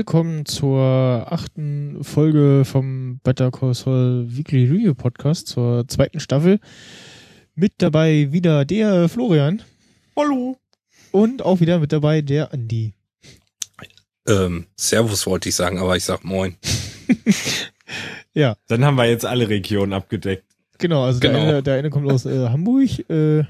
willkommen 0.00 0.46
zur 0.46 0.80
achten 0.80 2.02
Folge 2.02 2.64
vom 2.64 3.20
Better 3.22 3.50
Call 3.50 3.74
Saul 3.74 4.24
Weekly 4.30 4.64
Review 4.64 4.94
Podcast 4.94 5.46
zur 5.46 5.86
zweiten 5.88 6.20
Staffel. 6.20 6.58
Mit 7.54 7.74
dabei 7.76 8.28
wieder 8.32 8.64
der 8.64 9.10
Florian. 9.10 9.60
Hallo. 10.16 10.56
Und 11.12 11.42
auch 11.42 11.60
wieder 11.60 11.80
mit 11.80 11.92
dabei 11.92 12.22
der 12.22 12.50
Andi. 12.50 12.94
Ähm, 14.26 14.68
Servus 14.74 15.26
wollte 15.26 15.50
ich 15.50 15.54
sagen, 15.54 15.78
aber 15.78 15.98
ich 15.98 16.04
sag 16.06 16.24
Moin. 16.24 16.56
ja. 18.32 18.56
Dann 18.68 18.82
haben 18.86 18.96
wir 18.96 19.04
jetzt 19.04 19.26
alle 19.26 19.50
Regionen 19.50 19.92
abgedeckt. 19.92 20.44
Genau, 20.78 21.04
also 21.04 21.20
genau. 21.20 21.34
Der, 21.34 21.42
eine, 21.42 21.62
der 21.62 21.74
eine 21.74 21.90
kommt 21.90 22.10
aus 22.10 22.24
äh, 22.24 22.48
Hamburg, 22.48 22.88
äh, 23.10 23.44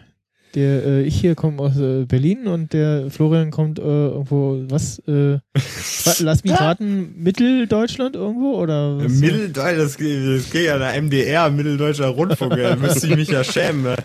der 0.55 0.85
äh, 0.85 1.03
ich 1.03 1.21
hier 1.21 1.35
komme 1.35 1.61
aus 1.61 1.77
äh, 1.77 2.05
Berlin 2.05 2.47
und 2.47 2.73
der 2.73 3.11
Florian 3.11 3.51
kommt 3.51 3.79
äh, 3.79 3.83
irgendwo 3.83 4.65
was 4.69 4.99
äh, 5.07 5.39
lass 6.19 6.45
mich 6.45 6.53
raten 6.53 7.15
Mitteldeutschland 7.23 8.17
irgendwo 8.17 8.55
oder 8.55 8.99
was? 8.99 9.13
Mitteldeutschland 9.13 9.79
das, 9.79 9.97
das 9.97 10.51
geht 10.51 10.67
ja 10.67 10.79
der 10.79 11.01
MDR 11.01 11.51
Mitteldeutscher 11.51 12.09
Rundfunk 12.09 12.57
da 12.57 12.77
müsste 12.81 13.07
ich 13.07 13.17
mich 13.17 13.29
ja 13.29 13.45
schämen 13.45 13.97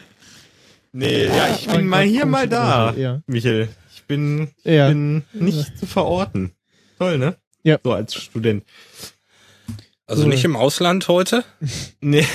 nee 0.91 1.25
ja 1.25 1.55
ich 1.55 1.67
bin 1.67 1.87
mal 1.87 2.03
hier 2.03 2.25
mal 2.25 2.47
da 2.47 2.93
ja. 2.95 3.21
Michael. 3.27 3.69
Ich 3.95 4.03
bin 4.03 4.49
ich 4.63 4.73
ja. 4.73 4.89
bin 4.89 5.23
nicht 5.33 5.77
zu 5.77 5.85
verorten. 5.85 6.51
Toll 6.99 7.17
ne? 7.17 7.35
Ja. 7.63 7.79
So 7.83 7.93
als 7.93 8.13
Student. 8.13 8.63
Also 10.05 10.23
so. 10.23 10.27
nicht 10.27 10.45
im 10.45 10.55
Ausland 10.55 11.07
heute? 11.07 11.43
Nee. 12.01 12.25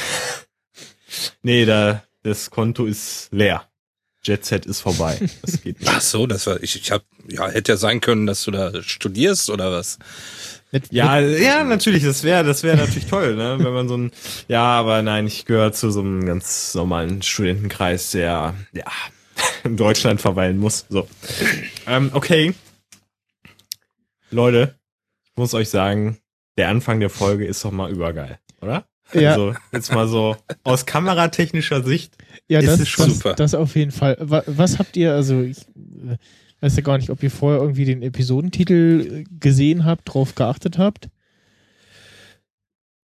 Nee 1.43 1.65
da 1.65 2.03
das 2.23 2.51
Konto 2.51 2.87
ist 2.87 3.29
leer 3.31 3.70
Jet 4.23 4.45
Set 4.45 4.67
ist 4.67 4.81
vorbei. 4.81 5.19
Das 5.43 5.63
geht 5.63 5.81
nicht. 5.81 5.91
Ach 5.91 6.01
so, 6.01 6.27
das 6.27 6.47
war 6.47 6.63
ich. 6.63 6.77
Ich 6.77 6.91
habe 6.91 7.05
ja 7.29 7.49
hätte 7.49 7.73
ja 7.73 7.77
sein 7.77 8.01
können, 8.01 8.27
dass 8.27 8.45
du 8.45 8.51
da 8.51 8.83
studierst 8.83 9.51
oder 9.51 9.73
was. 9.73 9.99
Ja, 10.91 11.19
ja, 11.19 11.65
natürlich. 11.65 12.05
Das 12.05 12.23
wäre, 12.23 12.45
das 12.45 12.63
wäre 12.63 12.77
natürlich 12.77 13.07
toll, 13.07 13.35
ne? 13.35 13.57
Wenn 13.59 13.73
man 13.73 13.89
so 13.89 13.97
ein, 13.97 14.13
ja, 14.47 14.63
aber 14.63 15.03
nein, 15.03 15.27
ich 15.27 15.45
gehöre 15.45 15.73
zu 15.73 15.91
so 15.91 16.01
einem 16.01 16.25
ganz 16.25 16.75
normalen 16.75 17.23
Studentenkreis, 17.23 18.13
der 18.13 18.55
ja 18.73 18.93
in 19.65 19.77
Deutschland 19.77 20.21
verweilen 20.21 20.59
muss. 20.59 20.87
So, 20.89 21.09
ähm, 21.87 22.11
okay, 22.13 22.55
Leute, 24.31 24.79
ich 25.25 25.33
muss 25.37 25.55
euch 25.55 25.71
sagen, 25.71 26.19
der 26.57 26.69
Anfang 26.69 27.01
der 27.01 27.11
Folge 27.11 27.47
ist 27.47 27.65
doch 27.65 27.73
mal 27.73 27.91
übergeil, 27.91 28.39
oder? 28.61 28.85
Ja. 29.13 29.33
Also 29.33 29.55
jetzt 29.73 29.93
mal 29.93 30.09
so 30.09 30.37
aus 30.63 30.87
kameratechnischer 30.87 31.83
Sicht. 31.83 32.17
Ja, 32.49 32.61
das 32.61 32.81
ist 32.81 32.89
schon 32.89 33.11
super. 33.11 33.35
Das 33.35 33.55
auf 33.55 33.77
jeden 33.77 33.93
Fall. 33.93 34.17
Was, 34.21 34.79
habt 34.79 34.97
ihr, 34.97 35.15
also 35.15 35.43
ich 35.43 35.59
äh, 35.59 36.17
weiß 36.61 36.77
ja 36.77 36.83
gar 36.83 36.99
nicht, 36.99 37.11
ob 37.11 37.23
ihr 37.23 37.31
vorher 37.31 37.61
irgendwie 37.61 37.85
den 37.85 38.03
Episodentitel 38.03 39.25
gesehen 39.39 39.85
habt, 39.85 40.13
drauf 40.13 40.35
geachtet 40.35 40.79
habt. 40.79 41.09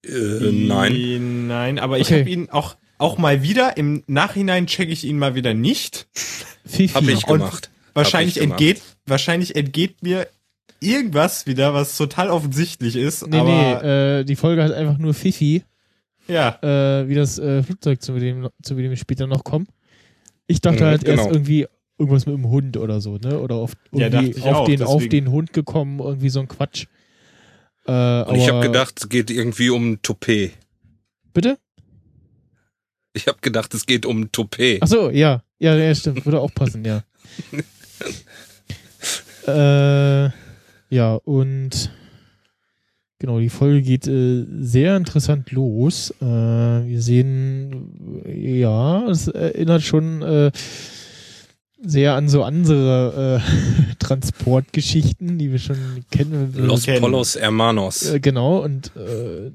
Äh, 0.05 0.53
nein. 0.53 1.47
Nein, 1.47 1.79
aber 1.79 1.99
ich 1.99 2.09
okay. 2.09 2.21
habe 2.21 2.31
ihn 2.31 2.49
auch, 2.51 2.77
auch 2.99 3.19
mal 3.19 3.43
wieder, 3.43 3.77
im 3.77 4.03
Nachhinein 4.07 4.67
checke 4.67 4.93
ich 4.93 5.05
ihn 5.05 5.19
mal 5.19 5.35
wieder 5.35 5.55
nicht. 5.55 6.07
Fifi. 6.67 6.95
Hab 6.95 7.09
ich 7.09 7.27
gemacht. 7.27 7.71
Und 7.89 7.95
wahrscheinlich 7.95 8.37
ich 8.37 8.43
gemacht. 8.43 8.61
entgeht, 8.61 8.83
wahrscheinlich 9.07 9.57
entgeht 9.57 10.03
mir 10.03 10.29
irgendwas 10.81 11.47
wieder, 11.47 11.75
was 11.75 11.97
total 11.97 12.31
offensichtlich 12.31 12.97
ist. 12.97 13.27
Nee, 13.27 13.39
aber 13.39 13.83
nee, 13.83 14.21
äh, 14.21 14.25
die 14.25 14.37
Folge 14.37 14.63
hat 14.63 14.73
einfach 14.73 14.99
nur 14.99 15.15
Fifi. 15.15 15.63
Ja. 16.29 16.59
Äh, 16.63 17.09
wie 17.09 17.15
das 17.15 17.39
äh, 17.39 17.63
Flugzeug, 17.63 18.03
zu 18.03 18.19
dem, 18.19 18.49
zu 18.63 18.75
dem 18.75 18.91
wir 18.91 18.97
später 18.97 19.27
noch 19.27 19.45
kommen. 19.45 19.67
Ich 20.47 20.61
dachte 20.61 20.85
mhm, 20.85 20.89
halt 20.89 21.05
genau. 21.05 21.23
erst 21.23 21.33
irgendwie 21.33 21.67
irgendwas 21.99 22.27
mit 22.27 22.37
dem 22.37 22.49
Hund 22.49 22.77
oder 22.77 23.01
so, 23.01 23.17
ne? 23.17 23.41
Oder 23.41 23.57
auf, 23.57 23.73
irgendwie 23.93 24.39
ja, 24.39 24.45
auf, 24.51 24.57
auch, 24.57 24.67
den, 24.67 24.83
auf 24.83 25.09
den 25.09 25.31
Hund 25.31 25.53
gekommen, 25.53 25.99
irgendwie 26.01 26.29
so 26.29 26.41
ein 26.41 26.49
Quatsch. 26.49 26.87
Äh, 27.87 28.23
Und 28.23 28.37
ich 28.37 28.49
habe 28.49 28.61
gedacht, 28.61 28.95
es 28.99 29.09
geht 29.09 29.31
irgendwie 29.31 29.71
um 29.71 30.01
Toupet. 30.03 30.53
Bitte? 31.33 31.59
Ich 33.13 33.29
habe 33.29 33.39
gedacht, 33.41 33.73
es 33.75 33.87
geht 33.87 34.05
um 34.05 34.31
Toupet. 34.31 34.81
Ach 34.83 34.89
so, 34.89 35.11
ja. 35.11 35.43
Ja, 35.59 35.75
ja, 35.75 35.95
stimmt. 35.95 36.25
Würde 36.27 36.41
auch 36.41 36.53
passen, 36.53 36.85
ja. 36.85 37.03
äh, 40.27 40.31
ja, 40.91 41.15
und 41.15 41.91
Genau, 43.19 43.41
die 43.41 43.49
Folge 43.49 43.81
geht 43.81 44.07
äh, 44.07 44.45
sehr 44.61 44.95
interessant 44.97 45.51
los. 45.51 46.11
Äh, 46.21 46.25
wir 46.25 47.01
sehen, 47.01 48.23
ja, 48.27 49.09
es 49.09 49.29
erinnert 49.29 49.83
schon 49.83 50.21
äh, 50.21 50.51
sehr 51.83 52.15
an 52.15 52.29
so 52.29 52.43
andere 52.43 53.41
äh, 53.41 53.95
Transportgeschichten, 53.99 55.39
die 55.39 55.51
wir 55.51 55.59
schon 55.59 55.79
kennen. 56.11 56.53
Los 56.57 56.85
kennen. 56.85 57.01
Polos 57.01 57.37
Hermanos. 57.37 58.13
Äh, 58.13 58.21
genau, 58.21 58.63
und 58.63 58.95
äh, 58.97 59.51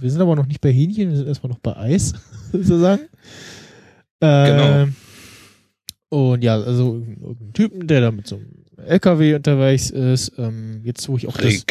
wir 0.00 0.10
sind 0.10 0.20
aber 0.20 0.36
noch 0.36 0.46
nicht 0.46 0.60
bei 0.60 0.72
Hähnchen, 0.72 1.10
wir 1.10 1.16
sind 1.16 1.26
erstmal 1.26 1.50
noch 1.50 1.58
bei 1.58 1.76
Eis, 1.76 2.12
sozusagen. 2.52 3.08
genau. 4.20 4.86
Und 6.10 6.44
ja, 6.44 6.60
also 6.60 6.94
ein 6.94 7.52
Typen, 7.54 7.88
der 7.88 8.02
da 8.02 8.10
mit 8.12 8.28
so 8.28 8.36
einem 8.36 8.62
LKW 8.86 9.34
unterwegs 9.34 9.90
ist. 9.90 10.32
Ähm, 10.38 10.82
jetzt, 10.84 11.08
wo 11.08 11.16
ich 11.16 11.26
auch 11.26 11.36
das 11.36 11.64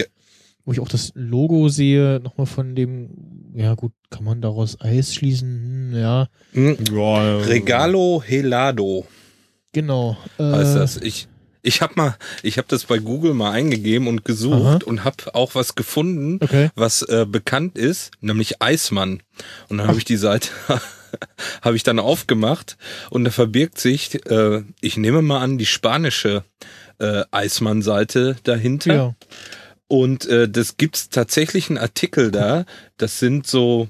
wo 0.66 0.72
ich 0.72 0.80
auch 0.80 0.88
das 0.88 1.12
Logo 1.16 1.70
sehe, 1.70 2.20
nochmal 2.24 2.48
von 2.48 2.76
dem, 2.76 3.10
ja 3.54 3.76
gut, 3.76 3.94
kann 4.10 4.24
man 4.24 4.42
daraus 4.42 4.80
Eis 4.82 5.14
schließen, 5.14 5.92
hm, 5.92 6.00
ja. 6.00 6.28
Hm. 6.54 6.78
Regalo 7.46 8.24
Helado. 8.26 9.06
Genau. 9.74 10.18
Äh, 10.38 10.44
heißt 10.44 10.76
das. 10.76 10.98
Ich, 10.98 11.28
ich 11.62 11.82
habe 11.82 11.94
mal, 11.96 12.16
ich 12.44 12.58
habe 12.58 12.68
das 12.68 12.86
bei 12.86 12.98
Google 12.98 13.34
mal 13.34 13.52
eingegeben 13.52 14.08
und 14.08 14.26
gesucht 14.26 14.66
Aha. 14.66 14.80
und 14.86 15.04
habe 15.04 15.34
auch 15.36 15.56
was 15.56 15.76
gefunden, 15.76 16.40
okay. 16.42 16.70
was 16.76 17.02
äh, 17.04 17.26
bekannt 17.28 17.78
ist, 17.78 18.12
nämlich 18.20 18.62
Eismann. 18.62 19.22
Und 19.70 19.78
dann 19.78 19.88
habe 19.88 19.98
ich 19.98 20.06
die 20.06 20.18
Seite 20.18 20.50
habe 21.62 21.76
ich 21.76 21.84
dann 21.84 22.00
aufgemacht 22.00 22.78
und 23.10 23.26
da 23.26 23.32
verbirgt 23.32 23.80
sich, 23.80 24.26
äh, 24.30 24.64
ich 24.82 24.98
nehme 24.98 25.22
mal 25.22 25.40
an, 25.42 25.58
die 25.58 25.66
spanische 25.66 26.44
äh, 27.00 27.24
Eismann-Seite 27.32 28.38
dahinter. 28.44 28.94
Ja. 28.94 29.16
Und 29.92 30.26
äh, 30.28 30.48
das 30.48 30.78
gibt's 30.78 31.10
tatsächlich 31.10 31.68
einen 31.68 31.78
Artikel 31.78 32.32
da. 32.32 32.64
Das 32.96 33.20
sind 33.20 33.46
so, 33.46 33.90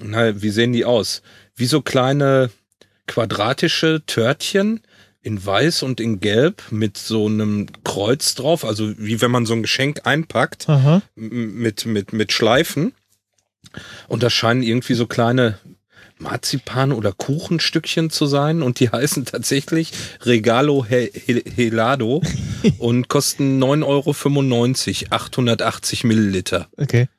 na, 0.00 0.40
wie 0.40 0.48
sehen 0.48 0.72
die 0.72 0.86
aus? 0.86 1.20
Wie 1.54 1.66
so 1.66 1.82
kleine 1.82 2.48
quadratische 3.06 4.02
Törtchen 4.06 4.80
in 5.20 5.44
weiß 5.44 5.82
und 5.82 6.00
in 6.00 6.20
gelb 6.20 6.62
mit 6.70 6.96
so 6.96 7.26
einem 7.26 7.66
Kreuz 7.84 8.34
drauf, 8.34 8.64
also 8.64 8.94
wie 8.96 9.20
wenn 9.20 9.30
man 9.30 9.44
so 9.44 9.52
ein 9.52 9.60
Geschenk 9.60 10.06
einpackt 10.06 10.68
mit 11.16 11.84
mit 11.84 12.14
mit 12.14 12.32
Schleifen. 12.32 12.94
Und 14.08 14.22
das 14.22 14.32
scheinen 14.32 14.62
irgendwie 14.62 14.94
so 14.94 15.06
kleine 15.06 15.58
Marzipan 16.22 16.92
oder 16.92 17.12
Kuchenstückchen 17.12 18.10
zu 18.10 18.26
sein 18.26 18.62
und 18.62 18.80
die 18.80 18.88
heißen 18.92 19.24
tatsächlich 19.24 19.92
Regalo 20.22 20.84
Helado 20.86 22.22
und 22.78 23.08
kosten 23.08 23.62
9,95 23.62 23.84
Euro, 23.86 25.14
880 25.14 26.04
Milliliter. 26.04 26.68
Okay. 26.76 27.08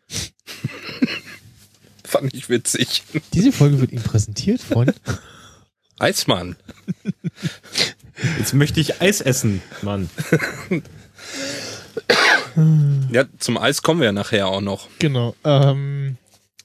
Fand 2.04 2.34
ich 2.34 2.50
witzig. 2.50 3.04
Diese 3.34 3.52
Folge 3.52 3.82
wird 3.82 3.92
Ihnen 3.92 4.04
präsentiert 4.04 4.62
von 4.62 4.92
Eismann. 5.98 6.56
Jetzt 8.38 8.54
möchte 8.54 8.80
ich 8.80 9.02
Eis 9.02 9.20
essen, 9.20 9.64
Mann. 9.82 10.10
ja, 13.12 13.26
zum 13.40 13.58
Eis 13.58 13.82
kommen 13.82 14.00
wir 14.00 14.06
ja 14.06 14.12
nachher 14.12 14.48
auch 14.48 14.62
noch. 14.62 14.90
Genau. 15.00 15.36
Ähm, 15.44 16.18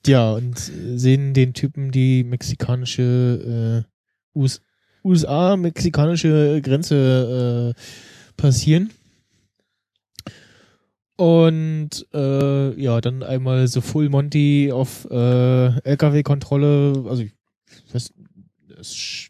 ja, 0.08 0.32
und 0.32 0.58
sehen 0.58 1.34
den 1.34 1.54
Typen 1.54 1.90
die 1.90 2.24
mexikanische 2.24 3.84
äh, 4.34 4.38
US 4.38 4.60
USA-mexikanische 5.04 6.60
Grenze 6.60 7.74
äh, 7.76 7.80
passieren. 8.36 8.90
Und 11.16 12.06
äh, 12.12 12.80
ja, 12.80 13.00
dann 13.00 13.22
einmal 13.22 13.66
so 13.68 13.80
Full 13.80 14.08
Monty 14.08 14.70
auf 14.72 15.08
äh, 15.10 15.78
LKW-Kontrolle. 15.80 17.04
Also 17.08 17.22
ich 17.22 17.32
weiß, 17.92 18.12
es 18.78 19.27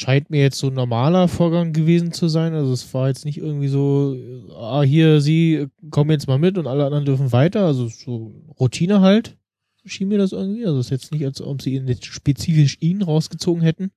scheint 0.00 0.30
mir 0.30 0.40
jetzt 0.40 0.58
so 0.58 0.68
ein 0.68 0.74
normaler 0.74 1.28
Vorgang 1.28 1.72
gewesen 1.74 2.12
zu 2.12 2.28
sein. 2.28 2.54
Also 2.54 2.72
es 2.72 2.92
war 2.94 3.08
jetzt 3.08 3.26
nicht 3.26 3.36
irgendwie 3.36 3.68
so, 3.68 4.16
ah, 4.56 4.82
hier, 4.82 5.20
Sie 5.20 5.66
kommen 5.90 6.10
jetzt 6.10 6.26
mal 6.26 6.38
mit 6.38 6.56
und 6.56 6.66
alle 6.66 6.86
anderen 6.86 7.04
dürfen 7.04 7.32
weiter. 7.32 7.66
Also 7.66 7.88
so 7.88 8.32
Routine 8.58 9.02
halt, 9.02 9.36
schien 9.84 10.08
mir 10.08 10.18
das 10.18 10.32
irgendwie. 10.32 10.64
Also 10.64 10.78
es 10.78 10.86
ist 10.86 10.90
jetzt 10.90 11.12
nicht, 11.12 11.24
als 11.24 11.42
ob 11.42 11.60
sie 11.60 11.74
ihn 11.74 11.86
jetzt 11.86 12.06
spezifisch 12.06 12.78
ihn 12.80 13.02
rausgezogen 13.02 13.62
hätten. 13.62 13.92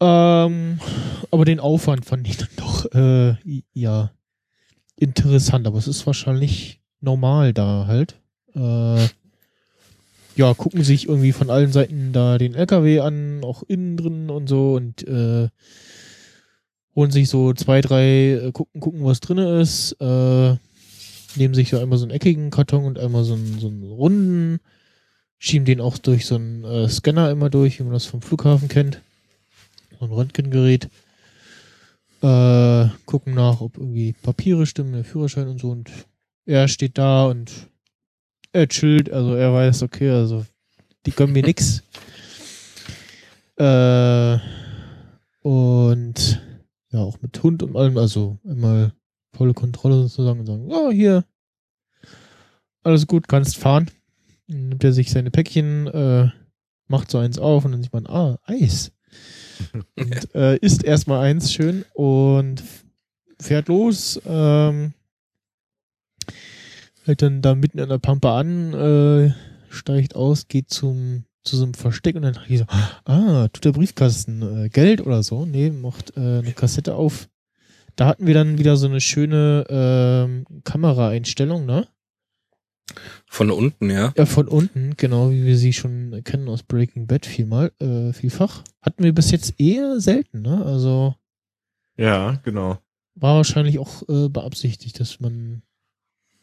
Ähm, 0.00 0.78
aber 1.30 1.44
den 1.44 1.60
Aufwand 1.60 2.06
fand 2.06 2.26
ich 2.28 2.36
dann 2.36 2.48
doch, 2.56 2.86
äh, 2.94 3.34
ja, 3.72 4.12
interessant. 4.96 5.66
Aber 5.66 5.78
es 5.78 5.88
ist 5.88 6.06
wahrscheinlich 6.06 6.80
normal 7.00 7.52
da 7.52 7.86
halt. 7.88 8.20
Äh, 8.54 9.08
ja, 10.36 10.54
gucken 10.54 10.84
sich 10.84 11.08
irgendwie 11.08 11.32
von 11.32 11.50
allen 11.50 11.72
Seiten 11.72 12.12
da 12.12 12.38
den 12.38 12.54
LKW 12.54 13.00
an, 13.00 13.42
auch 13.44 13.62
innen 13.64 13.96
drin 13.96 14.30
und 14.30 14.48
so 14.48 14.74
und 14.74 15.06
äh, 15.06 15.48
holen 16.94 17.10
sich 17.10 17.28
so 17.28 17.52
zwei, 17.52 17.80
drei, 17.80 18.32
äh, 18.32 18.52
gucken, 18.52 18.80
gucken, 18.80 19.04
was 19.04 19.20
drin 19.20 19.38
ist, 19.38 19.92
äh, 20.00 20.56
nehmen 21.36 21.54
sich 21.54 21.70
so 21.70 21.78
einmal 21.78 21.98
so 21.98 22.04
einen 22.04 22.12
eckigen 22.12 22.50
Karton 22.50 22.84
und 22.84 22.98
einmal 22.98 23.24
so 23.24 23.34
einen, 23.34 23.58
so 23.58 23.68
einen 23.68 23.82
runden, 23.82 24.60
schieben 25.38 25.64
den 25.64 25.80
auch 25.80 25.98
durch 25.98 26.26
so 26.26 26.36
einen 26.36 26.64
äh, 26.64 26.88
Scanner 26.88 27.30
immer 27.30 27.50
durch, 27.50 27.78
wie 27.78 27.84
man 27.84 27.92
das 27.92 28.06
vom 28.06 28.22
Flughafen 28.22 28.68
kennt. 28.68 29.00
So 29.98 30.04
ein 30.04 30.12
Röntgengerät. 30.12 30.88
Äh, 32.22 32.88
gucken 33.06 33.34
nach, 33.34 33.62
ob 33.62 33.78
irgendwie 33.78 34.12
Papiere 34.12 34.66
stimmen, 34.66 34.92
der 34.92 35.04
Führerschein 35.04 35.48
und 35.48 35.58
so. 35.58 35.70
Und 35.70 35.90
er 36.44 36.68
steht 36.68 36.98
da 36.98 37.24
und 37.26 37.69
er 38.52 38.68
chillt, 38.68 39.10
also 39.10 39.34
er 39.34 39.52
weiß, 39.52 39.82
okay, 39.82 40.10
also 40.10 40.44
die 41.06 41.12
können 41.12 41.32
mir 41.32 41.42
nix. 41.42 41.82
Äh, 43.60 44.38
und 45.42 46.40
ja, 46.92 47.00
auch 47.00 47.20
mit 47.20 47.42
Hund 47.42 47.62
und 47.62 47.76
allem, 47.76 47.98
also 47.98 48.38
einmal 48.48 48.94
volle 49.36 49.52
Kontrolle 49.52 49.96
sozusagen 49.96 50.40
und 50.40 50.46
sagen, 50.46 50.68
oh, 50.70 50.90
hier, 50.90 51.26
alles 52.82 53.06
gut, 53.06 53.28
kannst 53.28 53.58
fahren. 53.58 53.90
Dann 54.48 54.70
nimmt 54.70 54.84
er 54.84 54.92
sich 54.92 55.10
seine 55.10 55.30
Päckchen, 55.30 55.86
äh, 55.88 56.30
macht 56.88 57.10
so 57.10 57.18
eins 57.18 57.38
auf 57.38 57.64
und 57.64 57.72
dann 57.72 57.82
sieht 57.82 57.92
man, 57.92 58.06
ah, 58.06 58.38
Eis. 58.44 58.92
und 59.96 60.34
äh, 60.34 60.56
isst 60.56 60.82
erstmal 60.82 61.20
eins 61.20 61.52
schön 61.52 61.84
und 61.92 62.62
fährt 63.38 63.68
los, 63.68 64.20
ähm, 64.24 64.94
hält 67.04 67.22
dann 67.22 67.42
da 67.42 67.54
mitten 67.54 67.78
in 67.78 67.88
der 67.88 67.98
Pampe 67.98 68.30
an, 68.30 68.74
äh, 68.74 69.34
steigt 69.70 70.16
aus, 70.16 70.48
geht 70.48 70.70
zum 70.70 71.24
zu 71.42 71.56
so 71.56 71.64
einem 71.64 71.74
Versteck 71.74 72.16
und 72.16 72.22
dann 72.22 72.34
dachte 72.34 72.52
ich 72.52 72.58
so, 72.58 72.66
ah, 73.04 73.48
tut 73.48 73.64
der 73.64 73.72
Briefkasten 73.72 74.64
äh, 74.64 74.68
Geld 74.68 75.00
oder 75.00 75.22
so? 75.22 75.46
Nee, 75.46 75.70
macht 75.70 76.16
äh, 76.16 76.38
eine 76.38 76.52
Kassette 76.52 76.94
auf. 76.94 77.28
Da 77.96 78.06
hatten 78.06 78.26
wir 78.26 78.34
dann 78.34 78.58
wieder 78.58 78.76
so 78.76 78.86
eine 78.86 79.00
schöne 79.00 79.66
ähm, 79.68 80.46
Kameraeinstellung, 80.64 81.66
ne? 81.66 81.88
Von 83.26 83.50
unten, 83.50 83.90
ja. 83.90 84.12
Ja, 84.16 84.26
von 84.26 84.48
unten, 84.48 84.94
genau 84.96 85.30
wie 85.30 85.44
wir 85.44 85.56
sie 85.56 85.72
schon 85.72 86.22
kennen 86.24 86.48
aus 86.48 86.62
Breaking 86.62 87.06
Bad 87.06 87.24
vielmal, 87.24 87.72
äh, 87.80 88.12
vielfach. 88.12 88.64
Hatten 88.82 89.04
wir 89.04 89.14
bis 89.14 89.30
jetzt 89.30 89.58
eher 89.60 90.00
selten, 90.00 90.42
ne? 90.42 90.64
Also. 90.64 91.14
Ja, 91.96 92.40
genau. 92.42 92.78
War 93.14 93.36
wahrscheinlich 93.36 93.78
auch 93.78 94.02
äh, 94.08 94.28
beabsichtigt, 94.28 94.98
dass 94.98 95.20
man 95.20 95.62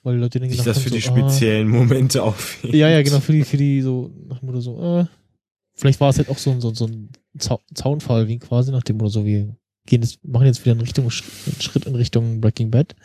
weil 0.07 0.15
Leute 0.15 0.39
sich 0.47 0.63
das 0.63 0.79
für 0.79 0.87
so, 0.87 0.95
die 0.95 1.01
speziellen 1.01 1.67
ah, 1.67 1.79
Momente 1.79 2.23
aufheben. 2.23 2.77
Ja, 2.77 2.87
ja, 2.87 3.01
genau, 3.01 3.19
für 3.19 3.33
die, 3.33 3.43
für 3.43 3.57
die 3.57 3.81
so, 3.81 4.09
nach 4.29 4.39
dem 4.39 4.45
Motto 4.45 4.61
so, 4.61 4.99
äh, 4.99 5.05
vielleicht 5.75 5.99
war 5.99 6.09
es 6.09 6.17
halt 6.17 6.29
auch 6.29 6.37
so, 6.37 6.57
so, 6.61 6.73
so 6.73 6.87
ein 6.87 7.09
Zaunfall, 7.73 8.29
wie 8.29 8.39
quasi 8.39 8.71
nach 8.71 8.83
dem 8.83 8.95
Motto 8.95 9.09
so, 9.09 9.25
wir 9.25 9.53
gehen 9.85 10.01
jetzt, 10.01 10.25
machen 10.25 10.45
jetzt 10.45 10.63
wieder 10.63 10.75
in 10.75 10.79
Richtung, 10.79 11.03
einen 11.03 11.11
Schritt 11.61 11.85
in 11.85 11.95
Richtung 11.95 12.39
Breaking 12.39 12.71
Bad. 12.71 12.95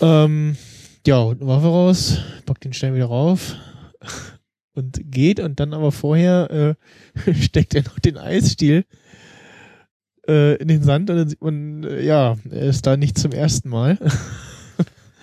Ähm, 0.00 0.56
ja, 1.04 1.20
holt 1.20 1.40
eine 1.40 1.50
Waffe 1.50 1.66
raus, 1.66 2.18
packt 2.46 2.64
den 2.64 2.74
Stein 2.74 2.94
wieder 2.94 3.06
rauf 3.06 3.56
und 4.74 5.00
geht 5.10 5.40
und 5.40 5.58
dann 5.58 5.74
aber 5.74 5.90
vorher 5.90 6.76
äh, 7.26 7.34
steckt 7.42 7.74
er 7.74 7.82
noch 7.82 7.98
den 7.98 8.18
Eisstiel 8.18 8.84
äh, 10.28 10.54
in 10.58 10.68
den 10.68 10.84
Sand 10.84 11.10
und 11.10 11.16
dann 11.16 11.28
sieht 11.28 11.42
man, 11.42 11.82
äh, 11.82 12.04
ja, 12.04 12.36
er 12.48 12.66
ist 12.66 12.86
da 12.86 12.96
nicht 12.96 13.18
zum 13.18 13.32
ersten 13.32 13.68
Mal. 13.68 13.98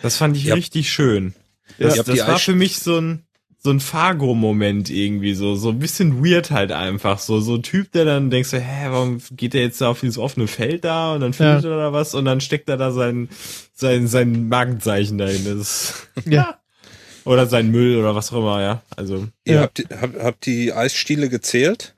Das 0.01 0.17
fand 0.17 0.37
ich 0.37 0.45
ja. 0.45 0.55
richtig 0.55 0.91
schön. 0.91 1.33
Das, 1.77 1.95
ja, 1.95 2.03
das 2.03 2.27
war 2.27 2.39
für 2.39 2.55
mich 2.55 2.79
so 2.79 2.99
ein, 2.99 3.23
so 3.61 3.71
ein 3.71 3.79
Fargo-Moment 3.79 4.89
irgendwie, 4.89 5.33
so, 5.33 5.55
so 5.55 5.69
ein 5.69 5.79
bisschen 5.79 6.23
weird 6.23 6.51
halt 6.51 6.71
einfach, 6.71 7.19
so, 7.19 7.41
so 7.41 7.55
ein 7.55 7.63
Typ, 7.63 7.91
der 7.91 8.05
dann 8.05 8.29
denkst 8.29 8.51
du, 8.51 8.59
hä, 8.59 8.87
warum 8.89 9.21
geht 9.31 9.53
der 9.53 9.61
jetzt 9.61 9.81
da 9.81 9.89
auf 9.89 9.99
dieses 9.99 10.17
offene 10.17 10.47
Feld 10.47 10.85
da 10.85 11.13
und 11.13 11.21
dann 11.21 11.33
findet 11.33 11.65
ja. 11.65 11.71
er 11.71 11.77
da 11.77 11.93
was 11.93 12.15
und 12.15 12.25
dann 12.25 12.39
steckt 12.39 12.69
er 12.69 12.77
da 12.77 12.91
sein, 12.91 13.27
sein, 13.73 14.07
sein 14.07 14.47
Magenzeichen 14.47 15.17
dahin, 15.17 15.43
das 15.43 16.07
ja. 16.25 16.59
oder 17.25 17.47
sein 17.47 17.69
Müll 17.69 17.97
oder 17.97 18.15
was 18.15 18.31
auch 18.31 18.39
immer, 18.39 18.61
ja, 18.61 18.81
also. 18.95 19.27
Ihr 19.43 19.55
ja. 19.55 19.61
habt, 19.61 19.83
habt, 20.01 20.19
habt 20.19 20.45
die 20.45 20.71
Eisstiele 20.71 21.27
gezählt? 21.27 21.95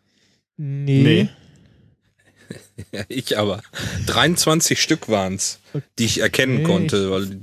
Nee. 0.58 1.04
nee. 1.04 1.30
ja, 2.92 3.04
ich 3.08 3.38
aber. 3.38 3.62
23 4.08 4.82
Stück 4.82 5.10
waren's, 5.10 5.60
die 6.00 6.06
ich 6.06 6.22
erkennen 6.22 6.58
okay. 6.58 6.66
konnte, 6.66 7.12
weil 7.12 7.40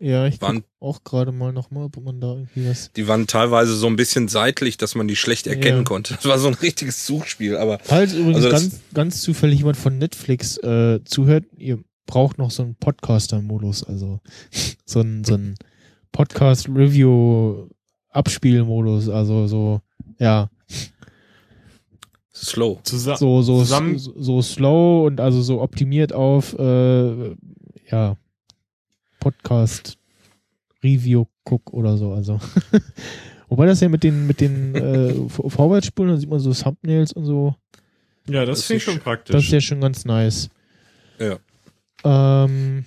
ja, 0.00 0.26
ich 0.26 0.40
waren 0.40 0.64
auch 0.80 1.04
gerade 1.04 1.30
mal 1.30 1.52
nochmal, 1.52 1.84
ob 1.84 2.02
man 2.02 2.22
da 2.22 2.32
irgendwie 2.32 2.66
was. 2.66 2.90
Die 2.92 3.06
waren 3.06 3.26
teilweise 3.26 3.76
so 3.76 3.86
ein 3.86 3.96
bisschen 3.96 4.28
seitlich, 4.28 4.78
dass 4.78 4.94
man 4.94 5.06
die 5.06 5.16
schlecht 5.16 5.46
erkennen 5.46 5.80
ja. 5.80 5.84
konnte. 5.84 6.14
Das 6.14 6.24
war 6.24 6.38
so 6.38 6.48
ein 6.48 6.54
richtiges 6.54 7.06
Suchspiel, 7.06 7.58
aber. 7.58 7.80
Falls 7.82 8.14
übrigens 8.14 8.46
also 8.46 8.48
ganz, 8.48 8.80
ganz 8.94 9.20
zufällig 9.20 9.58
jemand 9.58 9.76
von 9.76 9.98
Netflix 9.98 10.56
äh, 10.56 11.00
zuhört, 11.04 11.44
ihr 11.58 11.80
braucht 12.06 12.38
noch 12.38 12.50
so 12.50 12.62
einen 12.62 12.76
Podcaster-Modus, 12.76 13.84
also 13.84 14.20
so 14.86 15.00
ein, 15.00 15.22
so 15.22 15.34
ein 15.34 15.56
Podcast-Review-Abspielmodus, 16.12 19.10
also 19.10 19.46
so, 19.48 19.82
ja. 20.18 20.48
Slow. 22.34 22.80
Zusa 22.84 23.18
so, 23.18 23.42
so, 23.42 23.64
so, 23.64 23.98
so 23.98 24.40
slow 24.40 25.06
und 25.06 25.20
also 25.20 25.42
so 25.42 25.60
optimiert 25.60 26.14
auf, 26.14 26.58
äh, 26.58 27.36
ja, 27.90 28.16
Podcast 29.20 29.96
Review 30.82 31.26
guck 31.44 31.72
oder 31.72 31.96
so. 31.96 32.12
Also 32.12 32.40
wobei 33.48 33.66
das 33.66 33.80
ja 33.80 33.88
mit 33.88 34.02
den 34.02 34.26
mit 34.26 34.40
den 34.40 34.74
äh, 34.74 35.14
Vorwärtsspulen, 35.28 36.12
da 36.12 36.18
sieht 36.18 36.30
man 36.30 36.40
so 36.40 36.52
Thumbnails 36.52 37.12
und 37.12 37.26
so. 37.26 37.54
Ja, 38.28 38.44
das, 38.44 38.58
das 38.58 38.66
finde 38.66 38.78
ich 38.78 38.84
schon 38.84 38.98
praktisch. 38.98 39.34
Das 39.34 39.44
ist 39.44 39.52
ja 39.52 39.60
schon 39.60 39.80
ganz 39.80 40.04
nice. 40.04 40.50
Ja. 41.18 41.38
Ähm, 42.04 42.84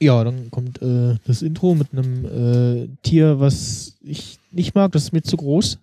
ja, 0.00 0.24
dann 0.24 0.50
kommt 0.50 0.80
äh, 0.80 1.16
das 1.26 1.42
Intro 1.42 1.74
mit 1.74 1.92
einem 1.92 2.24
äh, 2.24 2.88
Tier, 3.02 3.38
was 3.38 3.98
ich 4.00 4.38
nicht 4.50 4.74
mag. 4.74 4.92
Das 4.92 5.04
ist 5.04 5.12
mir 5.12 5.22
zu 5.22 5.36
groß. 5.36 5.78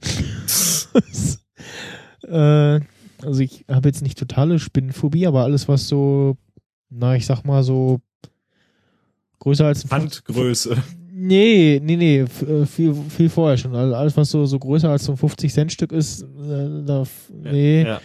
äh, 2.23 2.79
also 3.21 3.39
ich 3.39 3.65
habe 3.69 3.89
jetzt 3.89 4.01
nicht 4.01 4.17
totale 4.17 4.57
Spinnenphobie, 4.57 5.27
aber 5.27 5.43
alles, 5.43 5.67
was 5.67 5.87
so, 5.87 6.35
na, 6.89 7.15
ich 7.15 7.25
sag 7.25 7.43
mal 7.43 7.63
so 7.63 8.01
Größer 9.47 9.65
als 9.65 9.85
ein 9.85 9.91
Handgröße. 9.91 10.75
Nee, 11.09 11.79
nee, 11.81 11.95
nee, 11.95 12.19
äh, 12.19 12.65
viel, 12.65 12.93
viel 13.07 13.29
vorher 13.29 13.57
schon. 13.57 13.73
Also 13.73 13.95
alles, 13.95 14.17
was 14.17 14.29
so, 14.29 14.45
so 14.45 14.59
größer 14.59 14.89
als 14.89 15.05
so 15.05 15.13
ein 15.13 15.17
50-Cent-Stück 15.17 15.93
ist, 15.93 16.23
äh, 16.23 16.83
da, 16.85 17.03
nee. 17.43 17.83
Ja. 17.83 18.01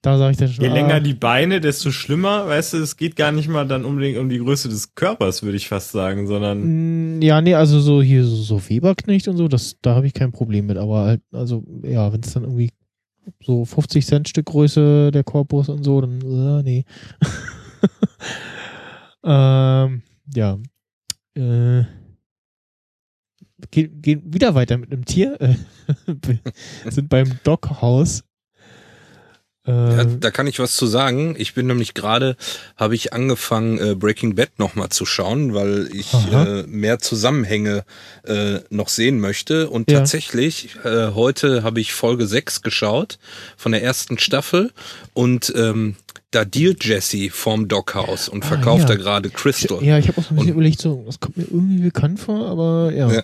Da 0.00 0.16
sage 0.16 0.32
ich 0.32 0.38
dann 0.38 0.48
schon. 0.48 0.64
Je 0.64 0.70
ah. 0.70 0.74
länger 0.74 1.00
die 1.00 1.12
Beine, 1.12 1.60
desto 1.60 1.90
schlimmer. 1.90 2.48
Weißt 2.48 2.72
du, 2.72 2.78
es 2.78 2.96
geht 2.96 3.16
gar 3.16 3.32
nicht 3.32 3.48
mal 3.48 3.68
dann 3.68 3.84
unbedingt 3.84 4.16
um 4.16 4.30
die 4.30 4.38
Größe 4.38 4.70
des 4.70 4.94
Körpers, 4.94 5.42
würde 5.42 5.58
ich 5.58 5.68
fast 5.68 5.92
sagen, 5.92 6.26
sondern. 6.26 7.18
Mm, 7.18 7.22
ja, 7.22 7.42
nee, 7.42 7.54
also 7.54 7.78
so 7.78 8.00
hier 8.00 8.24
so, 8.24 8.36
so 8.36 8.66
Weberknecht 8.66 9.28
und 9.28 9.36
so, 9.36 9.46
das, 9.46 9.76
da 9.82 9.94
habe 9.94 10.06
ich 10.06 10.14
kein 10.14 10.32
Problem 10.32 10.66
mit. 10.66 10.78
Aber 10.78 11.04
halt, 11.04 11.20
also, 11.32 11.62
ja, 11.82 12.10
wenn 12.10 12.22
es 12.22 12.32
dann 12.32 12.44
irgendwie 12.44 12.70
so 13.42 13.66
50 13.66 14.06
Cent 14.06 14.28
Stück 14.30 14.46
Größe 14.46 15.10
der 15.10 15.22
Korpus 15.22 15.68
und 15.68 15.84
so, 15.84 16.00
dann, 16.00 16.22
äh, 16.22 16.62
nee. 16.62 16.84
ähm, 19.22 20.02
ja. 20.36 20.58
Äh, 21.36 21.84
gehen, 23.70 24.02
gehen 24.02 24.22
wieder 24.32 24.54
weiter 24.54 24.78
mit 24.78 24.92
einem 24.92 25.04
Tier. 25.04 25.40
Äh, 25.40 25.56
sind 26.90 27.08
beim 27.08 27.38
Doghaus. 27.44 28.24
Äh, 29.66 29.72
ja, 29.72 30.04
da 30.04 30.30
kann 30.30 30.46
ich 30.46 30.58
was 30.58 30.76
zu 30.76 30.86
sagen. 30.86 31.34
Ich 31.38 31.54
bin 31.54 31.66
nämlich 31.66 31.94
gerade, 31.94 32.36
habe 32.76 32.94
ich 32.94 33.12
angefangen, 33.12 33.78
äh, 33.78 33.94
Breaking 33.94 34.34
Bad 34.34 34.58
nochmal 34.58 34.90
zu 34.90 35.06
schauen, 35.06 35.54
weil 35.54 35.88
ich 35.92 36.12
äh, 36.32 36.64
mehr 36.64 36.98
Zusammenhänge 36.98 37.84
äh, 38.24 38.58
noch 38.68 38.88
sehen 38.88 39.20
möchte. 39.20 39.70
Und 39.70 39.90
ja. 39.90 40.00
tatsächlich, 40.00 40.76
äh, 40.84 41.12
heute 41.14 41.62
habe 41.62 41.80
ich 41.80 41.94
Folge 41.94 42.26
6 42.26 42.60
geschaut 42.60 43.18
von 43.56 43.72
der 43.72 43.82
ersten 43.82 44.18
Staffel 44.18 44.72
und 45.14 45.52
ähm, 45.56 45.96
da 46.34 46.44
dealt 46.44 46.84
Jesse 46.84 47.30
vorm 47.30 47.68
Dockhaus 47.68 48.28
und 48.28 48.44
ah, 48.44 48.48
verkauft 48.48 48.84
ah, 48.84 48.88
ja. 48.90 48.96
da 48.96 48.96
gerade 48.96 49.30
Crystal. 49.30 49.82
Ja, 49.82 49.98
ich 49.98 50.08
habe 50.08 50.20
auch 50.20 50.24
so 50.24 50.30
ein 50.30 50.36
bisschen 50.36 50.50
und, 50.50 50.56
überlegt, 50.56 50.80
so, 50.80 51.02
das 51.06 51.20
kommt 51.20 51.36
mir 51.36 51.44
irgendwie 51.44 51.78
bekannt 51.78 52.20
vor, 52.20 52.48
aber 52.48 52.92
ja. 52.92 53.10
ja. 53.10 53.22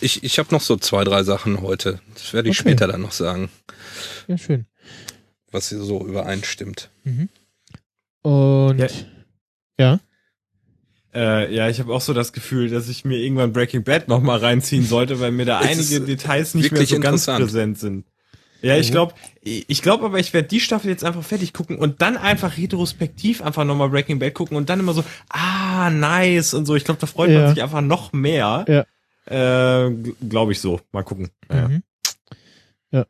Ich, 0.00 0.24
ich 0.24 0.38
habe 0.38 0.52
noch 0.52 0.60
so 0.60 0.76
zwei, 0.76 1.04
drei 1.04 1.22
Sachen 1.22 1.60
heute. 1.60 2.00
Das 2.14 2.32
werde 2.32 2.48
ich 2.48 2.58
okay. 2.58 2.70
später 2.70 2.88
dann 2.88 3.02
noch 3.02 3.12
sagen. 3.12 3.50
Ja, 4.26 4.36
schön. 4.36 4.66
Was 5.52 5.68
hier 5.68 5.78
so 5.78 6.04
übereinstimmt. 6.04 6.90
Mhm. 7.04 7.28
Und 8.22 8.78
ja. 8.78 8.88
ja. 9.78 10.00
Äh, 11.14 11.54
ja, 11.54 11.68
ich 11.68 11.78
habe 11.78 11.94
auch 11.94 12.00
so 12.00 12.12
das 12.12 12.32
Gefühl, 12.32 12.70
dass 12.70 12.88
ich 12.88 13.04
mir 13.04 13.18
irgendwann 13.18 13.52
Breaking 13.52 13.84
Bad 13.84 14.08
nochmal 14.08 14.38
reinziehen 14.38 14.84
sollte, 14.84 15.20
weil 15.20 15.30
mir 15.30 15.44
da 15.44 15.60
einige 15.60 16.00
Details 16.00 16.54
nicht 16.54 16.72
mehr 16.72 16.84
so 16.84 16.98
ganz 16.98 17.26
präsent 17.26 17.78
sind. 17.78 18.04
Ja, 18.64 18.78
ich 18.78 18.90
glaube, 18.90 19.12
ich 19.42 19.82
glaube 19.82 20.06
aber, 20.06 20.18
ich 20.18 20.32
werde 20.32 20.48
die 20.48 20.58
Staffel 20.60 20.88
jetzt 20.88 21.04
einfach 21.04 21.22
fertig 21.22 21.52
gucken 21.52 21.76
und 21.76 22.00
dann 22.00 22.16
einfach 22.16 22.56
retrospektiv 22.56 23.42
einfach 23.42 23.64
nochmal 23.64 23.90
Breaking 23.90 24.18
Bad 24.18 24.32
gucken 24.32 24.56
und 24.56 24.70
dann 24.70 24.80
immer 24.80 24.94
so, 24.94 25.04
ah, 25.28 25.90
nice 25.90 26.54
und 26.54 26.64
so. 26.64 26.74
Ich 26.74 26.84
glaube, 26.84 26.98
da 26.98 27.06
freut 27.06 27.30
ja. 27.30 27.40
man 27.40 27.54
sich 27.54 27.62
einfach 27.62 27.82
noch 27.82 28.14
mehr. 28.14 28.64
Ja. 28.66 29.86
Äh, 29.86 29.94
glaube 30.28 30.52
ich 30.52 30.60
so. 30.60 30.80
Mal 30.92 31.02
gucken. 31.02 31.28
Ja. 31.52 31.68
Mhm. 31.68 31.82
ja. 32.90 33.04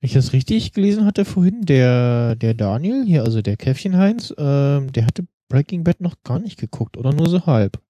ich 0.00 0.12
das 0.12 0.34
richtig 0.34 0.72
gelesen 0.72 1.06
hatte 1.06 1.24
vorhin, 1.24 1.62
der, 1.64 2.36
der 2.36 2.52
Daniel, 2.52 3.04
hier, 3.06 3.24
also 3.24 3.40
der 3.40 3.56
Käffchen 3.56 3.96
Heinz, 3.96 4.34
ähm, 4.36 4.92
der 4.92 5.06
hatte 5.06 5.24
Breaking 5.48 5.84
Bad 5.84 6.02
noch 6.02 6.16
gar 6.24 6.38
nicht 6.38 6.58
geguckt 6.58 6.98
oder 6.98 7.14
nur 7.14 7.30
so 7.30 7.46
halb. 7.46 7.80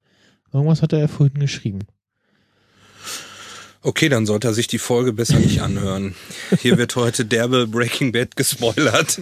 Irgendwas 0.52 0.80
hat 0.80 0.92
er 0.92 1.08
vorhin 1.08 1.40
geschrieben. 1.40 1.80
Okay, 3.86 4.08
dann 4.08 4.24
sollte 4.24 4.48
er 4.48 4.54
sich 4.54 4.66
die 4.66 4.78
Folge 4.78 5.12
besser 5.12 5.38
nicht 5.38 5.60
anhören. 5.62 6.14
Hier 6.60 6.78
wird 6.78 6.96
heute 6.96 7.24
derbe 7.26 7.66
Breaking 7.66 8.12
Bad 8.12 8.34
gespoilert. 8.34 9.20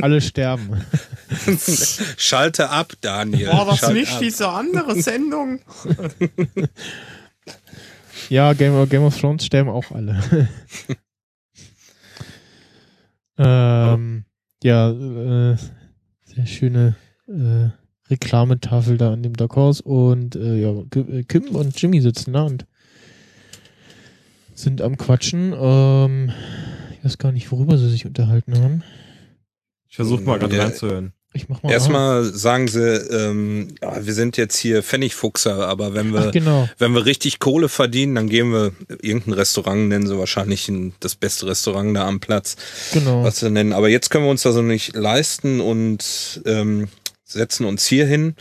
Alle 0.00 0.20
sterben. 0.20 0.84
Schalte 2.16 2.68
ab, 2.70 2.94
Daniel. 3.00 3.48
Boah, 3.50 3.68
was 3.68 3.78
Schalt 3.78 3.94
nicht 3.94 4.12
ab. 4.12 4.20
diese 4.20 4.48
andere 4.48 5.00
Sendung? 5.00 5.60
Ja, 8.28 8.52
Game 8.54 8.74
of, 8.74 8.88
Game 8.88 9.02
of 9.02 9.18
Thrones 9.18 9.44
sterben 9.44 9.68
auch 9.68 9.90
alle. 9.90 10.48
ähm, 13.36 14.24
ja, 14.62 14.90
äh, 14.90 15.56
sehr 16.24 16.46
schöne 16.46 16.96
äh, 17.26 17.68
Reklametafel 18.10 18.96
da 18.96 19.12
an 19.12 19.22
dem 19.22 19.36
Darkhaus 19.36 19.80
und 19.80 20.36
äh, 20.36 20.56
ja, 20.56 20.72
Ki- 20.90 21.24
Kim 21.24 21.48
und 21.56 21.80
Jimmy 21.80 22.00
sitzen 22.00 22.32
da 22.32 22.42
und 22.44 22.64
sind 24.62 24.80
am 24.82 24.96
Quatschen. 24.96 25.52
Ähm, 25.58 26.32
ich 26.98 27.04
weiß 27.04 27.18
gar 27.18 27.32
nicht, 27.32 27.50
worüber 27.52 27.76
sie 27.78 27.90
sich 27.90 28.06
unterhalten 28.06 28.54
haben. 28.60 28.82
Ich 29.88 29.96
versuche 29.96 30.22
mal 30.22 30.38
gerade 30.38 30.54
Der- 30.56 30.64
reinzuhören. 30.64 31.12
Ich 31.34 31.48
mach 31.48 31.62
mal. 31.62 31.72
Erstmal 31.72 32.24
sagen 32.24 32.68
sie, 32.68 32.78
ähm, 32.80 33.68
ja, 33.80 34.04
wir 34.04 34.12
sind 34.12 34.36
jetzt 34.36 34.54
hier 34.58 34.82
Pfennigfuchser, 34.82 35.66
aber 35.66 35.94
wenn 35.94 36.12
wir, 36.12 36.26
Ach, 36.26 36.30
genau. 36.30 36.68
wenn 36.76 36.92
wir 36.92 37.06
richtig 37.06 37.38
Kohle 37.38 37.70
verdienen, 37.70 38.14
dann 38.16 38.28
gehen 38.28 38.52
wir 38.52 38.72
irgendein 39.00 39.32
Restaurant, 39.32 39.88
nennen 39.88 40.06
sie 40.06 40.18
wahrscheinlich 40.18 40.68
ein, 40.68 40.92
das 41.00 41.14
beste 41.14 41.46
Restaurant 41.46 41.96
da 41.96 42.06
am 42.06 42.20
Platz, 42.20 42.56
Genau. 42.92 43.24
was 43.24 43.38
sie 43.40 43.48
nennen. 43.48 43.72
Aber 43.72 43.88
jetzt 43.88 44.10
können 44.10 44.24
wir 44.26 44.30
uns 44.30 44.42
das 44.42 44.52
so 44.54 44.60
nicht 44.60 44.94
leisten 44.94 45.62
und 45.62 46.42
ähm, 46.44 46.88
setzen 47.24 47.64
uns 47.64 47.86
hier 47.86 48.04
hin. 48.06 48.34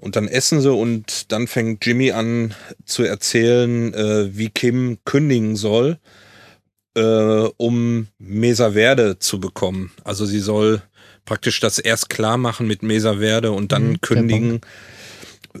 Und 0.00 0.16
dann 0.16 0.28
essen 0.28 0.60
sie 0.62 0.72
und 0.72 1.30
dann 1.30 1.46
fängt 1.46 1.84
Jimmy 1.84 2.10
an 2.12 2.54
zu 2.86 3.02
erzählen, 3.02 3.92
äh, 3.92 4.36
wie 4.36 4.48
Kim 4.48 4.98
kündigen 5.04 5.56
soll, 5.56 5.98
äh, 6.96 7.02
um 7.58 8.08
Mesa 8.18 8.72
Verde 8.72 9.18
zu 9.18 9.38
bekommen. 9.40 9.92
Also 10.02 10.24
sie 10.24 10.40
soll 10.40 10.82
praktisch 11.26 11.60
das 11.60 11.78
erst 11.78 12.08
klar 12.08 12.38
machen 12.38 12.66
mit 12.66 12.82
Mesa 12.82 13.18
Verde 13.18 13.52
und 13.52 13.72
dann 13.72 13.90
Mhm, 13.90 14.00
kündigen. 14.00 14.60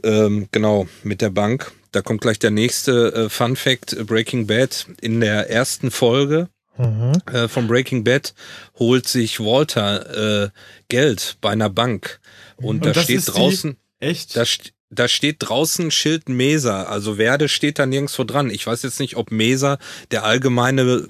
Ähm, 0.02 0.48
genau, 0.52 0.88
mit 1.02 1.20
der 1.20 1.30
Bank. 1.30 1.72
Da 1.92 2.00
kommt 2.00 2.20
gleich 2.20 2.38
der 2.38 2.50
nächste 2.50 3.12
äh, 3.12 3.28
Fun 3.28 3.56
Fact, 3.56 3.92
äh, 3.92 4.04
Breaking 4.04 4.46
Bad. 4.46 4.86
In 5.00 5.20
der 5.20 5.50
ersten 5.50 5.90
Folge 5.90 6.48
Aha. 6.78 7.12
äh, 7.32 7.48
von 7.48 7.66
Breaking 7.66 8.04
Bad 8.04 8.32
holt 8.78 9.06
sich 9.08 9.40
Walter 9.40 10.44
äh, 10.44 10.50
Geld 10.88 11.36
bei 11.40 11.50
einer 11.50 11.68
Bank. 11.68 12.20
Und, 12.56 12.66
Und 12.66 12.86
da 12.86 12.94
steht 12.94 13.26
draußen, 13.26 13.76
Echt? 14.00 14.36
da, 14.36 14.44
da 14.90 15.06
steht 15.08 15.36
draußen 15.38 15.90
Schild 15.90 16.28
Mesa, 16.28 16.82
also 16.84 17.16
Werde 17.18 17.48
steht 17.48 17.78
da 17.78 17.86
nirgendwo 17.86 18.24
dran. 18.24 18.50
Ich 18.50 18.66
weiß 18.66 18.82
jetzt 18.82 18.98
nicht, 19.00 19.16
ob 19.16 19.30
Mesa 19.30 19.78
der 20.10 20.24
allgemeine 20.24 21.06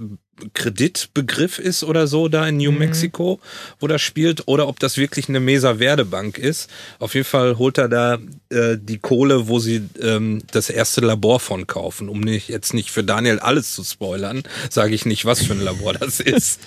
Kreditbegriff 0.55 1.59
ist 1.59 1.85
oder 1.85 2.07
so 2.07 2.29
da 2.29 2.49
in 2.49 2.57
New 2.57 2.73
Mhm. 2.73 2.79
Mexico, 2.79 3.41
wo 3.79 3.87
das 3.87 4.01
spielt, 4.01 4.49
oder 4.49 4.69
ob 4.69 4.79
das 4.79 4.97
wirklich 4.97 5.29
eine 5.29 5.39
Mesa 5.41 5.77
Verde 5.77 6.05
Bank 6.07 6.39
ist. 6.39 6.71
Auf 6.99 7.15
jeden 7.15 7.27
Fall 7.27 7.59
holt 7.59 7.77
er 7.79 7.89
da 7.89 8.19
äh, 8.51 8.77
die 8.81 8.99
Kohle, 8.99 9.49
wo 9.49 9.59
sie 9.59 9.83
ähm, 10.01 10.43
das 10.51 10.71
erste 10.71 11.03
Labor 11.03 11.41
von 11.41 11.67
kaufen. 11.67 12.09
Um 12.09 12.21
nicht, 12.21 12.49
jetzt 12.49 12.73
nicht 12.75 12.91
für 12.91 13.05
Daniel 13.05 13.39
alles 13.39 13.75
zu 13.75 13.85
spoilern, 13.85 14.43
sage 14.71 14.95
ich 14.95 15.05
nicht, 15.05 15.27
was 15.27 15.43
für 15.43 15.53
ein 15.53 15.61
Labor 15.61 15.93
das 15.93 16.21
ist. 16.21 16.61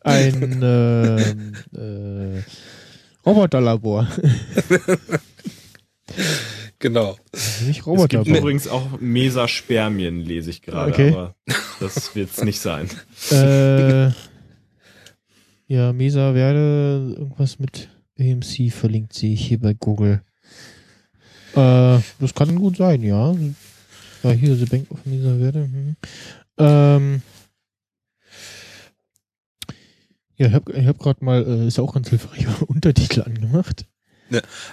Ein 0.00 0.60
ähm, 0.62 1.54
äh, 1.74 2.42
Roboterlabor. 3.26 4.06
genau. 6.78 7.16
Nicht 7.66 7.86
es 7.86 8.08
gibt 8.08 8.26
übrigens 8.26 8.68
auch 8.68 9.00
Mesaspermien, 9.00 10.20
lese 10.20 10.50
ich 10.50 10.62
gerade, 10.62 10.92
Okay. 10.92 11.12
aber 11.12 11.34
das 11.80 12.14
wird's 12.14 12.42
nicht 12.42 12.60
sein. 12.60 12.88
Äh, 13.30 14.10
ja, 15.70 15.92
Mesa 15.92 16.34
werde 16.34 17.14
irgendwas 17.18 17.58
mit 17.58 17.90
AMC 18.18 18.72
verlinkt 18.72 19.12
sehe 19.12 19.34
ich 19.34 19.46
hier 19.46 19.60
bei 19.60 19.74
Google. 19.74 20.22
Äh, 21.54 21.98
das 22.20 22.34
kann 22.34 22.56
gut 22.56 22.78
sein, 22.78 23.02
ja. 23.02 23.34
Ja, 24.22 24.30
hier, 24.30 24.56
The 24.56 24.64
Bank 24.64 24.90
of 24.90 25.04
Mesa 25.04 25.36
Verde. 25.36 25.68
Mhm. 25.68 25.96
Ähm, 26.58 27.22
ja, 30.36 30.46
ich 30.46 30.52
habe 30.54 30.86
hab 30.86 30.98
gerade 30.98 31.24
mal, 31.24 31.44
äh, 31.46 31.66
ist 31.66 31.76
ja 31.76 31.84
auch 31.84 31.94
ganz 31.94 32.08
hilfreich, 32.08 32.46
Untertitel 32.66 33.22
angemacht. 33.22 33.86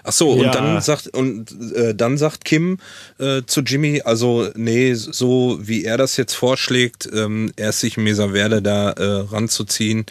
Ach 0.03 0.11
so, 0.11 0.35
Ja. 0.41 0.47
und 0.47 0.55
dann 0.55 0.81
sagt 0.81 1.07
und 1.07 1.73
äh, 1.75 1.93
dann 1.95 2.17
sagt 2.17 2.45
Kim 2.45 2.77
äh, 3.19 3.41
zu 3.45 3.61
Jimmy, 3.61 4.01
also 4.03 4.49
nee, 4.55 4.93
so 4.93 5.57
wie 5.61 5.83
er 5.85 5.97
das 5.97 6.17
jetzt 6.17 6.33
vorschlägt, 6.33 7.09
ähm, 7.13 7.51
erst 7.55 7.79
sich 7.81 7.97
Mesa 7.97 8.29
Verde 8.29 8.61
da 8.61 8.91
äh, 8.91 9.03
ranzuziehen, 9.31 10.05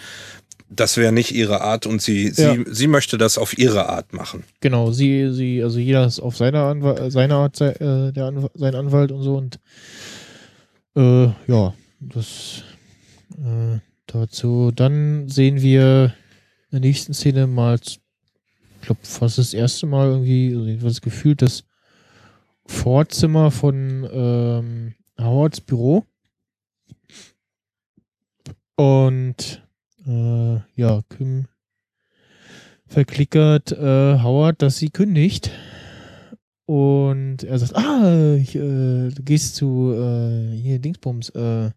das 0.70 0.96
wäre 0.96 1.12
nicht 1.12 1.30
ihre 1.32 1.60
Art 1.60 1.86
und 1.86 2.00
sie 2.02 2.32
Ja. 2.36 2.54
sie 2.54 2.64
sie 2.70 2.86
möchte 2.88 3.16
das 3.18 3.38
auf 3.38 3.56
ihre 3.58 3.88
Art 3.88 4.12
machen. 4.12 4.42
Genau, 4.60 4.90
sie, 4.92 5.30
sie, 5.32 5.62
also 5.62 5.78
jeder 5.78 6.06
ist 6.06 6.18
auf 6.20 6.36
seine, 6.36 6.62
Anwa 6.62 6.94
äh, 6.94 7.10
seine 7.10 7.34
Art 7.34 7.60
äh, 7.60 8.12
der 8.12 8.24
Anw 8.26 8.48
sein 8.54 8.74
Anwalt 8.74 9.12
und 9.12 9.22
so 9.22 9.36
und 9.36 9.58
äh, 10.96 11.26
ja, 11.46 11.74
das 12.00 12.62
äh, 13.38 13.78
dazu. 14.06 14.70
Dann 14.74 15.28
sehen 15.28 15.60
wir 15.60 16.14
in 16.70 16.80
der 16.80 16.80
nächsten 16.80 17.14
Szene 17.14 17.46
mal, 17.46 17.78
glaube 18.86 19.00
fast 19.02 19.38
das 19.38 19.54
erste 19.54 19.86
Mal 19.86 20.08
irgendwie, 20.08 20.50
jedenfalls 20.50 21.00
gefühlt 21.00 21.42
das 21.42 21.64
Vorzimmer 22.66 23.50
von 23.50 24.08
ähm, 24.10 24.94
Howards 25.18 25.60
Büro. 25.60 26.04
Und 28.76 29.62
äh, 30.06 30.54
ja, 30.74 31.02
Kim 31.08 31.46
verklickert 32.86 33.72
äh, 33.72 34.22
Howard, 34.22 34.62
dass 34.62 34.78
sie 34.78 34.90
kündigt. 34.90 35.50
Und 36.66 37.42
er 37.42 37.58
sagt, 37.58 37.76
ah, 37.76 38.34
ich, 38.34 38.54
äh, 38.54 39.10
du 39.10 39.22
gehst 39.22 39.56
zu 39.56 39.92
äh, 39.92 40.56
hier 40.56 40.78
Dingsbums, 40.78 41.30
äh, 41.30 41.70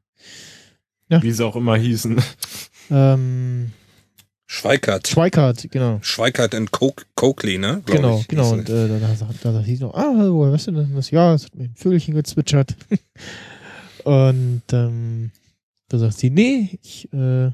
Wie 1.09 1.31
sie 1.31 1.45
auch 1.45 1.55
immer 1.55 1.75
hießen. 1.75 2.21
ähm, 2.89 3.71
Schweikart. 4.49 5.07
Schweikart, 5.09 5.67
genau. 5.69 5.99
Schweikart 6.01 6.55
and 6.55 6.71
Coke, 6.71 7.03
Coakley, 7.15 7.57
ne? 7.57 7.81
Glaub 7.85 7.97
Genau, 7.97 8.19
ich, 8.19 8.27
genau. 8.29 8.53
Und 8.53 8.69
äh, 8.69 8.87
da, 8.99 9.13
sagt- 9.13 9.43
da 9.43 9.51
sagt 9.51 9.65
sie 9.65 9.77
noch, 9.77 9.93
ah, 9.93 10.13
woher 10.31 10.53
weißt 10.53 10.67
du 10.67 10.71
denn 10.71 10.95
das? 10.95 11.11
Ja, 11.11 11.33
es 11.33 11.43
hat 11.45 11.55
mir 11.55 11.65
ein 11.65 11.75
Vögelchen 11.75 12.15
gezwitschert. 12.15 12.75
und 14.05 14.61
ähm, 14.71 15.31
da 15.89 15.97
sagt 15.97 16.17
sie, 16.17 16.29
nee, 16.29 16.79
ich 16.81 17.11
äh, 17.11 17.51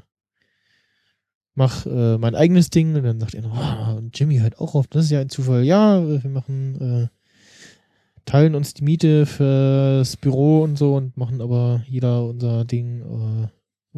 mach 1.56 1.84
äh, 1.86 2.16
mein 2.18 2.36
eigenes 2.36 2.70
Ding. 2.70 2.94
Und 2.94 3.02
dann 3.02 3.18
sagt 3.18 3.34
er, 3.34 3.42
noch, 3.42 3.56
ah, 3.56 3.94
und 3.94 4.16
Jimmy 4.16 4.38
hört 4.38 4.60
auch 4.60 4.76
auf, 4.76 4.86
das 4.86 5.06
ist 5.06 5.10
ja 5.10 5.20
ein 5.20 5.30
Zufall. 5.30 5.64
Ja, 5.64 6.00
wir 6.06 6.30
machen, 6.30 7.10
äh, 7.10 8.20
teilen 8.24 8.54
uns 8.54 8.72
die 8.72 8.84
Miete 8.84 9.26
fürs 9.26 10.16
Büro 10.16 10.62
und 10.62 10.76
so 10.78 10.94
und 10.94 11.16
machen 11.16 11.40
aber 11.40 11.82
jeder 11.88 12.24
unser 12.24 12.64
Ding. 12.64 13.00
Äh, 13.00 13.48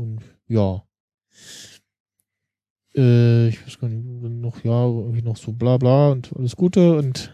und 0.01 0.21
ja. 0.49 0.83
Äh, 2.97 3.49
ich 3.49 3.65
weiß 3.67 3.79
gar 3.79 3.89
nicht, 3.89 4.05
noch, 4.05 4.65
ja, 4.65 4.85
irgendwie 4.85 5.23
noch 5.23 5.37
so 5.37 5.53
bla 5.53 5.77
bla 5.77 6.09
und 6.09 6.31
alles 6.37 6.57
Gute 6.57 6.95
und 6.95 7.33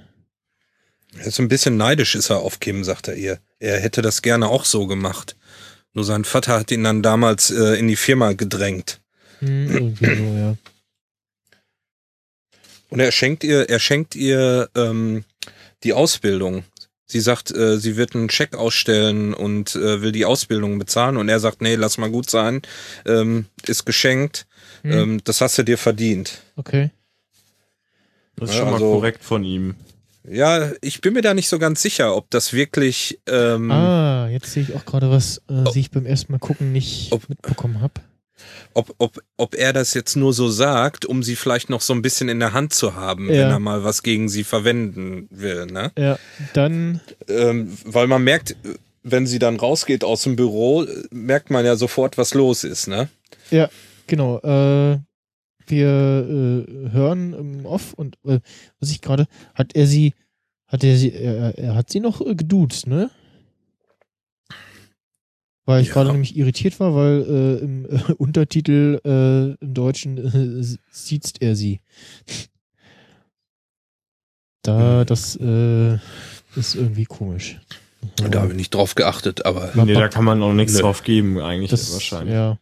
Er 1.19 1.27
ist 1.27 1.39
ein 1.39 1.49
bisschen 1.49 1.77
neidisch, 1.77 2.15
ist 2.15 2.31
er 2.31 2.41
auf 2.41 2.59
Kim, 2.61 2.85
sagt 2.85 3.09
er 3.09 3.17
ihr. 3.17 3.39
Er 3.59 3.79
hätte 3.81 4.03
das 4.03 4.23
gerne 4.23 4.49
auch 4.49 4.65
so 4.65 4.87
gemacht. 4.87 5.37
Nur 5.95 6.05
sein 6.05 6.25
Vater 6.25 6.59
hat 6.59 6.71
ihn 6.71 6.85
dann 6.85 7.03
damals 7.03 7.51
äh, 7.51 7.79
in 7.79 7.87
die 7.87 7.97
Firma 7.97 8.33
gedrängt. 8.33 9.01
hm, 9.41 9.71
irgendwie 9.71 10.07
so, 10.07 10.37
ja. 10.37 10.57
Und 12.89 13.01
er 13.01 13.13
schenkt 13.13 13.45
ihr, 13.45 13.69
er 13.71 13.79
schenkt 13.79 14.15
ihr 14.15 14.69
ähm, 14.75 15.25
die 15.83 15.93
Ausbildung. 15.93 16.65
Sie 17.07 17.21
sagt, 17.21 17.51
äh, 17.51 17.79
sie 17.79 17.97
wird 17.97 18.15
einen 18.15 18.31
Scheck 18.31 18.55
ausstellen 18.55 19.35
und 19.35 19.75
äh, 19.77 20.03
will 20.03 20.13
die 20.13 20.25
Ausbildung 20.25 20.79
bezahlen. 20.79 21.17
Und 21.17 21.29
er 21.29 21.41
sagt, 21.41 21.61
nee, 21.63 21.75
lass 21.75 21.99
mal 21.99 22.11
gut 22.11 22.31
sein. 22.31 22.63
Ähm, 23.07 23.47
ist 23.67 23.85
geschenkt. 23.85 24.47
Hm, 24.83 24.91
Ähm, 24.93 25.21
das 25.25 25.41
hast 25.41 25.59
du 25.59 25.63
dir 25.63 25.79
verdient. 25.79 26.43
okay. 26.57 26.91
Das 28.37 28.51
ist 28.51 28.57
schon 28.57 28.67
mal 28.67 28.75
also- 28.75 28.93
korrekt 28.93 29.23
von 29.25 29.45
ihm. 29.45 29.75
Ja, 30.29 30.71
ich 30.81 31.01
bin 31.01 31.15
mir 31.15 31.23
da 31.23 31.35
nicht 31.35 31.49
so 31.49 31.59
ganz 31.59 31.83
sicher, 31.83 32.15
ob 32.17 32.31
das 32.31 32.53
wirklich. 32.53 33.21
Ähm, 33.27 33.71
Ah, 33.73 34.29
jetzt 34.31 34.53
sehe 34.53 34.63
ich 34.63 34.75
auch 34.75 34.85
gerade 34.85 35.11
was, 35.11 35.39
äh, 35.49 35.63
Ob- 35.65 35.75
ich 35.77 35.91
beim 35.91 36.07
ersten 36.07 36.31
Mal 36.33 36.39
gucken 36.39 36.71
nicht 36.73 37.11
Ob- 37.13 37.29
mitbekommen 37.29 37.81
habe. 37.81 37.95
ob, 38.73 38.95
ob, 38.99 39.21
ob 39.37 39.55
er 39.57 39.73
das 39.73 39.95
jetzt 39.95 40.17
nur 40.17 40.33
so 40.33 40.49
sagt, 40.49 41.05
um 41.07 41.23
sie 41.25 41.35
vielleicht 41.37 41.71
noch 41.71 41.81
so 41.81 41.93
ein 41.93 42.03
bisschen 42.03 42.29
in 42.29 42.39
der 42.41 42.53
Hand 42.53 42.73
zu 42.73 42.95
haben, 42.95 43.27
Ja. 43.29 43.43
wenn 43.43 43.51
er 43.51 43.59
mal 43.59 43.83
was 43.85 44.03
gegen 44.05 44.29
sie 44.29 44.45
verwenden 44.45 45.27
will, 45.31 45.67
ne? 45.67 45.91
Ja, 45.99 46.19
dann, 46.55 47.01
Ähm, 47.29 47.77
weil 47.85 48.07
man 48.07 48.23
merkt, 48.25 48.57
wenn 49.03 49.27
sie 49.27 49.39
dann 49.41 49.57
rausgeht 49.57 50.05
aus 50.05 50.23
dem 50.23 50.37
Büro, 50.37 50.87
merkt 51.11 51.51
man 51.51 51.65
ja 51.67 51.75
sofort, 51.77 52.17
was 52.17 52.33
los 52.35 52.63
ist, 52.65 52.87
ne? 52.87 53.09
Ja, 53.51 53.69
genau. 54.07 54.39
Äh, 54.39 54.99
wir 55.67 55.89
äh, 55.89 56.91
hören 56.91 57.33
im 57.33 57.67
Off 57.67 57.93
und 57.95 58.17
äh, 58.25 58.41
was 58.81 58.91
ich 58.91 59.01
gerade, 59.01 59.27
hat 59.55 59.75
er 59.75 59.87
sie, 59.87 60.15
hat 60.67 60.85
er 60.85 60.97
sie, 60.97 61.13
er, 61.13 61.57
er 61.59 61.75
hat 61.75 61.91
sie 61.91 62.01
noch 62.01 62.21
äh, 62.21 62.35
geduzt, 62.35 62.87
ne? 62.87 63.11
Weil 65.65 65.83
ich 65.83 65.89
ja. 65.89 65.95
gerade 65.95 66.11
nämlich 66.11 66.37
irritiert 66.37 66.81
war, 66.81 66.95
weil 66.95 67.23
äh, 67.23 67.65
im 67.65 67.87
äh, 67.87 68.13
Untertitel 68.19 69.01
äh, 69.05 69.65
im 69.65 69.75
Deutschen 69.75 70.19
äh, 70.19 70.79
sieht 70.91 71.41
er 71.41 71.55
sie. 71.55 71.81
Da, 74.63 75.01
hm. 75.01 75.07
das 75.07 75.37
äh, 75.37 75.95
ist 76.57 76.75
irgendwie 76.75 77.05
komisch. 77.05 77.61
Da 78.31 78.41
habe 78.41 78.53
ich 78.53 78.57
nicht 78.57 78.75
drauf 78.75 78.95
geachtet, 78.95 79.47
aber. 79.47 79.71
Nee, 79.75 79.95
da 79.95 80.09
kann 80.09 80.25
man 80.25 80.43
auch 80.43 80.53
nichts 80.53 80.75
ne. 80.75 80.81
drauf 80.81 81.03
geben, 81.05 81.39
eigentlich 81.39 81.71
das, 81.71 81.93
wahrscheinlich. 81.93 82.35
Ja. 82.35 82.59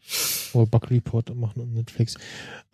Oder 0.53 0.67
Bug 0.67 0.91
Report 0.91 1.35
machen 1.35 1.61
und 1.63 1.75
Netflix. 1.75 2.17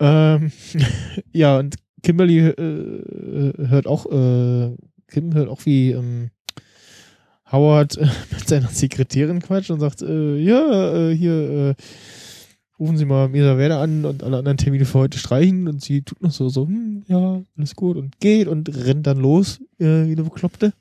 Ähm, 0.01 0.53
ja, 1.33 1.59
und 1.59 1.77
Kimberly 2.03 2.39
äh, 2.39 3.69
hört 3.69 3.87
auch, 3.87 4.07
äh, 4.07 4.77
Kim 5.09 5.35
hört 5.35 5.49
auch 5.49 5.65
wie 5.65 5.93
ähm, 5.93 6.31
Howard 7.51 7.97
äh, 7.97 8.07
mit 8.31 8.49
seiner 8.49 8.69
Sekretärin 8.69 9.41
quatscht 9.41 9.71
und 9.71 9.81
sagt, 9.81 10.03
äh, 10.03 10.37
ja, 10.37 10.95
äh, 10.95 11.17
hier, 11.17 11.33
äh, 11.33 11.75
rufen 12.79 12.97
Sie 12.97 13.05
mal 13.05 13.29
Mesa 13.29 13.57
Werder 13.57 13.81
an 13.81 14.05
und 14.05 14.23
alle 14.23 14.39
anderen 14.39 14.59
Termine 14.59 14.85
für 14.85 14.99
heute 14.99 15.19
streichen 15.19 15.67
und 15.69 15.83
sie 15.83 16.03
tut 16.03 16.23
noch 16.23 16.33
so, 16.33 16.49
so, 16.49 16.67
hm, 16.67 17.05
ja, 17.07 17.43
alles 17.57 17.75
gut 17.75 17.97
und 17.97 18.21
geht 18.21 18.49
und 18.49 18.69
rennt 18.75 19.07
dann 19.07 19.19
los, 19.19 19.61
äh, 19.79 20.07
wie 20.07 20.13
eine 20.13 20.25
Bekloppte. 20.25 20.73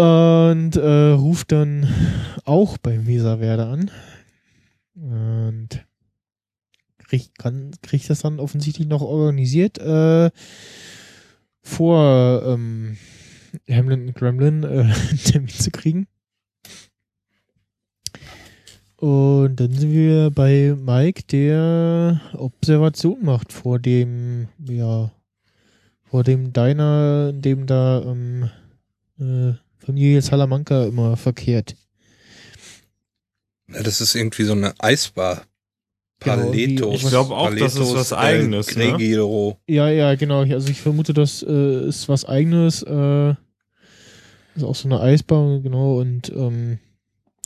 Und 0.00 0.76
äh, 0.76 1.10
ruft 1.10 1.52
dann 1.52 1.86
auch 2.46 2.78
bei 2.78 2.98
Mesa 2.98 3.38
Werder 3.38 3.68
an. 3.68 3.90
Und 4.94 5.84
kriegt, 6.98 7.38
kann, 7.38 7.72
kriegt 7.82 8.08
das 8.08 8.20
dann 8.20 8.40
offensichtlich 8.40 8.88
noch 8.88 9.02
organisiert, 9.02 9.76
äh, 9.78 10.30
vor 11.62 12.42
ähm, 12.46 12.96
Hamlin 13.68 14.06
und 14.06 14.14
Gremlin 14.14 14.62
äh, 14.62 14.66
einen 15.10 15.18
Termin 15.22 15.48
zu 15.48 15.70
kriegen. 15.70 16.06
Und 18.96 19.56
dann 19.56 19.72
sind 19.72 19.92
wir 19.92 20.30
bei 20.30 20.74
Mike, 20.78 21.24
der 21.30 22.22
Observation 22.32 23.22
macht 23.22 23.52
vor 23.52 23.78
dem, 23.78 24.48
ja, 24.66 25.10
vor 26.04 26.24
dem 26.24 26.52
Diner, 26.54 27.28
in 27.30 27.42
dem 27.42 27.66
da 27.66 28.02
ähm, 28.02 28.50
äh, 29.18 29.54
Familie 29.90 30.22
Salamanca 30.22 30.84
immer 30.84 31.16
verkehrt. 31.16 31.74
Ja, 33.72 33.82
das 33.82 34.00
ist 34.00 34.14
irgendwie 34.14 34.44
so 34.44 34.52
eine 34.52 34.72
Eisbar. 34.78 35.42
Paletos. 36.20 37.02
Ich 37.02 37.08
glaube 37.08 37.34
auch, 37.34 37.46
Paletos, 37.46 37.74
das 37.74 37.88
ist 37.88 37.94
was 37.94 38.12
Eigenes. 38.12 38.76
Ne? 38.76 39.56
Ja, 39.66 39.88
ja, 39.88 40.14
genau. 40.14 40.42
Also 40.42 40.70
ich 40.70 40.80
vermute, 40.80 41.12
das 41.12 41.42
äh, 41.42 41.88
ist 41.88 42.08
was 42.08 42.24
Eigenes. 42.24 42.82
Äh, 42.82 43.30
ist 44.54 44.62
auch 44.62 44.76
so 44.76 44.86
eine 44.86 45.00
Eisbar, 45.00 45.58
genau. 45.60 45.98
Und 45.98 46.28
ähm, 46.30 46.78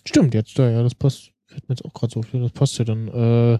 stimmt, 0.06 0.34
jetzt 0.34 0.58
da, 0.58 0.68
ja, 0.68 0.82
das 0.82 0.94
passt. 0.94 1.30
Fällt 1.46 1.66
mir 1.68 1.76
jetzt 1.76 1.84
auch 1.84 1.94
gerade 1.94 2.12
so 2.12 2.20
auf, 2.20 2.26
das 2.30 2.52
passt 2.52 2.78
ja 2.78 2.84
dann. 2.84 3.08
Äh, 3.08 3.58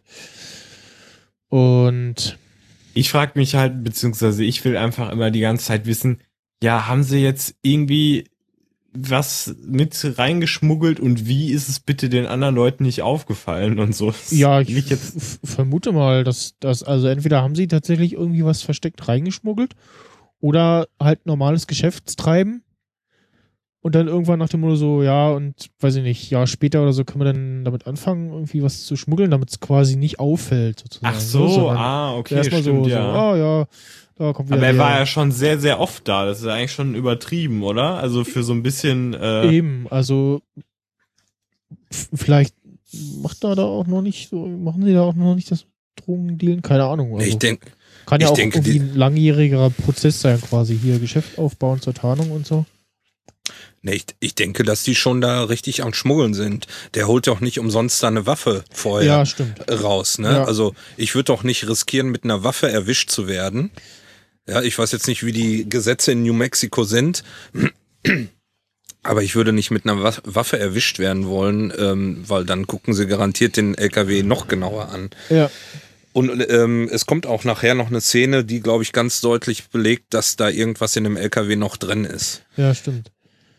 und 1.48 2.38
ich 2.92 3.10
frage 3.10 3.32
mich 3.36 3.54
halt, 3.54 3.82
beziehungsweise 3.82 4.44
ich 4.44 4.62
will 4.64 4.76
einfach 4.76 5.10
immer 5.10 5.30
die 5.30 5.40
ganze 5.40 5.64
Zeit 5.66 5.86
wissen, 5.86 6.20
ja, 6.62 6.86
haben 6.86 7.02
sie 7.02 7.18
jetzt 7.18 7.54
irgendwie 7.62 8.26
was 8.96 9.54
mit 9.66 9.96
reingeschmuggelt 10.18 11.00
und 11.00 11.26
wie 11.26 11.50
ist 11.50 11.68
es 11.68 11.80
bitte 11.80 12.08
den 12.08 12.26
anderen 12.26 12.54
Leuten 12.54 12.84
nicht 12.84 13.02
aufgefallen 13.02 13.78
und 13.80 13.94
so? 13.94 14.14
Ja, 14.30 14.60
ich 14.60 14.88
jetzt 14.88 15.40
vermute 15.44 15.92
mal, 15.92 16.22
dass 16.24 16.54
das, 16.60 16.82
also 16.82 17.08
entweder 17.08 17.42
haben 17.42 17.56
sie 17.56 17.66
tatsächlich 17.66 18.12
irgendwie 18.12 18.44
was 18.44 18.62
versteckt 18.62 19.06
reingeschmuggelt 19.08 19.74
oder 20.40 20.86
halt 21.00 21.26
normales 21.26 21.66
Geschäftstreiben 21.66 22.62
und 23.84 23.94
dann 23.94 24.08
irgendwann 24.08 24.38
nach 24.38 24.48
dem 24.48 24.60
Motto 24.60 24.76
so, 24.76 25.02
ja, 25.02 25.28
und 25.28 25.68
weiß 25.78 25.96
ich 25.96 26.02
nicht, 26.02 26.30
ja, 26.30 26.46
später 26.46 26.80
oder 26.80 26.94
so 26.94 27.04
können 27.04 27.20
wir 27.20 27.30
dann 27.30 27.66
damit 27.66 27.86
anfangen, 27.86 28.32
irgendwie 28.32 28.62
was 28.62 28.86
zu 28.86 28.96
schmuggeln, 28.96 29.30
damit 29.30 29.50
es 29.50 29.60
quasi 29.60 29.96
nicht 29.96 30.18
auffällt, 30.20 30.80
sozusagen. 30.80 31.14
Ach 31.14 31.20
so, 31.20 31.70
ne? 31.70 31.78
ah, 31.78 32.16
okay, 32.16 32.36
Erstmal 32.36 32.62
stimmt, 32.62 32.86
so, 32.86 32.90
ja. 32.90 33.12
so, 33.12 33.18
ah, 33.18 33.36
ja, 33.36 33.66
da 34.16 34.32
kommt 34.32 34.48
wieder 34.48 34.56
Aber 34.56 34.66
er 34.66 34.78
war 34.78 34.98
ja 35.00 35.04
schon 35.04 35.32
sehr, 35.32 35.58
sehr 35.58 35.80
oft 35.80 36.08
da. 36.08 36.24
Das 36.24 36.38
ist 36.38 36.46
ja 36.46 36.54
eigentlich 36.54 36.72
schon 36.72 36.94
übertrieben, 36.94 37.62
oder? 37.62 37.98
Also 37.98 38.24
für 38.24 38.42
so 38.42 38.54
ein 38.54 38.62
bisschen. 38.62 39.12
Äh 39.12 39.50
Eben, 39.50 39.86
also 39.90 40.40
vielleicht 41.90 42.54
macht 43.20 43.44
da 43.44 43.54
da 43.54 43.64
auch 43.64 43.86
noch 43.86 44.00
nicht 44.00 44.30
so, 44.30 44.46
machen 44.46 44.82
sie 44.82 44.94
da 44.94 45.02
auch 45.02 45.14
noch 45.14 45.34
nicht 45.34 45.50
das 45.50 45.66
Drogendealen? 45.96 46.62
Keine 46.62 46.84
Ahnung. 46.84 47.12
Also 47.16 47.26
ich 47.26 47.36
denke. 47.36 47.70
Kann 48.06 48.22
ja 48.22 48.28
auch 48.28 48.34
denke, 48.34 48.60
irgendwie 48.60 48.80
ein 48.80 48.94
langjähriger 48.94 49.68
Prozess 49.68 50.22
sein, 50.22 50.40
quasi 50.40 50.74
hier 50.74 50.98
Geschäft 50.98 51.38
aufbauen 51.38 51.82
zur 51.82 51.92
Tarnung 51.92 52.30
und 52.30 52.46
so. 52.46 52.64
Nee, 53.84 53.96
ich, 53.96 54.06
ich 54.18 54.34
denke, 54.34 54.62
dass 54.62 54.82
die 54.82 54.94
schon 54.94 55.20
da 55.20 55.44
richtig 55.44 55.82
am 55.82 55.92
Schmuggeln 55.92 56.32
sind. 56.32 56.66
Der 56.94 57.06
holt 57.06 57.26
doch 57.26 57.40
nicht 57.40 57.58
umsonst 57.58 58.02
da 58.02 58.08
eine 58.08 58.26
Waffe 58.26 58.64
vorher 58.72 59.26
ja, 59.28 59.74
raus. 59.74 60.18
Ne? 60.18 60.32
Ja. 60.32 60.44
Also 60.44 60.74
ich 60.96 61.14
würde 61.14 61.26
doch 61.26 61.42
nicht 61.42 61.68
riskieren, 61.68 62.08
mit 62.08 62.24
einer 62.24 62.42
Waffe 62.42 62.70
erwischt 62.70 63.10
zu 63.10 63.28
werden. 63.28 63.70
Ja, 64.48 64.62
ich 64.62 64.78
weiß 64.78 64.90
jetzt 64.92 65.06
nicht, 65.06 65.22
wie 65.26 65.32
die 65.32 65.68
Gesetze 65.68 66.12
in 66.12 66.22
New 66.22 66.32
Mexico 66.32 66.84
sind. 66.84 67.24
Aber 69.02 69.22
ich 69.22 69.36
würde 69.36 69.52
nicht 69.52 69.70
mit 69.70 69.84
einer 69.84 70.02
Waffe 70.02 70.58
erwischt 70.58 70.98
werden 70.98 71.26
wollen, 71.26 71.70
ähm, 71.76 72.24
weil 72.26 72.46
dann 72.46 72.66
gucken 72.66 72.94
sie 72.94 73.06
garantiert 73.06 73.58
den 73.58 73.74
LKW 73.74 74.22
noch 74.22 74.48
genauer 74.48 74.88
an. 74.88 75.10
Ja. 75.28 75.50
Und 76.14 76.42
ähm, 76.48 76.88
es 76.90 77.04
kommt 77.04 77.26
auch 77.26 77.44
nachher 77.44 77.74
noch 77.74 77.88
eine 77.88 78.00
Szene, 78.00 78.46
die, 78.46 78.60
glaube 78.60 78.82
ich, 78.82 78.92
ganz 78.92 79.20
deutlich 79.20 79.68
belegt, 79.68 80.14
dass 80.14 80.36
da 80.36 80.48
irgendwas 80.48 80.96
in 80.96 81.04
dem 81.04 81.18
LKW 81.18 81.56
noch 81.56 81.76
drin 81.76 82.06
ist. 82.06 82.44
Ja, 82.56 82.74
stimmt. 82.74 83.10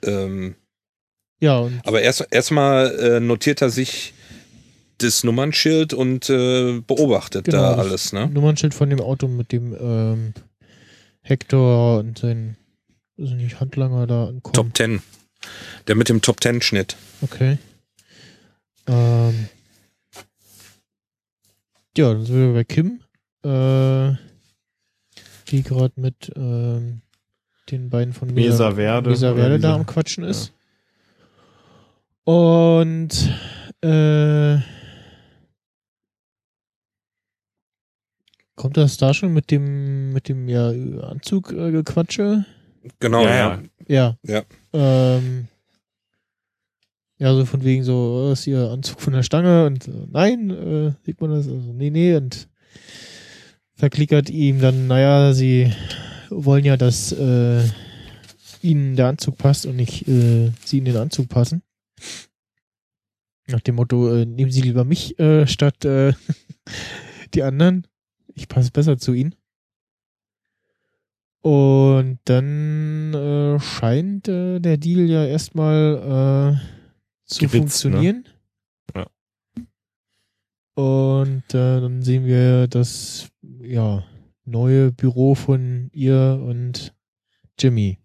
Ähm, 0.06 0.56
ja. 1.39 1.70
Aber 1.84 2.02
erst 2.02 2.26
erstmal 2.32 2.96
äh, 3.00 3.20
notiert 3.20 3.62
er 3.62 3.70
sich 3.70 4.13
das 5.00 5.24
Nummernschild 5.24 5.94
und 5.94 6.30
äh, 6.30 6.80
beobachtet 6.80 7.46
genau, 7.46 7.58
da 7.58 7.76
alles, 7.76 8.13
ne? 8.13 8.30
Nummernschild 8.30 8.74
von 8.74 8.89
dem 8.89 9.02
Auto 9.02 9.28
mit 9.28 9.52
dem 9.52 9.76
ähm, 9.80 10.34
Hector 11.22 12.00
und 12.00 12.18
sein, 12.18 12.56
also 13.20 13.36
nicht 13.36 13.60
Handlanger 13.60 14.08
da 14.08 14.28
ankommen. 14.28 14.54
Top 14.54 14.74
Ten. 14.74 15.02
Der 15.88 15.96
mit 15.96 16.10
dem 16.10 16.22
Top 16.22 16.39
Ten 16.39 16.62
Schnitt. 16.62 16.96
Okay. 17.22 17.58
Ähm, 18.88 19.50
ja, 21.98 22.13
dann 22.13 22.26
sind 22.26 22.36
wir 22.36 22.54
bei 22.54 22.63
Kim, 22.63 23.02
äh, 23.44 24.15
die 25.50 25.63
gerade 25.63 25.94
mit 25.96 26.32
ähm, 26.36 27.02
den 27.71 27.89
beiden 27.89 28.13
von 28.13 28.34
Mesa 28.34 28.71
Verde, 28.75 29.10
Mesa 29.10 29.34
Verde 29.34 29.60
da 29.60 29.75
am 29.75 29.86
Quatschen 29.86 30.23
ist. 30.23 30.54
Ja. 32.25 32.34
Und 32.34 33.34
äh, 33.82 34.58
kommt 38.56 38.78
das 38.78 38.97
da 38.97 39.13
schon 39.13 39.34
mit 39.34 39.51
dem 39.51 40.13
mit 40.13 40.28
dem 40.28 40.47
ja 40.47 40.69
Anzug 40.69 41.51
äh, 41.51 41.71
gequatsche? 41.71 42.45
Genau, 42.99 43.23
ja. 43.23 43.62
Ja. 43.88 44.17
Ja. 44.23 44.43
Ja. 44.73 45.17
Ähm, 45.17 45.47
ja, 47.17 47.34
so 47.34 47.45
von 47.45 47.63
wegen 47.63 47.84
so, 47.84 48.28
oh, 48.28 48.32
ist 48.34 48.45
ihr 48.45 48.69
Anzug 48.69 48.99
von 48.99 49.13
der 49.13 49.23
Stange 49.23 49.65
und 49.65 49.88
äh, 49.88 49.91
nein, 50.12 50.49
äh, 50.49 50.91
sieht 51.06 51.21
man 51.21 51.32
das? 51.32 51.47
Also, 51.47 51.71
nee, 51.73 51.89
nee, 51.89 52.15
und 52.15 52.49
verklickert 53.75 54.30
ihm 54.30 54.60
dann, 54.60 54.88
naja, 54.88 55.34
sie 55.34 55.71
wollen 56.29 56.65
ja, 56.65 56.77
dass 56.77 57.11
äh, 57.11 57.63
ihnen 58.61 58.95
der 58.95 59.07
Anzug 59.07 59.38
passt 59.38 59.65
und 59.65 59.75
nicht 59.75 60.07
äh, 60.07 60.51
sie 60.63 60.79
in 60.79 60.85
den 60.85 60.97
Anzug 60.97 61.29
passen. 61.29 61.61
Nach 63.47 63.61
dem 63.61 63.75
Motto, 63.75 64.11
äh, 64.13 64.25
nehmen 64.25 64.51
Sie 64.51 64.61
lieber 64.61 64.83
mich 64.83 65.19
äh, 65.19 65.45
statt 65.45 65.85
äh, 65.85 66.13
die 67.33 67.43
anderen. 67.43 67.85
Ich 68.33 68.47
passe 68.47 68.71
besser 68.71 68.97
zu 68.97 69.13
ihnen. 69.13 69.35
Und 71.41 72.19
dann 72.25 73.13
äh, 73.13 73.59
scheint 73.59 74.25
der 74.27 74.77
Deal 74.77 75.07
ja 75.07 75.25
erstmal 75.25 76.59
zu 77.25 77.39
Gewitz, 77.39 77.53
ne? 77.53 77.59
funktionieren. 77.59 78.25
Ne? 78.93 79.05
Ja. 79.55 80.83
Und 80.83 81.53
äh, 81.53 81.81
dann 81.81 82.01
sehen 82.01 82.25
wir 82.25 82.67
das 82.67 83.29
ja 83.61 84.03
neue 84.45 84.91
Büro 84.91 85.36
von 85.36 85.89
ihr 85.93 86.41
und 86.43 86.93
Jimmy. 87.60 87.97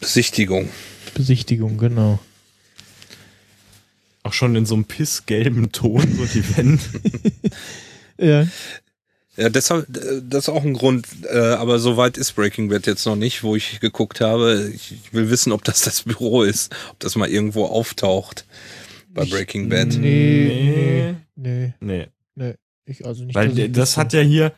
Besichtigung. 0.00 0.68
Besichtigung, 1.14 1.78
genau. 1.78 2.18
Auch 4.22 4.32
schon 4.32 4.54
in 4.54 4.66
so 4.66 4.74
einem 4.74 4.84
pissgelben 4.84 5.72
Ton, 5.72 6.02
so 6.16 6.24
die 6.26 6.56
Wände. 6.56 6.82
ja. 8.18 8.46
Ja, 9.36 9.48
deshalb, 9.48 9.86
das 9.88 10.44
ist 10.44 10.48
auch 10.50 10.62
ein 10.62 10.74
Grund, 10.74 11.06
äh, 11.24 11.38
aber 11.38 11.78
so 11.78 11.96
weit 11.96 12.18
ist 12.18 12.32
Breaking 12.32 12.68
Bad 12.68 12.86
jetzt 12.86 13.06
noch 13.06 13.16
nicht, 13.16 13.42
wo 13.42 13.56
ich 13.56 13.80
geguckt 13.80 14.20
habe. 14.20 14.70
Ich 14.74 15.12
will 15.12 15.30
wissen, 15.30 15.52
ob 15.52 15.64
das 15.64 15.80
das 15.80 16.02
Büro 16.02 16.42
ist, 16.42 16.74
ob 16.90 17.00
das 17.00 17.16
mal 17.16 17.30
irgendwo 17.30 17.64
auftaucht 17.64 18.44
bei 19.08 19.24
Breaking 19.24 19.70
Bad. 19.70 19.96
Nee, 19.98 21.14
nee, 21.34 21.72
nee. 21.80 22.08
Nee, 22.34 22.54
ich 22.84 23.06
also 23.06 23.24
nicht. 23.24 23.34
Weil 23.34 23.68
das 23.70 23.96
hat 23.96 24.12
ja 24.12 24.20
hier 24.20 24.52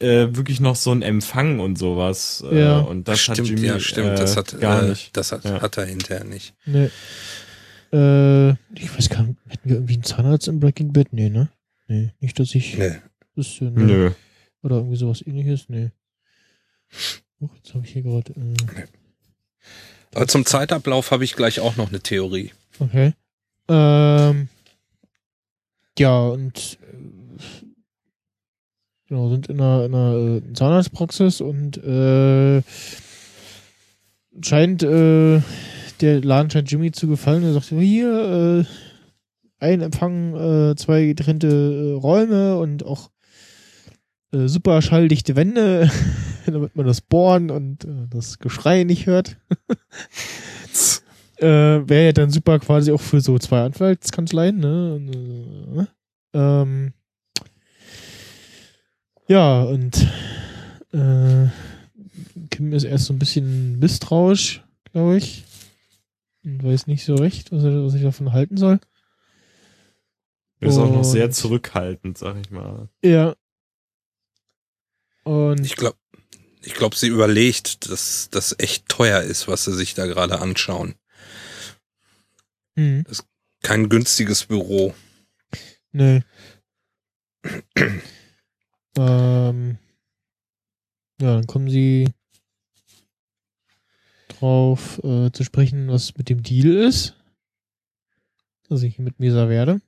äh, 0.00 0.28
wirklich 0.36 0.60
noch 0.60 0.76
so 0.76 0.90
einen 0.90 1.02
Empfang 1.02 1.58
und 1.60 1.76
sowas. 1.78 2.44
Äh, 2.50 2.60
ja. 2.60 2.78
Und 2.78 3.08
das 3.08 3.20
stimmt, 3.20 3.38
hat 3.38 3.46
Jimmy 3.46 3.66
ja, 3.66 3.80
stimmt. 3.80 4.10
Äh, 4.10 4.16
das 4.16 4.36
hat 4.36 4.60
gar 4.60 4.82
äh, 4.82 4.88
nicht. 4.90 5.16
Das 5.16 5.32
hat, 5.32 5.44
Ja. 5.44 5.60
hat 5.62 5.76
er 5.78 5.86
hinterher 5.86 6.24
nicht. 6.24 6.54
Nee. 6.66 6.90
Äh, 7.92 8.50
ich 8.74 8.94
weiß 8.96 9.08
gar 9.08 9.22
nicht, 9.22 9.38
hätten 9.48 9.68
wir 9.68 9.76
irgendwie 9.76 9.94
einen 9.94 10.02
Zahnarzt 10.02 10.48
im 10.48 10.60
Breaking 10.60 10.92
Bad? 10.92 11.12
Nee, 11.12 11.28
ne? 11.30 11.48
Nee, 11.88 12.12
nicht, 12.20 12.38
dass 12.38 12.54
ich 12.54 12.76
Nee. 12.76 12.96
wüsste. 13.34 13.64
Nee. 13.66 13.84
Nö. 13.84 14.10
Oder 14.62 14.76
irgendwie 14.76 14.96
sowas 14.96 15.22
ähnliches? 15.24 15.68
Nee. 15.68 15.90
Oh, 17.40 17.48
jetzt 17.56 17.74
habe 17.74 17.84
ich 17.84 17.92
hier 17.92 18.02
gerade. 18.02 18.32
Äh, 18.32 18.86
Aber 20.14 20.26
zum 20.26 20.44
Zeitablauf 20.46 21.10
habe 21.10 21.24
ich 21.24 21.36
gleich 21.36 21.60
auch 21.60 21.76
noch 21.76 21.88
eine 21.88 22.00
Theorie. 22.00 22.52
okay. 22.80 23.12
Ähm, 23.68 24.48
ja, 25.98 26.18
und 26.18 26.78
genau, 29.08 29.28
sind 29.28 29.48
in 29.48 29.60
einer, 29.60 29.84
in 29.84 29.94
einer 29.94 30.16
äh, 30.16 30.52
Zahnarztpraxis 30.52 31.40
und 31.40 31.76
äh, 31.78 32.62
scheint 34.42 34.82
äh, 34.82 35.40
der 36.00 36.22
Laden 36.22 36.50
scheint 36.50 36.70
Jimmy 36.70 36.92
zu 36.92 37.08
gefallen. 37.08 37.42
Er 37.42 37.54
sagt, 37.54 37.66
hier, 37.66 38.64
äh, 38.66 39.64
ein 39.64 39.80
Empfang, 39.80 40.34
äh, 40.34 40.76
zwei 40.76 41.06
getrennte 41.06 41.48
äh, 41.48 41.92
Räume 41.92 42.58
und 42.58 42.84
auch 42.84 43.10
äh, 44.32 44.48
super 44.48 44.82
schalldichte 44.82 45.36
Wände, 45.36 45.90
damit 46.46 46.76
man 46.76 46.86
das 46.86 47.00
Bohren 47.00 47.50
und 47.50 47.84
äh, 47.84 48.06
das 48.10 48.38
Geschrei 48.38 48.84
nicht 48.84 49.06
hört. 49.06 49.36
äh, 51.38 51.46
Wäre 51.46 52.06
ja 52.06 52.12
dann 52.12 52.30
super 52.30 52.58
quasi 52.58 52.92
auch 52.92 53.00
für 53.00 53.20
so 53.20 53.38
zwei 53.38 53.62
Anwaltskanzleien, 53.62 54.58
ne? 54.58 54.94
Und, 54.94 55.16
äh, 55.16 55.86
ähm, 56.34 56.92
ja, 59.28 59.62
und 59.62 59.96
äh, 60.92 61.48
Kim 62.50 62.72
ist 62.72 62.84
erst 62.84 63.06
so 63.06 63.12
ein 63.12 63.18
bisschen 63.18 63.78
misstrauisch, 63.78 64.62
glaube 64.92 65.16
ich. 65.18 65.44
Und 66.44 66.62
weiß 66.62 66.86
nicht 66.86 67.04
so 67.04 67.16
recht, 67.16 67.50
was 67.52 67.64
er, 67.64 67.84
was 67.84 67.94
ich 67.94 68.02
davon 68.02 68.32
halten 68.32 68.56
soll. 68.56 68.78
Ist 70.60 70.78
auch 70.78 70.90
noch 70.90 71.04
sehr 71.04 71.26
Und- 71.26 71.32
zurückhaltend, 71.32 72.16
sag 72.18 72.36
ich 72.36 72.50
mal. 72.50 72.88
Ja. 73.04 73.34
Und 75.24 75.60
Ich 75.64 75.76
glaube, 75.76 75.98
ich 76.62 76.74
glaub, 76.74 76.94
sie 76.94 77.08
überlegt, 77.08 77.90
dass 77.90 78.28
das 78.30 78.54
echt 78.58 78.88
teuer 78.88 79.22
ist, 79.22 79.48
was 79.48 79.64
sie 79.64 79.74
sich 79.74 79.94
da 79.94 80.06
gerade 80.06 80.40
anschauen. 80.40 80.94
hm, 82.76 83.04
Kein 83.62 83.88
günstiges 83.88 84.44
Büro. 84.46 84.94
nee. 85.92 86.22
ähm, 88.98 89.78
ja, 91.20 91.34
dann 91.34 91.46
kommen 91.46 91.70
sie 91.70 92.08
drauf 94.28 94.98
äh, 95.02 95.30
zu 95.32 95.44
sprechen, 95.44 95.88
was 95.88 96.16
mit 96.16 96.28
dem 96.28 96.42
Deal 96.42 96.74
ist. 96.74 97.14
Dass 98.68 98.82
ich 98.82 98.98
mit 98.98 99.20
Mesa 99.20 99.48
werde. 99.48 99.80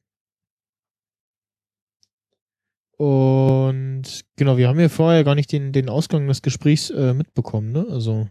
Und 2.97 4.25
genau, 4.37 4.57
wir 4.57 4.69
haben 4.69 4.81
ja 4.81 4.89
vorher 4.89 5.23
gar 5.23 5.37
nicht 5.37 5.53
den, 5.53 5.73
den 5.73 5.89
Ausgang 5.89 6.27
des 6.27 6.43
Gesprächs 6.43 6.91
äh, 6.91 7.15
mitbekommen, 7.15 7.71
ne? 7.73 7.87
Also. 7.91 8.29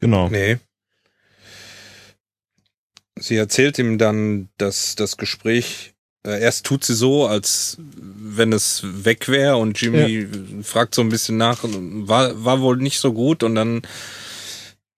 Genau. 0.00 0.28
Nee. 0.28 0.58
Sie 3.16 3.36
erzählt 3.36 3.78
ihm 3.78 3.98
dann, 3.98 4.48
dass 4.56 4.96
das 4.96 5.16
Gespräch, 5.16 5.94
erst 6.24 6.66
tut 6.66 6.84
sie 6.84 6.94
so, 6.94 7.26
als 7.26 7.78
wenn 7.78 8.52
es 8.52 8.82
weg 8.84 9.28
wäre 9.28 9.56
und 9.56 9.80
Jimmy 9.80 10.26
fragt 10.62 10.94
so 10.94 11.02
ein 11.02 11.08
bisschen 11.08 11.36
nach, 11.36 11.60
war, 11.62 12.44
war 12.44 12.60
wohl 12.60 12.76
nicht 12.76 13.00
so 13.00 13.12
gut 13.12 13.42
und 13.42 13.54
dann 13.54 13.82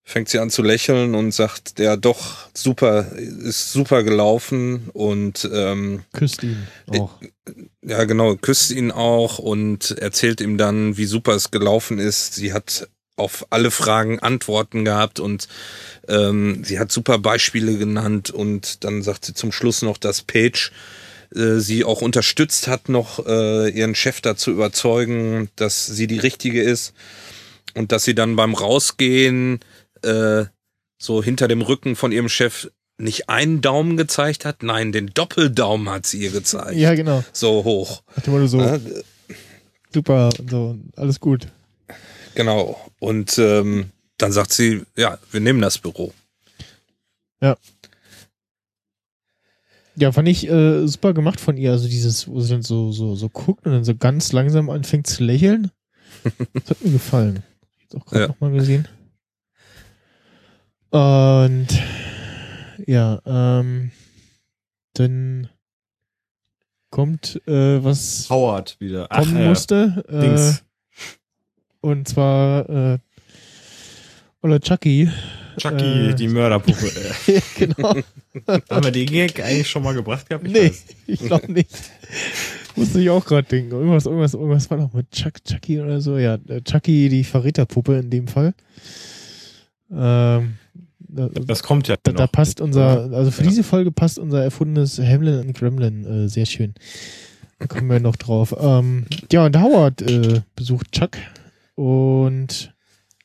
fängt 0.04 0.28
sie 0.28 0.40
an 0.40 0.50
zu 0.50 0.62
lächeln 0.62 1.14
und 1.14 1.32
sagt, 1.32 1.78
ja 1.78 1.96
doch, 1.96 2.48
super, 2.54 3.12
ist 3.12 3.72
super 3.72 4.02
gelaufen 4.02 4.90
und 4.92 5.48
ähm, 5.52 6.02
Küsst 6.12 6.42
ihn 6.42 6.66
auch. 6.88 7.18
ja, 7.82 8.04
genau, 8.04 8.36
küsst 8.36 8.72
ihn 8.72 8.90
auch 8.90 9.38
und 9.38 9.92
erzählt 9.92 10.40
ihm 10.40 10.58
dann, 10.58 10.96
wie 10.96 11.06
super 11.06 11.34
es 11.34 11.50
gelaufen 11.50 11.98
ist. 11.98 12.34
Sie 12.34 12.52
hat 12.52 12.88
auf 13.16 13.46
alle 13.50 13.70
Fragen 13.70 14.18
Antworten 14.18 14.84
gehabt 14.84 15.20
und 15.20 15.48
ähm, 16.08 16.64
sie 16.64 16.78
hat 16.78 16.90
super 16.90 17.18
Beispiele 17.18 17.78
genannt 17.78 18.30
und 18.30 18.84
dann 18.84 19.02
sagt 19.02 19.24
sie 19.24 19.34
zum 19.34 19.52
Schluss 19.52 19.82
noch, 19.82 19.98
dass 19.98 20.22
Paige 20.22 20.70
äh, 21.34 21.58
sie 21.58 21.84
auch 21.84 22.02
unterstützt 22.02 22.68
hat, 22.68 22.88
noch 22.88 23.24
äh, 23.26 23.68
ihren 23.70 23.94
Chef 23.94 24.20
dazu 24.20 24.50
überzeugen, 24.50 25.48
dass 25.56 25.86
sie 25.86 26.06
die 26.06 26.18
richtige 26.18 26.62
ist 26.62 26.92
und 27.74 27.92
dass 27.92 28.04
sie 28.04 28.14
dann 28.14 28.36
beim 28.36 28.54
Rausgehen 28.54 29.60
äh, 30.02 30.44
so 30.98 31.22
hinter 31.22 31.48
dem 31.48 31.62
Rücken 31.62 31.96
von 31.96 32.12
ihrem 32.12 32.28
Chef 32.28 32.70
nicht 32.98 33.28
einen 33.28 33.60
Daumen 33.60 33.96
gezeigt 33.96 34.44
hat, 34.44 34.62
nein, 34.62 34.92
den 34.92 35.08
Doppeldaumen 35.08 35.90
hat 35.90 36.06
sie 36.06 36.18
ihr 36.20 36.30
gezeigt 36.30 36.76
Ja, 36.76 36.94
genau. 36.94 37.24
so 37.32 37.64
hoch. 37.64 38.02
Hat 38.14 38.26
immer 38.28 38.46
so 38.46 38.58
Ne? 38.58 38.80
super 39.92 40.30
und 40.38 40.50
so, 40.50 40.78
alles 40.96 41.18
gut. 41.20 41.48
Genau. 42.34 42.80
Und 42.98 43.36
ähm, 43.38 43.90
dann 44.18 44.32
sagt 44.32 44.52
sie, 44.52 44.82
ja, 44.96 45.18
wir 45.30 45.40
nehmen 45.40 45.60
das 45.60 45.78
Büro. 45.78 46.12
Ja, 47.40 47.56
fand 50.12 50.28
ich 50.28 50.48
äh, 50.48 50.86
super 50.86 51.12
gemacht 51.14 51.40
von 51.40 51.56
ihr. 51.56 51.70
Also 51.72 51.88
dieses, 51.88 52.26
wo 52.28 52.40
sie 52.40 52.50
dann 52.54 52.62
so, 52.62 52.92
so, 52.92 53.14
so 53.14 53.28
guckt 53.28 53.66
und 53.66 53.72
dann 53.72 53.84
so 53.84 53.94
ganz 53.94 54.32
langsam 54.32 54.70
anfängt 54.70 55.06
zu 55.06 55.22
lächeln. 55.24 55.70
Das 56.54 56.70
hat 56.70 56.84
mir 56.84 56.92
gefallen. 56.92 57.42
Ich 57.76 57.82
jetzt 57.82 57.96
auch 57.96 58.06
gerade 58.06 58.22
Ja. 58.22 58.28
nochmal 58.28 58.52
gesehen. 58.52 58.88
Und 60.90 61.68
ja, 62.86 63.20
ähm, 63.24 63.90
dann 64.94 65.48
kommt, 66.90 67.40
äh, 67.46 67.82
was 67.82 68.28
Howard 68.28 68.76
wieder. 68.78 69.08
kommen 69.08 69.36
ja. 69.38 69.48
musste. 69.48 70.04
Äh, 70.08 70.20
Dings. 70.20 70.64
und 71.80 72.08
zwar 72.08 72.68
äh, 72.68 72.98
Ola 74.42 74.58
Chucky. 74.58 75.08
Chucky, 75.58 76.10
äh, 76.10 76.14
die 76.14 76.28
Mörderpuppe. 76.28 76.90
Genau. 77.56 77.94
Haben 78.70 78.84
wir 78.84 78.90
den 78.90 79.06
Gag 79.06 79.42
eigentlich 79.42 79.68
schon 79.68 79.82
mal 79.82 79.94
gebracht 79.94 80.28
gehabt? 80.28 80.46
Ich 80.46 80.52
Nee, 80.52 80.68
weiß. 80.68 80.84
ich 81.06 81.20
glaube 81.20 81.52
nicht. 81.52 81.70
Musste 82.76 83.00
ich 83.00 83.10
auch 83.10 83.24
gerade 83.24 83.46
denken. 83.46 83.72
Irgendwas, 83.72 84.06
irgendwas, 84.06 84.34
irgendwas 84.34 84.70
war 84.70 84.78
noch 84.78 84.92
mit 84.94 85.10
Chuck, 85.10 85.44
Chucky 85.44 85.80
oder 85.80 86.00
so. 86.00 86.16
Ja, 86.18 86.38
äh, 86.48 86.62
Chucky, 86.62 87.08
die 87.08 87.24
Verräterpuppe 87.24 87.98
in 87.98 88.08
dem 88.10 88.28
Fall. 88.28 88.54
Ähm, 89.90 90.54
da, 90.98 91.28
da, 91.28 91.40
Das 91.46 91.62
kommt 91.62 91.88
ja 91.88 91.96
da, 92.02 92.12
da 92.12 92.26
passt 92.26 92.60
unser, 92.60 93.10
also 93.12 93.30
für 93.30 93.42
Ja. 93.42 93.48
diese 93.50 93.62
Folge 93.62 93.92
passt 93.92 94.18
unser 94.18 94.42
erfundenes 94.42 94.98
Hamlin 94.98 95.40
und 95.40 95.52
Gremlin 95.56 96.04
äh, 96.24 96.28
sehr 96.28 96.46
schön. 96.46 96.74
Da 97.58 97.66
kommen 97.66 97.88
wir 97.90 98.00
noch 98.00 98.16
drauf. 98.16 98.54
Ähm, 98.58 99.04
ja, 99.30 99.44
und 99.44 99.56
Howard 99.60 100.00
äh, 100.02 100.40
besucht 100.56 100.90
Chuck 100.92 101.18
und 101.74 102.71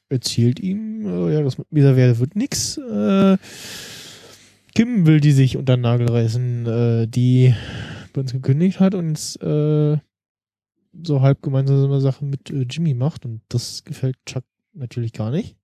erzählt 0.10 0.60
ihm, 0.60 1.06
äh, 1.06 1.34
ja, 1.34 1.42
das 1.42 1.58
mit 1.58 1.68
dieser 1.72 1.96
Werde 1.96 2.20
wird 2.20 2.36
nix. 2.36 2.78
Äh, 2.78 3.38
Kim 4.76 5.06
will 5.06 5.20
die 5.20 5.32
sich 5.32 5.58
unter 5.58 5.76
den 5.76 5.82
Nagel 5.82 6.10
reißen, 6.10 6.66
äh, 6.66 7.08
die 7.08 7.56
bei 8.14 8.22
uns 8.22 8.32
gekündigt 8.32 8.80
hat 8.80 8.96
und 8.96 9.10
jetzt, 9.10 9.42
äh, 9.42 9.98
so 11.04 11.22
halb 11.22 11.42
gemeinsame 11.42 12.02
Sachen 12.02 12.30
mit 12.30 12.50
äh, 12.50 12.66
Jimmy 12.70 12.94
macht 12.94 13.26
und 13.26 13.42
das 13.50 13.84
gefällt 13.84 14.18
Chuck 14.26 14.44
natürlich 14.74 15.14
gar 15.14 15.32
nicht. 15.32 15.56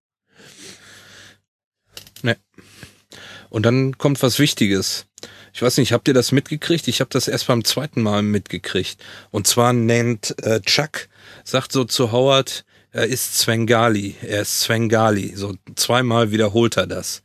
Und 3.53 3.67
dann 3.67 3.99
kommt 3.99 4.23
was 4.23 4.39
Wichtiges. 4.39 5.05
Ich 5.53 5.61
weiß 5.61 5.77
nicht, 5.77 5.93
habt 5.93 6.07
ihr 6.07 6.15
das 6.15 6.31
mitgekriegt? 6.31 6.87
Ich 6.87 7.01
habe 7.01 7.11
das 7.11 7.27
erst 7.27 7.45
beim 7.45 7.63
zweiten 7.63 8.01
Mal 8.01 8.23
mitgekriegt. 8.23 8.97
Und 9.29 9.45
zwar 9.45 9.73
nennt 9.73 10.35
äh, 10.43 10.59
Chuck, 10.61 11.07
sagt 11.43 11.71
so 11.71 11.85
zu 11.85 12.11
Howard, 12.11 12.65
er 12.93 13.07
ist 13.07 13.37
Svengali, 13.37 14.15
er 14.21 14.43
ist 14.43 14.61
Svengali. 14.61 15.33
So 15.35 15.55
zweimal 15.75 16.31
wiederholt 16.31 16.77
er 16.77 16.87
das. 16.87 17.23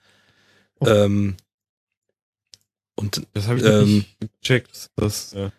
Oh. 0.80 0.88
Ähm, 0.88 1.36
und 2.96 3.22
Das 3.34 3.46
habe 3.46 3.58
ich 3.58 3.64
Ähm, 3.64 3.94
nicht 4.20 4.32
gecheckt. 4.40 4.90
Das, 4.96 5.32
äh, 5.34 5.50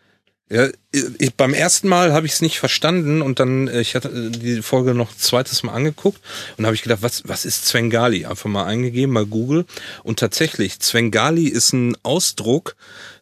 Ja, 0.52 0.68
ich, 0.92 1.36
beim 1.36 1.54
ersten 1.54 1.88
Mal 1.88 2.12
habe 2.12 2.26
ich 2.26 2.34
es 2.34 2.42
nicht 2.42 2.58
verstanden 2.60 3.22
und 3.22 3.40
dann, 3.40 3.68
äh, 3.68 3.82
ich 3.82 3.94
hatte 3.94 4.10
äh, 4.10 4.30
die 4.32 4.62
Folge 4.64 4.96
noch 4.96 5.12
ein 5.12 5.18
zweites 5.20 5.62
Mal 5.62 5.74
angeguckt 5.74 6.20
und 6.58 6.66
habe 6.66 6.76
ich 6.76 6.82
gedacht, 6.82 7.04
was, 7.04 7.22
was 7.28 7.46
ist 7.46 7.68
Zwengali? 7.68 8.26
Einfach 8.26 8.50
mal 8.50 8.66
eingegeben, 8.66 9.14
mal 9.14 9.28
Google. 9.28 9.66
Und 10.04 10.20
tatsächlich, 10.20 10.80
Zwengali 10.80 11.48
ist 11.48 11.72
ein 11.74 11.96
Ausdruck 12.02 12.76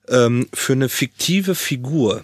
ähm, 0.07 0.47
für 0.53 0.73
eine 0.73 0.87
fiktive 0.87 1.53
Figur. 1.53 2.23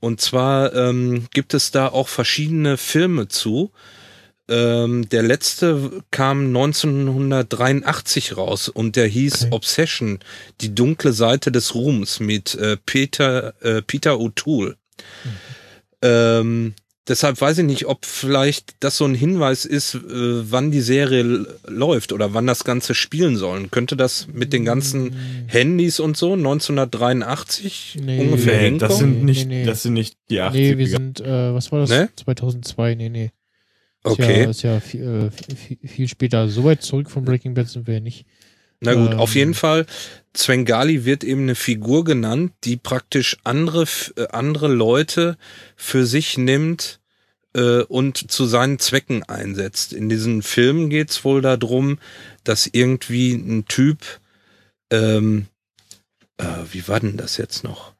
Und 0.00 0.20
zwar 0.20 0.74
ähm, 0.74 1.28
gibt 1.32 1.54
es 1.54 1.70
da 1.70 1.88
auch 1.88 2.08
verschiedene 2.08 2.76
Filme 2.76 3.28
zu. 3.28 3.70
Ähm, 4.48 5.08
der 5.08 5.22
letzte 5.22 6.02
kam 6.10 6.46
1983 6.46 8.36
raus 8.36 8.68
und 8.68 8.96
der 8.96 9.06
hieß 9.06 9.44
okay. 9.44 9.52
Obsession, 9.52 10.18
die 10.60 10.74
dunkle 10.74 11.12
Seite 11.12 11.52
des 11.52 11.74
Ruhms 11.74 12.18
mit 12.18 12.54
äh, 12.56 12.76
Peter, 12.84 13.54
äh, 13.62 13.82
Peter 13.82 14.14
O'Toole. 14.14 14.76
Mhm. 15.24 15.30
Ähm, 16.02 16.74
deshalb 17.08 17.40
weiß 17.40 17.58
ich 17.58 17.64
nicht, 17.64 17.86
ob 17.86 18.04
vielleicht 18.04 18.74
das 18.80 18.96
so 18.96 19.04
ein 19.04 19.14
Hinweis 19.14 19.64
ist, 19.64 19.94
äh, 19.94 20.00
wann 20.50 20.70
die 20.70 20.80
Serie 20.80 21.46
läuft 21.66 22.12
oder 22.12 22.34
wann 22.34 22.46
das 22.46 22.64
Ganze 22.64 22.94
spielen 22.94 23.36
sollen. 23.36 23.70
Könnte 23.70 23.96
das 23.96 24.26
mit 24.32 24.52
den 24.52 24.64
ganzen 24.64 25.04
mm. 25.04 25.48
Handys 25.48 26.00
und 26.00 26.16
so 26.16 26.34
1983 26.34 27.98
nee, 28.02 28.20
ungefähr 28.20 28.58
nee, 28.58 28.64
hinkommen? 28.64 28.88
Das 28.88 28.98
sind 28.98 29.24
nicht, 29.24 29.46
nee, 29.46 29.60
nee. 29.60 29.64
das 29.64 29.82
sind 29.82 29.94
nicht 29.94 30.16
die 30.30 30.40
80er. 30.40 30.52
Nee, 30.52 30.78
wir 30.78 30.88
sind, 30.88 31.20
äh, 31.20 31.54
was 31.54 31.70
war 31.72 31.80
das? 31.80 31.90
Nee? 31.90 32.08
2002, 32.16 32.94
nee, 32.96 33.08
nee. 33.08 33.30
Ist 34.04 34.12
okay. 34.12 34.42
Ja, 34.42 34.50
ist 34.50 34.62
ja 34.62 34.80
viel, 34.80 35.30
äh, 35.30 35.86
viel, 35.86 36.08
später. 36.08 36.48
So 36.48 36.64
weit 36.64 36.82
zurück 36.82 37.10
von 37.10 37.24
Breaking 37.24 37.54
Bad 37.54 37.68
sind 37.68 37.86
wir 37.86 37.94
ja 37.94 38.00
nicht. 38.00 38.26
Na 38.80 38.94
gut, 38.94 39.12
ähm, 39.12 39.18
auf 39.20 39.36
jeden 39.36 39.54
Fall, 39.54 39.86
Zwengali 40.32 41.04
wird 41.04 41.22
eben 41.22 41.42
eine 41.42 41.54
Figur 41.54 42.02
genannt, 42.02 42.52
die 42.64 42.76
praktisch 42.76 43.36
andere, 43.44 43.86
äh, 44.16 44.26
andere 44.32 44.66
Leute 44.66 45.38
für 45.76 46.04
sich 46.04 46.36
nimmt 46.36 47.00
äh, 47.54 47.82
und 47.82 48.32
zu 48.32 48.44
seinen 48.46 48.80
Zwecken 48.80 49.22
einsetzt. 49.22 49.92
In 49.92 50.08
diesen 50.08 50.42
Filmen 50.42 50.90
geht's 50.90 51.24
wohl 51.24 51.42
darum, 51.42 51.98
dass 52.42 52.66
irgendwie 52.66 53.34
ein 53.34 53.66
Typ, 53.66 53.98
ähm, 54.90 55.46
äh, 56.38 56.44
wie 56.72 56.88
war 56.88 56.98
denn 56.98 57.16
das 57.16 57.36
jetzt 57.36 57.62
noch? 57.62 57.94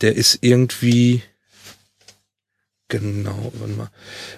Der 0.00 0.14
ist 0.14 0.38
irgendwie, 0.42 1.22
Genau, 2.88 3.52
warte 3.58 3.74
mal. 3.74 3.90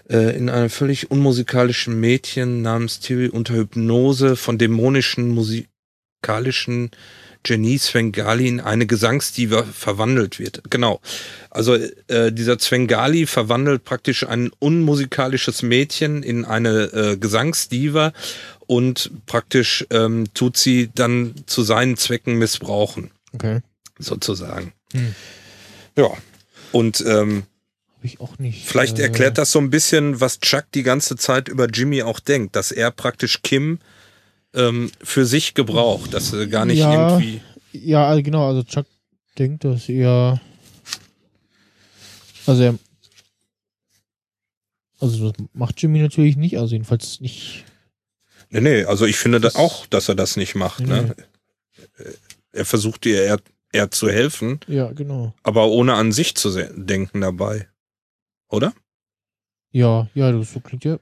Äh, 0.09 0.37
in 0.37 0.49
einem 0.49 0.71
völlig 0.71 1.11
unmusikalischen 1.11 2.01
Mädchen 2.01 2.63
namens 2.63 2.99
Tilly 3.01 3.29
unter 3.29 3.55
Hypnose 3.55 4.37
von 4.37 4.57
dämonischen 4.57 5.29
musikalischen 5.29 6.91
Genie 7.43 7.79
Svengali 7.79 8.49
in 8.49 8.61
eine 8.61 8.87
Gesangsdiva 8.87 9.65
verwandelt 9.65 10.39
wird. 10.39 10.63
Genau. 10.71 11.01
Also 11.51 11.77
äh, 12.09 12.33
dieser 12.33 12.59
Svengali 12.59 13.27
verwandelt 13.27 13.85
praktisch 13.85 14.27
ein 14.27 14.51
unmusikalisches 14.59 15.63
Mädchen 15.63 16.23
in 16.23 16.45
eine 16.45 16.85
äh, 16.93 17.17
Gesangsdiva 17.17 18.13
und 18.67 19.11
praktisch 19.27 19.87
ähm, 19.91 20.27
tut 20.35 20.57
sie 20.57 20.91
dann 20.95 21.35
zu 21.47 21.63
seinen 21.63 21.97
Zwecken 21.97 22.37
missbrauchen. 22.37 23.11
Okay. 23.33 23.61
Sozusagen. 23.99 24.73
Hm. 24.93 25.15
Ja. 25.97 26.11
Und 26.73 27.03
ähm, 27.07 27.45
ich 28.03 28.21
auch 28.21 28.39
nicht. 28.39 28.67
Vielleicht 28.67 28.99
äh, 28.99 29.03
erklärt 29.03 29.39
das 29.39 29.53
so 29.53 29.59
ein 29.59 29.71
bisschen, 29.71 30.21
was 30.21 30.41
Chuck 30.41 30.67
die 30.75 30.83
ganze 30.83 31.17
Zeit 31.17 31.49
über 31.49 31.67
Jimmy 31.67 32.03
auch 32.03 32.21
denkt, 32.21 32.57
dass 32.57 32.71
er 32.71 32.91
praktisch 32.91 33.43
Kim 33.43 33.79
ähm, 34.55 34.91
für 35.03 35.27
sich 35.27 35.55
gebraucht, 35.55 36.15
dass 36.15 36.33
er 36.33 36.47
gar 36.47 36.65
nicht 36.65 36.79
ja, 36.79 37.11
irgendwie. 37.11 37.41
Ja, 37.73 38.09
also 38.09 38.23
genau, 38.23 38.49
also 38.49 38.63
Chuck 38.63 38.87
denkt, 39.39 39.65
dass 39.65 39.89
er. 39.89 40.41
Also 42.47 42.63
er. 42.63 42.79
Also 45.01 45.31
das 45.31 45.47
macht 45.53 45.81
Jimmy 45.81 46.01
natürlich 46.01 46.37
nicht, 46.37 46.59
also 46.59 46.73
jedenfalls 46.73 47.21
nicht. 47.21 47.65
Nee, 48.51 48.61
nee, 48.61 48.85
also 48.85 49.07
ich 49.07 49.17
finde 49.17 49.41
das 49.41 49.55
auch, 49.55 49.87
dass 49.87 50.09
er 50.09 50.15
das 50.15 50.37
nicht 50.37 50.55
macht. 50.55 50.81
Nee. 50.81 50.89
Ne? 50.89 51.17
Er 52.51 52.65
versucht 52.65 53.07
ihr 53.07 53.23
eher, 53.23 53.39
eher 53.73 53.91
zu 53.91 54.09
helfen. 54.09 54.59
Ja, 54.67 54.91
genau. 54.91 55.35
Aber 55.45 55.69
ohne 55.69 55.95
an 55.95 56.11
sich 56.11 56.35
zu 56.35 56.51
denken 56.51 57.21
dabei 57.21 57.69
oder? 58.51 58.73
Ja, 59.71 60.09
ja, 60.15 60.33
das 60.33 60.53
so 60.53 60.61
klingt 60.61 60.85
ja. 60.85 60.99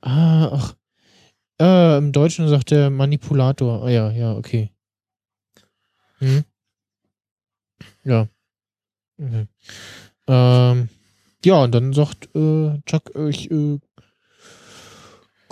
Ah, 0.00 0.48
ach. 0.52 0.76
Äh, 1.60 1.98
Im 1.98 2.12
Deutschen 2.12 2.48
sagt 2.48 2.70
der 2.70 2.90
Manipulator. 2.90 3.84
Ah 3.84 3.90
ja, 3.90 4.10
ja, 4.10 4.34
okay. 4.36 4.70
Hm. 6.18 6.44
Ja. 8.04 8.28
Okay. 9.18 9.46
Ähm, 10.26 10.88
ja, 11.44 11.62
und 11.62 11.72
dann 11.72 11.92
sagt 11.92 12.34
äh, 12.34 12.80
Chuck, 12.86 13.14
äh, 13.14 13.28
ich 13.28 13.50
äh, 13.50 13.78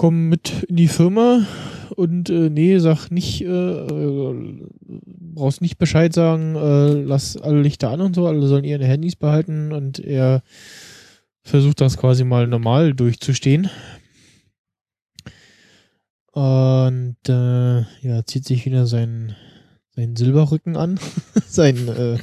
komm 0.00 0.30
mit 0.30 0.62
in 0.62 0.76
die 0.76 0.88
Firma 0.88 1.46
und 1.94 2.30
äh, 2.30 2.48
nee, 2.48 2.78
sag 2.78 3.10
nicht, 3.10 3.42
äh, 3.42 3.46
äh, 3.46 4.66
brauchst 5.34 5.60
nicht 5.60 5.76
Bescheid 5.76 6.14
sagen, 6.14 6.56
äh, 6.56 6.92
lass 7.02 7.36
alle 7.36 7.60
Lichter 7.60 7.90
an 7.90 8.00
und 8.00 8.16
so, 8.16 8.26
alle 8.26 8.46
sollen 8.46 8.64
ihre 8.64 8.86
Handys 8.86 9.14
behalten 9.14 9.74
und 9.74 9.98
er 9.98 10.42
versucht 11.42 11.82
das 11.82 11.98
quasi 11.98 12.24
mal 12.24 12.46
normal 12.46 12.94
durchzustehen. 12.94 13.68
Und 16.32 17.18
äh, 17.28 17.80
ja, 18.00 18.24
zieht 18.24 18.46
sich 18.46 18.64
wieder 18.64 18.86
seinen, 18.86 19.36
seinen 19.94 20.16
Silberrücken 20.16 20.78
an. 20.78 20.98
sein 21.46 21.76
äh, 21.88 22.16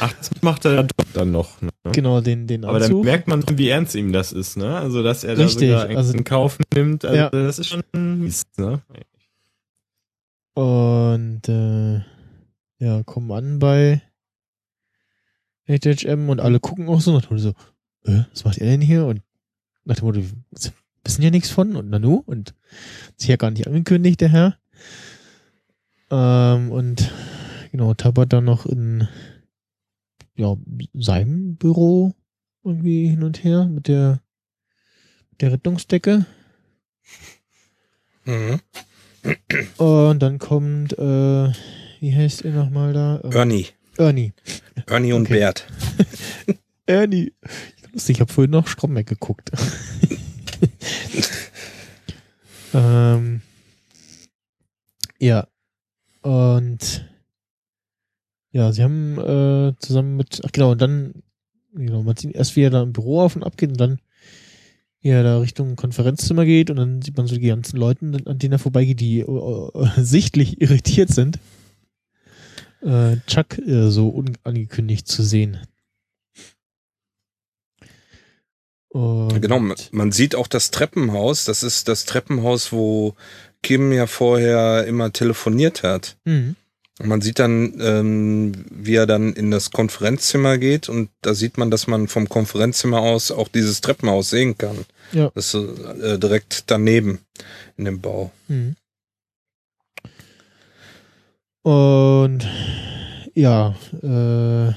Ach, 0.00 0.12
das 0.12 0.30
macht 0.42 0.64
er 0.64 0.86
dann 1.12 1.30
noch. 1.30 1.60
Ne? 1.62 1.70
Genau, 1.92 2.20
den, 2.20 2.46
den 2.46 2.64
Anzug. 2.64 2.76
Aber 2.76 2.88
dann 2.88 3.00
merkt 3.02 3.28
man, 3.28 3.44
wie 3.56 3.68
ernst 3.68 3.94
ihm 3.94 4.12
das 4.12 4.32
ist, 4.32 4.56
ne? 4.56 4.76
Also, 4.76 5.02
dass 5.02 5.24
er 5.24 5.38
Richtig, 5.38 5.70
da 5.70 5.82
sogar 5.82 5.96
also, 5.96 6.14
in 6.14 6.24
Kauf 6.24 6.58
nimmt. 6.74 7.04
Also, 7.04 7.16
ja. 7.16 7.30
das 7.30 7.58
ist 7.58 7.68
schon 7.68 7.82
mies, 7.92 8.42
ne? 8.56 8.82
Und, 10.54 11.48
äh, 11.48 12.00
ja, 12.78 13.02
kommen 13.04 13.30
an 13.32 13.58
bei 13.58 14.02
HHM 15.66 16.28
und 16.28 16.40
alle 16.40 16.60
gucken 16.60 16.88
auch 16.88 17.00
so 17.00 17.12
nach 17.12 17.22
dem 17.22 17.36
Motto 17.36 17.38
so, 17.38 18.10
äh, 18.10 18.24
was 18.30 18.44
macht 18.44 18.58
er 18.58 18.66
denn 18.66 18.80
hier? 18.80 19.06
Und 19.06 19.22
nach 19.84 19.96
dem 19.96 20.06
Motto, 20.06 20.20
wissen 21.04 21.22
ja 21.22 21.30
nichts 21.30 21.50
von 21.50 21.76
und 21.76 21.90
Nanu 21.90 22.22
und 22.26 22.54
sich 23.16 23.28
ja 23.28 23.36
gar 23.36 23.50
nicht 23.50 23.66
angekündigt, 23.66 24.20
der 24.20 24.28
Herr. 24.28 24.58
Ähm, 26.10 26.70
und 26.70 27.10
genau, 27.70 27.94
tappert 27.94 28.32
dann 28.32 28.44
noch 28.44 28.66
in 28.66 29.08
ja, 30.36 30.56
seinem 30.94 31.56
Büro 31.56 32.14
irgendwie 32.62 33.08
hin 33.08 33.22
und 33.22 33.44
her 33.44 33.66
mit 33.66 33.88
der, 33.88 34.22
mit 35.30 35.42
der 35.42 35.52
Rettungsdecke. 35.52 36.26
Mhm. 38.24 38.60
Und 39.76 40.22
dann 40.22 40.38
kommt, 40.38 40.98
äh, 40.98 41.52
wie 42.00 42.14
heißt 42.14 42.42
er 42.42 42.52
nochmal 42.52 42.92
da? 42.92 43.20
Ähm, 43.22 43.32
Ernie. 43.32 43.66
Ernie. 43.96 44.32
Ernie 44.86 45.12
und 45.12 45.26
okay. 45.26 45.34
Bert. 45.34 45.66
Ernie. 46.86 47.32
Ich 47.94 48.20
habe 48.20 48.32
vorhin 48.32 48.50
noch 48.50 48.66
Stromberg 48.66 49.06
geguckt. 49.06 49.50
ähm, 52.74 53.42
ja. 55.18 55.46
Und 56.22 57.08
ja, 58.54 58.70
sie 58.72 58.84
haben 58.84 59.18
äh, 59.18 59.74
zusammen 59.80 60.16
mit, 60.16 60.40
ach 60.44 60.52
genau, 60.52 60.70
und 60.70 60.80
dann, 60.80 61.24
genau, 61.74 62.04
man 62.04 62.16
sieht 62.16 62.36
erst, 62.36 62.54
wie 62.54 62.62
er 62.62 62.70
da 62.70 62.84
im 62.84 62.92
Büro 62.92 63.20
auf 63.20 63.34
und 63.34 63.42
ab 63.42 63.56
geht 63.56 63.70
und 63.70 63.80
dann, 63.80 63.98
wie 65.00 65.08
er 65.08 65.24
da 65.24 65.40
Richtung 65.40 65.74
Konferenzzimmer 65.74 66.44
geht 66.44 66.70
und 66.70 66.76
dann 66.76 67.02
sieht 67.02 67.16
man 67.16 67.26
so 67.26 67.34
die 67.34 67.48
ganzen 67.48 67.76
Leute, 67.78 68.06
an 68.24 68.38
denen 68.38 68.52
er 68.52 68.60
vorbeigeht, 68.60 69.00
die 69.00 69.20
äh, 69.20 69.70
sichtlich 69.96 70.60
irritiert 70.60 71.10
sind. 71.10 71.40
Äh, 72.80 73.16
Chuck 73.26 73.58
äh, 73.58 73.90
so 73.90 74.08
unangekündigt 74.08 75.08
zu 75.08 75.24
sehen. 75.24 75.58
Und 78.90 79.40
genau, 79.42 79.60
man 79.90 80.12
sieht 80.12 80.36
auch 80.36 80.46
das 80.46 80.70
Treppenhaus. 80.70 81.44
Das 81.44 81.64
ist 81.64 81.88
das 81.88 82.04
Treppenhaus, 82.04 82.70
wo 82.70 83.16
Kim 83.64 83.90
ja 83.90 84.06
vorher 84.06 84.86
immer 84.86 85.12
telefoniert 85.12 85.82
hat. 85.82 86.16
Mhm. 86.24 86.54
Man 87.02 87.20
sieht 87.20 87.40
dann, 87.40 87.74
ähm, 87.80 88.52
wie 88.70 88.94
er 88.94 89.06
dann 89.06 89.32
in 89.32 89.50
das 89.50 89.72
Konferenzzimmer 89.72 90.58
geht 90.58 90.88
und 90.88 91.10
da 91.22 91.34
sieht 91.34 91.58
man, 91.58 91.70
dass 91.70 91.88
man 91.88 92.06
vom 92.06 92.28
Konferenzzimmer 92.28 93.00
aus 93.00 93.32
auch 93.32 93.48
dieses 93.48 93.80
Treppenhaus 93.80 94.30
sehen 94.30 94.56
kann. 94.56 94.84
Ja. 95.10 95.32
Das 95.34 95.54
ist 95.54 95.78
äh, 96.00 96.18
direkt 96.18 96.70
daneben 96.70 97.18
in 97.76 97.86
dem 97.86 98.00
Bau. 98.00 98.30
Mhm. 98.46 98.76
Und 101.62 102.46
ja, 103.34 103.74
äh, 104.02 104.72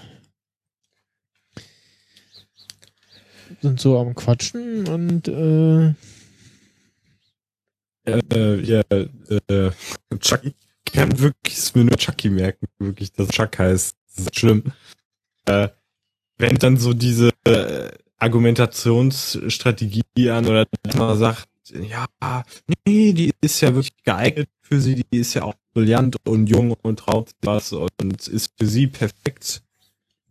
sind 3.62 3.80
so 3.80 4.00
am 4.00 4.16
Quatschen 4.16 4.88
und 4.88 5.28
äh, 5.28 5.94
äh, 8.06 8.62
ja, 8.62 8.82
äh, 8.90 9.72
Chucky 10.20 10.56
kann 10.92 11.20
wirklich 11.20 11.58
es 11.58 11.76
mir 11.76 11.84
nur 11.84 11.98
Chucky 11.98 12.30
merken, 12.30 12.68
wirklich, 12.80 13.12
dass 13.14 13.30
Chuck 13.30 13.60
heißt. 13.60 13.96
Das 14.16 14.26
ist 14.26 14.40
schlimm. 14.40 14.64
Äh, 15.46 15.70
wenn 16.38 16.56
dann 16.56 16.78
so 16.78 16.94
diese 16.94 17.32
äh, 17.46 17.90
Argumentationsstrategie 18.18 20.30
an 20.30 20.46
oder 20.46 20.66
mal 20.96 21.18
sagt, 21.18 21.48
ja, 21.74 22.06
nee, 22.86 23.14
die 23.14 23.34
ist 23.42 23.62
ja 23.62 23.74
wirklich 23.76 24.04
geeignet 24.04 24.50
für 24.62 24.80
sie, 24.80 24.96
die 24.96 25.18
ist 25.18 25.34
ja 25.34 25.44
auch 25.44 25.56
brillant 25.74 26.16
und 26.26 26.48
jung 26.48 26.76
und 26.82 27.00
traut 27.00 27.32
was 27.42 27.74
und 27.74 28.28
ist 28.28 28.52
für 28.58 28.66
sie 28.66 28.88
perfekt. 28.88 29.64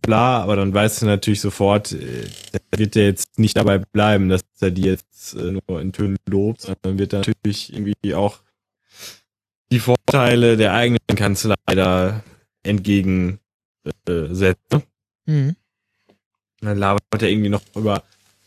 Klar, 0.03 0.43
aber 0.43 0.57
dann 0.57 0.73
weißt 0.73 1.03
du 1.03 1.07
natürlich 1.07 1.41
sofort, 1.41 1.93
äh, 1.93 2.29
wird 2.77 2.95
der 2.95 3.07
jetzt 3.07 3.39
nicht 3.39 3.57
dabei 3.57 3.79
bleiben, 3.79 4.29
dass 4.29 4.43
er 4.61 4.71
die 4.71 4.83
jetzt 4.83 5.35
äh, 5.35 5.53
nur 5.53 5.81
in 5.81 5.93
Tönen 5.93 6.17
lobt, 6.29 6.61
sondern 6.61 6.99
wird 6.99 7.13
natürlich 7.13 7.73
irgendwie 7.73 8.15
auch 8.15 8.41
die 9.73 9.81
Vorteile 9.81 10.57
der 10.57 10.75
eigenen 10.75 10.99
Kanzlei 11.15 11.55
da 11.69 12.23
entgegensetzen. 12.63 13.41
Mhm. 15.27 15.57
Dann 16.61 16.79
labert 16.79 17.23
er 17.23 17.29
irgendwie 17.29 17.49
noch 17.51 17.63
über 17.75 18.03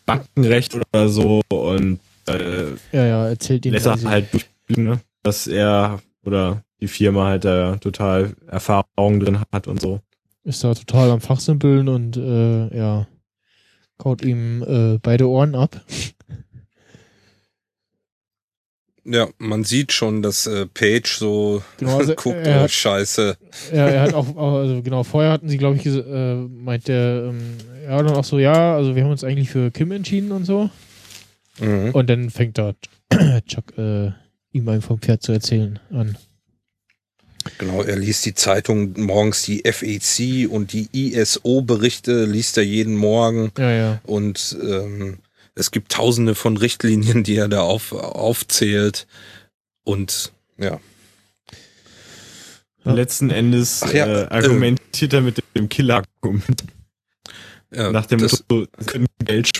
Bankenrecht 0.06 0.76
oder 0.76 1.10
so 1.10 1.42
und 1.50 2.00
äh, 2.28 2.72
ja, 2.92 3.06
ja, 3.06 3.28
erzählt 3.28 3.66
lässt 3.66 3.86
er 3.86 4.02
halt 4.04 4.34
durchblicken, 4.34 4.84
ne? 4.84 5.00
dass 5.24 5.48
er 5.48 6.02
oder 6.24 6.64
die 6.80 6.88
Firma 6.88 7.28
halt 7.28 7.46
da 7.46 7.76
total 7.78 8.36
Erfahrung 8.48 9.20
drin 9.20 9.40
hat 9.52 9.68
und 9.68 9.82
so. 9.82 10.00
Ist 10.44 10.64
da 10.64 10.74
total 10.74 11.12
am 11.12 11.22
Fachsimpeln 11.22 11.90
und 11.90 12.18
äh, 12.18 12.76
ja, 12.76 13.08
kaut 13.98 14.24
ihm 14.24 14.64
äh, 14.64 14.98
beide 15.02 15.28
Ohren 15.28 15.56
ab. 15.56 15.82
Ja, 19.12 19.28
man 19.40 19.64
sieht 19.64 19.92
schon, 19.92 20.22
dass 20.22 20.46
äh, 20.46 20.68
Page 20.68 21.18
so 21.18 21.64
genau, 21.78 21.98
also 22.00 22.14
guckt, 22.14 22.46
oh 22.46 22.50
hat, 22.50 22.72
Scheiße. 22.72 23.38
Ja, 23.74 23.88
er 23.88 24.02
hat 24.02 24.14
auch, 24.14 24.38
also 24.38 24.84
genau, 24.84 25.04
vorher 25.04 25.32
hatten 25.32 25.50
sie, 25.50 25.58
glaube 25.58 25.78
ich, 25.78 25.86
äh, 25.86 26.36
meint 26.36 26.88
der, 26.88 27.30
ähm, 27.30 27.58
ja, 27.84 28.04
dann 28.04 28.16
auch 28.16 28.24
so, 28.24 28.38
ja, 28.38 28.76
also 28.76 28.96
wir 28.96 29.04
haben 29.04 29.12
uns 29.12 29.24
eigentlich 29.24 29.50
für 29.50 29.72
Kim 29.72 29.92
entschieden 29.92 30.32
und 30.32 30.46
so. 30.46 30.70
Mhm. 31.60 31.92
Und 31.92 32.10
dann 32.10 32.30
fängt 32.30 32.58
da 32.58 32.74
Chuck 33.48 33.78
äh, 33.78 34.12
ihm 34.52 34.82
vom 34.82 35.00
Pferd 35.00 35.24
zu 35.24 35.32
erzählen 35.32 35.80
an. 35.92 36.16
Genau, 37.58 37.82
er 37.82 37.96
liest 37.96 38.26
die 38.26 38.36
Zeitung 38.36 38.94
morgens, 38.98 39.44
die 39.44 39.64
FEC 39.66 40.50
und 40.50 40.74
die 40.74 40.88
ISO-Berichte 40.92 42.26
liest 42.26 42.58
er 42.58 42.64
jeden 42.64 42.96
Morgen. 42.96 43.52
Ja, 43.58 43.72
ja. 43.72 44.02
Und 44.04 44.58
ähm, 44.62 45.20
es 45.60 45.72
gibt 45.72 45.92
tausende 45.92 46.36
von 46.36 46.58
Richtlinien, 46.58 47.24
die 47.24 47.36
er 47.36 47.50
da 47.50 47.62
auf, 47.62 47.92
aufzählt. 47.92 49.08
Und 49.84 50.32
ja. 50.58 50.80
Letzten 52.84 53.30
Endes 53.30 53.84
ja, 53.94 54.08
äh, 54.08 54.28
argumentiert 54.30 55.14
äh, 55.14 55.18
er 55.18 55.22
mit 55.22 55.44
dem 55.56 55.70
Killer-Argument. 55.70 56.64
Ja, 57.72 57.92
Nach 57.92 58.06
dem 58.06 58.22
Motto, 58.22 58.66
können 58.88 59.06
Geld 59.24 59.52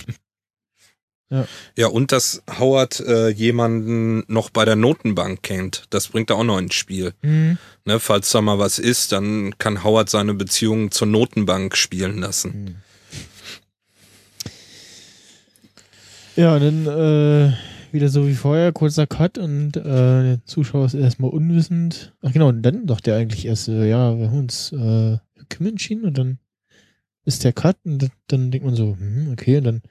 ja. 1.32 1.46
ja, 1.76 1.86
und 1.86 2.10
dass 2.10 2.42
Howard 2.58 2.98
äh, 3.00 3.28
jemanden 3.28 4.24
noch 4.26 4.50
bei 4.50 4.64
der 4.64 4.74
Notenbank 4.74 5.42
kennt. 5.42 5.84
Das 5.90 6.08
bringt 6.08 6.30
er 6.30 6.36
auch 6.36 6.44
noch 6.44 6.58
ins 6.58 6.74
Spiel. 6.74 7.14
Mhm. 7.22 7.56
Ne, 7.84 8.00
falls 8.00 8.32
da 8.32 8.40
mal 8.40 8.58
was 8.58 8.80
ist, 8.80 9.12
dann 9.12 9.56
kann 9.58 9.84
Howard 9.84 10.10
seine 10.10 10.34
Beziehung 10.34 10.90
zur 10.90 11.06
Notenbank 11.06 11.76
spielen 11.76 12.18
lassen. 12.18 12.64
Mhm. 12.64 12.76
Ja, 16.40 16.58
dann 16.58 16.86
äh, 16.86 17.52
wieder 17.92 18.08
so 18.08 18.26
wie 18.26 18.32
vorher, 18.32 18.72
kurzer 18.72 19.06
Cut 19.06 19.36
und 19.36 19.76
äh, 19.76 19.82
der 19.82 20.38
Zuschauer 20.46 20.86
ist 20.86 20.94
erstmal 20.94 21.30
unwissend. 21.30 22.14
Ach 22.22 22.32
genau, 22.32 22.48
und 22.48 22.62
dann 22.62 22.86
dachte 22.86 23.10
er 23.10 23.18
eigentlich 23.18 23.44
erst, 23.44 23.68
äh, 23.68 23.86
ja, 23.86 24.16
wir 24.16 24.28
haben 24.28 24.38
uns 24.38 24.72
äh, 24.72 25.18
Kim 25.50 25.66
entschieden 25.66 26.06
und 26.06 26.16
dann 26.16 26.38
ist 27.26 27.44
der 27.44 27.52
Cut 27.52 27.76
und 27.84 28.08
dann 28.28 28.50
denkt 28.50 28.64
man 28.64 28.74
so, 28.74 28.96
hm, 28.98 29.28
okay, 29.30 29.58
und 29.58 29.64
dann 29.64 29.82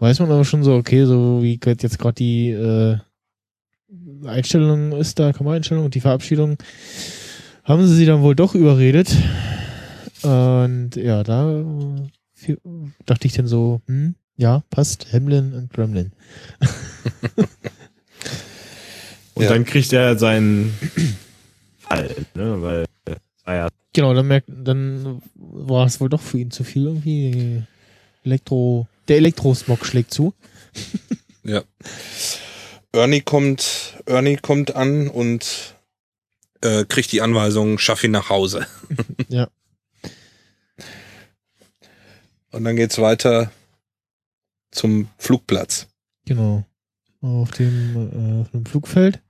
weiß 0.00 0.18
man 0.18 0.32
aber 0.32 0.44
schon 0.44 0.64
so, 0.64 0.74
okay, 0.74 1.04
so 1.04 1.44
wie 1.44 1.60
jetzt 1.64 1.98
gerade 2.00 2.14
die 2.14 2.50
äh, 2.50 2.96
Einstellung 4.26 4.90
ist 4.90 5.20
da, 5.20 5.32
Kameraeinstellung 5.32 5.84
und 5.84 5.94
die 5.94 6.00
Verabschiedung, 6.00 6.56
haben 7.62 7.86
sie 7.86 7.94
sie 7.94 8.06
dann 8.06 8.22
wohl 8.22 8.34
doch 8.34 8.56
überredet. 8.56 9.14
Und 10.24 10.96
ja, 10.96 11.22
da 11.22 11.60
äh, 12.48 12.56
dachte 13.06 13.28
ich 13.28 13.34
dann 13.34 13.46
so, 13.46 13.80
hm, 13.86 14.16
ja, 14.38 14.62
passt, 14.70 15.12
Hamlin 15.12 15.52
und 15.52 15.70
Gremlin. 15.72 16.12
und 19.34 19.42
ja. 19.42 19.48
dann 19.50 19.64
kriegt 19.64 19.92
er 19.92 20.16
seinen 20.16 20.72
Fall, 21.78 22.14
ne, 22.34 22.62
weil 22.62 22.86
ah 23.44 23.54
ja. 23.54 23.68
Genau, 23.92 24.14
dann 24.14 24.28
merkt, 24.28 24.48
dann 24.48 25.20
war 25.34 25.86
es 25.86 26.00
wohl 26.00 26.08
doch 26.08 26.22
für 26.22 26.38
ihn 26.38 26.50
zu 26.50 26.62
viel 26.62 26.84
irgendwie 26.86 27.64
Elektro 28.22 28.86
der 29.08 29.16
Elektrosmog 29.16 29.84
schlägt 29.84 30.14
zu. 30.14 30.34
ja. 31.42 31.64
Ernie 32.92 33.22
kommt, 33.22 33.96
Ernie 34.06 34.36
kommt 34.36 34.76
an 34.76 35.08
und 35.08 35.74
äh, 36.60 36.84
kriegt 36.84 37.10
die 37.10 37.22
Anweisung, 37.22 37.78
schaff 37.78 38.04
ihn 38.04 38.12
nach 38.12 38.30
Hause. 38.30 38.66
ja. 39.28 39.48
Und 42.50 42.64
dann 42.64 42.76
geht's 42.76 42.98
weiter 42.98 43.50
zum 44.78 45.08
Flugplatz. 45.18 45.88
Genau. 46.24 46.64
Auf 47.20 47.50
dem, 47.50 47.96
äh, 47.96 48.40
auf 48.42 48.50
dem 48.52 48.64
Flugfeld. 48.64 49.20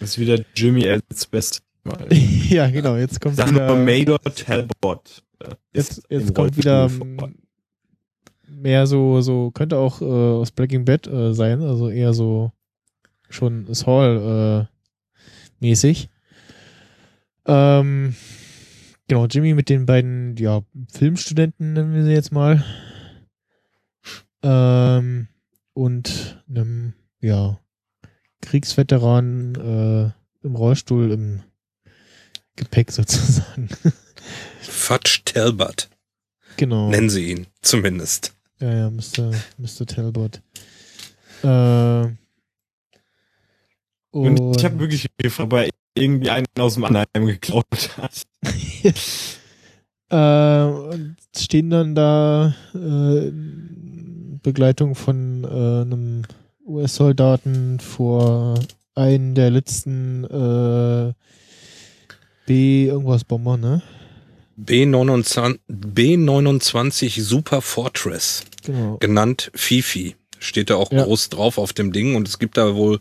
Das 0.00 0.10
ist 0.10 0.18
wieder 0.18 0.42
Jimmy 0.54 0.88
als 0.88 1.26
Best. 1.26 1.62
ja, 2.48 2.68
genau. 2.70 2.96
Jetzt 2.96 3.20
kommt 3.20 3.36
Sag 3.36 3.50
wieder. 3.50 3.76
Major 3.76 4.20
Talbot. 4.22 5.22
Jetzt, 5.72 6.02
jetzt 6.08 6.34
kommt 6.34 6.56
wieder 6.56 6.90
mehr 8.46 8.86
so, 8.86 9.20
so, 9.20 9.50
könnte 9.50 9.76
auch 9.76 10.00
äh, 10.00 10.04
aus 10.04 10.50
Breaking 10.50 10.84
Bad 10.84 11.06
äh, 11.06 11.32
sein, 11.32 11.62
also 11.62 11.88
eher 11.88 12.12
so 12.12 12.52
schon 13.28 13.72
Saul 13.72 14.68
äh, 15.60 15.64
mäßig. 15.64 16.08
Ähm, 17.46 18.14
genau, 19.08 19.26
Jimmy 19.26 19.54
mit 19.54 19.68
den 19.68 19.86
beiden, 19.86 20.36
ja, 20.36 20.62
Filmstudenten 20.92 21.74
nennen 21.74 21.94
wir 21.94 22.04
sie 22.04 22.12
jetzt 22.12 22.32
mal. 22.32 22.64
Ähm, 24.42 25.28
und 25.74 26.42
einem, 26.48 26.94
ja, 27.20 27.58
Kriegsveteran 28.40 29.54
äh, 29.54 30.46
im 30.46 30.56
Rollstuhl 30.56 31.10
im 31.12 31.42
Gepäck 32.56 32.90
sozusagen. 32.92 33.68
Fudge 34.60 35.20
Talbot. 35.24 35.88
Genau. 36.56 36.90
Nennen 36.90 37.10
sie 37.10 37.30
ihn, 37.30 37.46
zumindest. 37.62 38.34
Ja, 38.60 38.74
ja, 38.74 38.90
Mr. 38.90 39.32
Mr. 39.58 39.86
Talbot. 39.86 40.42
Äh, 41.42 42.16
und, 44.12 44.40
und 44.40 44.56
ich 44.56 44.64
habe 44.64 44.78
wirklich 44.78 45.06
gefragt, 45.16 45.52
ob 45.52 45.58
er 45.58 45.70
irgendwie 45.94 46.30
einen 46.30 46.46
aus 46.58 46.74
dem 46.74 46.84
Anheim 46.84 47.06
geklaut 47.26 47.66
hat. 47.96 48.26
äh, 50.10 50.64
und 50.64 51.16
stehen 51.36 51.70
dann 51.70 51.94
da 51.94 52.54
äh, 52.74 53.32
Begleitung 54.42 54.94
von 54.94 55.44
äh, 55.44 55.46
einem 55.46 56.22
US-Soldaten 56.66 57.80
vor 57.80 58.58
einen 58.94 59.34
der 59.34 59.50
letzten 59.50 60.24
äh, 60.24 61.12
B 62.46 62.86
irgendwas 62.86 63.24
Bomber, 63.24 63.56
ne? 63.56 63.82
B29, 64.58 65.58
B29 65.70 67.22
Super 67.22 67.62
Fortress, 67.62 68.44
genau. 68.64 68.98
genannt 68.98 69.50
Fifi. 69.54 70.16
Steht 70.38 70.70
da 70.70 70.76
auch 70.76 70.92
ja. 70.92 71.04
groß 71.04 71.28
drauf 71.28 71.58
auf 71.58 71.72
dem 71.72 71.92
Ding 71.92 72.14
und 72.16 72.28
es 72.28 72.38
gibt 72.38 72.56
da 72.56 72.74
wohl 72.74 73.00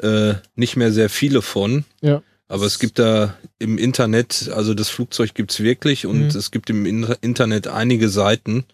äh, 0.00 0.34
nicht 0.54 0.76
mehr 0.76 0.92
sehr 0.92 1.08
viele 1.08 1.42
von. 1.42 1.84
Ja. 2.00 2.22
Aber 2.48 2.64
es 2.64 2.78
gibt 2.78 3.00
da 3.00 3.36
im 3.58 3.76
Internet, 3.76 4.50
also 4.54 4.72
das 4.74 4.88
Flugzeug 4.88 5.34
gibt's 5.34 5.58
wirklich 5.58 6.06
und 6.06 6.20
mhm. 6.20 6.26
es 6.26 6.52
gibt 6.52 6.70
im 6.70 6.86
Internet 6.86 7.66
einige 7.66 8.08
Seiten. 8.08 8.64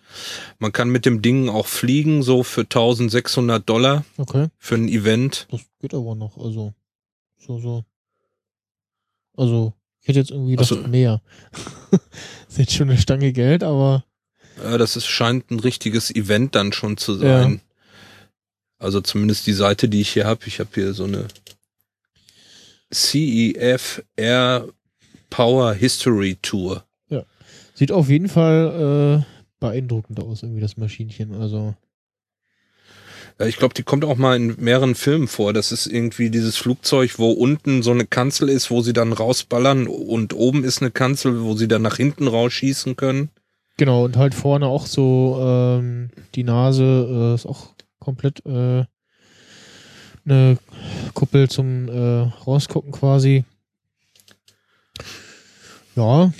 Man 0.59 0.73
kann 0.73 0.91
mit 0.91 1.07
dem 1.07 1.23
Ding 1.23 1.49
auch 1.49 1.67
fliegen, 1.67 2.23
so 2.23 2.43
für 2.43 2.63
1600 2.63 3.67
Dollar. 3.67 4.05
Okay. 4.19 4.49
Für 4.59 4.75
ein 4.75 4.89
Event. 4.89 5.47
Das 5.51 5.63
geht 5.81 5.95
aber 5.95 6.15
noch, 6.15 6.37
also. 6.37 6.75
So, 7.39 7.59
so. 7.61 7.85
Also, 9.37 9.73
ich 10.03 10.09
hätte 10.09 10.19
jetzt 10.19 10.31
irgendwie 10.31 10.57
das 10.57 10.69
so. 10.69 10.77
mehr. 10.77 11.23
ist 12.49 12.59
jetzt 12.59 12.75
schon 12.75 12.91
eine 12.91 12.99
Stange 12.99 13.33
Geld, 13.33 13.65
aber. 13.65 14.05
Ja, 14.63 14.77
das 14.77 14.97
ist, 14.97 15.07
scheint 15.07 15.51
ein 15.51 15.61
richtiges 15.61 16.15
Event 16.15 16.55
dann 16.55 16.75
schon 16.75 16.99
zu 16.99 17.15
sein. 17.15 17.55
Ja. 17.55 17.61
Also 18.79 19.01
zumindest 19.01 19.47
die 19.47 19.55
Seite, 19.55 19.89
die 19.89 20.03
ich 20.03 20.11
hier 20.11 20.27
habe. 20.27 20.43
Ich 20.47 20.61
habe 20.61 20.71
hier 20.75 20.93
so 20.93 21.05
eine 21.05 21.29
CEF 22.93 24.03
Air 24.17 24.69
Power 25.31 25.73
History 25.73 26.37
Tour. 26.43 26.85
Ja. 27.09 27.25
Sieht 27.75 27.93
auf 27.93 28.09
jeden 28.09 28.29
Fall 28.29 29.25
äh, 29.25 29.33
beeindruckend 29.61 30.21
aus, 30.21 30.43
irgendwie 30.43 30.61
das 30.61 30.77
Maschinchen. 30.77 31.35
Also. 31.35 31.75
Ja, 33.41 33.47
ich 33.47 33.57
glaube, 33.57 33.75
die 33.75 33.83
kommt 33.83 34.05
auch 34.05 34.17
mal 34.17 34.37
in 34.37 34.57
mehreren 34.59 34.95
Filmen 34.95 35.27
vor. 35.27 35.53
Das 35.53 35.73
ist 35.73 35.87
irgendwie 35.87 36.31
dieses 36.31 36.59
Flugzeug, 36.59 37.19
wo 37.19 37.31
unten 37.31 37.83
so 37.83 37.91
eine 37.91 38.07
Kanzel 38.07 38.51
ist, 38.51 38.71
wo 38.71 38.83
sie 38.83 38.93
dann 38.93 39.13
rausballern 39.13 39.87
und 39.87 40.35
oben 40.35 40.65
ist 40.65 40.83
eine 40.83 40.91
Kanzel, 40.91 41.43
wo 41.43 41.55
sie 41.55 41.69
dann 41.69 41.83
nach 41.83 41.97
hinten 41.97 42.29
rausschießen 42.29 42.97
können. 42.97 43.31
Genau, 43.79 44.05
und 44.05 44.17
halt 44.19 44.35
vorne 44.35 44.67
auch 44.67 44.85
so 44.85 45.39
ähm, 45.43 46.11
die 46.35 46.45
Nase 46.45 47.33
äh, 47.33 47.35
ist 47.35 47.47
auch 47.47 47.69
komplett 47.99 48.45
äh, 48.45 48.85
eine 50.25 50.59
Kuppel 51.15 51.49
zum 51.49 51.89
äh, 51.89 52.23
Rausgucken 52.47 52.93
quasi. 52.93 53.45
Ja. 55.97 56.33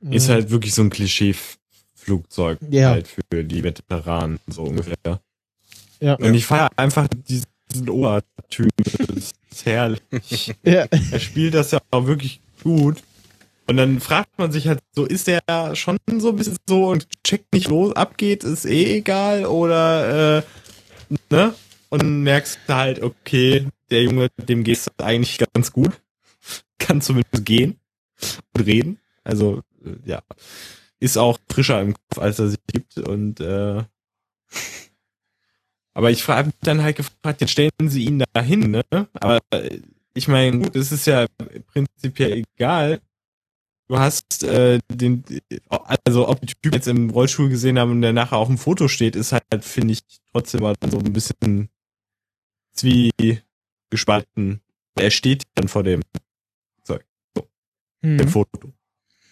Ist 0.00 0.28
halt 0.28 0.50
wirklich 0.50 0.74
so 0.74 0.82
ein 0.82 0.90
Klischee-Flugzeug 0.90 2.58
ja. 2.70 2.90
halt 2.90 3.08
für 3.08 3.44
die 3.44 3.64
Veteranen, 3.64 4.38
so 4.46 4.62
ungefähr. 4.62 5.20
Ja. 6.00 6.14
Und 6.14 6.34
ich 6.34 6.46
feiere 6.46 6.70
einfach 6.76 7.08
diesen 7.08 7.88
Obertyp. 7.88 8.70
Das 9.08 9.32
ist 9.50 9.66
herrlich. 9.66 10.54
Ja. 10.62 10.86
Er 11.10 11.20
spielt 11.20 11.54
das 11.54 11.72
ja 11.72 11.80
auch 11.90 12.06
wirklich 12.06 12.40
gut. 12.62 13.02
Und 13.66 13.76
dann 13.76 14.00
fragt 14.00 14.38
man 14.38 14.50
sich 14.52 14.66
halt 14.66 14.80
so, 14.92 15.04
ist 15.04 15.26
der 15.26 15.42
schon 15.74 15.98
so 16.18 16.30
ein 16.30 16.36
bisschen 16.36 16.56
so 16.66 16.86
und 16.86 17.06
checkt 17.22 17.52
nicht 17.52 17.68
los, 17.68 17.94
abgeht, 17.94 18.42
ist 18.44 18.64
eh 18.64 18.96
egal 18.96 19.44
oder, 19.44 20.38
äh, 20.38 20.42
ne? 21.30 21.54
Und 21.90 22.22
merkst 22.22 22.58
halt, 22.68 23.02
okay, 23.02 23.66
der 23.90 24.02
Junge, 24.02 24.28
dem 24.36 24.62
geht's 24.64 24.90
eigentlich 24.98 25.38
ganz 25.54 25.72
gut. 25.72 26.00
Kann 26.78 27.00
zumindest 27.00 27.44
gehen 27.44 27.80
und 28.54 28.66
reden. 28.66 29.00
Also, 29.24 29.62
äh, 29.84 29.96
ja. 30.04 30.22
Ist 31.00 31.16
auch 31.16 31.38
frischer 31.48 31.80
im 31.80 31.94
Kopf, 31.94 32.18
als 32.18 32.38
er 32.38 32.48
sich 32.48 32.58
gibt 32.66 32.98
und, 32.98 33.40
äh, 33.40 33.84
aber 35.94 36.10
ich 36.10 36.22
frage 36.22 36.50
dann 36.62 36.82
halt 36.82 36.96
gefragt, 36.96 37.40
jetzt 37.40 37.52
stellen 37.52 37.70
sie 37.86 38.04
ihn 38.04 38.24
da 38.32 38.42
hin, 38.42 38.70
ne? 38.70 38.84
Aber 39.14 39.38
äh, 39.52 39.80
ich 40.14 40.26
meine, 40.26 40.58
gut, 40.58 40.74
es 40.74 40.90
ist 40.90 41.06
ja 41.06 41.26
prinzipiell 41.68 42.42
egal, 42.56 43.00
du 43.88 43.98
hast 43.98 44.42
äh, 44.44 44.78
den, 44.92 45.24
also 46.04 46.28
ob 46.28 46.40
die 46.40 46.54
Typen 46.62 46.74
jetzt 46.74 46.88
im 46.88 47.10
Rollstuhl 47.10 47.48
gesehen 47.48 47.78
haben 47.78 47.90
und 47.92 48.02
der 48.02 48.12
nachher 48.12 48.36
auf 48.38 48.48
dem 48.48 48.58
Foto 48.58 48.88
steht, 48.88 49.16
ist 49.16 49.32
halt, 49.32 49.44
finde 49.62 49.92
ich, 49.94 50.00
trotzdem 50.32 50.60
mal 50.62 50.74
so 50.90 50.98
ein 50.98 51.12
bisschen 51.12 51.68
wie 52.80 53.10
gespalten. 53.90 54.60
Er 54.94 55.10
steht 55.10 55.44
dann 55.54 55.68
vor 55.68 55.82
dem 55.82 56.02
Zeug, 56.84 57.04
so, 57.36 57.46
Hm. 58.02 58.18
dem 58.18 58.28
Foto. 58.28 58.72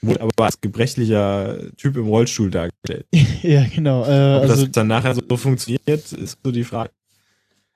Wurde 0.02 0.20
aber 0.20 0.44
als 0.44 0.60
gebrechlicher 0.60 1.58
Typ 1.76 1.96
im 1.96 2.06
Rollstuhl 2.06 2.50
dargestellt. 2.50 3.06
Ja, 3.42 3.64
genau. 3.66 4.02
Äh, 4.04 4.36
Ob 4.36 4.42
also, 4.50 4.62
das 4.64 4.72
dann 4.72 4.86
nachher 4.88 5.14
so 5.14 5.36
funktioniert, 5.36 6.12
ist 6.12 6.38
so 6.42 6.50
die 6.52 6.64
Frage. 6.64 6.90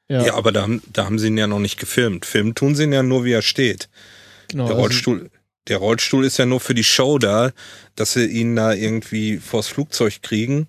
ja, 0.08 0.26
Ja, 0.26 0.34
aber 0.34 0.52
da, 0.52 0.62
haben- 0.62 0.82
da 0.92 1.04
haben 1.06 1.18
sie 1.18 1.28
ihn 1.28 1.38
ja 1.38 1.46
noch 1.46 1.58
nicht 1.60 1.78
gefilmt. 1.78 2.26
Filmen 2.26 2.54
tun 2.54 2.74
sie 2.74 2.84
ihn 2.84 2.92
ja 2.92 3.02
nur, 3.02 3.24
wie 3.24 3.32
er 3.32 3.42
steht. 3.42 3.88
genau. 4.48 4.64
Der 4.66 4.72
also- 4.76 4.82
Rollstuhl, 4.82 5.30
der 5.70 5.78
Rollstuhl 5.78 6.24
ist 6.24 6.36
ja 6.36 6.46
nur 6.46 6.60
für 6.60 6.74
die 6.74 6.84
Show 6.84 7.18
da, 7.18 7.52
dass 7.94 8.12
sie 8.12 8.26
ihn 8.26 8.56
da 8.56 8.72
irgendwie 8.74 9.38
vors 9.38 9.68
Flugzeug 9.68 10.20
kriegen. 10.20 10.68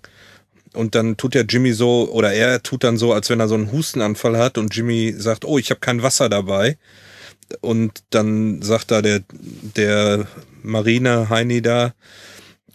Und 0.74 0.94
dann 0.94 1.18
tut 1.18 1.34
der 1.34 1.44
Jimmy 1.44 1.72
so, 1.72 2.10
oder 2.10 2.32
er 2.32 2.62
tut 2.62 2.84
dann 2.84 2.96
so, 2.96 3.12
als 3.12 3.28
wenn 3.28 3.40
er 3.40 3.48
so 3.48 3.56
einen 3.56 3.72
Hustenanfall 3.72 4.38
hat 4.38 4.56
und 4.56 4.74
Jimmy 4.74 5.12
sagt, 5.18 5.44
oh, 5.44 5.58
ich 5.58 5.70
habe 5.70 5.80
kein 5.80 6.02
Wasser 6.02 6.30
dabei. 6.30 6.78
Und 7.60 8.04
dann 8.10 8.62
sagt 8.62 8.90
da 8.90 9.02
der, 9.02 9.22
der 9.76 10.26
Marine 10.62 11.28
Heini 11.28 11.60
da, 11.60 11.92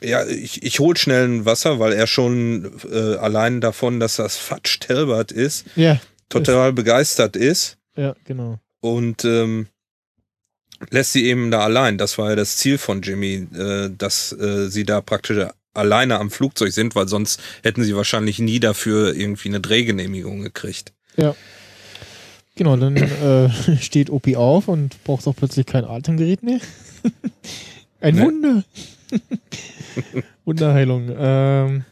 ja, 0.02 0.26
ich, 0.28 0.62
ich 0.62 0.80
hol 0.80 0.96
schnell 0.96 1.28
ein 1.28 1.46
Wasser, 1.46 1.80
weil 1.80 1.94
er 1.94 2.06
schon 2.06 2.72
äh, 2.92 3.16
allein 3.16 3.62
davon, 3.62 4.00
dass 4.00 4.18
das 4.18 4.38
Fatsch 4.38 4.80
Telbert 4.80 5.32
ist, 5.32 5.66
ja, 5.76 6.00
total 6.30 6.74
begeistert 6.74 7.36
ist 7.36 7.78
ja, 7.96 8.14
genau. 8.26 8.60
und 8.82 9.26
ähm, 9.26 9.68
lässt 10.90 11.14
sie 11.14 11.26
eben 11.26 11.52
da 11.52 11.62
allein. 11.62 11.98
Das 11.98 12.18
war 12.18 12.30
ja 12.32 12.36
das 12.36 12.58
Ziel 12.58 12.78
von 12.78 13.02
Jimmy, 13.02 13.48
äh, 13.56 13.90
dass 13.96 14.32
äh, 14.34 14.70
sie 14.70 14.84
da 14.86 15.02
praktisch 15.02 15.46
alleine 15.74 16.20
am 16.20 16.32
Flugzeug 16.32 16.72
sind, 16.72 16.96
weil 16.96 17.08
sonst 17.08 17.40
hätten 17.64 17.84
sie 17.84 17.96
wahrscheinlich 17.96 18.40
nie 18.40 18.60
dafür 18.60 19.14
irgendwie 19.16 19.50
eine 19.50 19.60
Drehgenehmigung 19.60 20.42
gekriegt. 20.42 20.94
Genau, 22.56 22.76
dann 22.76 22.96
äh, 22.98 23.50
steht 23.82 24.10
Opi 24.10 24.36
auf 24.36 24.68
und 24.68 25.04
braucht 25.04 25.28
auch 25.28 25.36
plötzlich 25.36 25.66
kein 25.68 25.86
Atemgerät 25.86 26.42
mehr. 26.44 26.60
Ein 28.02 28.16
Ne. 28.16 28.22
Wunder. 28.24 28.64
Wunderheilung. 30.46 31.10
Ähm, 31.18 31.84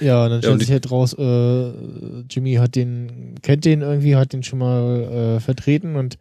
ja, 0.00 0.28
dann 0.28 0.32
Ja, 0.32 0.38
stellt 0.38 0.52
und 0.54 0.60
sich 0.60 0.70
halt 0.70 0.90
raus, 0.90 1.14
äh, 1.18 1.72
Jimmy 2.30 2.54
hat 2.54 2.74
den, 2.74 3.34
kennt 3.42 3.64
den 3.64 3.82
irgendwie, 3.82 4.16
hat 4.16 4.32
den 4.32 4.42
schon 4.42 4.58
mal 4.58 5.36
äh, 5.36 5.40
vertreten 5.40 5.96
und 5.96 6.18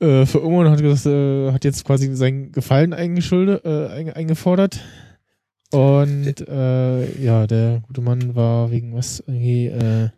äh, 0.00 0.26
für 0.26 0.40
und 0.40 0.70
hat 0.70 0.80
gesagt, 0.80 1.06
äh, 1.06 1.52
hat 1.52 1.64
jetzt 1.64 1.84
quasi 1.84 2.14
sein 2.14 2.52
Gefallen 2.52 2.92
eingeschuldet, 2.92 3.64
äh, 3.64 3.88
einge 3.88 4.16
eingefordert. 4.16 4.80
Und 5.72 6.48
äh, 6.48 7.22
ja, 7.22 7.46
der 7.46 7.82
gute 7.86 8.00
Mann 8.00 8.34
war 8.34 8.70
wegen 8.70 8.94
was 8.94 9.22
irgendwie, 9.26 9.66
äh, 9.66 10.10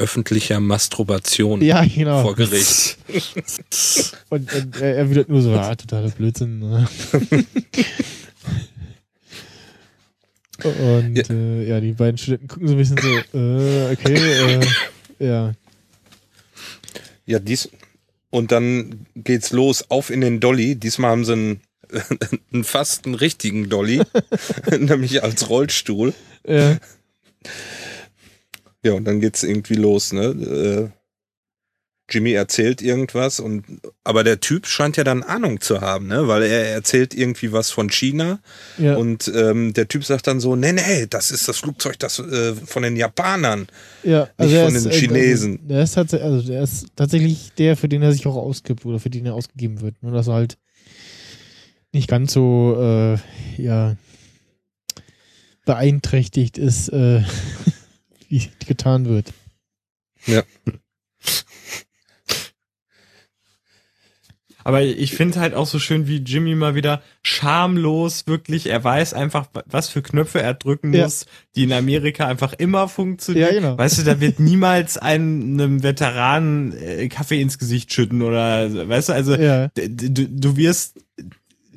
Öffentlicher 0.00 0.58
Masturbation 0.60 1.60
ja, 1.60 1.84
genau. 1.84 2.22
vor 2.22 2.34
Gericht. 2.34 2.96
Und, 4.30 4.50
und 4.54 4.80
er 4.80 4.96
erwidert 4.96 5.28
nur 5.28 5.42
so, 5.42 5.52
ah, 5.52 5.74
totaler 5.74 6.08
Blödsinn. 6.08 6.60
Ne? 6.60 6.88
und 10.64 11.16
Ja. 11.16 11.22
ja. 11.22 11.34
Äh, 11.34 11.68
ja, 11.68 11.80
die 11.80 11.92
beiden 11.92 12.16
Studenten 12.16 12.48
gucken 12.48 12.68
so 12.68 12.74
ein 12.74 12.78
bisschen 12.78 12.96
so, 12.98 13.08
äh, 13.36 13.92
okay, 13.92 14.14
äh, 14.14 14.60
ja. 15.18 15.52
Ja, 17.26 17.38
dies. 17.38 17.68
Und 18.30 18.52
dann 18.52 19.06
geht's 19.16 19.50
los, 19.50 19.90
auf 19.90 20.10
in 20.10 20.20
den 20.20 20.40
Dolly. 20.40 20.76
Diesmal 20.76 21.10
haben 21.10 21.24
sie 21.24 21.32
einen, 21.32 21.60
einen 22.52 22.64
fast 22.64 23.06
einen 23.06 23.16
richtigen 23.16 23.68
Dolly, 23.68 24.02
nämlich 24.78 25.22
als 25.22 25.48
Rollstuhl. 25.48 26.14
Ja, 26.46 26.76
Ja, 28.82 28.92
und 28.94 29.04
dann 29.04 29.20
geht's 29.20 29.42
irgendwie 29.42 29.74
los, 29.74 30.12
ne? 30.12 30.92
Jimmy 32.10 32.32
erzählt 32.32 32.82
irgendwas 32.82 33.40
und 33.40 33.64
aber 34.04 34.24
der 34.24 34.40
Typ 34.40 34.66
scheint 34.66 34.96
ja 34.96 35.04
dann 35.04 35.22
Ahnung 35.22 35.60
zu 35.60 35.80
haben, 35.80 36.06
ne? 36.06 36.28
Weil 36.28 36.42
er 36.42 36.72
erzählt 36.72 37.14
irgendwie 37.14 37.52
was 37.52 37.70
von 37.70 37.90
China 37.90 38.40
ja, 38.78 38.96
und 38.96 39.30
ähm, 39.34 39.72
der 39.72 39.88
Typ 39.88 40.04
sagt 40.04 40.26
dann 40.26 40.40
so, 40.40 40.56
nee, 40.56 40.72
nee, 40.72 41.06
das 41.08 41.30
ist 41.30 41.48
das 41.48 41.58
Flugzeug 41.58 41.98
das 41.98 42.18
äh, 42.18 42.54
von 42.54 42.82
den 42.82 42.96
Japanern. 42.96 43.66
ja. 44.02 44.28
nicht 44.38 44.52
er 44.52 44.66
von 44.66 44.74
ist, 44.74 44.84
den 44.84 44.92
äh, 44.92 44.94
Chinesen. 44.94 45.52
Also, 45.52 45.68
der, 45.68 45.82
ist 45.82 45.94
tatsächlich, 45.94 46.30
also 46.30 46.46
der 46.46 46.62
ist 46.62 46.86
tatsächlich 46.96 47.52
der, 47.58 47.76
für 47.76 47.88
den 47.88 48.02
er 48.02 48.12
sich 48.12 48.26
auch 48.26 48.36
ausgibt 48.36 48.84
oder 48.84 48.98
für 48.98 49.10
den 49.10 49.26
er 49.26 49.34
ausgegeben 49.34 49.80
wird. 49.80 50.02
Nur 50.02 50.12
dass 50.12 50.28
er 50.28 50.34
halt 50.34 50.58
nicht 51.92 52.08
ganz 52.08 52.32
so, 52.32 52.76
äh, 52.80 53.62
ja, 53.62 53.96
beeinträchtigt 55.64 56.58
ist, 56.58 56.88
äh, 56.88 57.22
wie 58.28 58.48
getan 58.66 59.06
wird. 59.06 59.32
Aber 64.64 64.82
ich 64.82 65.14
finde 65.14 65.40
halt 65.40 65.54
auch 65.54 65.66
so 65.66 65.78
schön, 65.78 66.06
wie 66.06 66.18
Jimmy 66.18 66.54
mal 66.54 66.74
wieder 66.74 67.02
schamlos 67.22 68.26
wirklich, 68.26 68.66
er 68.66 68.82
weiß 68.82 69.14
einfach, 69.14 69.46
was 69.66 69.88
für 69.88 70.02
Knöpfe 70.02 70.42
er 70.42 70.54
drücken 70.54 70.92
Ja. 70.92 71.04
muss, 71.04 71.26
die 71.56 71.64
in 71.64 71.72
Amerika 71.72 72.26
einfach 72.26 72.52
immer 72.54 72.88
funktionieren. 72.88 73.48
Ja, 73.48 73.60
genau. 73.60 73.78
Weißt 73.78 73.98
du, 73.98 74.02
da 74.02 74.20
wird 74.20 74.40
niemals 74.40 74.98
einem, 74.98 75.82
Veteranen 75.82 76.76
äh, 76.76 77.08
Kaffee 77.08 77.40
ins 77.40 77.58
Gesicht 77.58 77.92
schütten 77.92 78.22
oder, 78.22 78.88
weißt 78.88 79.08
du, 79.08 79.12
also 79.12 79.34
Ja, 79.34 79.68
du, 79.68 80.28
du 80.28 80.56
wirst 80.56 80.96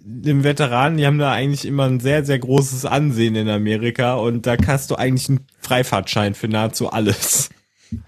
dem 0.05 0.43
Veteranen, 0.43 0.97
die 0.97 1.05
haben 1.05 1.17
da 1.17 1.31
eigentlich 1.31 1.65
immer 1.65 1.86
ein 1.86 1.99
sehr, 2.01 2.25
sehr 2.25 2.39
großes 2.39 2.86
Ansehen 2.86 3.36
in 3.36 3.49
Amerika 3.49 4.15
und 4.15 4.45
da 4.45 4.57
hast 4.67 4.91
du 4.91 4.95
eigentlich 4.95 5.29
einen 5.29 5.47
Freifahrtschein 5.61 6.36
für 6.36 6.47
nahezu 6.49 6.89
alles. 6.91 7.49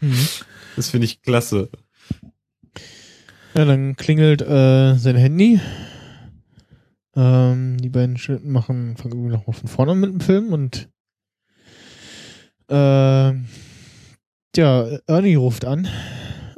mhm. 0.01 0.27
Das 0.75 0.89
finde 0.89 1.05
ich 1.05 1.21
klasse. 1.21 1.69
Ja, 3.57 3.63
dann 3.63 3.95
klingelt 3.95 4.41
äh, 4.41 4.95
sein 4.95 5.15
Handy. 5.15 5.61
Ähm, 7.15 7.77
die 7.77 7.87
beiden 7.87 8.17
Studenten 8.17 8.51
machen, 8.51 8.97
fangen 8.97 9.13
irgendwie 9.13 9.31
noch 9.31 9.47
mal 9.47 9.53
von 9.53 9.69
vorne 9.69 9.95
mit 9.95 10.11
dem 10.11 10.19
Film 10.19 10.51
und 10.51 10.89
äh, 12.69 13.33
ja, 14.57 14.97
Ernie 15.07 15.35
ruft 15.35 15.63
an 15.63 15.87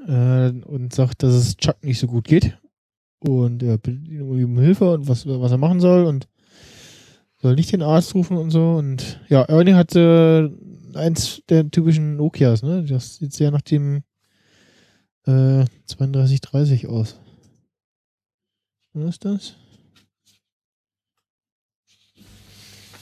äh, 0.08 0.50
und 0.66 0.92
sagt, 0.92 1.22
dass 1.22 1.36
es 1.36 1.58
Chuck 1.58 1.84
nicht 1.84 2.00
so 2.00 2.08
gut 2.08 2.24
geht. 2.24 2.58
Und 3.20 3.62
er 3.62 3.78
bittet 3.78 4.08
ihn 4.08 4.24
um 4.24 4.58
Hilfe 4.58 4.92
und 4.94 5.08
was, 5.08 5.28
was 5.28 5.52
er 5.52 5.58
machen 5.60 5.80
soll 5.80 6.06
und 6.06 6.28
soll 7.40 7.54
nicht 7.54 7.72
den 7.72 7.84
Arzt 7.84 8.16
rufen 8.16 8.38
und 8.38 8.50
so. 8.50 8.72
Und 8.72 9.22
ja, 9.30 9.44
Ernie 9.44 9.76
hatte 9.76 10.52
eins 10.96 11.44
der 11.48 11.70
typischen 11.70 12.16
Nokias, 12.16 12.64
ne? 12.64 12.84
Das 12.86 13.18
sieht 13.18 13.34
sehr 13.34 13.52
nach 13.52 13.62
dem 13.62 14.02
äh, 15.28 15.66
3230 15.88 16.88
aus. 16.88 17.16
Was 18.94 19.10
ist 19.10 19.26
das? 19.26 19.56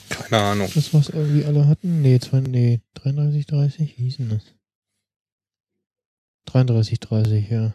Keine 0.09 0.41
Ahnung. 0.41 0.69
Das, 0.73 0.93
was 0.93 1.09
irgendwie 1.09 1.45
alle 1.45 1.67
hatten? 1.67 2.01
Nee, 2.01 2.19
zwei, 2.19 2.39
nee 2.41 2.81
3330, 2.95 3.97
wie 3.97 4.03
hieß 4.03 4.17
denn 4.17 4.29
das? 4.29 4.43
3330, 6.45 7.49
ja. 7.49 7.73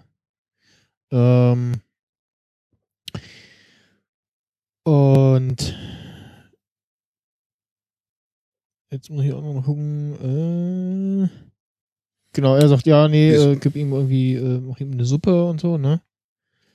Ähm, 1.12 1.80
und 4.84 5.76
jetzt 8.90 9.10
muss 9.10 9.24
ich 9.24 9.32
auch 9.32 9.42
noch 9.42 9.54
mal 9.54 9.62
gucken. 9.62 11.28
Äh, 11.28 11.50
genau, 12.32 12.56
er 12.56 12.68
sagt, 12.68 12.86
ja, 12.86 13.08
nee, 13.08 13.32
äh, 13.32 13.56
gib 13.56 13.76
ihm 13.76 13.92
irgendwie, 13.92 14.34
äh, 14.34 14.60
mach 14.60 14.80
ihm 14.80 14.92
eine 14.92 15.04
Suppe 15.04 15.44
und 15.44 15.60
so, 15.60 15.78
ne? 15.78 16.00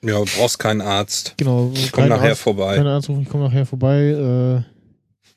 Ja, 0.02 0.18
du 0.18 0.24
brauchst 0.24 0.58
keinen 0.58 0.82
Arzt. 0.82 1.34
Genau. 1.36 1.72
Komm 1.92 2.08
nachher 2.08 2.30
Arzt, 2.30 2.42
vorbei. 2.42 2.76
Kein 2.76 2.86
Arzt 2.86 3.08
rufen, 3.08 3.22
ich 3.22 3.28
komme 3.28 3.44
nachher 3.44 3.66
vorbei. 3.66 4.64
Äh, 4.64 5.32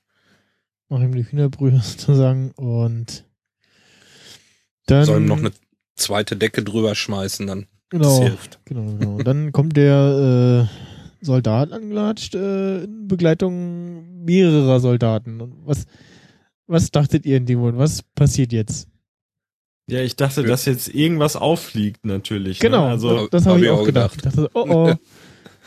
mach 0.89 0.99
ihm 0.99 1.13
die 1.13 1.23
Hühnerbrühe 1.23 1.79
sozusagen 1.83 2.51
und 2.51 3.25
dann. 4.85 5.05
Soll 5.05 5.21
ihm 5.21 5.27
noch 5.27 5.39
eine 5.39 5.51
zweite 5.95 6.35
Decke 6.35 6.63
drüber 6.63 6.95
schmeißen, 6.95 7.47
dann. 7.47 7.67
Genau. 7.89 8.19
Das 8.19 8.19
hilft. 8.19 8.59
Genau, 8.65 8.91
genau. 8.93 9.15
Und 9.15 9.25
dann 9.25 9.51
kommt 9.51 9.75
der 9.75 10.67
äh, 10.69 11.25
Soldat 11.25 11.71
angelatscht 11.71 12.35
äh, 12.35 12.83
in 12.83 13.07
Begleitung 13.07 14.23
mehrerer 14.23 14.79
Soldaten. 14.79 15.41
Und 15.41 15.65
was, 15.65 15.85
was 16.67 16.91
dachtet 16.91 17.25
ihr 17.25 17.37
in 17.37 17.45
dem 17.45 17.59
Moment? 17.59 17.79
Was 17.79 18.03
passiert 18.03 18.53
jetzt? 18.53 18.88
Ja, 19.89 20.01
ich 20.01 20.15
dachte, 20.15 20.43
dass 20.43 20.65
jetzt 20.65 20.93
irgendwas 20.93 21.35
auffliegt, 21.35 22.05
natürlich. 22.05 22.61
Ne? 22.61 22.69
Genau, 22.69 22.85
ne? 22.85 22.91
also, 22.91 23.27
das, 23.27 23.29
das 23.29 23.45
habe 23.45 23.57
hab 23.57 23.63
ich 23.63 23.69
auch 23.69 23.85
gedacht. 23.85 24.17
gedacht. 24.17 24.37
Ich 24.37 24.43
dachte, 24.43 24.51
oh 24.53 24.65
oh, 24.69 24.93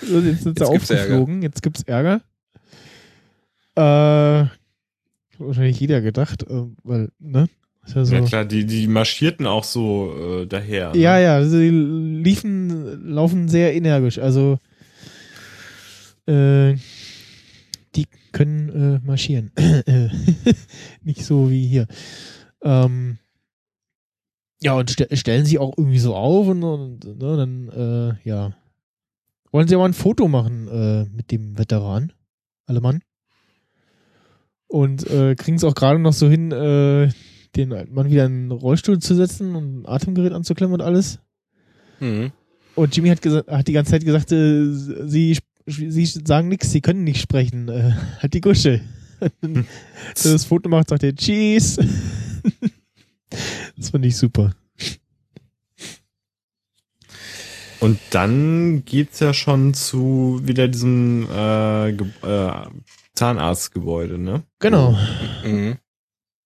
jetzt 0.25 0.43
sind 0.43 0.59
sie 0.59 0.64
aufgeflogen, 0.66 1.43
jetzt 1.43 1.62
gibt's 1.62 1.83
Ärger. 1.83 2.20
Äh, 3.75 4.47
wahrscheinlich 5.39 5.81
jeder 5.81 6.01
gedacht, 6.01 6.43
äh, 6.45 6.62
weil, 6.85 7.11
ne? 7.18 7.49
Ja, 7.95 8.05
so. 8.05 8.14
ja, 8.14 8.20
klar, 8.23 8.45
die, 8.45 8.64
die 8.64 8.87
marschierten 8.87 9.47
auch 9.47 9.64
so 9.64 10.43
äh, 10.43 10.47
daher. 10.47 10.93
Ne? 10.93 11.01
Ja, 11.01 11.18
ja, 11.18 11.45
sie 11.45 11.68
liefen, 11.68 13.09
laufen 13.09 13.49
sehr 13.49 13.75
energisch. 13.75 14.18
Also 14.20 14.59
äh, 16.27 16.75
die 17.97 18.07
können 18.31 18.68
äh, 18.68 19.07
marschieren. 19.07 19.51
Nicht 21.03 21.25
so 21.25 21.51
wie 21.51 21.66
hier. 21.66 21.89
Ähm, 22.62 23.18
ja, 24.62 24.74
und 24.74 24.90
st 24.90 25.06
stellen 25.12 25.44
sie 25.44 25.58
auch 25.58 25.76
irgendwie 25.76 25.98
so 25.98 26.14
auf 26.14 26.46
und, 26.46 26.62
und 26.62 27.04
ne, 27.04 27.36
dann, 27.36 27.68
äh, 27.68 28.28
ja. 28.28 28.52
Wollen 29.50 29.68
sie 29.68 29.74
aber 29.74 29.84
ein 29.84 29.92
Foto 29.92 30.28
machen 30.28 30.68
äh, 30.68 31.04
mit 31.14 31.30
dem 31.30 31.58
Veteran? 31.58 32.12
Alle 32.66 32.80
Mann? 32.80 33.02
Und 34.68 35.08
äh, 35.10 35.34
kriegen 35.34 35.56
es 35.56 35.64
auch 35.64 35.74
gerade 35.74 35.98
noch 35.98 36.14
so 36.14 36.30
hin, 36.30 36.52
äh, 36.52 37.10
den 37.56 37.68
Mann 37.68 38.08
wieder 38.08 38.24
in 38.24 38.48
den 38.48 38.50
Rollstuhl 38.52 38.98
zu 39.00 39.14
setzen 39.14 39.54
und 39.54 39.82
ein 39.82 39.86
Atemgerät 39.86 40.32
anzuklemmen 40.32 40.74
und 40.74 40.80
alles. 40.80 41.18
Mhm. 42.00 42.32
Und 42.74 42.96
Jimmy 42.96 43.08
hat, 43.10 43.20
gesagt, 43.20 43.50
hat 43.50 43.68
die 43.68 43.72
ganze 43.72 43.90
Zeit 43.90 44.04
gesagt, 44.04 44.32
äh, 44.32 44.72
sie, 44.72 45.36
sie 45.66 46.06
sagen 46.06 46.48
nichts, 46.48 46.70
sie 46.70 46.80
können 46.80 47.04
nicht 47.04 47.20
sprechen. 47.20 47.68
Äh, 47.68 47.92
halt 48.20 48.32
die 48.34 48.40
Gusche. 48.40 48.80
Das 50.14 50.44
Foto 50.44 50.68
macht, 50.68 50.88
sagt 50.88 51.04
er 51.04 51.14
Cheese. 51.14 51.80
Das 53.76 53.91
fand 53.91 54.05
ich 54.05 54.16
super. 54.16 54.55
Und 57.80 57.99
dann 58.11 58.85
geht's 58.85 59.18
ja 59.18 59.35
schon 59.35 59.74
zu 59.74 60.41
wieder 60.45 60.68
diesem 60.68 61.28
äh, 61.28 61.91
äh, 61.91 62.66
Zahnarztgebäude, 63.14 64.18
ne? 64.18 64.45
Genau. 64.61 64.97
Mhm. 65.45 65.78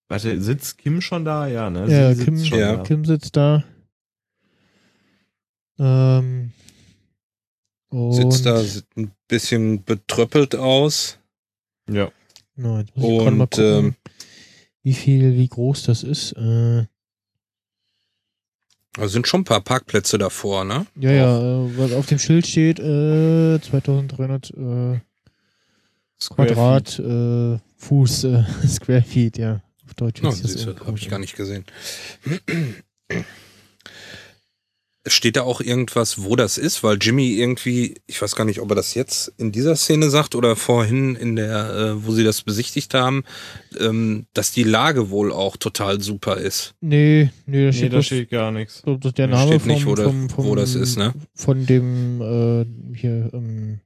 Warte, 0.09 0.41
sitzt 0.41 0.78
Kim 0.78 1.01
schon 1.01 1.24
da? 1.24 1.47
Ja, 1.47 1.68
ne? 1.68 1.91
Ja, 1.91 2.14
Kim, 2.14 2.37
ja. 2.37 2.78
Kim 2.78 3.05
sitzt 3.05 3.37
da. 3.37 3.64
Ähm, 5.78 6.53
sitzt 7.91 8.47
da, 8.47 8.62
sieht 8.62 8.87
ein 8.97 9.12
bisschen 9.28 9.84
betröppelt 9.84 10.55
aus. 10.55 11.18
Ja. 11.91 12.11
No, 12.55 12.78
jetzt 12.78 12.97
muss 12.97 13.05
ich 13.05 13.18
und 13.20 13.37
mal 13.37 13.47
gucken, 13.47 13.64
ähm, 13.64 13.95
wie 14.87 14.95
viel, 14.95 15.34
wie 15.34 15.49
groß 15.49 15.82
das 15.82 16.05
ist. 16.05 16.30
Äh, 16.34 16.87
da 18.93 19.09
sind 19.09 19.26
schon 19.26 19.41
ein 19.41 19.45
paar 19.45 19.61
Parkplätze 19.61 20.16
davor, 20.16 20.64
ne? 20.64 20.87
Ja, 20.95 21.11
ja, 21.11 21.39
äh, 21.41 21.76
was 21.76 21.93
auf 21.93 22.07
dem 22.07 22.20
Schild 22.20 22.47
steht, 22.47 22.78
äh, 22.78 23.61
2300 23.61 24.51
äh, 24.51 25.01
Quadrat 26.28 27.01
äh, 27.01 27.59
Fuß, 27.78 28.24
äh, 28.24 28.45
Square 28.68 29.03
Feet, 29.03 29.39
ja. 29.39 29.61
Auf 29.84 29.95
Deutsch 29.95 30.22
oh, 30.22 30.30
das 30.30 30.66
habe 30.66 30.97
ich 30.97 31.09
gar 31.09 31.18
nicht 31.18 31.34
gesehen. 31.34 31.64
Steht 35.09 35.36
da 35.36 35.42
auch 35.42 35.61
irgendwas, 35.61 36.22
wo 36.22 36.34
das 36.36 36.59
ist? 36.59 36.82
Weil 36.82 36.98
Jimmy 37.00 37.34
irgendwie, 37.34 37.94
ich 38.07 38.20
weiß 38.20 38.34
gar 38.34 38.44
nicht, 38.44 38.61
ob 38.61 38.70
er 38.70 38.74
das 38.74 38.94
jetzt 38.94 39.32
in 39.38 39.52
dieser 39.52 39.76
Szene 39.76 40.11
sagt 40.11 40.34
oder 40.34 40.57
vorhin 40.57 41.14
in 41.14 41.36
der, 41.36 41.74
äh, 41.74 42.04
wo 42.04 42.12
sie 42.12 42.24
das 42.24 42.42
besichtigt 42.42 42.92
haben, 42.94 43.24
ähm, 43.78 44.26
dass 44.34 44.50
die 44.52 44.64
Lage 44.64 45.11
wohl 45.11 45.32
auch 45.32 45.57
total 45.57 46.00
super 46.00 46.36
ist. 46.38 46.74
Nee, 46.80 47.30
nee, 47.46 47.66
da 47.66 47.72
steht, 47.72 47.82
nee, 47.82 47.88
da 47.96 48.02
steht 48.02 48.30
gar 48.30 48.50
nichts. 48.50 48.82
Das 48.84 49.14
der 49.14 49.28
Name 49.28 49.46
steht 49.46 49.62
vom, 49.62 49.70
nicht, 49.70 49.86
wo, 49.86 49.94
das, 49.94 50.07
vom, 50.07 50.28
vom, 50.28 50.44
wo 50.46 50.54
das 50.54 50.74
ist, 50.74 50.96
ne? 50.98 51.14
Von 51.34 51.66
dem, 51.66 52.20
äh, 52.20 52.96
hier, 52.96 53.30
ähm, 53.32 53.80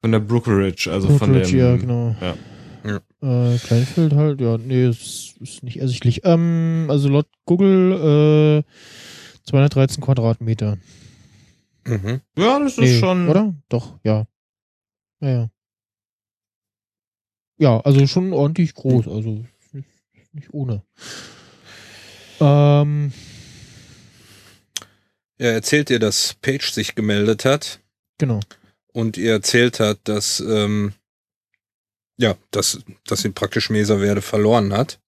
Von 0.00 0.12
der 0.12 0.20
Brookridge, 0.20 0.90
also 0.90 1.06
Brookridge, 1.08 1.44
von 1.46 1.52
dem. 1.52 1.58
Ja, 1.58 1.76
genau. 1.76 2.16
Ja. 2.20 2.34
Ja. 2.84 2.96
Äh, 3.22 3.58
Kleinfeld 3.58 4.14
halt, 4.14 4.40
ja, 4.40 4.58
nee, 4.58 4.88
ist, 4.88 5.36
ist 5.40 5.62
nicht 5.62 5.78
ersichtlich. 5.78 6.22
Ähm, 6.24 6.86
also 6.88 7.08
laut 7.08 7.28
Google, 7.46 8.64
äh, 8.64 9.48
213 9.48 10.02
Quadratmeter. 10.02 10.78
Mhm. 11.86 12.20
Ja, 12.36 12.58
das 12.58 12.72
ist 12.72 12.78
nee, 12.78 12.98
schon. 12.98 13.28
Oder? 13.28 13.54
Doch, 13.68 13.98
ja. 14.04 14.26
Ja, 15.20 15.28
ja. 15.28 15.50
Ja, 17.58 17.80
also 17.80 18.04
schon 18.06 18.32
ordentlich 18.32 18.74
groß, 18.74 19.06
also 19.06 19.44
nicht, 19.72 20.34
nicht 20.34 20.52
ohne. 20.52 20.82
Ähm. 22.40 23.12
Er 25.38 25.52
erzählt 25.52 25.90
ihr, 25.90 25.98
dass 25.98 26.34
Page 26.34 26.70
sich 26.72 26.94
gemeldet 26.94 27.44
hat. 27.44 27.80
Genau. 28.18 28.40
Und 28.92 29.16
ihr 29.16 29.32
erzählt 29.32 29.80
hat, 29.80 30.00
dass, 30.04 30.40
ähm, 30.40 30.92
ja, 32.22 32.36
dass, 32.52 32.78
dass 33.04 33.20
sie 33.20 33.30
praktisch 33.30 33.68
Meserwerde 33.68 34.22
verloren 34.22 34.72
hat. 34.72 35.00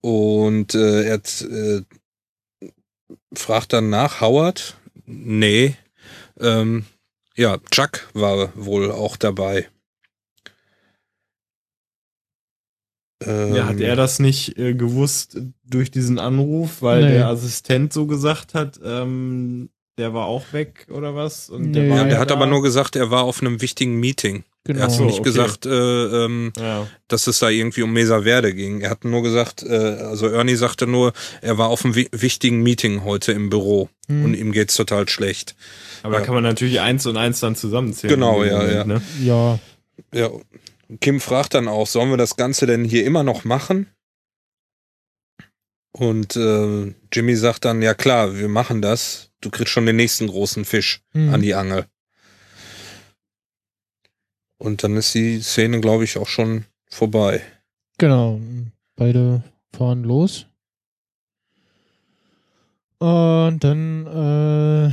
Und 0.00 0.74
äh, 0.74 1.04
er 1.04 1.16
äh, 1.16 1.82
fragt 3.34 3.72
dann 3.72 3.90
nach, 3.90 4.20
Howard? 4.20 4.76
Nee. 5.06 5.76
Ähm, 6.38 6.84
ja, 7.36 7.58
Chuck 7.70 8.08
war 8.14 8.52
wohl 8.54 8.92
auch 8.92 9.16
dabei. 9.16 9.68
Ähm, 13.24 13.54
ja, 13.54 13.66
hat 13.66 13.80
er 13.80 13.96
das 13.96 14.18
nicht 14.18 14.58
äh, 14.58 14.74
gewusst 14.74 15.40
durch 15.64 15.90
diesen 15.90 16.18
Anruf, 16.18 16.82
weil 16.82 17.04
nee. 17.04 17.12
der 17.12 17.28
Assistent 17.28 17.92
so 17.92 18.06
gesagt 18.06 18.54
hat, 18.54 18.78
ähm, 18.84 19.70
der 19.98 20.12
war 20.12 20.26
auch 20.26 20.52
weg 20.52 20.86
oder 20.90 21.14
was? 21.14 21.48
Und 21.48 21.70
nee. 21.70 21.72
der, 21.72 21.86
ja, 21.86 22.04
der 22.04 22.18
hat 22.18 22.30
aber 22.30 22.46
nur 22.46 22.62
gesagt, 22.62 22.94
er 22.94 23.10
war 23.10 23.24
auf 23.24 23.40
einem 23.40 23.60
wichtigen 23.60 23.98
Meeting. 23.98 24.44
Genau. 24.66 24.80
Er 24.80 24.84
hat 24.84 24.92
so, 24.92 25.04
nicht 25.04 25.20
okay. 25.20 25.24
gesagt, 25.24 25.66
äh, 25.66 25.70
ähm, 25.70 26.52
ja. 26.56 26.86
dass 27.08 27.26
es 27.26 27.38
da 27.38 27.50
irgendwie 27.50 27.82
um 27.82 27.92
Mesa 27.92 28.22
Verde 28.22 28.54
ging. 28.54 28.80
Er 28.80 28.90
hat 28.90 29.04
nur 29.04 29.22
gesagt, 29.22 29.62
äh, 29.62 29.74
also 29.74 30.26
Ernie 30.26 30.54
sagte 30.54 30.86
nur, 30.86 31.12
er 31.42 31.58
war 31.58 31.68
auf 31.68 31.84
einem 31.84 31.94
wichtigen 31.94 32.62
Meeting 32.62 33.04
heute 33.04 33.32
im 33.32 33.50
Büro 33.50 33.90
hm. 34.08 34.24
und 34.24 34.34
ihm 34.34 34.52
geht's 34.52 34.74
total 34.74 35.06
schlecht. 35.06 35.54
Aber 36.02 36.14
ja. 36.14 36.20
da 36.20 36.24
kann 36.24 36.34
man 36.34 36.44
natürlich 36.44 36.80
eins 36.80 37.04
und 37.04 37.18
eins 37.18 37.40
dann 37.40 37.56
zusammenzählen. 37.56 38.14
Genau, 38.14 38.42
ja, 38.42 38.56
Moment, 38.56 38.72
ja. 38.72 38.84
Ne? 38.84 39.02
Ja. 39.22 39.58
Ja. 40.14 40.30
Kim 41.00 41.20
fragt 41.20 41.52
dann 41.54 41.68
auch, 41.68 41.86
sollen 41.86 42.10
wir 42.10 42.16
das 42.16 42.36
Ganze 42.36 42.66
denn 42.66 42.84
hier 42.84 43.04
immer 43.04 43.22
noch 43.22 43.44
machen? 43.44 43.88
Und 45.92 46.36
äh, 46.36 46.94
Jimmy 47.12 47.36
sagt 47.36 47.66
dann, 47.66 47.82
ja 47.82 47.92
klar, 47.92 48.36
wir 48.36 48.48
machen 48.48 48.80
das. 48.80 49.30
Du 49.40 49.50
kriegst 49.50 49.72
schon 49.72 49.86
den 49.86 49.96
nächsten 49.96 50.26
großen 50.26 50.64
Fisch 50.64 51.02
hm. 51.12 51.34
an 51.34 51.42
die 51.42 51.54
Angel. 51.54 51.86
Und 54.64 54.82
dann 54.82 54.96
ist 54.96 55.14
die 55.14 55.42
Szene, 55.42 55.78
glaube 55.82 56.04
ich, 56.04 56.16
auch 56.16 56.26
schon 56.26 56.64
vorbei. 56.88 57.42
Genau. 57.98 58.40
Beide 58.96 59.42
fahren 59.76 60.04
los. 60.04 60.46
Und 62.98 63.58
dann 63.62 64.06
äh, 64.06 64.90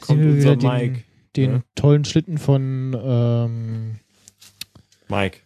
kommt 0.00 0.22
unser 0.22 0.56
den, 0.56 0.70
Mike. 0.70 1.02
Den 1.34 1.50
ja. 1.50 1.62
tollen 1.74 2.04
Schlitten 2.04 2.36
von 2.36 2.94
ähm, 3.02 4.00
Mike. 5.08 5.38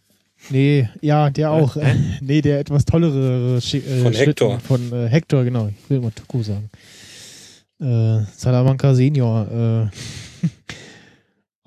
Nee, 0.49 0.89
ja, 0.99 1.29
der 1.29 1.51
auch. 1.51 1.77
Äh? 1.77 1.95
nee, 2.21 2.41
der 2.41 2.59
etwas 2.59 2.83
tollere 2.83 3.57
äh, 3.57 4.01
von 4.01 4.11
Hector. 4.11 4.59
Von 4.59 4.91
äh, 4.91 5.07
Hector, 5.07 5.45
genau. 5.45 5.69
Ich 5.69 5.89
will 5.89 5.99
immer 5.99 6.13
Tuku 6.13 6.43
sagen. 6.43 6.69
Äh, 7.79 8.25
Salamanca 8.35 8.93
Senior. 8.93 9.89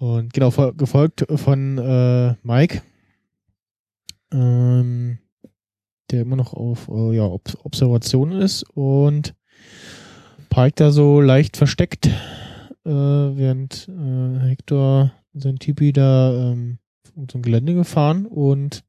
Und 0.04 0.34
genau, 0.34 0.50
gefolgt 0.72 1.24
von 1.34 1.78
äh, 1.78 2.34
Mike, 2.42 2.82
ähm, 4.34 5.18
der 6.10 6.20
immer 6.20 6.36
noch 6.36 6.52
auf 6.52 6.88
äh, 6.88 7.16
ja, 7.16 7.24
Ob 7.24 7.48
Observation 7.64 8.32
ist 8.32 8.64
und 8.74 9.34
Pike 10.50 10.74
da 10.76 10.90
so 10.90 11.22
leicht 11.22 11.56
versteckt, 11.56 12.04
äh, 12.04 12.10
während 12.84 13.88
äh, 13.88 14.40
Hector 14.40 15.10
sein 15.32 15.58
Tipi 15.58 15.94
da 15.94 16.52
ähm, 16.52 16.80
zum 17.26 17.40
Gelände 17.40 17.72
gefahren 17.72 18.26
und 18.26 18.84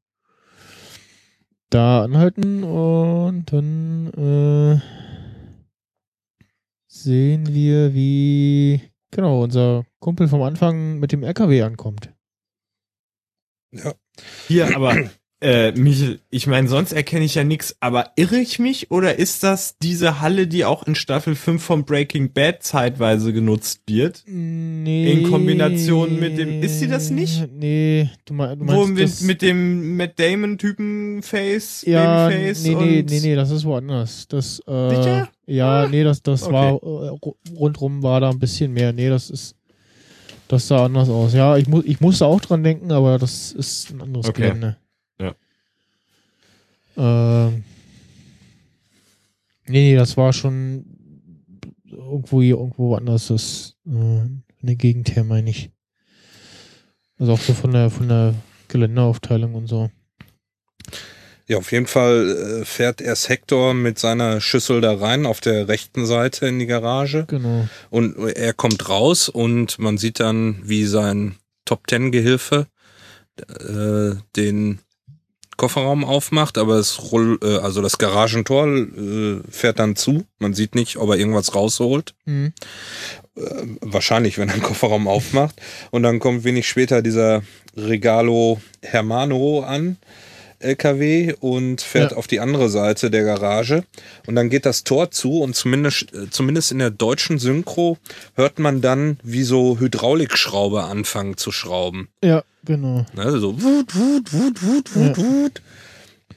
da 1.70 2.04
anhalten 2.04 2.62
und 2.62 3.54
dann 3.54 4.12
äh, 4.12 4.80
sehen 6.86 7.54
wir, 7.54 7.94
wie 7.94 8.82
genau 9.16 9.42
unser 9.42 9.84
Kumpel 9.98 10.28
vom 10.28 10.42
Anfang 10.42 10.98
mit 11.00 11.10
dem 11.10 11.24
LKW 11.24 11.62
ankommt. 11.62 12.12
Ja. 13.72 13.94
Hier, 14.46 14.76
aber 14.76 14.94
äh, 15.42 15.72
Michel, 15.72 16.20
ich 16.30 16.46
meine, 16.46 16.66
sonst 16.66 16.92
erkenne 16.92 17.24
ich 17.24 17.34
ja 17.34 17.44
nichts, 17.44 17.76
aber 17.80 18.12
irre 18.16 18.38
ich 18.38 18.58
mich 18.58 18.90
oder 18.90 19.18
ist 19.18 19.42
das 19.42 19.76
diese 19.78 20.20
Halle, 20.22 20.46
die 20.46 20.64
auch 20.64 20.86
in 20.86 20.94
Staffel 20.94 21.34
5 21.34 21.62
von 21.62 21.84
Breaking 21.84 22.32
Bad 22.32 22.62
zeitweise 22.62 23.34
genutzt 23.34 23.82
wird? 23.86 24.22
Nee. 24.26 25.12
In 25.12 25.30
Kombination 25.30 26.18
mit 26.18 26.38
dem, 26.38 26.62
ist 26.62 26.80
sie 26.80 26.88
das 26.88 27.10
nicht? 27.10 27.48
Nee, 27.52 28.08
du, 28.24 28.32
mein, 28.32 28.58
du 28.58 28.64
meinst 28.64 28.80
Wo 28.80 28.86
mit, 28.86 29.20
mit 29.22 29.42
dem 29.42 29.96
Matt 29.98 30.18
Damon 30.18 30.56
Typen 30.56 31.22
Face, 31.22 31.84
ja, 31.86 32.28
Babyface 32.28 32.62
nee, 32.62 32.74
nee, 32.74 33.04
nee, 33.06 33.20
nee, 33.20 33.34
das 33.34 33.50
ist 33.50 33.64
woanders. 33.66 34.28
Das, 34.28 34.60
äh, 34.66 34.88
Sicher? 34.88 35.28
Ja, 35.46 35.82
ah, 35.82 35.88
nee, 35.88 36.02
das, 36.02 36.22
das 36.22 36.44
okay. 36.44 36.52
war, 36.54 36.72
äh, 36.72 37.54
rundrum 37.54 38.02
war 38.02 38.20
da 38.20 38.30
ein 38.30 38.38
bisschen 38.38 38.72
mehr. 38.72 38.94
Nee, 38.94 39.10
das 39.10 39.28
ist, 39.28 39.54
das 40.48 40.66
sah 40.66 40.86
anders 40.86 41.10
aus. 41.10 41.34
Ja, 41.34 41.58
ich, 41.58 41.68
mu 41.68 41.82
ich 41.84 42.00
musste 42.00 42.24
auch 42.24 42.40
dran 42.40 42.64
denken, 42.64 42.90
aber 42.90 43.18
das 43.18 43.52
ist 43.52 43.90
ein 43.90 44.00
anderes 44.00 44.28
okay. 44.28 44.42
Gelände. 44.42 44.76
Ähm, 46.96 47.64
nee, 49.66 49.94
das 49.96 50.16
war 50.16 50.32
schon 50.32 50.84
irgendwo 51.90 52.42
hier, 52.42 52.56
irgendwo 52.56 52.94
anders, 52.94 53.28
das 53.28 53.76
äh, 53.86 53.90
in 53.90 54.42
der 54.62 54.76
Gegend 54.76 55.14
her, 55.14 55.24
meine 55.24 55.50
ich. 55.50 55.70
Also 57.18 57.32
auch 57.32 57.40
so 57.40 57.54
von 57.54 57.72
der, 57.72 57.90
von 57.90 58.08
der 58.08 58.34
Geländeaufteilung 58.68 59.54
und 59.54 59.66
so. 59.66 59.90
Ja, 61.48 61.58
auf 61.58 61.70
jeden 61.70 61.86
Fall 61.86 62.60
äh, 62.62 62.64
fährt 62.64 63.00
erst 63.00 63.28
Hector 63.28 63.72
mit 63.72 63.98
seiner 63.98 64.40
Schüssel 64.40 64.80
da 64.80 64.94
rein 64.94 65.26
auf 65.26 65.40
der 65.40 65.68
rechten 65.68 66.04
Seite 66.04 66.46
in 66.46 66.58
die 66.58 66.66
Garage. 66.66 67.24
Genau. 67.28 67.68
Und 67.88 68.16
er 68.36 68.52
kommt 68.52 68.88
raus 68.88 69.28
und 69.28 69.78
man 69.78 69.96
sieht 69.96 70.18
dann, 70.18 70.60
wie 70.64 70.84
sein 70.84 71.36
Top 71.64 71.86
Ten 71.86 72.10
Gehilfe 72.10 72.66
äh, 73.38 74.16
den 74.34 74.80
Kofferraum 75.56 76.04
aufmacht, 76.04 76.58
aber 76.58 76.76
es 76.76 77.12
roll, 77.12 77.38
äh, 77.42 77.58
also 77.58 77.82
das 77.82 77.98
Garagentor 77.98 78.66
äh, 78.66 79.40
fährt 79.50 79.78
dann 79.78 79.96
zu. 79.96 80.26
Man 80.38 80.54
sieht 80.54 80.74
nicht, 80.74 80.96
ob 80.96 81.10
er 81.10 81.16
irgendwas 81.16 81.54
rausholt. 81.54 82.14
Mhm. 82.24 82.52
Äh, 83.36 83.40
wahrscheinlich, 83.80 84.38
wenn 84.38 84.48
er 84.48 84.54
den 84.54 84.62
Kofferraum 84.62 85.08
aufmacht. 85.08 85.56
Und 85.90 86.02
dann 86.02 86.18
kommt 86.18 86.44
wenig 86.44 86.68
später 86.68 87.02
dieser 87.02 87.42
Regalo 87.76 88.60
Hermano 88.82 89.60
an. 89.60 89.96
LKW 90.58 91.34
und 91.40 91.80
fährt 91.80 92.12
ja. 92.12 92.16
auf 92.16 92.26
die 92.26 92.40
andere 92.40 92.68
Seite 92.68 93.10
der 93.10 93.24
Garage. 93.24 93.84
Und 94.26 94.34
dann 94.34 94.50
geht 94.50 94.66
das 94.66 94.84
Tor 94.84 95.10
zu 95.10 95.40
und 95.40 95.54
zumindest, 95.54 96.12
äh, 96.14 96.30
zumindest 96.30 96.72
in 96.72 96.78
der 96.78 96.90
deutschen 96.90 97.38
Synchro 97.38 97.98
hört 98.34 98.58
man 98.58 98.80
dann, 98.80 99.18
wie 99.22 99.42
so 99.42 99.78
Hydraulikschraube 99.78 100.84
anfangen 100.84 101.36
zu 101.36 101.52
schrauben. 101.52 102.08
Ja, 102.22 102.42
Genau. 102.66 103.06
Also 103.16 103.38
so 103.38 103.62
wut, 103.62 103.94
wut, 103.94 104.32
wut, 104.32 104.62
wut, 104.62 104.94
wut, 104.94 105.16
ja. 105.18 105.24
wut. 105.24 105.62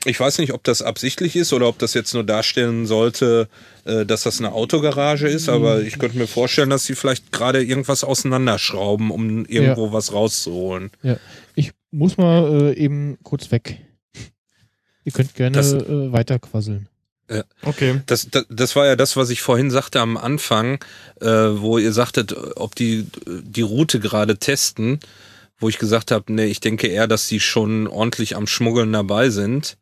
Ich 0.05 0.17
weiß 0.17 0.37
nicht, 0.37 0.53
ob 0.53 0.63
das 0.63 0.81
absichtlich 0.81 1.35
ist 1.35 1.51
oder 1.51 1.67
ob 1.67 1.77
das 1.79 1.93
jetzt 1.93 2.13
nur 2.13 2.23
darstellen 2.23 2.85
sollte, 2.85 3.49
äh, 3.83 4.05
dass 4.05 4.23
das 4.23 4.39
eine 4.39 4.53
Autogarage 4.53 5.27
ist, 5.27 5.49
aber 5.49 5.81
ich 5.81 5.99
könnte 5.99 6.17
mir 6.17 6.27
vorstellen, 6.27 6.69
dass 6.69 6.85
sie 6.85 6.95
vielleicht 6.95 7.33
gerade 7.33 7.61
irgendwas 7.61 8.05
auseinanderschrauben, 8.05 9.11
um 9.11 9.45
irgendwo 9.45 9.87
ja. 9.87 9.93
was 9.93 10.13
rauszuholen. 10.13 10.91
Ja, 11.03 11.17
ich 11.55 11.71
muss 11.91 12.15
mal 12.17 12.69
äh, 12.69 12.77
eben 12.77 13.17
kurz 13.23 13.51
weg. 13.51 13.79
Ihr 15.05 15.11
könnt 15.11 15.35
gerne 15.35 15.57
das, 15.57 15.73
äh, 15.73 16.11
weiter 16.11 16.39
quasseln. 16.39 16.87
Ja. 17.29 17.43
Okay. 17.61 18.01
Das, 18.07 18.27
das, 18.29 18.45
das 18.49 18.75
war 18.75 18.85
ja 18.85 18.95
das, 18.95 19.15
was 19.15 19.29
ich 19.29 19.41
vorhin 19.41 19.69
sagte 19.69 19.99
am 19.99 20.17
Anfang, 20.17 20.83
äh, 21.21 21.27
wo 21.27 21.77
ihr 21.77 21.93
sagtet, 21.93 22.35
ob 22.57 22.75
die 22.75 23.07
die 23.27 23.61
Route 23.61 23.99
gerade 23.99 24.37
testen 24.37 24.99
wo 25.59 25.67
ich 25.69 25.77
gesagt 25.77 26.11
habe, 26.11 26.31
nee, 26.31 26.45
ich 26.45 26.61
denke 26.61 26.87
eher, 26.87 27.07
dass 27.07 27.27
die 27.27 27.39
schon 27.39 27.87
ordentlich 27.87 28.35
am 28.35 28.47
Schmuggeln 28.47 28.93
dabei 28.93 29.29
sind. 29.29 29.77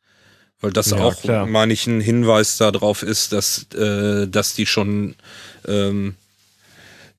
Weil 0.60 0.72
das 0.72 0.90
ja, 0.90 0.98
auch, 0.98 1.22
klar. 1.22 1.46
meine 1.46 1.72
ich, 1.72 1.86
ein 1.86 2.02
Hinweis 2.02 2.58
darauf 2.58 3.04
ist, 3.04 3.32
dass, 3.32 3.68
äh, 3.76 4.28
dass 4.28 4.56
die 4.56 4.66
schon 4.66 5.16
ähm, 5.68 6.16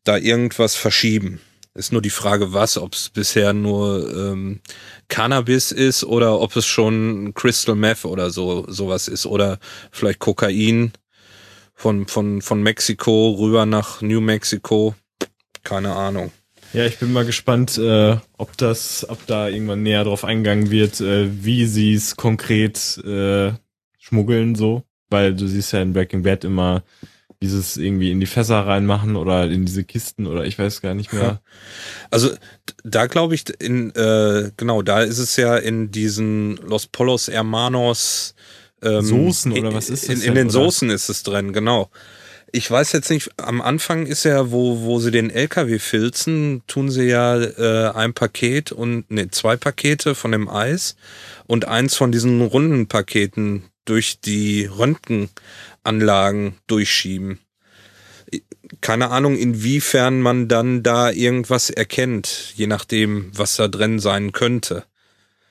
da 0.03 0.16
irgendwas 0.16 0.74
verschieben. 0.74 1.40
Ist 1.79 1.93
nur 1.93 2.03
die 2.03 2.11
Frage, 2.11 2.53
was, 2.53 2.76
ob 2.76 2.95
es 2.95 3.09
bisher 3.09 3.53
nur 3.53 4.12
ähm, 4.12 4.59
Cannabis 5.07 5.70
ist 5.70 6.03
oder 6.03 6.41
ob 6.41 6.57
es 6.57 6.66
schon 6.66 7.35
Crystal 7.35 7.76
Meth 7.76 8.05
oder 8.05 8.31
so 8.31 8.64
sowas 8.66 9.07
ist 9.07 9.26
oder 9.26 9.61
vielleicht 9.93 10.18
Kokain 10.18 10.91
von 11.76 12.09
von 12.09 12.43
von 12.43 12.64
Mexiko 12.64 13.31
rüber 13.39 13.64
nach 13.64 14.03
New 14.03 14.20
Mexico. 14.20 14.97
Keine 15.62 15.95
Ahnung. 15.95 16.33
Ja, 16.72 16.85
ich 16.85 16.99
bin 16.99 17.12
mal 17.12 17.24
gespannt, 17.24 17.79
äh, 17.79 18.16
ob 18.37 18.57
das, 18.57 19.09
ob 19.09 19.24
da 19.26 19.49
irgendwann 19.49 19.85
näher 19.85 20.03
drauf 20.03 20.24
eingegangen 20.24 20.72
wird, 20.72 21.01
äh, 21.01 21.29
wie 21.45 21.64
sie 21.64 21.95
es 21.95 22.16
konkret 22.16 22.99
äh, 23.07 23.53
schmuggeln 24.01 24.57
so, 24.57 24.83
weil 25.11 25.33
du 25.33 25.47
siehst 25.47 25.72
ja 25.72 25.81
in 25.81 25.93
Breaking 25.93 26.24
Bad 26.24 26.43
immer 26.43 26.83
dieses 27.43 27.76
irgendwie 27.76 28.11
in 28.11 28.20
die 28.20 28.26
Fässer 28.26 28.66
reinmachen 28.66 29.16
oder 29.16 29.49
in 29.49 29.64
diese 29.64 29.84
Kisten 29.84 30.26
oder 30.26 30.45
ich 30.45 30.59
weiß 30.59 30.80
gar 30.80 30.95
nicht 30.95 31.12
mehr. 31.12 31.41
Also 32.11 32.30
da 32.84 33.07
glaube 33.07 33.34
ich 33.34 33.45
in 33.61 33.95
äh, 33.95 34.51
genau 34.57 34.82
da 34.82 35.03
ist 35.03 35.18
es 35.18 35.36
ja 35.36 35.57
in 35.57 35.91
diesen 35.91 36.57
Los 36.57 36.86
Polos 36.86 37.28
Hermanos 37.28 38.34
ähm, 38.82 39.03
Soßen 39.03 39.53
oder 39.53 39.74
was 39.74 39.91
ist 39.91 40.09
das? 40.09 40.16
In, 40.16 40.22
in, 40.22 40.28
in 40.28 40.34
den 40.34 40.47
oder? 40.47 40.53
Soßen 40.53 40.91
ist 40.91 41.09
es 41.09 41.22
drin, 41.22 41.53
genau. 41.53 41.91
Ich 42.51 42.70
weiß 42.70 42.93
jetzt 42.93 43.11
nicht, 43.11 43.30
am 43.36 43.61
Anfang 43.61 44.07
ist 44.07 44.24
ja, 44.24 44.51
wo, 44.51 44.80
wo 44.80 45.01
sie 45.01 45.11
den 45.11 45.28
LKW 45.28 45.78
filzen, 45.78 46.62
tun 46.66 46.91
sie 46.91 47.05
ja 47.05 47.39
äh, 47.39 47.91
ein 47.91 48.14
Paket 48.14 48.72
und 48.72 49.11
ne, 49.11 49.30
zwei 49.30 49.57
Pakete 49.57 50.14
von 50.14 50.32
dem 50.32 50.49
Eis 50.49 50.97
und 51.47 51.68
eins 51.68 51.95
von 51.95 52.11
diesen 52.11 52.41
runden 52.41 52.89
Paketen 52.89 53.64
durch 53.89 54.20
die 54.20 54.66
Röntgenanlagen 54.66 56.55
durchschieben. 56.66 57.39
Keine 58.80 59.11
Ahnung, 59.11 59.36
inwiefern 59.36 60.20
man 60.20 60.49
dann 60.49 60.82
da 60.82 61.11
irgendwas 61.11 61.70
erkennt, 61.70 62.53
je 62.55 62.66
nachdem, 62.66 63.30
was 63.34 63.57
da 63.57 63.68
drin 63.68 63.99
sein 63.99 64.32
könnte. 64.32 64.84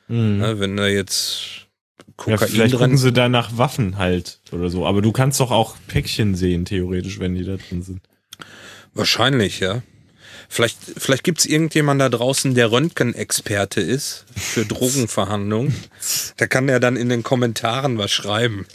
Mhm. 0.07 0.39
Ja, 0.41 0.59
wenn 0.59 0.77
da 0.77 0.87
jetzt 0.87 1.67
Kokain 2.15 2.39
ja, 2.39 2.47
vielleicht 2.47 2.73
drin. 2.73 2.79
gucken 2.79 2.97
sie 2.97 3.11
da 3.11 3.29
nach 3.29 3.57
Waffen 3.57 3.97
halt 3.97 4.39
oder 4.51 4.69
so. 4.69 4.85
Aber 4.85 5.01
du 5.01 5.11
kannst 5.11 5.39
doch 5.39 5.51
auch 5.51 5.75
Päckchen 5.87 6.35
sehen, 6.35 6.65
theoretisch, 6.65 7.19
wenn 7.19 7.35
die 7.35 7.43
da 7.43 7.57
drin 7.57 7.81
sind. 7.81 8.01
Wahrscheinlich, 8.93 9.59
ja. 9.59 9.81
Vielleicht, 10.49 10.77
vielleicht 10.97 11.23
gibt's 11.23 11.45
irgendjemand 11.45 12.01
da 12.01 12.09
draußen, 12.09 12.53
der 12.53 12.71
Röntgenexperte 12.71 13.81
ist 13.81 14.25
für 14.35 14.65
Drogenverhandlungen. 14.65 15.73
da 16.37 16.47
kann 16.47 16.69
er 16.69 16.79
dann 16.79 16.95
in 16.95 17.09
den 17.09 17.23
Kommentaren 17.23 17.97
was 17.97 18.11
schreiben. 18.11 18.65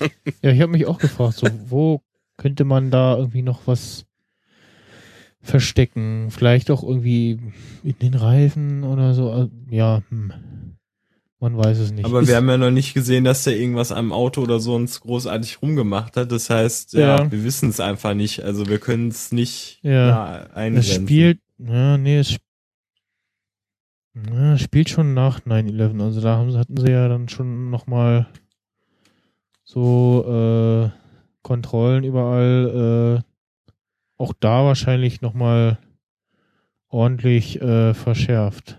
ja, 0.43 0.51
ich 0.51 0.61
habe 0.61 0.73
mich 0.73 0.87
auch 0.87 0.99
gefragt, 0.99 1.37
so, 1.37 1.49
wo 1.67 2.03
könnte 2.37 2.65
man 2.65 2.91
da 2.91 3.17
irgendwie 3.17 3.43
noch 3.43 3.67
was 3.67 4.05
verstecken? 5.41 6.31
Vielleicht 6.31 6.71
auch 6.71 6.83
irgendwie 6.83 7.39
in 7.83 7.99
den 8.01 8.15
Reifen 8.15 8.85
oder 8.85 9.15
so. 9.15 9.51
Ja, 9.71 10.03
hm. 10.09 10.33
Man 11.43 11.57
weiß 11.57 11.79
es 11.79 11.91
nicht. 11.91 12.05
Aber 12.05 12.25
wir 12.25 12.37
haben 12.37 12.49
ja 12.49 12.57
noch 12.57 12.71
nicht 12.71 12.95
gesehen, 12.95 13.25
dass 13.25 13.43
der 13.43 13.59
irgendwas 13.59 13.91
am 13.91 14.13
Auto 14.13 14.43
oder 14.43 14.61
so 14.61 14.77
uns 14.77 15.01
großartig 15.01 15.61
rumgemacht 15.61 16.17
hat. 16.17 16.31
Das 16.31 16.49
heißt, 16.49 16.93
ja, 16.93 17.19
ja 17.19 17.33
wir 17.33 17.43
wissen 17.43 17.69
es 17.69 17.81
einfach 17.81 18.15
nicht. 18.15 18.45
Also 18.45 18.69
wir 18.69 18.79
können 18.79 19.09
es 19.09 19.33
nicht 19.33 19.81
ja, 19.83 20.47
eingrenzen. 20.55 20.91
Es 20.91 21.03
spielt, 21.03 21.41
ja, 21.67 21.97
nee, 21.99 22.19
es 22.19 22.39
ja, 24.15 24.59
spielt 24.59 24.91
schon 24.91 25.15
nach 25.15 25.41
9-11. 25.41 26.03
Also 26.03 26.21
da 26.21 26.37
haben, 26.37 26.55
hatten 26.57 26.77
sie 26.77 26.91
ja 26.91 27.09
dann 27.09 27.29
schon 27.29 27.71
nochmal 27.71 28.27
so 29.65 30.25
äh, 30.27 30.91
Kontrollen 31.43 32.05
überall. 32.05 33.23
Äh, 33.23 34.23
auch 34.23 34.35
da 34.39 34.65
wahrscheinlich 34.65 35.23
nochmal 35.23 35.79
ordentlich 36.89 37.61
äh, 37.61 37.95
verschärft. 37.95 38.79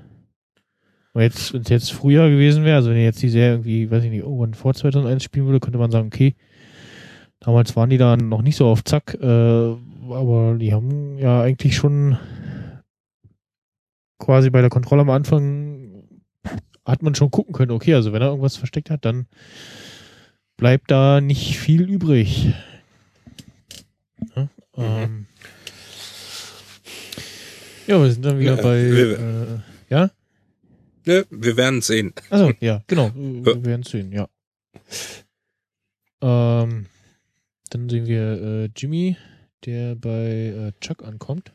Wenn 1.14 1.24
jetzt, 1.24 1.54
wenn 1.54 1.62
es 1.62 1.70
jetzt 1.70 1.92
früher 1.92 2.30
gewesen 2.30 2.64
wäre, 2.64 2.78
also 2.78 2.92
wenn 2.92 2.98
jetzt 2.98 3.22
die 3.22 3.30
Serie 3.30 3.54
irgendwie, 3.54 3.92
weiß 3.92 4.04
ich 4.04 4.10
nicht, 4.10 4.24
irgendwann 4.24 4.54
vor 4.54 4.74
2001 4.74 5.24
spielen 5.24 5.46
würde, 5.46 5.60
könnte 5.60 5.80
man 5.80 5.92
sagen, 5.92 6.08
okay, 6.08 6.36
damals 7.40 7.76
waren 7.76 7.90
die 7.90 7.98
dann 7.98 8.30
noch 8.30 8.42
nicht 8.42 8.56
so 8.56 8.68
auf 8.68 8.84
Zack, 8.84 9.18
äh, 9.20 9.26
aber 9.26 10.56
die 10.60 10.74
haben 10.74 11.18
ja 11.18 11.42
eigentlich 11.42 11.76
schon 11.76 12.18
quasi 14.20 14.50
bei 14.50 14.62
der 14.62 14.70
Kontrolle 14.70 15.02
am 15.02 15.10
Anfang 15.10 16.04
hat 16.86 17.02
man 17.02 17.16
schon 17.16 17.32
gucken 17.32 17.54
können, 17.54 17.72
okay, 17.72 17.94
also 17.94 18.14
wenn 18.14 18.22
er 18.22 18.30
irgendwas 18.30 18.58
versteckt 18.58 18.90
hat, 18.90 19.06
dann 19.06 19.28
bleibt 20.58 20.92
da 20.92 21.22
nicht 21.22 21.58
viel 21.58 21.90
übrig. 21.90 22.54
Ja, 24.36 24.44
mhm. 24.44 24.50
ähm, 24.78 25.26
ja 27.88 28.02
wir 28.02 28.12
sind 28.12 28.26
dann 28.26 28.40
wieder 28.40 28.56
ja, 28.56 28.62
bei. 28.62 28.78
Äh, 28.78 29.60
ja? 29.90 30.12
Ne, 31.06 31.26
wir 31.30 31.58
werden 31.58 31.82
sehen. 31.82 32.14
Also 32.30 32.52
ja, 32.60 32.82
genau. 32.88 33.12
Wir 33.16 33.56
ja. 33.56 33.66
werden 33.66 33.84
sehen, 33.84 34.12
ja. 34.14 34.30
Ähm, 36.22 36.86
dann 37.70 37.90
sehen 37.90 38.06
wir 38.06 38.42
äh, 38.42 38.70
Jimmy, 38.76 39.18
der 39.66 39.96
bei 39.96 40.72
äh, 40.72 40.72
Chuck 40.80 41.04
ankommt. 41.04 41.52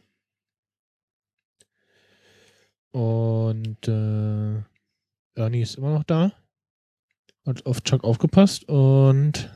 Und 2.98 3.86
äh, 3.86 5.40
Ernie 5.40 5.62
ist 5.62 5.76
immer 5.76 5.92
noch 5.92 6.02
da. 6.02 6.32
Hat 7.46 7.64
auf 7.64 7.80
Chuck 7.84 8.02
aufgepasst 8.02 8.68
und 8.68 9.48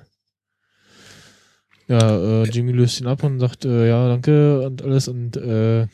ja, 1.88 2.44
äh, 2.44 2.48
Jimmy 2.48 2.70
löst 2.70 3.00
ihn 3.00 3.08
ab 3.08 3.24
und 3.24 3.40
sagt, 3.40 3.64
äh, 3.64 3.88
ja, 3.88 4.06
danke 4.06 4.64
und 4.64 4.82
alles 4.82 5.08
und 5.08 5.36
äh, 5.36 5.88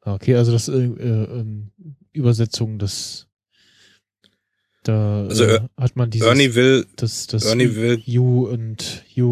okay, 0.00 0.34
also 0.34 0.52
das 0.52 0.68
äh, 0.68 0.78
äh, 0.78 1.24
ähm, 1.24 1.72
Übersetzung, 2.12 2.78
das 2.78 3.28
da 4.84 5.26
also, 5.26 5.44
äh, 5.44 5.60
hat 5.76 5.94
man 5.94 6.08
dieses 6.08 6.26
Ernie 6.26 6.54
will, 6.54 6.86
das, 6.96 7.26
das 7.26 7.44
Ernie 7.44 7.76
will, 7.76 8.00
You 8.06 8.48
und 8.48 9.04
You. 9.14 9.31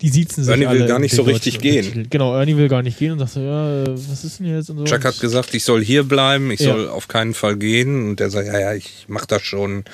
Die 0.00 0.08
siezen 0.08 0.44
sich 0.44 0.50
Ernie 0.50 0.66
alle 0.66 0.80
will 0.80 0.86
gar 0.86 0.98
nicht 0.98 1.14
so 1.14 1.22
richtig 1.22 1.58
gehen. 1.58 1.84
Untertitel. 1.84 2.08
Genau, 2.08 2.34
Ernie 2.34 2.56
will 2.56 2.68
gar 2.68 2.82
nicht 2.82 2.98
gehen 2.98 3.12
und 3.12 3.18
sagt 3.18 3.32
so, 3.32 3.40
ja, 3.40 3.84
was 3.86 4.24
ist 4.24 4.38
denn 4.40 4.46
jetzt? 4.46 4.70
Und 4.70 4.78
so. 4.78 4.84
Chuck 4.84 5.04
hat 5.04 5.20
gesagt, 5.20 5.54
ich 5.54 5.64
soll 5.64 5.84
hier 5.84 6.04
bleiben, 6.04 6.50
ich 6.50 6.60
Ja. 6.60 6.72
soll 6.72 6.88
auf 6.88 7.08
keinen 7.08 7.34
Fall 7.34 7.56
gehen. 7.56 8.08
Und 8.08 8.20
der 8.20 8.30
sagt, 8.30 8.46
ja, 8.46 8.58
ja, 8.58 8.72
ich 8.74 9.04
mach 9.08 9.26
das 9.26 9.42
schon, 9.42 9.84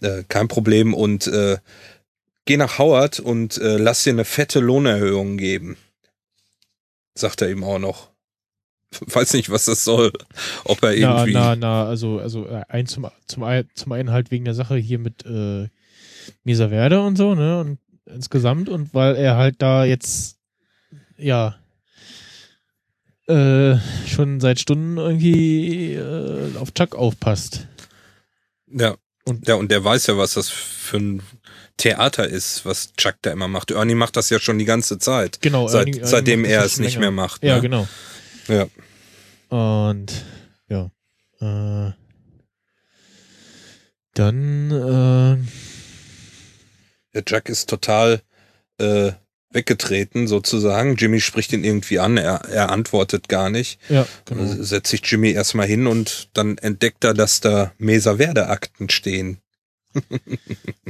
äh, 0.00 0.24
kein 0.28 0.48
Problem. 0.48 0.94
Und 0.94 1.28
äh, 1.28 1.58
geh 2.44 2.56
nach 2.56 2.78
Howard 2.78 3.20
und 3.20 3.58
äh, 3.58 3.76
lass 3.76 4.02
dir 4.02 4.10
eine 4.10 4.24
fette 4.24 4.58
Lohnerhöhung 4.60 5.36
geben. 5.36 5.76
Sagt 7.14 7.40
er 7.42 7.50
ihm 7.50 7.62
auch 7.62 7.78
noch. 7.78 8.10
Weiß 9.00 9.32
nicht, 9.34 9.50
was 9.50 9.66
das 9.66 9.84
soll. 9.84 10.12
Ob 10.64 10.82
er 10.82 10.90
na, 10.90 11.18
irgendwie. 11.18 11.32
na, 11.32 11.56
na, 11.56 11.84
also, 11.86 12.18
also 12.18 12.46
äh, 12.46 12.62
ein 12.68 12.86
zum, 12.86 13.06
zum, 13.26 13.44
zum 13.74 13.92
einen 13.92 14.10
halt 14.10 14.30
wegen 14.30 14.44
der 14.44 14.54
Sache 14.54 14.76
hier 14.76 14.98
mit 14.98 15.24
äh, 15.24 15.68
Mesa 16.44 16.68
Verde 16.68 17.00
und 17.02 17.16
so, 17.16 17.34
ne? 17.34 17.60
Und 17.60 17.78
insgesamt 18.06 18.68
und 18.68 18.94
weil 18.94 19.16
er 19.16 19.36
halt 19.36 19.56
da 19.60 19.84
jetzt 19.84 20.36
ja 21.16 21.56
äh, 23.28 23.76
schon 24.06 24.40
seit 24.40 24.60
Stunden 24.60 24.96
irgendwie 24.98 25.94
äh, 25.94 26.56
auf 26.58 26.72
Chuck 26.74 26.94
aufpasst. 26.94 27.66
Ja. 28.68 28.96
Und- 29.24 29.48
ja, 29.48 29.54
und 29.56 29.70
der 29.72 29.82
weiß 29.82 30.06
ja, 30.06 30.16
was 30.16 30.34
das 30.34 30.48
für 30.48 30.98
ein 30.98 31.22
Theater 31.76 32.28
ist, 32.28 32.64
was 32.64 32.92
Chuck 32.96 33.16
da 33.22 33.32
immer 33.32 33.48
macht. 33.48 33.70
Ernie 33.72 33.96
macht 33.96 34.16
das 34.16 34.30
ja 34.30 34.38
schon 34.38 34.58
die 34.58 34.64
ganze 34.64 34.98
Zeit. 34.98 35.42
Genau, 35.42 35.66
Seit, 35.68 35.88
Ernie- 35.88 36.00
seitdem 36.04 36.44
er 36.44 36.64
es 36.64 36.78
nicht 36.78 36.94
länger. 36.94 37.00
mehr 37.00 37.10
macht. 37.10 37.42
Ja, 37.42 37.56
ne? 37.56 37.62
genau. 37.62 37.88
Ja. 38.48 38.66
Und 39.48 40.12
ja. 40.68 40.90
Äh, 41.40 41.92
dann 44.14 44.70
äh, 44.70 45.36
Der 47.16 47.24
Jack 47.26 47.48
ist 47.48 47.68
total 47.68 48.20
äh, 48.78 49.12
weggetreten, 49.50 50.28
sozusagen. 50.28 50.96
Jimmy 50.96 51.20
spricht 51.20 51.52
ihn 51.54 51.64
irgendwie 51.64 51.98
an, 51.98 52.18
er, 52.18 52.42
er 52.44 52.70
antwortet 52.70 53.28
gar 53.28 53.48
nicht. 53.48 53.80
ja, 53.88 54.06
genau. 54.26 54.42
Dann 54.44 54.62
setzt 54.62 54.90
sich 54.90 55.00
Jimmy 55.04 55.30
erstmal 55.30 55.66
hin 55.66 55.86
und 55.86 56.28
dann 56.34 56.58
entdeckt 56.58 57.04
er, 57.04 57.14
dass 57.14 57.40
da 57.40 57.72
Mesa-Verde-Akten 57.78 58.90
stehen. 58.90 59.38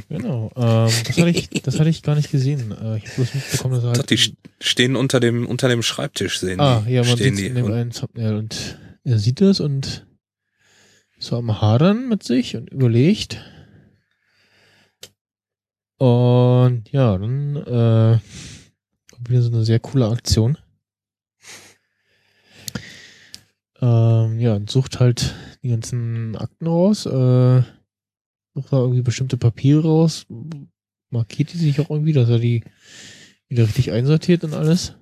Genau. 0.09 0.51
Ähm, 0.55 0.91
das 1.05 1.17
hatte 1.17 1.29
ich, 1.29 1.49
das 1.63 1.79
hatte 1.79 1.89
ich 1.89 2.03
gar 2.03 2.15
nicht 2.15 2.31
gesehen. 2.31 2.71
Äh, 2.71 2.97
ich 2.97 3.03
habe 3.05 3.15
bloß 3.15 3.33
mitbekommen, 3.35 3.73
dass 3.75 3.83
er 3.83 3.89
halt. 3.91 4.09
die 4.09 4.17
st- 4.17 4.35
stehen 4.59 4.95
unter 4.95 5.19
dem, 5.19 5.45
unter 5.47 5.67
dem 5.69 5.83
Schreibtisch, 5.83 6.39
sehen 6.39 6.59
ah, 6.59 6.83
die. 6.85 6.93
ja, 6.93 7.03
man 7.03 7.17
sieht 7.17 7.39
in 7.39 7.55
dem 7.55 7.71
einen 7.71 7.91
Thumbnail 7.91 8.35
und 8.35 8.77
er 9.03 9.19
sieht 9.19 9.41
das 9.41 9.59
und 9.59 10.05
ist 11.19 11.27
so 11.27 11.37
am 11.37 11.61
Hadern 11.61 12.07
mit 12.09 12.23
sich 12.23 12.55
und 12.55 12.69
überlegt. 12.69 13.43
Und 15.97 16.83
ja, 16.91 17.17
dann 17.17 17.55
äh, 17.55 18.19
wieder 19.27 19.41
so 19.41 19.51
eine 19.51 19.65
sehr 19.65 19.79
coole 19.79 20.07
Aktion. 20.07 20.57
Ähm, 23.81 24.39
ja, 24.39 24.55
und 24.55 24.69
sucht 24.69 24.99
halt 24.99 25.35
die 25.61 25.69
ganzen 25.69 26.35
Akten 26.35 26.67
raus, 26.67 27.05
äh, 27.05 27.61
sucht 28.55 28.71
da 28.71 28.77
irgendwie 28.77 29.03
bestimmte 29.03 29.37
Papiere 29.37 29.83
raus, 29.83 30.25
markiert 31.09 31.53
die 31.53 31.57
sich 31.57 31.79
auch 31.79 31.89
irgendwie, 31.89 32.13
dass 32.13 32.29
er 32.29 32.39
die 32.39 32.63
wieder 33.49 33.63
richtig 33.63 33.91
einsortiert 33.91 34.43
und 34.43 34.53
alles. 34.53 34.93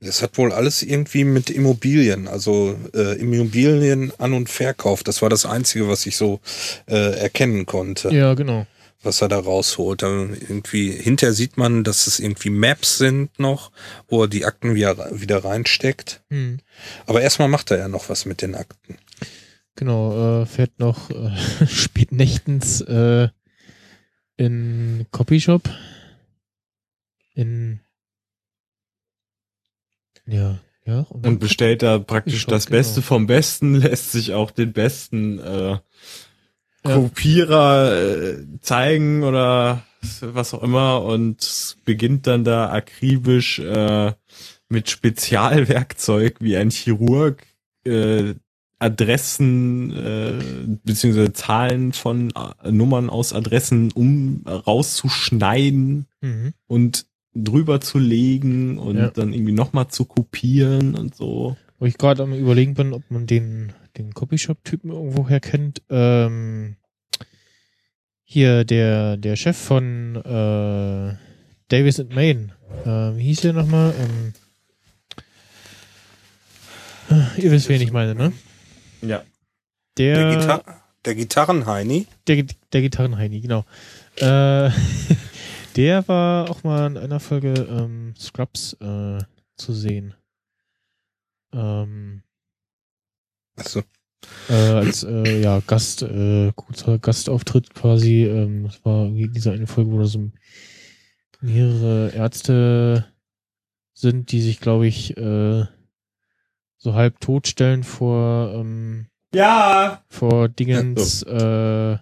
das 0.00 0.22
hat 0.22 0.36
wohl 0.38 0.52
alles 0.52 0.82
irgendwie 0.82 1.24
mit 1.24 1.48
Immobilien, 1.50 2.28
also 2.28 2.76
äh, 2.94 3.18
Immobilien 3.18 4.12
An- 4.18 4.34
und 4.34 4.48
Verkauf. 4.50 5.02
Das 5.02 5.22
war 5.22 5.30
das 5.30 5.46
Einzige, 5.46 5.88
was 5.88 6.04
ich 6.06 6.16
so 6.16 6.40
äh, 6.86 7.18
erkennen 7.18 7.64
konnte. 7.66 8.10
Ja, 8.14 8.34
genau. 8.34 8.66
Was 9.02 9.22
er 9.22 9.28
da 9.28 9.38
rausholt. 9.38 10.02
Dann 10.02 10.34
irgendwie 10.34 10.90
hinterher 10.90 11.34
sieht 11.34 11.56
man, 11.56 11.84
dass 11.84 12.06
es 12.06 12.20
irgendwie 12.20 12.50
Maps 12.50 12.98
sind 12.98 13.38
noch, 13.38 13.70
wo 14.08 14.22
er 14.22 14.28
die 14.28 14.44
Akten 14.44 14.74
wieder, 14.74 15.20
wieder 15.20 15.44
reinsteckt. 15.44 16.22
Hm. 16.30 16.58
Aber 17.06 17.22
erstmal 17.22 17.48
macht 17.48 17.70
er 17.70 17.78
ja 17.78 17.88
noch 17.88 18.08
was 18.08 18.26
mit 18.26 18.42
den 18.42 18.54
Akten. 18.54 18.98
Genau, 19.76 20.42
äh, 20.42 20.46
fährt 20.46 20.78
noch 20.78 21.10
äh, 21.10 21.66
spät 21.66 22.12
nächtens 22.12 22.80
äh, 22.82 23.28
in 24.36 25.06
Copyshop. 25.10 25.70
In 27.34 27.80
ja, 30.26 30.60
ja. 30.84 31.06
Und 31.08 31.40
bestellt 31.40 31.82
da 31.82 31.98
praktisch 31.98 32.42
Shop, 32.42 32.50
das 32.50 32.66
genau. 32.66 32.78
Beste 32.78 33.02
vom 33.02 33.26
Besten, 33.26 33.74
lässt 33.80 34.12
sich 34.12 34.32
auch 34.32 34.50
den 34.50 34.72
besten 34.72 35.38
äh. 35.38 35.78
Kopierer 36.82 37.92
äh, 37.94 38.36
zeigen 38.60 39.22
oder 39.22 39.82
was 40.22 40.54
auch 40.54 40.62
immer 40.62 41.02
und 41.02 41.76
beginnt 41.84 42.26
dann 42.26 42.42
da 42.44 42.70
akribisch 42.70 43.58
äh, 43.58 44.12
mit 44.68 44.88
Spezialwerkzeug 44.88 46.36
wie 46.40 46.56
ein 46.56 46.70
Chirurg 46.70 47.42
äh, 47.84 48.34
Adressen 48.78 49.94
äh, 49.94 50.78
beziehungsweise 50.84 51.34
Zahlen 51.34 51.92
von 51.92 52.32
äh, 52.64 52.70
Nummern 52.72 53.10
aus 53.10 53.32
Adressen 53.34 53.92
um 53.92 54.42
rauszuschneiden 54.46 56.06
Mhm. 56.22 56.52
und 56.66 57.06
drüber 57.34 57.80
zu 57.80 57.98
legen 57.98 58.78
und 58.78 58.96
Ja. 58.98 59.10
dann 59.10 59.32
irgendwie 59.32 59.52
nochmal 59.52 59.88
zu 59.88 60.04
kopieren 60.04 60.94
und 60.94 61.14
so. 61.14 61.56
Wo 61.78 61.86
ich 61.86 61.96
gerade 61.96 62.22
am 62.22 62.32
überlegen 62.34 62.74
bin, 62.74 62.92
ob 62.92 63.02
man 63.10 63.26
den, 63.26 63.72
den 63.96 64.14
Copyshop-Typen 64.14 64.90
irgendwoher 64.90 65.40
kennt. 65.40 65.82
Ähm, 65.90 66.76
hier 68.24 68.64
der, 68.64 69.16
der 69.16 69.36
Chef 69.36 69.56
von 69.56 70.16
äh, 70.16 71.16
Davis 71.68 71.98
and 72.00 72.14
Main. 72.14 72.52
Ähm, 72.84 73.16
wie 73.16 73.24
hieß 73.24 73.40
der 73.40 73.52
nochmal? 73.52 73.94
Ähm, 73.98 74.32
äh, 77.10 77.40
ihr 77.40 77.50
wisst, 77.50 77.68
wen 77.68 77.80
ich 77.80 77.92
meine, 77.92 78.14
ne? 78.14 78.32
Ja. 79.02 79.24
Der, 79.98 80.14
Der, 80.16 80.36
Gitar 80.36 80.82
der 81.04 81.14
Gitarrenheini. 81.14 82.06
der, 82.26 82.44
der 82.72 82.82
Gitarrenheini, 82.82 83.40
genau. 83.40 83.64
Äh, 84.16 84.70
der 85.76 86.06
war 86.06 86.50
auch 86.50 86.62
mal 86.62 86.86
in 86.86 86.98
einer 86.98 87.20
Folge 87.20 87.54
ähm, 87.54 88.14
Scrubs 88.18 88.74
äh, 88.74 89.18
zu 89.56 89.72
sehen. 89.72 90.14
Ähm, 91.52 92.22
Also, 93.56 93.82
äh, 94.48 94.52
als 94.52 95.02
äh, 95.02 95.40
ja 95.40 95.60
Gast, 95.66 96.02
äh, 96.02 96.52
kurzer 96.54 96.98
Gastauftritt 96.98 97.74
quasi. 97.74 98.24
Ähm, 98.24 98.64
das 98.64 98.84
war 98.84 99.04
irgendwie 99.04 99.28
diese 99.28 99.52
eine 99.52 99.66
Folge, 99.66 99.90
wo 99.92 99.98
da 99.98 100.04
so 100.04 100.30
mehrere 101.40 102.10
Ärzte 102.10 103.06
sind, 103.94 104.32
die 104.32 104.40
sich, 104.40 104.60
glaube 104.60 104.86
ich, 104.86 105.16
äh, 105.16 105.64
so 106.76 106.94
halb 106.94 107.20
totstellen 107.20 107.84
vor 107.84 108.52
ähm, 108.54 109.06
Ja. 109.34 110.02
vor 110.08 110.48
Dingens, 110.48 111.22
äh, 111.22 111.92
äh, 111.92 111.98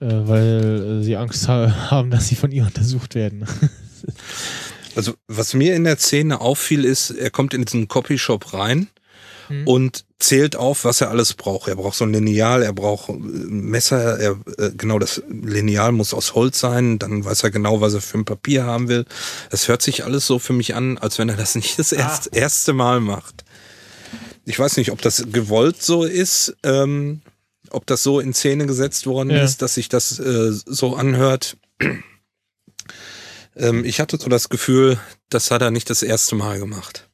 weil 0.00 1.00
äh, 1.00 1.04
sie 1.04 1.16
Angst 1.16 1.48
ha 1.48 1.90
haben, 1.90 2.10
dass 2.10 2.28
sie 2.28 2.36
von 2.36 2.52
ihr 2.52 2.64
untersucht 2.64 3.14
werden. 3.14 3.46
also, 4.96 5.14
was 5.28 5.54
mir 5.54 5.74
in 5.76 5.84
der 5.84 5.98
Szene 5.98 6.40
auffiel, 6.40 6.84
ist, 6.84 7.10
er 7.10 7.30
kommt 7.30 7.54
in 7.54 7.64
diesen 7.64 7.88
Copyshop 7.88 8.54
rein 8.54 8.88
Hm. 9.48 9.66
und 9.66 10.04
zählt 10.18 10.56
auf, 10.56 10.84
was 10.84 11.00
er 11.00 11.10
alles 11.10 11.34
braucht. 11.34 11.68
Er 11.68 11.76
braucht 11.76 11.96
so 11.96 12.04
ein 12.04 12.12
Lineal, 12.12 12.62
er 12.62 12.72
braucht 12.72 13.10
ein 13.10 13.60
Messer, 13.68 14.18
er, 14.18 14.38
äh, 14.58 14.70
genau, 14.76 14.98
das 14.98 15.22
Lineal 15.28 15.92
muss 15.92 16.14
aus 16.14 16.34
Holz 16.34 16.58
sein, 16.60 16.98
dann 16.98 17.24
weiß 17.24 17.42
er 17.42 17.50
genau, 17.50 17.80
was 17.80 17.92
er 17.94 18.00
für 18.00 18.18
ein 18.18 18.24
Papier 18.24 18.64
haben 18.64 18.88
will. 18.88 19.04
Es 19.50 19.68
hört 19.68 19.82
sich 19.82 20.04
alles 20.04 20.26
so 20.26 20.38
für 20.38 20.52
mich 20.54 20.74
an, 20.74 20.96
als 20.98 21.18
wenn 21.18 21.28
er 21.28 21.36
das 21.36 21.54
nicht 21.56 21.78
das 21.78 21.92
erst, 21.92 22.34
erste 22.34 22.72
Mal 22.72 23.00
macht. 23.00 23.44
Ich 24.46 24.58
weiß 24.58 24.76
nicht, 24.78 24.90
ob 24.92 25.02
das 25.02 25.24
gewollt 25.32 25.82
so 25.82 26.04
ist, 26.04 26.56
ähm, 26.62 27.20
ob 27.70 27.86
das 27.86 28.02
so 28.02 28.20
in 28.20 28.34
Szene 28.34 28.66
gesetzt 28.66 29.06
worden 29.06 29.30
Ja. 29.30 29.42
ist, 29.42 29.62
dass 29.62 29.74
sich 29.74 29.88
das 29.88 30.18
äh, 30.18 30.52
so 30.52 30.96
anhört. 30.96 31.56
ähm, 33.56 33.84
ich 33.84 34.00
hatte 34.00 34.18
so 34.18 34.28
das 34.28 34.48
Gefühl, 34.48 34.98
das 35.30 35.50
hat 35.50 35.62
er 35.62 35.70
nicht 35.70 35.90
das 35.90 36.02
erste 36.02 36.34
Mal 36.34 36.58
gemacht. 36.58 37.08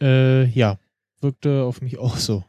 Äh, 0.00 0.44
ja, 0.46 0.78
wirkte 1.20 1.62
auf 1.62 1.80
mich 1.80 1.98
auch 1.98 2.16
so. 2.16 2.44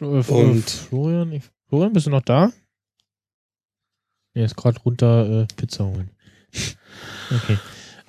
Äh, 0.00 0.04
Und- 0.04 0.68
Florian, 0.70 1.32
ich 1.32 1.42
Florian, 1.68 1.92
bist 1.92 2.06
du 2.06 2.10
noch 2.10 2.22
da? 2.22 2.52
Er 4.34 4.44
ist 4.44 4.56
gerade 4.56 4.78
runter 4.80 5.42
äh, 5.42 5.46
Pizza 5.56 5.84
holen. 5.84 6.10
okay. 7.30 7.58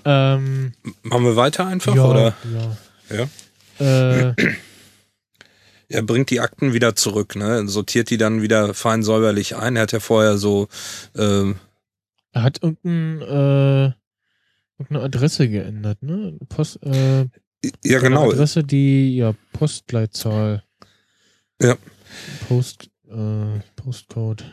Ähm, 0.06 0.74
Machen 1.04 1.24
wir 1.24 1.36
weiter 1.36 1.66
einfach, 1.68 1.96
ja, 1.96 2.06
oder? 2.06 2.36
Ja. 3.10 3.28
Ja. 3.80 3.86
Äh, 3.86 4.36
er 5.90 6.02
bringt 6.02 6.30
die 6.30 6.40
Akten 6.40 6.74
wieder 6.74 6.96
zurück, 6.96 7.36
ne? 7.36 7.68
Sortiert 7.68 8.10
die 8.10 8.18
dann 8.18 8.42
wieder 8.42 8.74
fein 8.74 9.04
säuberlich 9.04 9.56
ein. 9.56 9.76
Er 9.76 9.84
hat 9.84 9.92
ja 9.92 10.00
vorher 10.00 10.38
so. 10.38 10.68
Ähm, 11.16 11.58
er 12.32 12.44
hat 12.44 12.62
irgendein, 12.64 13.22
äh, 13.22 13.94
irgendeine 14.84 15.06
Adresse 15.06 15.50
geändert, 15.50 16.02
ne? 16.02 16.38
Post, 16.50 16.80
äh, 16.84 17.26
ja, 17.84 18.00
genau. 18.00 18.30
Adresse, 18.30 18.64
die, 18.64 19.16
ja, 19.16 19.34
Postleitzahl. 19.54 20.64
Ja. 21.62 21.78
Post, 22.48 22.90
äh, 23.10 23.60
Postcode. 23.76 24.44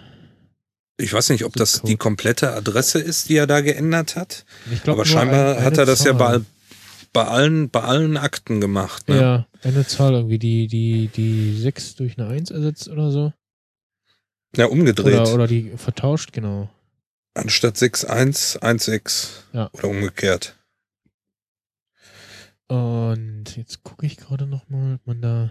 Ich 0.97 1.12
weiß 1.12 1.31
nicht, 1.31 1.45
ob 1.45 1.55
das 1.55 1.83
die 1.83 1.97
komplette 1.97 2.53
Adresse 2.53 2.99
ist, 2.99 3.28
die 3.28 3.37
er 3.37 3.47
da 3.47 3.62
geändert 3.62 4.16
hat. 4.16 4.45
Ich 4.70 4.83
glaub, 4.83 4.97
Aber 4.97 5.07
scheinbar 5.07 5.57
ein, 5.57 5.64
hat 5.64 5.78
er 5.78 5.87
das 5.87 6.01
Zahl. 6.01 6.09
ja 6.09 6.12
bei, 6.12 6.41
bei, 7.12 7.24
allen, 7.24 7.70
bei 7.70 7.81
allen 7.81 8.16
Akten 8.18 8.61
gemacht. 8.61 9.09
Ne? 9.09 9.20
Ja, 9.20 9.47
eine 9.62 9.87
Zahl 9.87 10.12
irgendwie, 10.12 10.39
die, 10.39 10.66
die, 10.66 11.09
die 11.09 11.59
6 11.59 11.97
durch 11.97 12.18
eine 12.18 12.28
1 12.28 12.51
ersetzt 12.51 12.89
oder 12.89 13.11
so. 13.11 13.33
Ja, 14.57 14.66
umgedreht. 14.66 15.20
Oder, 15.20 15.35
oder 15.35 15.47
die 15.47 15.72
vertauscht, 15.76 16.33
genau. 16.33 16.68
Anstatt 17.35 17.76
6116. 17.76 19.31
Ja. 19.53 19.70
Oder 19.72 19.89
umgekehrt. 19.89 20.57
Und 22.68 23.57
jetzt 23.57 23.83
gucke 23.83 24.07
ich 24.07 24.16
gerade 24.16 24.47
nochmal, 24.47 24.95
ob 24.95 25.07
man 25.07 25.20
da 25.22 25.51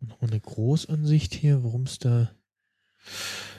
nochmal 0.00 0.30
eine 0.30 0.40
Großansicht 0.40 1.34
hier, 1.34 1.62
worum 1.62 1.82
es 1.82 1.98
da. 1.98 2.30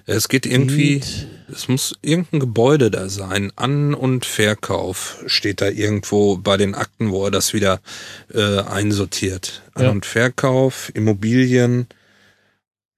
Es 0.08 0.28
geht 0.28 0.47
irgendwie, 0.47 0.99
geht. 0.99 1.28
es 1.52 1.68
muss 1.68 1.95
irgendein 2.02 2.39
Gebäude 2.39 2.89
da 2.89 3.10
sein. 3.10 3.52
An- 3.56 3.93
und 3.93 4.26
Verkauf 4.26 5.24
steht 5.28 5.62
da 5.62 5.70
irgendwo 5.70 6.38
bei 6.38 6.58
den 6.58 6.74
Akten, 6.74 7.12
wo 7.12 7.26
er 7.26 7.32
das 7.32 7.54
wieder 7.54 7.80
äh, 8.34 8.62
einsortiert. 8.62 9.62
An- 9.76 9.84
ja. 9.84 9.89
und 9.91 10.06
Verkauf, 10.06 10.91
Immobilien, 10.95 11.88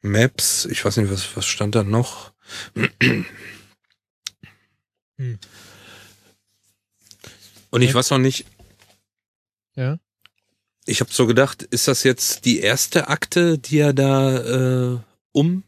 Maps, 0.01 0.65
ich 0.65 0.83
weiß 0.83 0.97
nicht, 0.97 1.11
was, 1.11 1.35
was 1.35 1.45
stand 1.45 1.75
da 1.75 1.83
noch? 1.83 2.31
Hm. 5.17 5.39
Und 7.69 7.81
ich 7.81 7.93
weiß 7.93 8.11
noch 8.11 8.19
nicht. 8.19 8.45
Ja. 9.75 9.97
Ich 10.85 10.99
habe 10.99 11.11
so 11.11 11.25
gedacht, 11.25 11.63
ist 11.63 11.87
das 11.87 12.03
jetzt 12.03 12.45
die 12.45 12.59
erste 12.59 13.07
Akte, 13.07 13.57
die 13.57 13.79
er 13.79 13.93
da 13.93 14.93
äh, 14.93 14.99
um, 15.31 15.63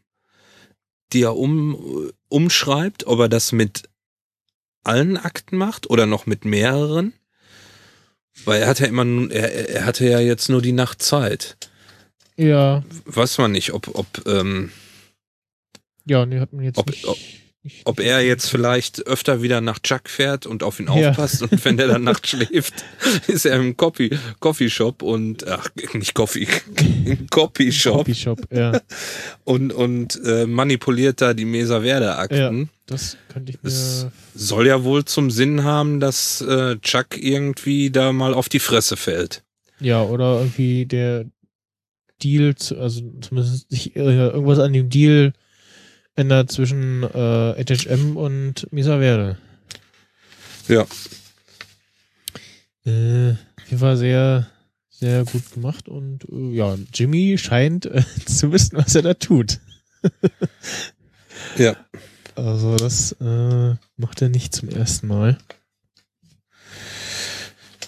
die 1.12 1.22
er 1.22 1.36
um 1.36 2.12
umschreibt, 2.28 3.06
ob 3.06 3.20
er 3.20 3.28
das 3.28 3.52
mit 3.52 3.88
allen 4.84 5.16
Akten 5.16 5.56
macht 5.56 5.88
oder 5.88 6.06
noch 6.06 6.26
mit 6.26 6.44
mehreren? 6.44 7.12
Weil 8.44 8.62
er 8.62 8.68
hat 8.68 8.80
ja 8.80 8.86
immer, 8.86 9.04
er, 9.30 9.70
er 9.70 9.84
hatte 9.86 10.06
ja 10.06 10.20
jetzt 10.20 10.48
nur 10.48 10.60
die 10.60 10.72
Nacht 10.72 11.02
Zeit. 11.02 11.56
Ja. 12.36 12.84
Weiß 13.06 13.38
man 13.38 13.52
nicht, 13.52 13.72
ob, 13.72 13.94
ob 13.94 14.06
ähm, 14.26 14.70
ja, 16.04 16.24
nee, 16.24 16.38
hat 16.38 16.52
man 16.52 16.64
jetzt 16.64 16.78
ob, 16.78 16.90
nicht. 16.90 17.06
Ob, 17.06 17.18
ob 17.84 18.00
er 18.00 18.20
jetzt 18.22 18.48
vielleicht 18.48 19.06
öfter 19.06 19.42
wieder 19.42 19.60
nach 19.60 19.78
Chuck 19.78 20.08
fährt 20.08 20.46
und 20.46 20.62
auf 20.62 20.80
ihn 20.80 20.88
aufpasst 20.88 21.42
ja. 21.42 21.48
und 21.50 21.64
wenn 21.64 21.76
der 21.76 21.88
dann 21.88 22.04
nachts 22.04 22.30
schläft, 22.30 22.84
ist 23.26 23.46
er 23.46 23.56
im 23.56 23.76
Coffee, 23.76 24.10
Coffee 24.40 24.70
Shop 24.70 25.02
und 25.02 25.46
ach, 25.46 25.68
nicht 25.94 26.14
Coffee, 26.14 26.48
im 27.04 27.26
Coffee 27.30 27.72
Shop. 27.72 27.98
Coffee 27.98 28.14
Shop, 28.14 28.40
ja. 28.50 28.80
Und, 29.44 29.72
und 29.72 30.20
äh, 30.24 30.46
manipuliert 30.46 31.20
da 31.20 31.34
die 31.34 31.44
Mesa 31.44 31.80
Verde 31.80 32.16
Akten. 32.16 32.60
Ja, 32.60 32.68
das 32.86 33.16
könnte 33.28 33.52
ich 33.52 33.62
mir. 33.62 33.68
Es 33.68 34.06
soll 34.34 34.66
ja 34.66 34.84
wohl 34.84 35.04
zum 35.04 35.30
Sinn 35.30 35.64
haben, 35.64 36.00
dass 36.00 36.40
äh, 36.40 36.76
Chuck 36.78 37.16
irgendwie 37.16 37.90
da 37.90 38.12
mal 38.12 38.34
auf 38.34 38.48
die 38.48 38.60
Fresse 38.60 38.96
fällt. 38.96 39.42
Ja, 39.80 40.02
oder 40.02 40.38
irgendwie 40.40 40.86
der 40.86 41.26
Deal, 42.22 42.54
also 42.78 43.02
zumindest 43.20 43.70
sich 43.70 43.94
irgendwas 43.94 44.58
an 44.58 44.72
dem 44.72 44.88
Deal 44.88 45.32
ändert 46.16 46.50
zwischen 46.50 47.02
äh, 47.02 47.64
HHM 47.64 48.16
und 48.16 48.66
Misa 48.72 48.98
Verde. 48.98 49.38
Ja. 50.68 50.82
Äh, 52.84 53.34
hier 53.66 53.80
war 53.80 53.96
sehr, 53.96 54.46
sehr 54.90 55.24
gut 55.24 55.52
gemacht 55.52 55.88
und 55.88 56.24
äh, 56.30 56.54
ja, 56.54 56.76
Jimmy 56.92 57.36
scheint 57.38 57.86
äh, 57.86 58.02
zu 58.26 58.50
wissen, 58.52 58.76
was 58.76 58.94
er 58.94 59.02
da 59.02 59.14
tut. 59.14 59.60
ja. 61.56 61.76
Also 62.34 62.76
das 62.76 63.12
äh, 63.20 63.74
macht 63.96 64.20
er 64.20 64.28
nicht 64.28 64.54
zum 64.54 64.68
ersten 64.68 65.06
Mal. 65.06 65.38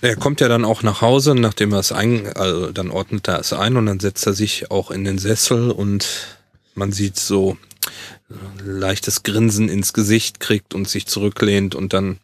Er 0.01 0.17
kommt 0.17 0.41
ja 0.41 0.49
dann 0.49 0.65
auch 0.65 0.83
nach 0.83 1.01
Hause, 1.03 1.35
nachdem 1.35 1.73
er 1.73 1.81
es 1.81 1.93
ein, 1.93 2.33
also 2.35 2.71
dann 2.71 2.91
ordnet 2.91 3.27
er 3.29 3.41
es 3.41 3.53
ein 3.53 3.77
und 3.77 3.87
dann 3.87 4.01
setzt 4.01 4.27
er 4.27 4.33
sich 4.33 4.71
auch 4.71 4.91
in 4.91 5.05
den 5.05 5.19
Sessel 5.19 5.71
und 5.71 6.39
man 6.75 6.93
sieht 6.93 7.19
so 7.19 7.59
leichtes 8.59 9.23
Grinsen 9.23 9.69
ins 9.69 9.93
Gesicht 9.93 10.41
kriegt 10.41 10.75
und 10.75 10.89
sich 10.89 11.07
zurücklehnt 11.07 11.75
und 11.75 11.93
dann 11.93 12.19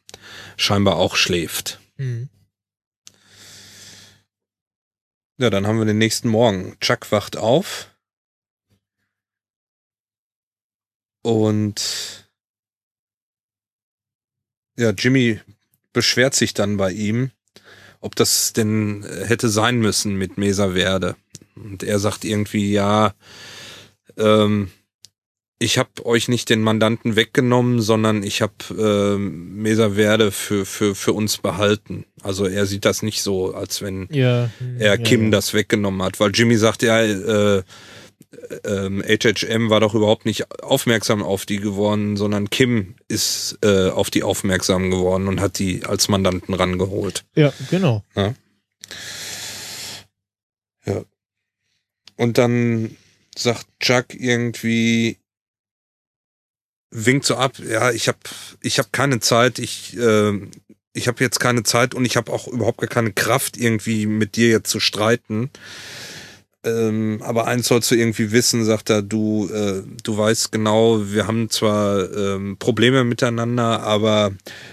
scheinbar 0.56 0.96
auch 0.96 1.16
schläft. 1.16 1.80
Mhm. 1.96 2.28
Ja, 5.38 5.50
dann 5.50 5.66
haben 5.66 5.78
wir 5.78 5.84
den 5.84 5.98
nächsten 5.98 6.28
Morgen. 6.28 6.76
Chuck 6.80 7.10
wacht 7.10 7.36
auf 7.36 7.90
und 11.22 12.28
ja, 14.76 14.90
Jimmy 14.90 15.40
beschwert 15.92 16.34
sich 16.34 16.54
dann 16.54 16.76
bei 16.76 16.90
ihm, 16.92 17.30
ob 18.00 18.14
das 18.16 18.52
denn 18.52 19.04
hätte 19.04 19.48
sein 19.48 19.78
müssen 19.78 20.16
mit 20.16 20.36
Mesa 20.36 20.72
Verde. 20.74 21.16
Und 21.56 21.82
er 21.82 21.98
sagt 21.98 22.24
irgendwie, 22.24 22.72
ja, 22.72 23.14
ähm, 24.16 24.70
ich 25.64 25.78
habe 25.78 26.04
euch 26.04 26.28
nicht 26.28 26.50
den 26.50 26.60
Mandanten 26.60 27.16
weggenommen, 27.16 27.80
sondern 27.80 28.22
ich 28.22 28.42
habe 28.42 28.52
äh, 28.70 29.18
Mesa 29.18 29.90
Verde 29.94 30.30
für, 30.30 30.66
für, 30.66 30.94
für 30.94 31.14
uns 31.14 31.38
behalten. 31.38 32.04
Also 32.22 32.44
er 32.44 32.66
sieht 32.66 32.84
das 32.84 33.02
nicht 33.02 33.22
so, 33.22 33.54
als 33.54 33.80
wenn 33.80 34.06
ja, 34.10 34.50
er 34.78 34.98
Kim 34.98 35.24
ja. 35.24 35.30
das 35.30 35.54
weggenommen 35.54 36.02
hat, 36.02 36.20
weil 36.20 36.32
Jimmy 36.34 36.56
sagt 36.56 36.82
ja, 36.82 37.02
äh, 37.02 37.62
ähm, 38.64 39.02
HHM 39.02 39.70
war 39.70 39.80
doch 39.80 39.94
überhaupt 39.94 40.26
nicht 40.26 40.52
aufmerksam 40.62 41.22
auf 41.22 41.46
die 41.46 41.60
geworden, 41.60 42.18
sondern 42.18 42.50
Kim 42.50 42.96
ist 43.08 43.58
äh, 43.62 43.88
auf 43.88 44.10
die 44.10 44.22
aufmerksam 44.22 44.90
geworden 44.90 45.28
und 45.28 45.40
hat 45.40 45.58
die 45.58 45.84
als 45.86 46.08
Mandanten 46.08 46.52
rangeholt. 46.52 47.24
Ja, 47.34 47.54
genau. 47.70 48.04
Ja. 48.14 48.34
ja. 50.84 51.02
Und 52.16 52.36
dann 52.36 52.96
sagt 53.36 53.66
Chuck 53.80 54.14
irgendwie, 54.14 55.18
winkt 56.94 57.26
so 57.26 57.36
ab, 57.36 57.58
ja, 57.58 57.90
ich 57.90 58.08
habe 58.08 58.18
ich 58.60 58.78
hab 58.78 58.92
keine 58.92 59.20
Zeit, 59.20 59.58
ich, 59.58 59.96
äh, 59.98 60.32
ich 60.92 61.08
habe 61.08 61.22
jetzt 61.22 61.40
keine 61.40 61.64
Zeit 61.64 61.94
und 61.94 62.04
ich 62.04 62.16
habe 62.16 62.32
auch 62.32 62.46
überhaupt 62.48 62.78
gar 62.78 62.88
keine 62.88 63.12
Kraft, 63.12 63.56
irgendwie 63.56 64.06
mit 64.06 64.36
dir 64.36 64.48
jetzt 64.48 64.70
zu 64.70 64.80
streiten. 64.80 65.50
Ähm, 66.64 67.20
aber 67.22 67.46
eins 67.46 67.68
sollst 67.68 67.90
du 67.90 67.94
irgendwie 67.94 68.32
wissen, 68.32 68.64
sagt 68.64 68.88
er, 68.88 69.02
du, 69.02 69.50
äh, 69.52 69.82
du 70.02 70.16
weißt 70.16 70.50
genau, 70.50 71.10
wir 71.12 71.26
haben 71.26 71.50
zwar 71.50 72.10
ähm, 72.16 72.56
Probleme 72.58 73.04
miteinander, 73.04 73.82
aber 73.82 74.32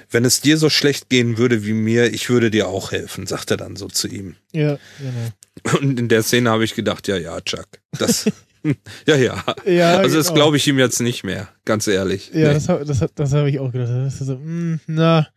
wenn 0.09 0.23
es 0.23 0.39
dir 0.39 0.57
so 0.57 0.69
schlecht 0.69 1.09
gehen 1.09 1.37
würde 1.37 1.65
wie 1.65 1.73
mir, 1.73 2.13
ich 2.13 2.29
würde 2.29 2.49
dir 2.49 2.69
auch 2.69 2.91
helfen, 2.93 3.27
sagt 3.27 3.51
er 3.51 3.57
dann 3.57 3.75
so 3.75 3.87
zu 3.87 4.07
ihm. 4.07 4.35
Ja, 4.53 4.77
genau. 4.99 5.79
Und 5.79 5.99
in 5.99 6.07
der 6.07 6.23
Szene 6.23 6.49
habe 6.49 6.63
ich 6.63 6.75
gedacht, 6.75 7.09
ja, 7.09 7.17
ja, 7.17 7.41
Chuck, 7.41 7.67
das, 7.99 8.25
ja, 9.07 9.15
ja. 9.15 9.43
ja 9.65 9.97
also 9.97 10.17
das 10.17 10.27
genau. 10.27 10.35
glaube 10.35 10.57
ich 10.57 10.67
ihm 10.67 10.79
jetzt 10.79 11.01
nicht 11.01 11.23
mehr, 11.23 11.49
ganz 11.65 11.87
ehrlich. 11.87 12.31
Ja, 12.33 12.53
nee. 12.53 12.59
das, 12.65 12.65
das, 12.65 13.05
das 13.13 13.33
habe 13.33 13.49
ich 13.49 13.59
auch 13.59 13.71
gedacht. 13.71 13.89
Das 13.89 14.19
so, 14.19 14.35
mh, 14.35 14.41
mm, 14.41 14.79
na, 14.87 15.27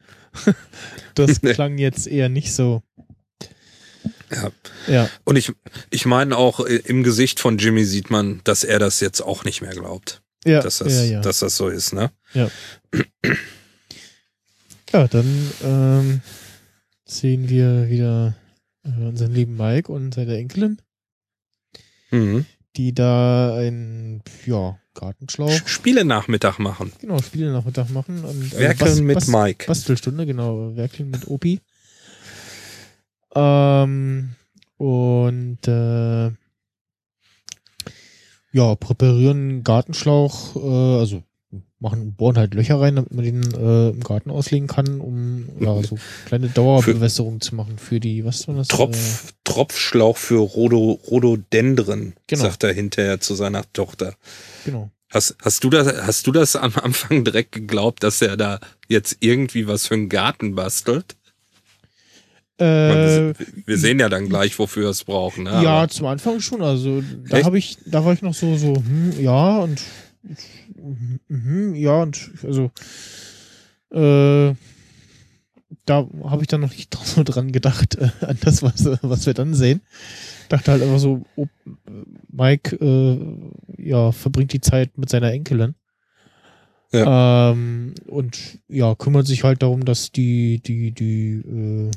das 1.14 1.40
klang 1.40 1.78
jetzt 1.78 2.06
eher 2.06 2.28
nicht 2.28 2.54
so. 2.54 2.82
Ja. 4.30 4.50
ja. 4.88 5.10
Und 5.24 5.36
ich, 5.36 5.52
ich 5.90 6.06
meine 6.06 6.36
auch, 6.36 6.60
äh, 6.60 6.76
im 6.84 7.02
Gesicht 7.02 7.40
von 7.40 7.58
Jimmy 7.58 7.84
sieht 7.84 8.10
man, 8.10 8.40
dass 8.44 8.64
er 8.64 8.78
das 8.78 9.00
jetzt 9.00 9.20
auch 9.20 9.44
nicht 9.44 9.62
mehr 9.62 9.72
glaubt. 9.72 10.22
Ja. 10.44 10.60
Dass 10.60 10.78
das, 10.78 10.92
ja, 10.92 11.04
ja. 11.04 11.20
Dass 11.20 11.38
das 11.38 11.56
so 11.56 11.68
ist, 11.68 11.94
ne? 11.94 12.10
Ja. 12.34 12.50
ja, 14.92 15.08
dann 15.08 15.50
ähm, 15.62 16.20
sehen 17.06 17.48
wir 17.48 17.88
wieder 17.88 18.34
äh, 18.84 19.06
unseren 19.06 19.32
lieben 19.32 19.56
Mike 19.56 19.90
und 19.90 20.14
seine 20.14 20.36
Enkelin. 20.36 20.78
Mhm 22.10 22.44
die 22.76 22.94
da 22.94 23.56
ein, 23.56 24.22
ja, 24.46 24.78
Gartenschlauch. 24.94 25.66
Spiele-Nachmittag 25.66 26.58
machen. 26.58 26.92
Genau, 27.00 27.20
Spiele-Nachmittag 27.20 27.90
machen. 27.90 28.24
Und 28.24 28.56
Werkeln 28.58 28.90
Bas 28.90 29.00
mit 29.00 29.14
Bas 29.14 29.26
Mike. 29.28 29.66
Bastelstunde, 29.66 30.26
genau. 30.26 30.74
Werkeln 30.76 31.10
mit 31.10 31.28
Opi. 31.28 31.60
Ähm, 33.34 34.34
und, 34.76 35.66
äh, 35.66 36.30
ja, 38.52 38.74
präparieren 38.76 39.64
Gartenschlauch, 39.64 40.56
äh, 40.56 41.00
also 41.00 41.24
machen, 41.84 42.14
bohren 42.14 42.36
halt 42.36 42.54
Löcher 42.54 42.80
rein, 42.80 42.96
damit 42.96 43.14
man 43.14 43.24
den 43.24 43.42
äh, 43.54 43.90
im 43.90 44.00
Garten 44.00 44.30
auslegen 44.30 44.66
kann, 44.66 45.00
um 45.00 45.48
ja 45.60 45.80
so 45.82 45.96
kleine 46.26 46.48
Dauerbewässerung 46.48 47.40
zu 47.40 47.54
machen 47.54 47.78
für 47.78 48.00
die, 48.00 48.24
was 48.24 48.48
war 48.48 48.56
das? 48.56 48.68
Tropf, 48.68 49.28
äh, 49.28 49.32
Tropfschlauch 49.44 50.16
für 50.16 50.40
Rhodo, 50.40 50.98
Rhododendren, 51.08 52.14
genau. 52.26 52.42
sagt 52.42 52.64
er 52.64 52.72
hinterher 52.72 53.20
zu 53.20 53.34
seiner 53.34 53.62
Tochter. 53.72 54.14
Genau. 54.64 54.90
Hast, 55.10 55.36
hast 55.40 55.62
du 55.62 55.70
das, 55.70 55.86
hast 56.06 56.26
du 56.26 56.32
das 56.32 56.56
am 56.56 56.72
Anfang 56.82 57.22
direkt 57.22 57.52
geglaubt, 57.52 58.02
dass 58.02 58.20
er 58.20 58.36
da 58.36 58.58
jetzt 58.88 59.18
irgendwie 59.20 59.68
was 59.68 59.86
für 59.86 59.94
einen 59.94 60.08
Garten 60.08 60.56
bastelt? 60.56 61.14
Äh, 62.58 63.34
wir 63.66 63.78
sehen 63.78 63.98
ja 63.98 64.08
dann 64.08 64.28
gleich, 64.28 64.58
wofür 64.58 64.84
wir 64.84 64.90
es 64.90 65.04
brauchen. 65.04 65.44
Ne? 65.44 65.60
Ja, 65.62 65.88
zum 65.88 66.06
Anfang 66.06 66.40
schon. 66.40 66.62
Also 66.62 67.02
da 67.28 67.44
habe 67.44 67.58
ich, 67.58 67.78
da 67.84 68.04
war 68.04 68.12
ich 68.12 68.22
noch 68.22 68.34
so, 68.34 68.56
so, 68.56 68.74
hm, 68.74 69.12
ja 69.20 69.58
und 69.58 69.82
ja 71.74 72.02
und 72.02 72.30
also 72.42 72.70
äh, 73.90 74.54
da 75.86 76.08
habe 76.24 76.42
ich 76.42 76.48
dann 76.48 76.60
noch 76.60 76.70
nicht 76.70 76.94
so 77.04 77.22
dran 77.22 77.52
gedacht 77.52 77.96
äh, 77.96 78.10
an 78.20 78.38
das, 78.42 78.62
was, 78.62 78.84
was 79.02 79.26
wir 79.26 79.34
dann 79.34 79.54
sehen. 79.54 79.80
Dachte 80.48 80.72
halt 80.72 80.82
einfach 80.82 80.98
so, 80.98 81.24
oh, 81.36 81.46
Mike 82.30 82.76
äh, 82.76 83.82
ja 83.82 84.12
verbringt 84.12 84.52
die 84.52 84.60
Zeit 84.60 84.96
mit 84.98 85.08
seiner 85.08 85.32
Enkelin. 85.32 85.74
Ja. 86.92 87.50
Ähm, 87.50 87.94
und 88.06 88.60
ja, 88.68 88.94
kümmert 88.94 89.26
sich 89.26 89.42
halt 89.42 89.62
darum, 89.62 89.84
dass 89.84 90.12
die, 90.12 90.60
die, 90.60 90.92
die 90.92 91.32
äh, 91.32 91.90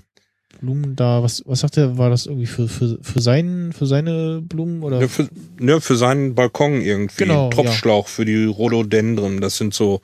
Blumen 0.60 0.96
da, 0.96 1.24
was, 1.24 1.44
was 1.46 1.60
sagt 1.60 1.78
er, 1.78 1.98
war 1.98 2.10
das 2.10 2.26
irgendwie 2.26 2.48
für, 2.48 2.68
für, 2.68 2.98
für, 3.02 3.22
seinen, 3.22 3.74
für 3.74 3.86
seine 3.86 4.42
Blumen 4.42 4.84
oder? 4.84 5.02
Ja, 5.02 5.08
für, 5.08 5.28
ja, 5.60 5.80
für 5.80 5.96
seinen 5.96 6.36
Balkon 6.36 6.82
irgendwie. 6.82 7.24
Genau, 7.24 7.50
Tropfschlauch 7.50 8.06
ja. 8.06 8.12
für 8.12 8.26
die 8.26 8.46
Rhododendren. 8.46 9.42
Das 9.42 9.58
sind 9.58 9.74
so, 9.74 10.02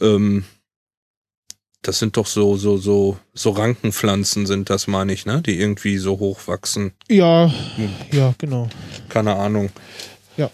ähm, 0.00 0.44
das 1.82 1.98
sind 1.98 2.16
doch 2.16 2.26
so, 2.26 2.56
so, 2.56 2.76
so, 2.76 3.16
so 3.32 3.50
Rankenpflanzen 3.50 4.46
sind 4.46 4.70
das, 4.70 4.86
meine 4.86 5.12
ich, 5.12 5.26
ne? 5.26 5.42
Die 5.42 5.58
irgendwie 5.58 5.98
so 5.98 6.18
hoch 6.18 6.40
wachsen. 6.46 6.92
Ja, 7.08 7.52
hm. 7.76 7.90
ja, 8.12 8.34
genau. 8.38 8.68
Keine 9.08 9.36
Ahnung. 9.36 9.70
Ja. 10.36 10.50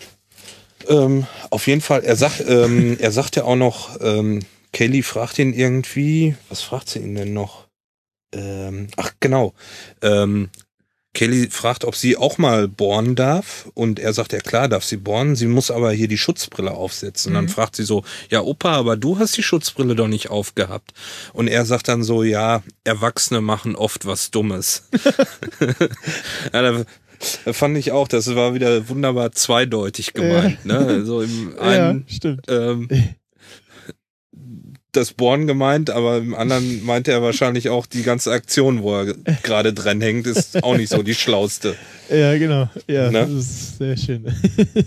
Ähm, 0.89 1.27
auf 1.51 1.67
jeden 1.67 1.81
Fall, 1.81 2.03
er 2.05 2.17
sagt, 2.17 2.45
ähm, 2.47 2.97
er 2.99 3.13
sagt 3.13 3.37
ja 3.37 3.45
auch 3.45 3.57
noch, 3.57 3.99
ähm, 4.01 4.41
Kelly 4.73 5.03
fragt 5.03 5.39
ihn 5.39 5.53
irgendwie, 5.53 6.35
was 6.49 6.63
fragt 6.63 6.89
sie 6.89 6.99
ihn 6.99 7.15
denn 7.15 7.33
noch? 7.33 7.62
Ähm, 8.33 8.89
ach 8.97 9.13
genau, 9.21 9.55
ähm, 10.01 10.51
Kelly 11.15 11.51
fragt, 11.51 11.85
ob 11.85 11.95
sie 11.95 12.17
auch 12.17 12.39
mal 12.39 12.69
bohren 12.69 13.15
darf. 13.15 13.69
Und 13.75 13.99
er 13.99 14.13
sagt, 14.15 14.33
ja 14.33 14.41
klar, 14.41 14.69
darf 14.69 14.85
sie 14.85 14.97
bohren. 14.97 15.37
Sie 15.37 15.47
muss 15.47 15.71
aber 15.71 15.93
hier 15.93 16.09
die 16.09 16.17
Schutzbrille 16.17 16.71
aufsetzen. 16.71 17.33
Mhm. 17.33 17.35
Dann 17.35 17.49
fragt 17.49 17.77
sie 17.77 17.85
so, 17.85 18.03
ja 18.31 18.41
Opa, 18.41 18.73
aber 18.77 18.97
du 18.97 19.19
hast 19.19 19.37
die 19.37 19.43
Schutzbrille 19.43 19.95
doch 19.95 20.09
nicht 20.09 20.31
aufgehabt. 20.31 20.93
Und 21.35 21.49
er 21.49 21.67
sagt 21.67 21.89
dann 21.89 22.03
so, 22.03 22.23
ja, 22.23 22.63
Erwachsene 22.85 23.43
machen 23.43 23.77
oft 23.77 24.07
was 24.07 24.31
Dummes. 24.31 24.89
ja, 26.53 26.63
da, 26.63 26.85
da 27.45 27.53
fand 27.53 27.77
ich 27.77 27.93
auch, 27.93 28.09
das 28.09 28.35
war 28.35 28.55
wieder 28.55 28.89
wunderbar 28.89 29.33
zweideutig 29.33 30.15
gemeint. 30.15 30.65
Ne? 30.65 31.05
So 31.05 31.21
im 31.21 31.59
einen, 31.59 32.07
ja, 32.09 32.15
stimmt. 32.15 32.47
Ähm, 32.49 32.89
das 34.93 35.15
Born 35.15 35.47
gemeint, 35.47 35.91
aber 35.91 36.19
im 36.19 36.35
anderen 36.35 36.85
meinte 36.85 37.13
er 37.13 37.23
wahrscheinlich 37.23 37.71
auch 37.71 37.87
die 37.87 38.03
ganze 38.03 38.31
Aktion, 38.31 38.83
wo 38.83 38.95
er 38.95 39.15
gerade 39.43 39.73
dran 39.73 40.01
hängt, 40.01 40.27
ist 40.27 40.63
auch 40.63 40.77
nicht 40.77 40.91
so 40.91 41.03
die 41.03 41.15
schlauste. 41.15 41.77
Ja, 42.11 42.37
genau. 42.37 42.69
Ja, 42.89 43.11
ne? 43.11 43.21
das 43.21 43.31
ist 43.31 43.79
sehr 43.79 43.97
schön. 43.97 44.27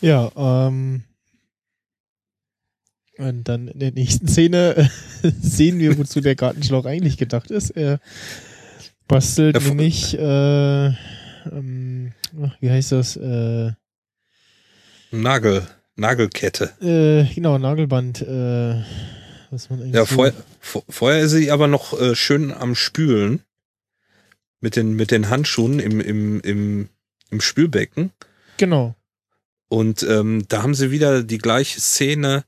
ja, 0.00 0.30
ähm. 0.36 1.02
Und 3.16 3.44
dann 3.48 3.66
in 3.66 3.80
der 3.80 3.90
nächsten 3.90 4.28
Szene 4.28 4.88
sehen 5.42 5.80
wir, 5.80 5.98
wozu 5.98 6.20
der 6.20 6.36
Gartenschlauch 6.36 6.84
eigentlich 6.84 7.16
gedacht 7.16 7.50
ist. 7.50 7.70
Er 7.70 7.98
bastelt 9.08 9.60
ja, 9.60 9.68
nämlich, 9.68 10.16
äh, 10.16 10.86
ähm, 10.86 12.12
wie 12.60 12.70
heißt 12.70 12.92
das? 12.92 13.16
Äh, 13.16 13.72
Nagel. 15.10 15.66
Nagelkette. 16.00 16.72
Äh, 16.80 17.32
genau, 17.34 17.58
Nagelband. 17.58 18.22
Äh, 18.22 18.82
was 19.50 19.68
man 19.68 19.92
ja, 19.92 20.00
so 20.00 20.14
vorher, 20.14 20.34
vorher 20.88 21.20
ist 21.20 21.32
sie 21.32 21.50
aber 21.50 21.68
noch 21.68 21.98
äh, 22.00 22.16
schön 22.16 22.52
am 22.52 22.74
Spülen. 22.74 23.42
Mit 24.62 24.76
den, 24.76 24.94
mit 24.94 25.10
den 25.10 25.30
Handschuhen 25.30 25.78
im, 25.78 26.00
im, 26.00 26.40
im, 26.40 26.88
im 27.30 27.40
Spülbecken. 27.40 28.12
Genau. 28.58 28.94
Und 29.68 30.02
ähm, 30.02 30.44
da 30.48 30.62
haben 30.62 30.74
sie 30.74 30.90
wieder 30.90 31.22
die 31.22 31.38
gleiche 31.38 31.80
Szene, 31.80 32.44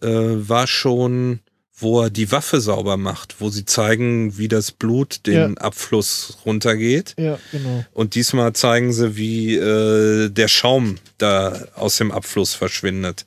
äh, 0.00 0.08
war 0.08 0.68
schon 0.68 1.40
wo 1.80 2.02
er 2.02 2.10
die 2.10 2.30
Waffe 2.32 2.60
sauber 2.60 2.96
macht, 2.96 3.40
wo 3.40 3.50
sie 3.50 3.64
zeigen, 3.64 4.36
wie 4.36 4.48
das 4.48 4.72
Blut 4.72 5.26
den 5.26 5.54
ja. 5.54 5.60
Abfluss 5.60 6.38
runtergeht. 6.44 7.14
Ja, 7.18 7.38
genau. 7.52 7.84
Und 7.92 8.14
diesmal 8.14 8.52
zeigen 8.52 8.92
sie, 8.92 9.16
wie 9.16 9.54
äh, 9.54 10.28
der 10.28 10.48
Schaum 10.48 10.96
da 11.18 11.66
aus 11.74 11.96
dem 11.96 12.10
Abfluss 12.10 12.54
verschwindet. 12.54 13.26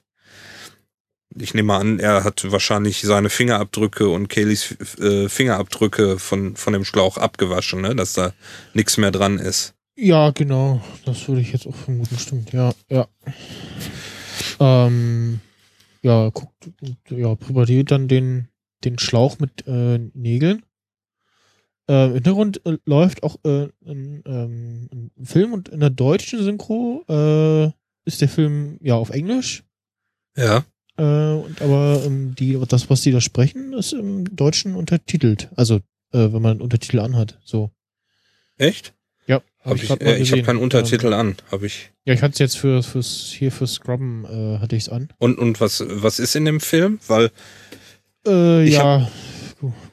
Ich 1.39 1.53
nehme 1.53 1.75
an, 1.75 1.99
er 1.99 2.25
hat 2.25 2.51
wahrscheinlich 2.51 3.01
seine 3.01 3.29
Fingerabdrücke 3.29 4.09
und 4.09 4.27
Kayleys 4.27 4.75
äh, 4.99 5.29
Fingerabdrücke 5.29 6.19
von, 6.19 6.57
von 6.57 6.73
dem 6.73 6.83
Schlauch 6.83 7.17
abgewaschen, 7.17 7.81
ne? 7.81 7.95
dass 7.95 8.13
da 8.13 8.33
nichts 8.73 8.97
mehr 8.97 9.11
dran 9.11 9.39
ist. 9.39 9.73
Ja, 9.95 10.31
genau. 10.31 10.81
Das 11.05 11.27
würde 11.29 11.41
ich 11.41 11.53
jetzt 11.53 11.67
auch 11.67 11.75
vermuten. 11.75 12.17
Stimmt, 12.17 12.51
ja, 12.51 12.73
ja. 12.89 13.07
Ähm, 14.59 15.39
ja, 16.01 16.29
guckt, 16.29 16.71
ja, 17.09 17.35
probiert 17.35 17.91
dann 17.91 18.07
den, 18.07 18.47
den 18.83 18.99
Schlauch 18.99 19.39
mit 19.39 19.67
äh, 19.67 19.99
Nägeln. 20.13 20.63
Äh, 21.87 22.07
Im 22.07 22.13
Hintergrund 22.13 22.65
äh, 22.65 22.77
läuft 22.85 23.23
auch 23.23 23.37
äh, 23.43 23.67
ein, 23.85 24.23
ähm, 24.25 24.89
ein, 24.91 25.25
Film 25.25 25.53
und 25.53 25.69
in 25.69 25.79
der 25.79 25.89
deutschen 25.89 26.43
Synchro 26.43 27.03
äh, 27.09 27.71
ist 28.05 28.21
der 28.21 28.29
Film 28.29 28.77
ja 28.81 28.95
auf 28.95 29.09
Englisch. 29.09 29.63
Ja. 30.35 30.65
Äh, 30.97 31.03
und 31.03 31.61
aber 31.61 32.01
ähm, 32.05 32.35
die, 32.35 32.59
das, 32.67 32.89
was 32.89 33.01
die 33.01 33.11
da 33.11 33.21
sprechen, 33.21 33.73
ist 33.73 33.93
im 33.93 34.35
Deutschen 34.35 34.75
untertitelt. 34.75 35.49
Also, 35.55 35.77
äh, 36.11 36.31
wenn 36.31 36.41
man 36.41 36.51
einen 36.51 36.61
Untertitel 36.61 36.99
anhat. 36.99 37.39
So. 37.43 37.71
Echt? 38.57 38.93
Ja. 39.63 39.71
Hab 39.71 39.77
ich 39.77 39.83
ich, 39.83 40.01
äh, 40.01 40.17
ich 40.17 40.31
habe 40.31 40.43
keinen 40.43 40.59
Untertitel 40.59 41.07
ähm, 41.07 41.13
an, 41.13 41.35
habe 41.51 41.67
ich. 41.67 41.91
Ja, 42.05 42.13
ich 42.13 42.21
hatte 42.21 42.33
es 42.33 42.39
jetzt 42.39 42.57
für 42.57 42.81
fürs 42.81 43.33
hier 43.35 43.51
für 43.51 43.67
Scrubben 43.67 44.25
äh, 44.25 44.59
hatte 44.59 44.75
ich 44.75 44.83
es 44.83 44.89
an. 44.89 45.09
Und 45.19 45.37
und 45.37 45.61
was 45.61 45.83
was 45.87 46.19
ist 46.19 46.35
in 46.35 46.45
dem 46.45 46.59
Film? 46.59 46.99
Weil 47.07 47.31
äh, 48.25 48.67
ja, 48.67 49.09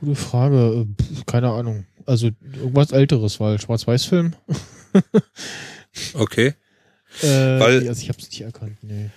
gute 0.01 0.15
Frage. 0.15 0.87
Äh, 0.87 1.23
keine 1.27 1.51
Ahnung. 1.51 1.87
Also 2.07 2.31
irgendwas 2.55 2.93
älteres, 2.93 3.39
weil 3.41 3.61
Schwarz-Weiß-Film. 3.61 4.35
okay. 6.15 6.55
Äh, 7.23 7.27
weil, 7.27 7.89
also 7.89 8.01
ich 8.01 8.09
habe 8.09 8.19
es 8.19 8.31
nicht 8.31 8.41
erkannt. 8.41 8.79
Nee. 8.83 9.11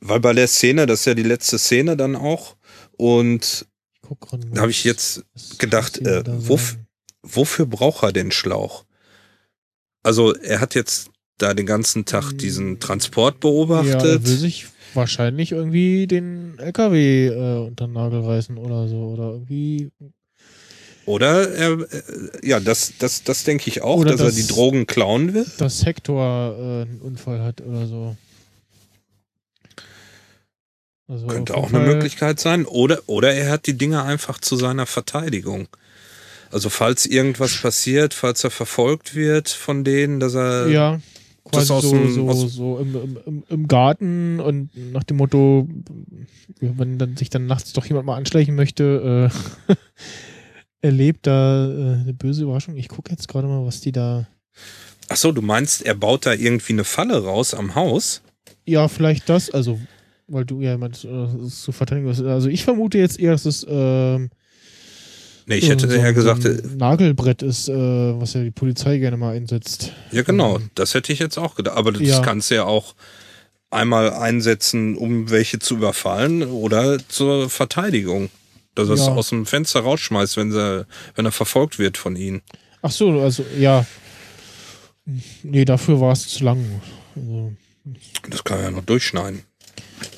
Weil 0.00 0.20
bei 0.20 0.32
der 0.32 0.48
Szene, 0.48 0.86
das 0.86 1.00
ist 1.00 1.06
ja 1.06 1.14
die 1.14 1.22
letzte 1.22 1.58
Szene 1.58 1.96
dann 1.96 2.16
auch, 2.16 2.56
und 2.96 3.66
da 4.52 4.62
habe 4.62 4.70
ich 4.70 4.84
jetzt 4.84 5.24
gedacht, 5.58 5.98
äh, 5.98 6.22
wof, 6.26 6.76
wofür 7.22 7.66
braucht 7.66 8.02
er 8.02 8.12
den 8.12 8.30
Schlauch? 8.30 8.84
Also 10.02 10.34
er 10.34 10.60
hat 10.60 10.74
jetzt 10.74 11.10
da 11.38 11.54
den 11.54 11.66
ganzen 11.66 12.04
Tag 12.04 12.32
diesen 12.32 12.80
Transport 12.80 13.40
beobachtet. 13.40 14.02
Ja, 14.02 14.26
will 14.26 14.36
sich 14.36 14.66
wahrscheinlich 14.94 15.52
irgendwie 15.52 16.06
den 16.06 16.58
LKW 16.58 17.28
äh, 17.28 17.66
unter 17.66 17.86
den 17.86 17.92
Nagel 17.94 18.20
reißen 18.20 18.58
oder 18.58 18.88
so 18.88 18.96
oder 18.96 19.32
irgendwie. 19.32 19.90
Oder 21.06 21.50
er, 21.50 21.72
äh, 21.80 22.02
ja, 22.42 22.60
das, 22.60 22.94
das, 22.98 23.24
das 23.24 23.44
denke 23.44 23.68
ich 23.68 23.82
auch, 23.82 24.04
dass, 24.04 24.16
dass, 24.16 24.36
er 24.36 24.42
die 24.42 24.46
Drogen 24.46 24.86
klauen 24.86 25.34
will. 25.34 25.46
Dass 25.58 25.84
Hector 25.84 26.56
äh, 26.56 26.82
einen 26.82 27.00
Unfall 27.00 27.42
hat 27.42 27.60
oder 27.60 27.86
so. 27.86 28.16
Also 31.08 31.26
Könnte 31.26 31.56
auch 31.56 31.72
eine 31.72 31.80
Möglichkeit 31.80 32.38
sein. 32.38 32.66
Oder, 32.66 33.00
oder 33.06 33.34
er 33.34 33.50
hat 33.50 33.66
die 33.66 33.76
Dinge 33.76 34.04
einfach 34.04 34.38
zu 34.38 34.54
seiner 34.54 34.86
Verteidigung. 34.86 35.66
Also 36.50 36.68
falls 36.68 37.06
irgendwas 37.06 37.56
passiert, 37.58 38.12
falls 38.14 38.42
er 38.44 38.50
verfolgt 38.50 39.14
wird 39.14 39.48
von 39.48 39.84
denen, 39.84 40.18
dass 40.18 40.34
er 40.34 40.68
ja, 40.68 41.00
quasi 41.44 41.66
so, 41.66 41.80
dem, 41.80 42.12
so, 42.12 42.48
so 42.48 42.78
im, 42.78 43.18
im, 43.26 43.44
im, 43.48 43.68
Garten 43.68 44.40
und 44.40 44.70
nach 44.92 45.04
dem 45.04 45.18
Motto, 45.18 45.68
wenn 46.60 46.98
dann 46.98 47.16
sich 47.16 47.30
dann 47.30 47.46
nachts 47.46 47.72
doch 47.72 47.86
jemand 47.86 48.06
mal 48.06 48.16
anschleichen 48.16 48.54
möchte, 48.54 49.30
äh, 49.68 49.74
erlebt 50.86 51.26
da 51.26 51.68
äh, 51.68 52.00
eine 52.00 52.14
böse 52.14 52.42
Überraschung. 52.42 52.76
Ich 52.76 52.88
gucke 52.88 53.10
jetzt 53.10 53.28
gerade 53.28 53.46
mal, 53.46 53.64
was 53.64 53.80
die 53.80 53.92
da. 53.92 54.26
Ach 55.08 55.16
so, 55.16 55.32
du 55.32 55.42
meinst, 55.42 55.82
er 55.82 55.94
baut 55.94 56.26
da 56.26 56.32
irgendwie 56.32 56.72
eine 56.72 56.84
Falle 56.84 57.22
raus 57.22 57.54
am 57.54 57.74
Haus? 57.74 58.22
Ja, 58.64 58.88
vielleicht 58.88 59.28
das. 59.28 59.50
Also, 59.50 59.80
weil 60.26 60.44
du 60.44 60.60
ja 60.60 60.76
meinst, 60.78 61.04
äh, 61.04 61.26
zu 61.48 61.72
verteidigen. 61.72 62.08
Also 62.08 62.48
ich 62.48 62.64
vermute 62.64 62.98
jetzt 62.98 63.18
eher, 63.18 63.32
dass 63.32 63.44
es 63.44 63.66
ähm, 63.68 64.30
Nee, 65.50 65.56
ich 65.56 65.68
hätte 65.68 65.90
so, 65.90 65.96
ja 65.96 66.12
gesagt. 66.12 66.44
Äh, 66.44 66.62
Nagelbrett 66.76 67.42
ist, 67.42 67.68
äh, 67.68 67.74
was 67.74 68.34
ja 68.34 68.42
die 68.44 68.52
Polizei 68.52 68.98
gerne 68.98 69.16
mal 69.16 69.34
einsetzt. 69.34 69.92
Ja, 70.12 70.22
genau. 70.22 70.58
Ähm, 70.58 70.70
das 70.76 70.94
hätte 70.94 71.12
ich 71.12 71.18
jetzt 71.18 71.38
auch 71.38 71.56
gedacht. 71.56 71.76
Aber 71.76 71.90
das 71.90 72.02
ja. 72.02 72.20
kannst 72.20 72.52
du 72.52 72.54
ja 72.54 72.64
auch 72.66 72.94
einmal 73.68 74.12
einsetzen, 74.12 74.96
um 74.96 75.28
welche 75.28 75.58
zu 75.58 75.74
überfallen 75.74 76.44
oder 76.44 76.98
zur 77.08 77.50
Verteidigung. 77.50 78.30
Dass 78.76 78.86
er 78.86 78.94
es 78.94 79.06
ja. 79.06 79.12
aus 79.12 79.30
dem 79.30 79.44
Fenster 79.44 79.80
rausschmeißt, 79.80 80.36
wenn, 80.36 80.52
sie, 80.52 80.86
wenn 81.16 81.24
er 81.24 81.32
verfolgt 81.32 81.80
wird 81.80 81.98
von 81.98 82.14
ihnen. 82.14 82.42
Ach 82.82 82.92
so, 82.92 83.20
also 83.20 83.44
ja. 83.58 83.84
Nee, 85.42 85.64
dafür 85.64 86.00
war 86.00 86.12
es 86.12 86.28
zu 86.28 86.44
lang. 86.44 86.64
Also, 87.16 87.52
das 88.28 88.44
kann 88.44 88.58
er 88.58 88.64
ja 88.66 88.70
noch 88.70 88.84
durchschneiden. 88.84 89.42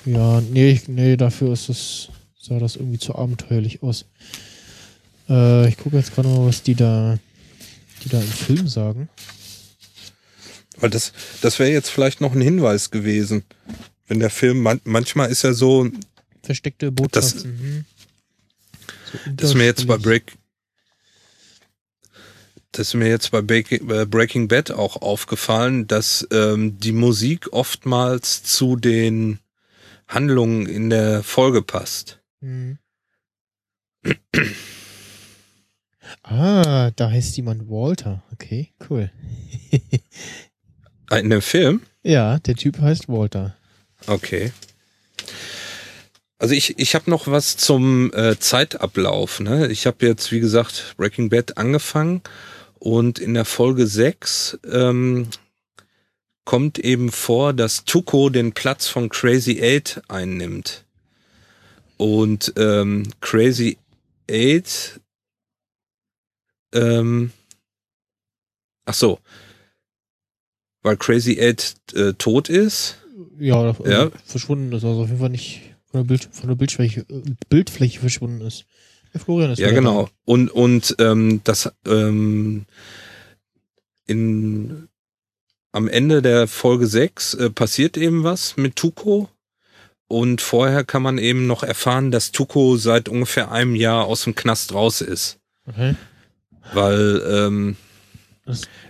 Ja, 0.05 0.43
nee, 0.43 0.79
nee, 0.89 1.17
dafür 1.17 1.55
ist 1.55 1.71
es, 1.71 2.11
sah 2.39 2.59
das 2.59 2.77
irgendwie 2.77 2.99
zu 2.99 3.15
abenteuerlich 3.15 3.83
aus. 3.83 4.05
Äh, 5.29 5.69
ich 5.69 5.77
gucke 5.77 5.97
jetzt 5.97 6.15
gerade 6.15 6.29
mal, 6.29 6.47
was 6.47 6.63
die 6.63 6.75
da, 6.75 7.19
die 8.05 8.09
da 8.09 8.21
im 8.21 8.27
Film 8.27 8.69
sagen. 8.69 9.09
Weil 10.79 10.91
das, 10.91 11.13
das 11.41 11.59
wäre 11.59 11.71
jetzt 11.71 11.91
vielleicht 11.91 12.21
noch 12.21 12.35
ein 12.35 12.41
Hinweis 12.41 12.91
gewesen. 12.91 13.45
Wenn 14.07 14.21
der 14.21 14.31
Film, 14.31 14.61
man, 14.63 14.81
manchmal 14.85 15.31
ist 15.31 15.45
er 15.45 15.55
so. 15.55 15.89
Versteckte 16.43 16.91
Botschaften. 16.91 17.87
Das, 19.13 19.13
hm. 19.13 19.21
so 19.27 19.33
das 19.37 19.51
ist 19.51 19.57
mir 19.57 19.65
jetzt 19.65 19.87
bei 19.87 19.97
Break. 19.97 20.33
Das 22.73 22.89
ist 22.89 22.95
mir 22.95 23.09
jetzt 23.09 23.31
bei 23.31 23.43
Breaking 23.43 24.49
Bad 24.49 24.71
auch 24.71 24.97
aufgefallen, 25.03 25.87
dass 25.87 26.27
ähm, 26.33 26.79
die 26.81 26.93
Musik 26.93 27.53
oftmals 27.53 28.43
zu 28.45 28.77
den 28.77 29.41
Handlungen 30.09 30.67
in 30.67 30.91
der 30.91 31.23
Folge 31.23 31.63
passt. 31.63 32.21
Mhm. 32.41 32.79
Ah, 36.23 36.91
da 36.97 37.11
heißt 37.11 37.37
jemand 37.37 37.69
Walter. 37.69 38.23
Okay, 38.33 38.73
cool. 38.89 39.11
In 41.11 41.31
dem 41.31 41.43
Film? 41.43 41.83
Ja, 42.03 42.39
der 42.39 42.57
Typ 42.57 42.79
heißt 42.79 43.09
Walter. 43.09 43.57
Okay. 44.07 44.53
Also 46.39 46.55
ich, 46.55 46.79
ich 46.79 46.95
habe 46.95 47.09
noch 47.09 47.29
was 47.29 47.57
zum 47.57 48.13
äh, 48.15 48.37
Zeitablauf. 48.39 49.39
Ne? 49.41 49.69
Ich 49.69 49.87
habe 49.87 50.05
jetzt, 50.07 50.33
wie 50.33 50.41
gesagt, 50.41 50.95
Breaking 50.97 51.29
Bad 51.29 51.57
angefangen 51.57 52.23
und 52.79 53.21
in 53.21 53.35
der 53.35 53.45
Folge 53.45 53.87
6 53.87 54.59
ähm, 54.73 55.29
kommt 56.45 56.81
eben 56.81 57.13
vor, 57.13 57.53
dass 57.53 57.85
Tuko 57.85 58.29
den 58.29 58.53
Platz 58.53 58.89
von 58.89 59.09
Crazy 59.09 59.61
Eight 59.63 60.03
einnimmt. 60.09 60.85
Und 61.97 62.53
ähm, 62.57 63.05
Crazy 63.21 63.79
Eight 64.29 65.01
ähm, 66.73 67.33
ach 68.85 68.95
so, 68.95 69.19
weil 70.83 70.97
Crazy 70.97 71.39
Ed 71.39 71.75
äh, 71.95 72.13
tot 72.15 72.49
ist. 72.49 72.99
Ja, 73.39 73.71
äh, 73.71 73.91
ja, 73.91 74.11
verschwunden 74.25 74.73
ist, 74.73 74.85
also 74.85 75.03
auf 75.03 75.09
jeden 75.09 75.21
Fall 75.21 75.31
nicht 75.31 75.63
von 75.91 76.01
der, 76.01 76.05
Bild, 76.07 76.29
von 76.33 76.49
der 76.49 76.57
Bildfläche, 76.57 77.01
äh, 77.09 77.23
Bildfläche 77.49 78.01
verschwunden 78.01 78.41
ist. 78.41 78.67
Der 79.13 79.21
Florian 79.21 79.51
ist 79.51 79.59
Ja, 79.59 79.71
genau. 79.71 80.05
Da. 80.05 80.11
Und, 80.25 80.49
und 80.51 80.97
ähm, 80.99 81.41
das 81.45 81.73
ähm, 81.87 82.65
in 84.07 84.89
am 85.73 85.89
Ende 85.89 86.21
der 86.21 86.49
Folge 86.49 86.87
6 86.87 87.35
äh, 87.35 87.51
passiert 87.51 87.97
eben 87.97 88.25
was 88.25 88.57
mit 88.57 88.77
Tuko. 88.77 89.29
Und 90.07 90.43
vorher 90.43 90.85
kann 90.85 91.03
man 91.03 91.17
eben 91.17 91.47
noch 91.47 91.63
erfahren, 91.63 92.11
dass 92.11 92.33
Tuko 92.33 92.77
seit 92.77 93.09
ungefähr 93.09 93.51
einem 93.51 93.75
Jahr 93.75 94.05
aus 94.05 94.25
dem 94.25 94.35
Knast 94.35 94.75
raus 94.75 95.01
ist. 95.01 95.39
Okay. 95.67 95.95
Weil 96.73 97.23
ähm, 97.27 97.77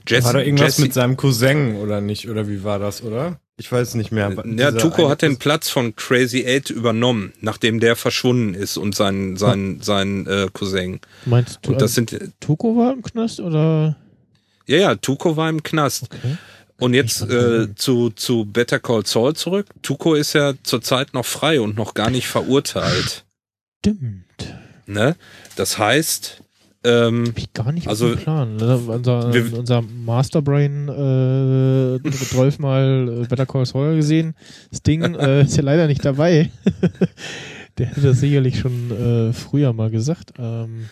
Jesse, 0.07 0.25
war 0.27 0.33
da 0.35 0.41
irgendwas 0.41 0.69
Jesse, 0.69 0.83
mit 0.83 0.95
seinem 0.95 1.17
Cousin 1.17 1.77
oder 1.77 2.01
nicht? 2.01 2.29
Oder 2.29 2.49
wie 2.49 2.65
war 2.65 2.79
das, 2.79 3.03
oder? 3.03 3.39
Ich 3.59 3.71
weiß 3.71 3.95
nicht 3.95 4.11
mehr. 4.11 4.35
Ja, 4.57 4.73
Tuko 4.73 5.09
hat 5.09 5.23
den 5.23 5.37
Platz 5.37 5.69
von 5.69 5.95
Crazy 5.95 6.45
Eight 6.47 6.71
übernommen, 6.71 7.33
nachdem 7.41 7.81
der 7.81 7.97
verschwunden 7.97 8.55
ist 8.55 8.77
und 8.77 8.95
sein, 8.95 9.37
sein, 9.37 9.79
sein 9.83 10.27
äh, 10.27 10.49
Cousin. 10.53 11.01
Meinst 11.27 11.61
du, 11.63 11.73
und 11.73 11.83
das 11.83 11.95
sind, 11.95 12.19
Tuko 12.41 12.77
war 12.77 12.93
im 12.93 13.03
Knast 13.03 13.41
oder? 13.41 13.97
Ja, 14.67 14.79
ja, 14.79 14.95
Tuko 14.95 15.37
war 15.37 15.49
im 15.49 15.63
Knast. 15.63 16.05
Okay. 16.05 16.37
Und 16.79 16.95
jetzt 16.95 17.23
äh, 17.23 17.73
zu, 17.77 18.11
zu 18.11 18.47
Better 18.47 18.81
Call 18.81 19.07
Saul 19.07 19.37
zurück. 19.37 19.67
Tuko 19.83 20.15
ist 20.15 20.33
ja 20.33 20.55
zurzeit 20.65 21.15
noch 21.15 21.27
frei 21.27 21.61
und 21.61 21.77
noch 21.77 21.95
gar 21.95 22.11
nicht 22.11 22.27
verurteilt. 22.27 23.25
Stimmt. 23.79 24.25
Ne? 24.87 25.15
Das 25.55 25.79
heißt, 25.79 26.43
ähm, 26.85 27.27
Hab 27.29 27.39
ich 27.39 27.53
gar 27.53 27.73
nicht 27.73 27.89
also, 27.89 28.17
Plan. 28.17 28.57
Ne? 28.57 28.77
Unser, 28.77 29.33
wir, 29.33 29.59
unser 29.59 29.83
Masterbrain 29.83 30.89
äh, 30.89 32.35
Rolf 32.37 32.59
mal 32.59 33.23
äh, 33.23 33.27
Better 33.27 33.47
Call 33.47 33.67
Saul 33.67 33.97
gesehen. 33.97 34.35
Das 34.71 34.83
Ding 34.83 35.03
äh, 35.15 35.43
ist 35.43 35.57
ja 35.57 35.63
leider 35.63 35.87
nicht 35.87 36.05
dabei. 36.05 36.51
Der 37.79 37.87
hätte 37.87 38.01
das 38.03 38.21
sicherlich 38.21 38.59
schon 38.59 38.91
äh, 38.91 39.33
früher 39.33 39.73
mal 39.73 39.91
gesagt. 39.91 40.35
Ähm, 40.39 40.87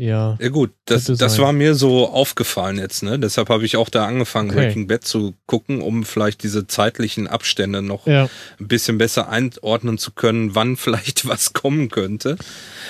ja. 0.00 0.38
Ja 0.40 0.48
gut, 0.48 0.70
das, 0.86 1.04
das 1.04 1.38
war 1.38 1.52
mir 1.52 1.74
so 1.74 2.08
aufgefallen 2.08 2.78
jetzt, 2.78 3.02
ne? 3.02 3.18
Deshalb 3.18 3.50
habe 3.50 3.66
ich 3.66 3.76
auch 3.76 3.90
da 3.90 4.06
angefangen, 4.06 4.48
okay. 4.48 4.60
Breaking 4.60 4.86
Bad 4.86 5.04
zu 5.04 5.34
gucken, 5.44 5.82
um 5.82 6.06
vielleicht 6.06 6.42
diese 6.42 6.66
zeitlichen 6.66 7.26
Abstände 7.26 7.82
noch 7.82 8.06
ja. 8.06 8.30
ein 8.58 8.66
bisschen 8.66 8.96
besser 8.96 9.28
einordnen 9.28 9.98
zu 9.98 10.12
können, 10.12 10.54
wann 10.54 10.76
vielleicht 10.78 11.28
was 11.28 11.52
kommen 11.52 11.90
könnte. 11.90 12.38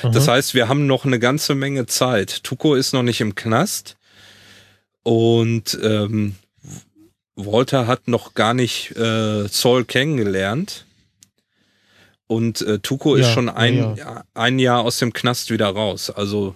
Aha. 0.02 0.12
Das 0.12 0.28
heißt, 0.28 0.54
wir 0.54 0.68
haben 0.68 0.86
noch 0.86 1.04
eine 1.04 1.18
ganze 1.18 1.56
Menge 1.56 1.86
Zeit. 1.86 2.44
Tuko 2.44 2.76
ist 2.76 2.92
noch 2.92 3.02
nicht 3.02 3.20
im 3.20 3.34
Knast 3.34 3.96
und 5.02 5.76
ähm, 5.82 6.36
Walter 7.34 7.88
hat 7.88 8.06
noch 8.06 8.34
gar 8.34 8.54
nicht 8.54 8.96
äh, 8.96 9.48
Saul 9.48 9.84
kennengelernt. 9.84 10.86
Und 12.28 12.62
äh, 12.62 12.78
Tuko 12.78 13.16
ja, 13.16 13.22
ist 13.22 13.32
schon 13.32 13.48
ein, 13.48 13.96
ja. 13.96 14.22
ein 14.34 14.60
Jahr 14.60 14.82
aus 14.82 14.98
dem 15.00 15.12
Knast 15.12 15.50
wieder 15.50 15.70
raus. 15.70 16.10
Also 16.10 16.54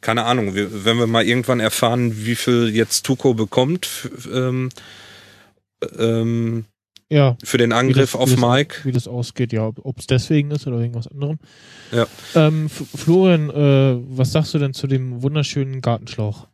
keine 0.00 0.24
Ahnung, 0.24 0.54
wir, 0.54 0.84
wenn 0.84 0.98
wir 0.98 1.06
mal 1.06 1.24
irgendwann 1.24 1.60
erfahren, 1.60 2.24
wie 2.26 2.34
viel 2.34 2.74
jetzt 2.74 3.04
Tuko 3.04 3.34
bekommt, 3.34 4.10
ähm, 4.32 4.70
ähm, 5.98 6.64
ja, 7.08 7.36
für 7.44 7.58
den 7.58 7.72
Angriff 7.72 8.12
das, 8.12 8.20
auf 8.20 8.30
wie 8.30 8.40
Mike. 8.40 8.76
wie 8.84 8.92
das 8.92 9.06
ausgeht, 9.06 9.52
ja, 9.52 9.66
ob 9.66 9.98
es 9.98 10.06
deswegen 10.06 10.50
ist 10.50 10.66
oder 10.66 10.78
irgendwas 10.78 11.08
anderem. 11.08 11.38
Ja. 11.90 12.06
Ähm, 12.34 12.70
Florian, 12.70 13.50
äh, 13.50 14.00
was 14.16 14.32
sagst 14.32 14.54
du 14.54 14.58
denn 14.58 14.72
zu 14.72 14.86
dem 14.86 15.22
wunderschönen 15.22 15.82
Gartenschlauch? 15.82 16.48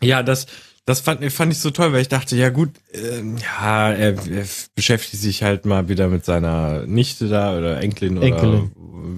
Ja, 0.00 0.22
das, 0.22 0.46
das 0.84 1.00
fand, 1.00 1.24
fand 1.32 1.52
ich 1.52 1.58
so 1.58 1.70
toll, 1.70 1.92
weil 1.92 2.02
ich 2.02 2.08
dachte, 2.08 2.36
ja 2.36 2.50
gut, 2.50 2.70
äh, 2.92 3.22
ja, 3.40 3.92
er, 3.92 4.14
er 4.28 4.46
beschäftigt 4.74 5.22
sich 5.22 5.42
halt 5.42 5.64
mal 5.64 5.88
wieder 5.88 6.08
mit 6.08 6.24
seiner 6.24 6.86
Nichte 6.86 7.28
da 7.28 7.56
oder 7.56 7.80
Enkelin, 7.80 8.22
Enkelin. 8.22 8.54
oder 8.54 8.70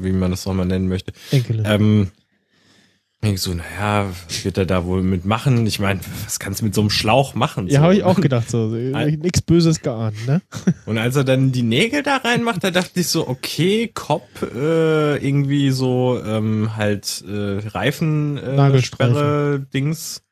wie 0.02 0.12
man 0.12 0.31
das 0.31 0.47
nochmal 0.47 0.66
nennen 0.66 0.89
möchte. 0.89 1.12
Enkelin. 1.31 1.65
Ähm, 1.66 2.11
ich 3.33 3.41
so, 3.41 3.55
naja, 3.55 4.11
wird 4.43 4.59
er 4.59 4.67
da 4.67 4.85
wohl 4.85 5.03
mitmachen? 5.03 5.67
Ich 5.67 5.79
meine, 5.79 6.01
was 6.25 6.39
kannst 6.39 6.61
du 6.61 6.65
mit 6.65 6.75
so 6.75 6.83
einem 6.83 6.91
Schlauch 6.91 7.35
machen? 7.35 7.69
Ja, 7.69 7.81
so? 7.81 7.83
habe 7.85 7.95
ich 7.95 8.05
auch 8.05 8.21
gedacht, 8.21 8.51
so. 8.51 8.69
Nichts 8.69 9.43
Böses 9.43 9.81
geahnt, 9.81 10.27
ne? 10.27 10.43
Und 10.87 10.99
als 10.99 11.17
er 11.17 11.25
dann 11.25 11.53
die 11.53 11.63
Nägel 11.63 12.03
da 12.03 12.19
reinmacht, 12.19 12.63
da 12.63 12.71
dachte 12.71 13.01
ich 13.01 13.09
so, 13.09 13.27
okay, 13.27 13.91
Kopf, 13.93 14.43
äh, 14.43 15.17
irgendwie 15.17 15.71
so 15.71 16.21
ähm, 16.25 16.77
halt 16.77 17.25
äh, 17.27 17.67
Reifen, 17.69 18.37
äh, 18.39 18.83
Sperre, 18.83 19.67
Dings. 19.73 20.23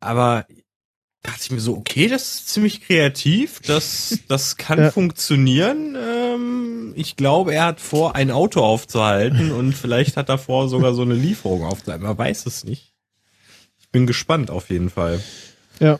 Aber 0.00 0.46
dachte 1.22 1.40
ich 1.42 1.50
mir 1.50 1.60
so, 1.60 1.76
okay, 1.76 2.08
das 2.08 2.34
ist 2.34 2.48
ziemlich 2.48 2.80
kreativ, 2.80 3.60
das, 3.60 4.20
das 4.28 4.56
kann 4.56 4.78
ja. 4.78 4.90
funktionieren. 4.90 5.94
Ich 6.96 7.16
glaube, 7.16 7.54
er 7.54 7.64
hat 7.66 7.80
vor, 7.80 8.16
ein 8.16 8.30
Auto 8.30 8.60
aufzuhalten 8.62 9.52
und 9.58 9.72
vielleicht 9.72 10.16
hat 10.16 10.28
er 10.28 10.38
vor, 10.38 10.68
sogar 10.68 10.94
so 10.94 11.02
eine 11.02 11.14
Lieferung 11.14 11.64
aufzuhalten. 11.64 12.06
Man 12.06 12.18
weiß 12.18 12.46
es 12.46 12.64
nicht. 12.64 12.92
Ich 13.80 13.88
bin 13.90 14.06
gespannt 14.06 14.50
auf 14.50 14.70
jeden 14.70 14.90
Fall. 14.90 15.20
Ja. 15.80 15.98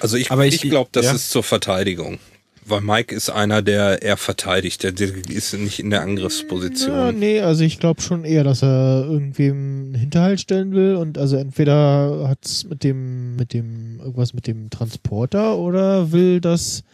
Also 0.00 0.16
ich, 0.16 0.30
Aber 0.30 0.46
ich, 0.46 0.56
ich 0.64 0.70
glaube, 0.70 0.90
das 0.92 1.06
ja. 1.06 1.12
ist 1.12 1.30
zur 1.30 1.42
Verteidigung. 1.42 2.18
Weil 2.64 2.80
Mike 2.80 3.12
ist 3.12 3.28
einer, 3.28 3.60
der 3.60 4.02
eher 4.02 4.16
verteidigt, 4.16 4.84
der, 4.84 4.92
ist 5.00 5.52
nicht 5.54 5.80
in 5.80 5.90
der 5.90 6.02
Angriffsposition. 6.02 6.96
Ja, 6.96 7.12
nee, 7.12 7.40
also 7.40 7.64
ich 7.64 7.80
glaube 7.80 8.00
schon 8.02 8.24
eher, 8.24 8.44
dass 8.44 8.62
er 8.62 9.04
irgendwem 9.04 9.94
Hinterhalt 9.96 10.40
stellen 10.40 10.72
will 10.72 10.94
und 10.94 11.18
also 11.18 11.36
entweder 11.36 12.28
hat's 12.28 12.62
mit 12.64 12.84
dem, 12.84 13.34
mit 13.34 13.52
dem, 13.52 13.98
irgendwas 13.98 14.32
mit 14.32 14.46
dem 14.46 14.70
Transporter 14.70 15.58
oder 15.58 16.12
will, 16.12 16.40
dass 16.40 16.84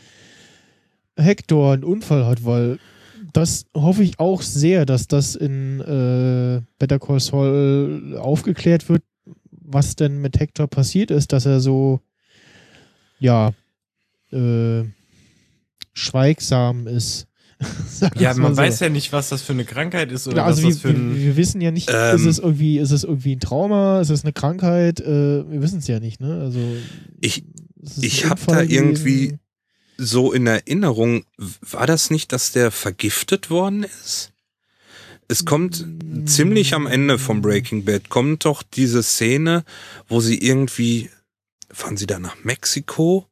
Hector 1.19 1.73
einen 1.73 1.85
Unfall 1.85 2.27
hat, 2.27 2.45
weil 2.45 2.79
das 3.33 3.67
hoffe 3.75 4.03
ich 4.03 4.19
auch 4.19 4.43
sehr, 4.43 4.87
dass 4.87 5.07
das 5.07 5.35
in 5.35 5.81
äh, 5.81 6.63
Better 6.79 6.99
Call 6.99 7.21
Saul 7.21 8.17
aufgeklärt 8.19 8.89
wird, 8.89 9.03
was 9.51 9.97
denn 9.97 10.21
mit 10.21 10.41
Hector 10.41 10.67
passiert 10.67 11.11
ist, 11.11 11.33
dass 11.33 11.47
er 11.47 11.61
so, 11.61 12.01
ja, 13.19 13.53
äh, 14.33 14.85
schweigsam 15.93 16.87
ist. 16.87 17.27
ja, 18.17 18.35
man 18.35 18.55
so. 18.55 18.63
weiß 18.63 18.81
ja 18.81 18.89
nicht, 18.89 19.13
was 19.13 19.31
das 19.31 19.43
für 19.43 19.53
eine 19.53 19.65
Krankheit 19.65 20.13
ist 20.13 20.29
oder 20.29 20.39
ja, 20.39 20.45
also 20.45 20.59
was 20.59 20.65
wir, 20.65 20.71
das 20.71 20.81
für 20.81 20.89
ein. 20.91 21.17
Wir, 21.17 21.25
wir 21.25 21.37
wissen 21.37 21.61
ja 21.61 21.73
nicht, 21.73 21.91
ähm, 21.93 22.15
ist 22.15 22.25
es 22.25 22.39
irgendwie, 22.39 22.79
ist 22.79 22.93
es 22.93 23.03
irgendwie 23.03 23.35
ein 23.35 23.41
Trauma, 23.41 24.01
ist 24.01 24.11
es 24.11 24.23
eine 24.23 24.33
Krankheit? 24.33 25.01
Äh, 25.01 25.51
wir 25.51 25.61
wissen 25.61 25.81
es 25.81 25.89
ja 25.89 25.99
nicht, 25.99 26.21
ne? 26.21 26.41
Also 26.41 26.61
ich, 27.21 27.45
ich 28.01 28.27
habe 28.27 28.41
da 28.47 28.63
irgendwie 28.63 29.39
so 29.99 30.33
in 30.33 30.47
Erinnerung, 30.47 31.25
war 31.37 31.87
das 31.87 32.11
nicht, 32.11 32.33
dass 32.33 32.53
der 32.53 32.71
vergiftet 32.71 33.51
worden 33.51 33.83
ist? 33.83 34.33
Es 35.27 35.45
kommt 35.45 35.85
ziemlich 36.25 36.73
am 36.73 36.87
Ende 36.87 37.19
vom 37.19 37.43
Breaking 37.43 37.85
Bad, 37.85 38.09
kommt 38.09 38.47
doch 38.47 38.63
diese 38.63 39.03
Szene, 39.03 39.65
wo 40.09 40.21
sie 40.21 40.39
irgendwie, 40.39 41.11
fahren 41.71 41.99
sie 41.99 42.07
da 42.07 42.19
nach 42.19 42.37
Mexiko? 42.45 43.27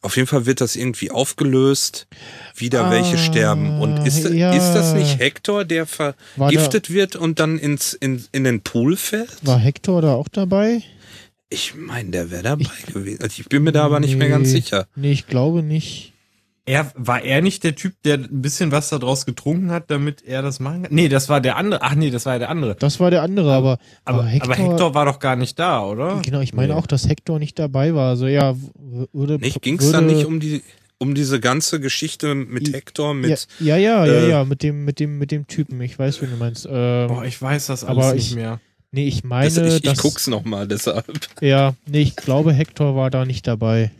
Auf 0.00 0.14
jeden 0.16 0.28
Fall 0.28 0.46
wird 0.46 0.60
das 0.60 0.76
irgendwie 0.76 1.10
aufgelöst, 1.10 2.06
wieder 2.54 2.84
ah, 2.84 2.90
welche 2.92 3.18
sterben. 3.18 3.80
Und 3.80 4.06
ist, 4.06 4.28
ja. 4.28 4.52
ist 4.52 4.72
das 4.74 4.94
nicht 4.94 5.18
Hector, 5.18 5.64
der 5.64 5.86
vergiftet 5.86 6.90
wird 6.90 7.16
und 7.16 7.40
dann 7.40 7.58
ins, 7.58 7.94
in, 7.94 8.24
in 8.30 8.44
den 8.44 8.60
Pool 8.60 8.96
fällt? 8.96 9.44
War 9.44 9.58
Hector 9.58 10.00
da 10.00 10.14
auch 10.14 10.28
dabei? 10.28 10.84
Ich 11.50 11.74
meine, 11.74 12.10
der 12.10 12.30
wäre 12.30 12.42
dabei 12.42 12.66
ich, 12.86 12.92
gewesen. 12.92 13.22
Also 13.22 13.40
ich 13.40 13.48
bin 13.48 13.62
mir 13.62 13.72
da 13.72 13.84
aber 13.84 14.00
nicht 14.00 14.16
mehr 14.16 14.28
ganz 14.28 14.50
sicher. 14.50 14.86
Nee, 14.96 15.12
ich 15.12 15.26
glaube 15.26 15.62
nicht. 15.62 16.12
Er, 16.66 16.92
war 16.96 17.22
er 17.22 17.40
nicht 17.40 17.64
der 17.64 17.74
Typ, 17.74 17.94
der 18.04 18.18
ein 18.18 18.42
bisschen 18.42 18.72
was 18.72 18.90
daraus 18.90 19.24
getrunken 19.24 19.70
hat, 19.70 19.90
damit 19.90 20.22
er 20.22 20.42
das 20.42 20.60
machen 20.60 20.82
kann? 20.82 20.94
Nee, 20.94 21.08
das 21.08 21.30
war 21.30 21.40
der 21.40 21.56
andere. 21.56 21.80
Ach 21.80 21.94
nee, 21.94 22.10
das 22.10 22.26
war 22.26 22.38
der 22.38 22.50
andere. 22.50 22.74
Das 22.74 23.00
war 23.00 23.10
der 23.10 23.22
andere, 23.22 23.54
aber, 23.54 23.78
aber, 24.04 24.18
aber, 24.18 24.26
Hector, 24.26 24.52
aber 24.52 24.62
Hector 24.62 24.94
war 24.94 25.06
doch 25.06 25.18
gar 25.18 25.36
nicht 25.36 25.58
da, 25.58 25.82
oder? 25.82 26.20
Genau, 26.22 26.40
ich 26.40 26.52
meine 26.52 26.74
nee. 26.74 26.78
auch, 26.78 26.86
dass 26.86 27.08
Hector 27.08 27.38
nicht 27.38 27.58
dabei 27.58 27.94
war. 27.94 28.10
Also 28.10 28.26
ja, 28.26 28.54
würde. 29.14 29.38
Nicht, 29.38 29.62
ging's 29.62 29.90
dann 29.90 30.04
nicht 30.04 30.26
um 30.26 30.40
die, 30.40 30.62
um 30.98 31.14
diese 31.14 31.40
ganze 31.40 31.80
Geschichte 31.80 32.34
mit 32.34 32.74
Hector, 32.74 33.14
mit. 33.14 33.48
Ja, 33.60 33.78
ja, 33.78 34.04
ja, 34.04 34.12
äh, 34.12 34.28
ja, 34.28 34.44
mit 34.44 34.62
dem, 34.62 34.84
mit 34.84 35.00
dem, 35.00 35.16
mit 35.16 35.30
dem 35.30 35.46
Typen. 35.46 35.80
Ich 35.80 35.98
weiß, 35.98 36.20
wie 36.20 36.26
du 36.26 36.36
meinst. 36.36 36.68
Ähm, 36.70 37.08
Boah, 37.08 37.24
ich 37.24 37.40
weiß 37.40 37.68
das 37.68 37.84
alles 37.84 38.12
nicht 38.12 38.30
ich, 38.32 38.36
mehr. 38.36 38.60
Nee, 38.90 39.06
ich 39.06 39.24
meine. 39.24 39.50
Das, 39.50 39.76
ich, 39.76 39.84
ich 39.84 39.98
guck's 39.98 40.26
nochmal 40.26 40.66
deshalb. 40.66 41.28
Ja, 41.40 41.74
nee, 41.86 42.02
ich 42.02 42.16
glaube, 42.16 42.52
Hector 42.52 42.96
war 42.96 43.10
da 43.10 43.24
nicht 43.24 43.46
dabei. 43.46 43.90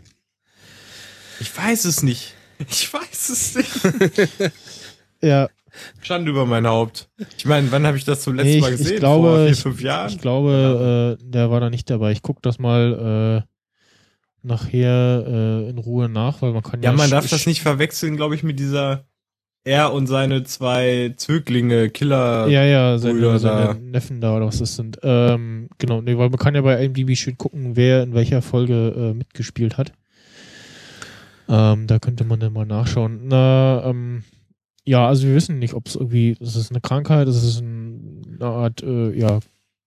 Ich 1.41 1.57
weiß 1.57 1.85
es 1.85 2.03
nicht. 2.03 2.35
Ich 2.69 2.93
weiß 2.93 3.29
es 3.29 3.55
nicht. 3.55 4.53
ja. 5.23 5.49
Schande 6.01 6.31
über 6.31 6.47
mein 6.47 6.67
Haupt. 6.67 7.09
Ich 7.37 7.45
meine, 7.45 7.71
wann 7.71 7.87
habe 7.87 7.97
ich 7.97 8.05
das 8.05 8.23
zum 8.23 8.35
letzten 8.35 8.51
nee, 8.51 8.61
Mal 8.61 8.71
gesehen? 8.73 8.95
Ich 8.95 8.99
glaube, 8.99 9.29
Vor 9.29 9.47
vier, 9.47 9.57
fünf 9.57 9.81
Jahren? 9.81 10.09
Ich 10.09 10.19
glaube, 10.19 11.19
äh, 11.21 11.25
der 11.25 11.51
war 11.51 11.61
da 11.61 11.71
nicht 11.71 11.89
dabei. 11.89 12.11
Ich 12.11 12.23
guck 12.23 12.43
das 12.43 12.59
mal 12.59 13.45
äh, 13.45 14.47
nachher 14.47 15.25
äh, 15.27 15.69
in 15.69 15.79
Ruhe 15.79 16.09
nach, 16.09 16.43
weil 16.43 16.53
man 16.53 16.63
kann 16.63 16.83
ja. 16.83 16.91
Ja, 16.91 16.97
man 16.97 17.11
darf 17.11 17.29
das 17.29 17.47
nicht 17.47 17.63
verwechseln, 17.63 18.17
glaube 18.17 18.35
ich, 18.35 18.43
mit 18.43 18.59
dieser 18.59 19.08
er 19.69 19.93
und 19.93 20.07
seine 20.07 20.43
zwei 20.45 21.13
Zöglinge, 21.17 21.91
Killer. 21.91 22.49
Ja, 22.49 22.65
ja, 22.65 22.99
seine, 22.99 23.39
seine 23.39 23.79
Neffen 23.81 24.21
da 24.21 24.35
oder 24.35 24.47
was 24.47 24.59
das 24.59 24.77
sind. 24.77 24.99
Ähm, 25.03 25.69
genau, 25.79 26.01
nee, 26.01 26.17
weil 26.17 26.31
man 26.31 26.39
kann 26.39 26.55
ja 26.55 26.63
bei 26.63 26.83
IMDb 26.83 27.17
schön 27.17 27.37
gucken, 27.37 27.77
wer 27.77 28.03
in 28.03 28.15
welcher 28.15 28.43
Folge 28.43 28.95
äh, 28.97 29.15
mitgespielt 29.15 29.77
hat. 29.77 29.93
Ähm, 31.49 31.87
da 31.87 31.99
könnte 31.99 32.25
man 32.25 32.41
dann 32.41 32.53
mal 32.53 32.67
nachschauen. 32.67 33.21
Na, 33.25 33.85
ähm, 33.85 34.25
ja, 34.85 35.07
also 35.07 35.27
wir 35.27 35.35
wissen 35.35 35.59
nicht, 35.59 35.75
ob 35.75 35.87
es 35.87 35.97
irgendwie, 35.97 36.31
ist 36.41 36.57
es 36.57 36.71
eine 36.71 36.81
Krankheit, 36.81 37.29
ist 37.29 37.43
es 37.43 37.61
eine 37.61 38.45
Art, 38.47 38.83
äh, 38.83 39.13
ja, 39.13 39.41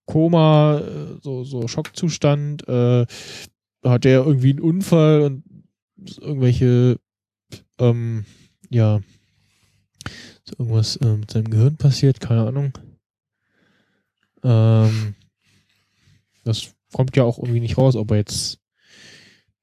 Koma, 0.06 0.80
äh, 0.80 1.18
so, 1.22 1.44
so 1.44 1.68
Schockzustand, 1.68 2.68
äh, 2.68 3.06
hat 3.84 4.04
der 4.04 4.26
irgendwie 4.26 4.52
einen 4.52 4.60
Unfall 4.60 5.22
und 5.22 5.44
irgendwelche, 6.20 7.00
ähm, 7.80 8.26
ja, 8.70 9.02
ist 10.46 10.60
irgendwas 10.60 10.96
äh, 10.98 11.18
mit 11.18 11.32
seinem 11.32 11.50
Gehirn 11.50 11.78
passiert, 11.78 12.20
keine 12.20 12.48
Ahnung. 12.48 12.74
Ähm, 14.44 15.16
das 16.44 16.74
kommt 16.92 17.16
ja 17.16 17.24
auch 17.24 17.38
irgendwie 17.38 17.60
nicht 17.60 17.78
raus, 17.78 17.96
ob 17.96 18.12
er 18.12 18.18
jetzt 18.18 18.60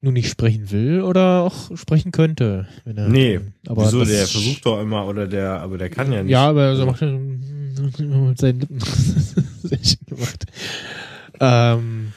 nur 0.01 0.12
nicht 0.12 0.28
sprechen 0.28 0.70
will 0.70 1.02
oder 1.02 1.43
auch 1.43 1.77
sprechen 1.77 2.12
könnte. 2.12 2.69
Wenn 2.85 2.97
er, 2.97 3.09
nee, 3.09 3.40
aber 3.66 3.86
wieso, 3.86 4.05
der 4.05 4.27
versucht 4.27 4.65
doch 4.65 4.81
immer, 4.81 5.06
oder 5.06 5.27
der, 5.27 5.60
aber 5.60 5.77
der 5.77 5.90
kann 5.90 6.12
ja 6.12 6.23
nicht. 6.23 6.31
Ja, 6.31 6.48
aber 6.48 6.66
er 6.66 6.86
macht 6.86 7.01
ja 7.02 7.10
mit 7.10 8.39
seinen 8.39 8.60
Lippen 8.60 8.81
sehr 9.62 9.78
schön 9.82 10.06
gemacht. 10.06 10.47
Ähm, 11.40 12.12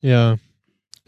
ja. 0.00 0.36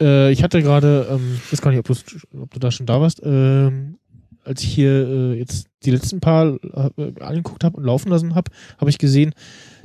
Äh, 0.01 0.31
ich 0.31 0.43
hatte 0.43 0.61
gerade, 0.61 1.07
ähm, 1.11 1.39
ich 1.45 1.53
weiß 1.53 1.61
gar 1.61 1.71
nicht, 1.71 1.89
ob, 1.89 1.97
ob 2.41 2.53
du 2.53 2.59
da 2.59 2.71
schon 2.71 2.85
da 2.85 2.99
warst, 2.99 3.21
ähm, 3.23 3.97
als 4.43 4.63
ich 4.63 4.73
hier 4.73 5.07
äh, 5.07 5.33
jetzt 5.37 5.68
die 5.83 5.91
letzten 5.91 6.19
paar 6.19 6.57
äh, 6.63 7.21
angeguckt 7.21 7.63
habe 7.63 7.77
und 7.77 7.83
laufen 7.83 8.09
lassen 8.09 8.35
habe, 8.35 8.51
habe 8.77 8.89
ich 8.89 8.97
gesehen, 8.97 9.33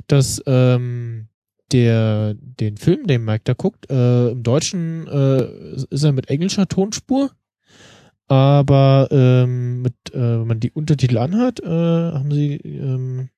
dass 0.07 0.41
ähm, 0.45 1.27
der 1.71 2.35
den 2.35 2.77
Film, 2.77 3.07
den 3.07 3.25
Mike 3.25 3.41
da 3.45 3.53
guckt, 3.53 3.89
äh, 3.89 4.29
im 4.29 4.43
Deutschen 4.43 5.07
äh, 5.07 5.75
ist 5.89 6.03
er 6.03 6.11
mit 6.11 6.29
englischer 6.29 6.67
Tonspur, 6.67 7.31
aber 8.27 9.07
ähm, 9.11 9.81
mit, 9.81 9.95
äh, 10.11 10.39
wenn 10.39 10.47
man 10.47 10.59
die 10.59 10.71
Untertitel 10.71 11.17
anhört, 11.17 11.61
äh, 11.61 11.67
haben 11.67 12.31
sie 12.31 12.55
ähm, 12.57 13.29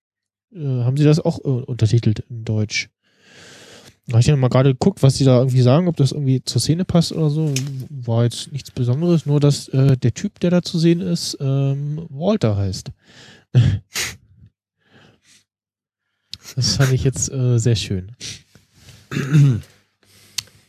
äh, 0.54 0.60
haben 0.60 0.98
sie 0.98 1.04
das 1.06 1.20
auch 1.20 1.40
äh, 1.40 1.48
untertitelt 1.48 2.20
in 2.30 2.44
Deutsch. 2.44 2.90
Da 4.08 4.14
habe 4.14 4.22
ich 4.22 4.28
dann 4.28 4.40
mal 4.40 4.48
gerade 4.48 4.72
geguckt, 4.72 5.04
was 5.04 5.18
sie 5.18 5.26
da 5.26 5.40
irgendwie 5.40 5.62
sagen, 5.62 5.90
ob 5.90 5.98
das 5.98 6.14
irgendwie 6.14 6.42
zur 6.42 6.62
Szene 6.62 6.86
passt 6.86 7.12
oder 7.12 7.30
so. 7.30 7.54
War 7.90 8.24
jetzt 8.24 8.54
nichts 8.54 8.72
Besonderes, 8.72 9.26
nur 9.26 9.42
dass 9.42 9.68
äh, 9.68 9.98
der 9.98 10.14
Typ, 10.14 10.40
der 10.40 10.50
da 10.50 10.62
zu 10.62 10.80
sehen 10.80 11.02
ist, 11.02 11.38
ähm, 11.42 12.06
Walter 12.10 12.56
heißt. 12.56 12.92
das 16.56 16.78
fand 16.78 16.94
ich 16.94 17.04
jetzt 17.04 17.30
äh, 17.30 17.58
sehr 17.60 17.76
schön. 17.76 18.14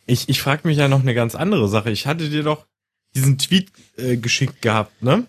Ich, 0.07 0.29
ich 0.29 0.43
frage 0.43 0.67
mich 0.67 0.79
ja 0.79 0.89
noch 0.89 1.03
eine 1.03 1.15
ganz 1.15 1.37
andere 1.37 1.69
Sache. 1.69 1.93
Ich 1.93 2.09
hatte 2.09 2.29
dir 2.29 2.43
doch 2.43 2.67
diesen 3.15 3.39
Tweet 3.39 3.71
äh, 3.97 4.17
geschickt 4.17 4.63
gehabt, 4.63 5.01
ne? 5.01 5.27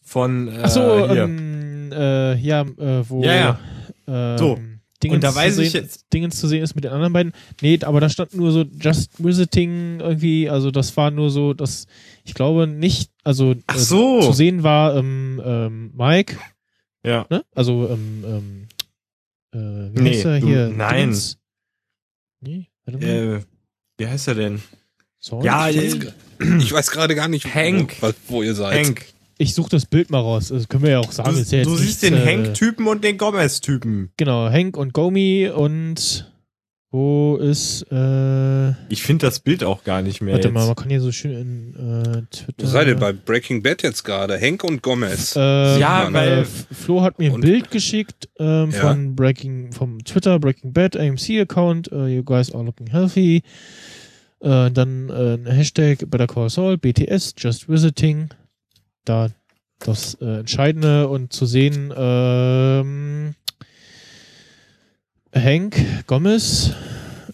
Von 0.00 0.46
äh, 0.46 0.60
Ach 0.62 0.70
so, 0.70 1.06
ähm, 1.08 1.90
äh, 1.92 2.36
ja, 2.36 2.62
äh, 2.62 3.08
wo 3.08 3.24
ja, 3.24 3.34
ja. 3.34 3.58
Ähm, 4.06 4.38
so 4.38 4.58
Dingens 5.02 5.16
und 5.16 5.24
da 5.24 5.34
weiß 5.34 5.56
sehen, 5.56 5.64
ich 5.64 5.72
jetzt 5.72 6.12
Dingens 6.12 6.40
zu 6.40 6.48
sehen 6.48 6.62
ist 6.62 6.74
mit 6.74 6.84
den 6.84 6.92
anderen 6.92 7.12
beiden. 7.12 7.32
Nee, 7.60 7.78
aber 7.82 8.00
da 8.00 8.08
stand 8.08 8.34
nur 8.34 8.50
so 8.50 8.62
Just 8.62 9.22
Visiting 9.22 10.00
irgendwie, 10.00 10.50
also 10.50 10.70
das 10.70 10.96
war 10.96 11.10
nur 11.10 11.30
so, 11.30 11.54
dass 11.54 11.86
ich 12.24 12.34
glaube 12.34 12.66
nicht, 12.66 13.12
also 13.22 13.54
Ach 13.66 13.76
äh, 13.76 13.78
so. 13.78 14.18
Äh, 14.18 14.22
zu 14.22 14.32
sehen 14.32 14.62
war 14.62 14.96
ähm, 14.96 15.40
ähm, 15.44 15.92
Mike. 15.94 16.36
Ja. 17.04 17.26
Ne? 17.30 17.44
Also 17.54 17.88
ähm, 17.88 18.24
ähm, 18.26 18.68
äh, 19.52 19.96
wie 19.96 20.02
nee, 20.02 20.10
heißt 20.14 20.24
er 20.24 20.36
hier? 20.38 20.68
nein. 20.68 20.96
Dingens? 20.96 21.38
Nee, 22.40 22.68
äh, 22.86 23.40
wie 23.98 24.06
heißt 24.06 24.28
er 24.28 24.34
denn? 24.34 24.62
Sorry? 25.20 25.46
Ja, 25.46 25.68
ich 25.68 25.76
weiß, 25.76 26.12
ich 26.58 26.72
weiß 26.72 26.90
gerade 26.90 27.14
gar 27.14 27.28
nicht, 27.28 27.54
Hank. 27.54 27.96
Wo, 28.00 28.12
wo 28.28 28.42
ihr 28.42 28.54
seid. 28.54 28.86
Hank 28.86 29.06
ich 29.38 29.54
suche 29.54 29.70
das 29.70 29.86
Bild 29.86 30.10
mal 30.10 30.20
raus. 30.20 30.48
Das 30.48 30.68
können 30.68 30.82
wir 30.82 30.90
ja 30.90 30.98
auch 30.98 31.12
sagen. 31.12 31.34
Du, 31.34 31.56
ja 31.56 31.62
du 31.62 31.76
siehst 31.76 32.02
den 32.02 32.14
äh, 32.14 32.26
Hank-Typen 32.26 32.86
und 32.86 33.02
den 33.04 33.16
Gomez-Typen. 33.16 34.10
Genau, 34.16 34.50
Hank 34.50 34.76
und 34.76 34.92
Gomi 34.92 35.48
und 35.48 36.30
wo 36.90 37.36
ist 37.36 37.86
äh, 37.92 38.70
Ich 38.88 39.02
finde 39.02 39.26
das 39.26 39.40
Bild 39.40 39.62
auch 39.62 39.84
gar 39.84 40.00
nicht 40.00 40.22
mehr. 40.22 40.34
Warte 40.34 40.48
jetzt. 40.48 40.54
mal, 40.54 40.66
man 40.66 40.74
kann 40.74 40.88
hier 40.88 41.02
so 41.02 41.12
schön 41.12 41.32
in 41.32 41.74
äh, 41.74 42.22
Twitter. 42.34 42.64
Wo 42.64 42.66
seid 42.66 42.88
ihr 42.88 42.96
bei 42.96 43.12
Breaking 43.12 43.62
Bad 43.62 43.82
jetzt 43.82 44.04
gerade? 44.04 44.40
Hank 44.40 44.64
und 44.64 44.82
Gomez. 44.82 45.36
Äh, 45.36 45.78
ja, 45.78 46.08
weil 46.10 46.44
Flo 46.46 47.02
hat 47.02 47.18
mir 47.18 47.32
ein 47.32 47.40
Bild 47.40 47.70
geschickt 47.70 48.28
ähm, 48.38 48.70
ja? 48.70 48.80
von 48.80 49.14
Breaking 49.14 49.72
vom 49.72 50.02
Twitter 50.02 50.38
Breaking 50.38 50.72
Bad 50.72 50.96
AMC 50.96 51.40
Account. 51.40 51.92
Uh, 51.92 52.06
you 52.06 52.24
guys 52.24 52.52
are 52.52 52.64
looking 52.64 52.86
healthy. 52.86 53.42
Äh, 54.40 54.70
dann 54.70 55.10
äh, 55.10 55.50
Hashtag 55.50 56.10
Better 56.10 56.26
Call 56.26 56.48
Saul, 56.48 56.78
BTS, 56.78 57.34
Just 57.36 57.68
Visiting 57.68 58.30
da 59.08 59.30
das 59.78 60.14
äh, 60.14 60.40
Entscheidende 60.40 61.08
und 61.08 61.32
zu 61.32 61.46
sehen, 61.46 61.92
ähm, 61.96 63.34
Hank 65.34 66.06
Gomez, 66.06 66.72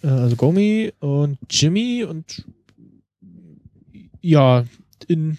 äh, 0.03 0.09
also 0.09 0.37
Gomi 0.37 0.93
und 1.01 1.39
Jimmy 1.51 2.05
und 2.05 2.45
ja, 4.21 4.65
in, 5.07 5.39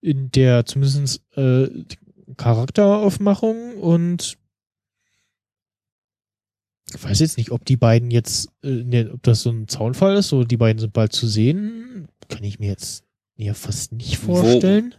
in 0.00 0.30
der 0.30 0.66
zumindest 0.66 1.22
äh, 1.36 1.68
Charakteraufmachung 2.36 3.76
und 3.76 4.36
ich 6.94 7.04
weiß 7.04 7.18
jetzt 7.20 7.36
nicht, 7.36 7.50
ob 7.50 7.64
die 7.64 7.76
beiden 7.76 8.10
jetzt, 8.10 8.48
äh, 8.62 8.84
ne, 8.84 9.10
ob 9.12 9.22
das 9.22 9.42
so 9.42 9.50
ein 9.50 9.68
Zaunfall 9.68 10.16
ist, 10.16 10.28
so 10.28 10.44
die 10.44 10.56
beiden 10.56 10.78
sind 10.78 10.92
bald 10.92 11.12
zu 11.12 11.26
sehen, 11.26 12.08
kann 12.28 12.44
ich 12.44 12.58
mir 12.58 12.68
jetzt 12.68 13.05
ja 13.36 13.54
fast 13.54 13.92
nicht 13.92 14.18
vorstellen. 14.18 14.94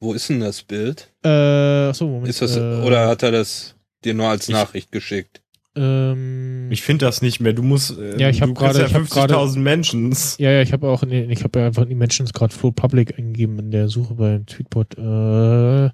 Wo, 0.00 0.08
wo 0.08 0.14
ist 0.14 0.28
denn 0.28 0.40
das 0.40 0.62
Bild? 0.62 1.12
Äh, 1.24 1.28
achso, 1.28 2.06
Moment. 2.06 2.28
Ist 2.28 2.42
das, 2.42 2.56
äh, 2.56 2.60
oder 2.60 3.08
hat 3.08 3.22
er 3.22 3.32
das 3.32 3.74
dir 4.04 4.14
nur 4.14 4.28
als 4.28 4.48
ich, 4.48 4.54
Nachricht 4.54 4.92
geschickt? 4.92 5.42
Ähm, 5.76 6.70
ich 6.70 6.82
finde 6.82 7.06
das 7.06 7.22
nicht 7.22 7.40
mehr. 7.40 7.52
Du 7.52 7.62
musst. 7.62 7.96
Äh, 7.98 8.20
ja, 8.20 8.28
ich 8.28 8.42
habe 8.42 8.52
gerade 8.54 8.80
ja 8.80 8.86
50.000 8.86 9.58
Menschen. 9.58 10.14
Ja, 10.38 10.50
ja, 10.50 10.62
ich 10.62 10.72
habe 10.72 10.88
auch, 10.88 11.02
in, 11.02 11.30
ich 11.30 11.44
habe 11.44 11.60
ja 11.60 11.66
einfach 11.66 11.82
in 11.82 11.88
die 11.88 11.94
Mentions 11.94 12.32
gerade 12.32 12.54
Flow 12.54 12.72
Public 12.72 13.18
eingegeben 13.18 13.58
in 13.58 13.70
der 13.70 13.88
Suche 13.88 14.14
bei 14.14 14.40
Tweetbot. 14.44 14.98
Äh, 14.98 15.90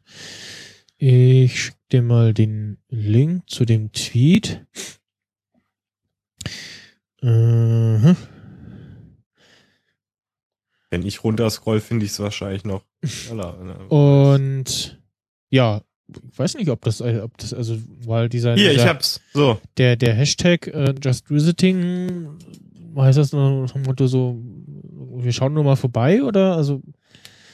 ich 0.96 1.60
schicke 1.60 1.78
dir 1.92 2.02
mal 2.02 2.32
den 2.32 2.78
Link 2.88 3.42
zu 3.48 3.64
dem 3.64 3.92
Tweet. 3.92 4.64
Uh 7.22 8.14
Wenn 10.94 11.04
ich 11.04 11.24
runterscroll, 11.24 11.80
finde 11.80 12.06
ich 12.06 12.12
es 12.12 12.20
wahrscheinlich 12.20 12.62
noch. 12.64 12.84
Und 13.88 15.00
ja, 15.50 15.80
ich 16.08 16.38
weiß 16.38 16.54
nicht, 16.54 16.70
ob 16.70 16.82
das, 16.82 17.02
ob 17.02 17.36
das, 17.36 17.52
also, 17.52 17.76
weil 18.04 18.28
dieser. 18.28 18.54
Hier, 18.54 18.70
dieser, 18.70 18.82
ich 18.84 18.88
hab's. 18.88 19.20
So. 19.32 19.58
Der, 19.76 19.96
der 19.96 20.14
Hashtag 20.14 20.68
äh, 20.68 20.94
Just 21.02 21.32
Visiting, 21.32 22.28
heißt 22.96 23.18
das 23.18 23.32
nach 23.32 23.72
dem 23.72 23.82
Motto 23.82 24.06
so, 24.06 24.38
wir 25.16 25.32
schauen 25.32 25.52
nur 25.52 25.64
mal 25.64 25.74
vorbei 25.74 26.22
oder? 26.22 26.54
Also. 26.54 26.80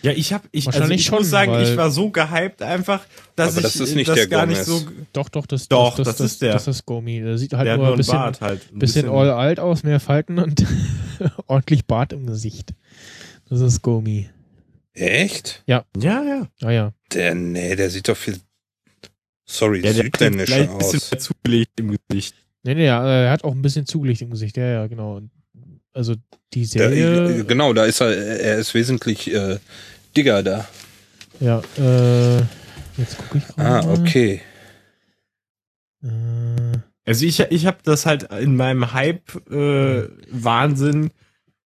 Ja, 0.03 0.13
ich 0.13 0.35
habe 0.35 0.47
ich, 0.53 0.67
also 0.67 0.93
ich 0.93 1.07
schon, 1.07 1.21
muss 1.21 1.31
sagen, 1.31 1.59
ich 1.63 1.79
war 1.79 1.91
so 1.91 2.11
gehypt 2.11 2.61
einfach, 2.61 3.01
dass 3.37 3.57
aber 3.57 3.67
ich 3.67 3.73
das, 3.73 3.77
ist 3.77 3.95
nicht 3.95 4.09
das 4.09 4.17
der 4.17 4.27
gar 4.29 4.47
Gomez. 4.47 4.59
nicht 4.59 4.67
so 4.67 4.87
Doch, 5.15 5.31
doch, 5.31 5.47
das 5.47 5.67
doch, 5.69 5.97
das, 5.97 6.07
das, 6.07 6.17
das, 6.19 6.33
ist 6.33 6.43
der. 6.43 6.53
Das 6.53 6.69
ist 6.69 6.85
Gomi. 6.85 7.21
Der 7.21 7.39
sieht 7.39 7.55
halt 7.55 7.67
der 7.67 7.79
nur 7.79 7.89
ein 7.89 7.97
bisschen, 7.97 8.19
halt, 8.19 8.43
ein 8.43 8.59
bisschen, 8.79 8.79
bisschen 8.79 9.09
all 9.09 9.31
alt 9.31 9.61
aus, 9.61 9.83
mehr 9.83 10.01
Falten 10.01 10.39
und 10.39 10.67
ordentlich 11.47 11.87
Bart 11.87 12.13
im 12.13 12.27
Gesicht. 12.27 12.75
Das 13.51 13.61
ist 13.61 13.83
Gomi. 13.83 14.31
Echt? 14.95 15.63
Ja. 15.67 15.85
Ja, 15.97 16.23
ja. 16.23 16.47
Ah 16.63 16.71
ja. 16.71 16.93
Der, 17.13 17.35
nee, 17.35 17.75
der 17.75 17.91
sieht 17.91 18.09
doch 18.09 18.17
viel, 18.17 18.39
sorry, 19.45 19.85
ja, 19.85 19.93
der 19.93 20.05
südländisch 20.05 20.53
aus. 20.53 20.93
Ein 20.93 20.93
bisschen 20.93 21.19
zugelegt 21.19 21.81
im 21.81 21.99
Gesicht. 22.09 22.37
Nee, 22.63 22.77
nee, 22.77 22.87
ja, 22.87 23.05
er 23.07 23.33
hat 23.33 23.43
auch 23.43 23.51
ein 23.53 23.63
bisschen 23.63 23.87
zugelegt 23.87 24.23
im 24.23 24.31
Gesicht. 24.31 24.57
Ja, 24.57 24.67
ja, 24.67 24.87
genau. 24.87 25.21
Also 25.93 26.15
die 26.55 26.65
Serie. 26.65 27.29
Der, 27.29 27.43
genau, 27.45 27.73
da 27.73 27.87
ist 27.87 28.01
er, 28.01 28.17
er 28.17 28.59
ist 28.59 28.73
wesentlich 28.75 29.35
äh, 29.35 29.59
dicker 30.17 30.45
da. 30.45 30.69
Ja, 31.41 31.61
äh, 31.77 32.37
jetzt 32.97 33.19
gucke 33.19 33.39
ich 33.39 33.49
gerade. 33.49 33.89
Ah, 33.89 33.93
okay. 33.93 34.43
Äh, 36.05 36.79
also 37.05 37.27
ich, 37.27 37.41
ich 37.41 37.67
habe 37.67 37.79
das 37.83 38.07
halt 38.07 38.33
in 38.35 38.55
meinem 38.55 38.93
Hype-Wahnsinn 38.93 41.11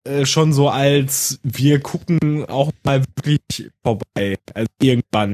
äh, 0.05 0.25
schon 0.25 0.53
so 0.53 0.69
als 0.69 1.39
wir 1.43 1.79
gucken 1.81 2.45
auch 2.45 2.71
mal 2.83 3.03
wirklich 3.23 3.69
vorbei. 3.83 4.37
Also 4.53 4.67
irgendwann. 4.81 5.33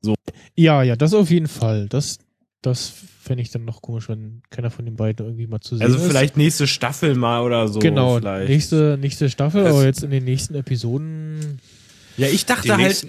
So. 0.00 0.14
Ja, 0.56 0.82
ja, 0.82 0.96
das 0.96 1.14
auf 1.14 1.30
jeden 1.30 1.48
Fall. 1.48 1.88
Das, 1.88 2.18
das 2.62 2.92
fände 3.20 3.42
ich 3.42 3.50
dann 3.50 3.64
noch 3.64 3.82
komisch, 3.82 4.08
wenn 4.08 4.42
keiner 4.50 4.70
von 4.70 4.84
den 4.84 4.96
beiden 4.96 5.24
irgendwie 5.24 5.46
mal 5.46 5.60
zu 5.60 5.76
sehen 5.76 5.84
Also 5.86 5.98
ist. 5.98 6.06
vielleicht 6.06 6.36
nächste 6.36 6.66
Staffel 6.66 7.14
mal 7.14 7.42
oder 7.42 7.68
so. 7.68 7.78
Genau, 7.78 8.16
vielleicht. 8.18 8.48
nächste, 8.48 8.98
nächste 9.00 9.30
Staffel, 9.30 9.66
aber 9.66 9.84
jetzt 9.84 10.02
in 10.02 10.10
den 10.10 10.24
nächsten 10.24 10.54
Episoden. 10.56 11.60
Ja, 12.16 12.26
ich 12.28 12.44
dachte 12.46 12.76
halt, 12.76 13.06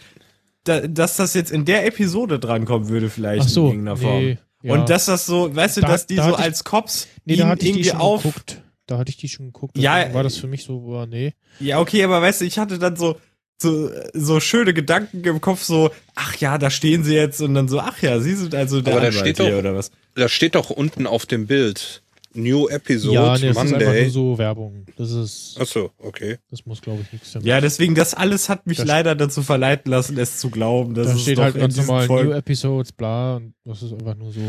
da, 0.66 0.82
dass 0.88 1.18
das 1.18 1.34
jetzt 1.34 1.52
in 1.52 1.66
der 1.66 1.86
Episode 1.88 2.40
drankommen 2.40 2.90
würde, 2.90 3.10
vielleicht 3.10 3.44
Ach 3.46 3.50
so, 3.50 3.62
in 3.66 3.86
irgendeiner 3.86 3.98
Form. 3.98 4.24
nee, 4.24 4.38
ja. 4.62 4.74
Und 4.74 4.90
dass 4.90 5.06
das 5.08 5.26
so, 5.26 5.54
weißt 5.54 5.78
du, 5.78 5.82
Da- 5.82 5.88
dass 5.88 6.06
die 6.08 6.16
da 6.16 6.30
so 6.30 6.36
als 6.36 6.64
Cops 6.64 7.08
Nee, 7.26 7.34
ihn 7.34 7.40
irgendwie 7.42 7.92
auf. 7.92 8.24
geguckt. 8.24 8.62
Da 8.94 9.00
hatte 9.00 9.10
ich 9.10 9.18
die 9.18 9.28
schon 9.30 9.48
geguckt. 9.48 9.76
Ja, 9.78 10.14
war 10.14 10.22
das 10.24 10.38
für 10.38 10.46
mich 10.48 10.64
so, 10.66 10.80
boah, 10.82 11.08
nee. 11.08 11.34
Ja, 11.60 11.80
okay, 11.80 12.04
aber 12.04 12.22
weißt 12.22 12.42
du, 12.42 12.46
ich 12.46 12.60
hatte 12.60 12.78
dann 12.78 12.96
so, 12.96 13.18
so, 13.60 13.90
so 14.14 14.40
schöne 14.40 14.74
Gedanken 14.74 15.24
im 15.24 15.42
Kopf, 15.42 15.64
so, 15.64 15.90
ach 16.14 16.36
ja, 16.38 16.58
da 16.60 16.70
stehen 16.70 17.04
sie 17.04 17.16
jetzt 17.16 17.42
und 17.42 17.56
dann 17.56 17.68
so, 17.68 17.80
ach 17.80 18.02
ja, 18.04 18.20
sie 18.20 18.36
sind 18.36 18.54
also 18.54 18.82
der 18.82 18.94
Aber 18.98 19.02
da 19.06 19.12
steht 19.12 19.38
hier 19.38 19.50
doch- 19.52 19.58
oder 19.60 19.74
was. 19.76 19.90
Da 20.16 20.30
steht 20.30 20.54
doch 20.56 20.70
unten 20.70 21.08
auf 21.08 21.26
dem 21.26 21.48
Bild 21.48 22.04
New 22.36 22.68
Episode 22.68 23.14
ja, 23.16 23.22
nee, 23.22 23.30
das 23.30 23.42
ist 23.42 23.48
einfach 23.58 23.64
nur 23.80 23.80
Monday. 23.88 24.10
so 24.10 24.38
Werbung. 24.38 24.86
Das 24.98 25.12
ist, 25.12 25.56
Achso, 25.60 25.92
okay. 26.00 26.38
das 26.52 26.66
muss, 26.68 26.82
glaube 26.82 27.02
ich, 27.04 27.12
nichts 27.14 27.32
damit. 27.32 27.48
Ja, 27.48 27.62
deswegen, 27.62 27.96
das 27.96 28.14
alles 28.14 28.50
hat 28.50 28.68
mich 28.68 28.78
Da- 28.78 28.84
leider 28.84 29.16
dazu 29.16 29.42
verleiten 29.44 29.92
lassen, 29.92 30.18
es 30.20 30.38
zu 30.40 30.50
glauben, 30.52 30.94
dass 30.94 31.08
da 31.08 31.14
es 31.14 31.22
steht 31.22 31.40
halt 31.40 31.56
in 31.56 31.62
ganz 31.62 31.78
normal 31.78 32.06
Folgen- 32.06 32.30
New 32.30 32.36
Episodes, 32.36 32.92
bla, 32.92 33.38
und 33.38 33.54
das 33.66 33.82
ist 33.82 33.94
einfach 33.94 34.16
nur 34.16 34.32
so. 34.32 34.40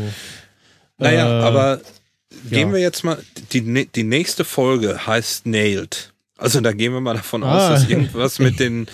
Naja, 0.97 1.41
Äh, 1.41 1.43
aber 1.43 1.81
gehen 2.49 2.69
ja. 2.69 2.73
wir 2.73 2.79
jetzt 2.81 3.03
mal, 3.03 3.17
die, 3.61 3.87
die 3.87 4.03
nächste 4.03 4.43
Folge 4.45 5.05
heißt 5.07 5.45
Nailed. 5.45 6.13
Also 6.37 6.59
da 6.61 6.73
gehen 6.73 6.91
wir 6.93 6.99
mal 7.01 7.13
davon 7.15 7.43
aus, 7.43 7.61
Ah. 7.61 7.69
dass 7.71 7.89
irgendwas 7.89 8.39
mit 8.39 8.59
den, 8.59 8.87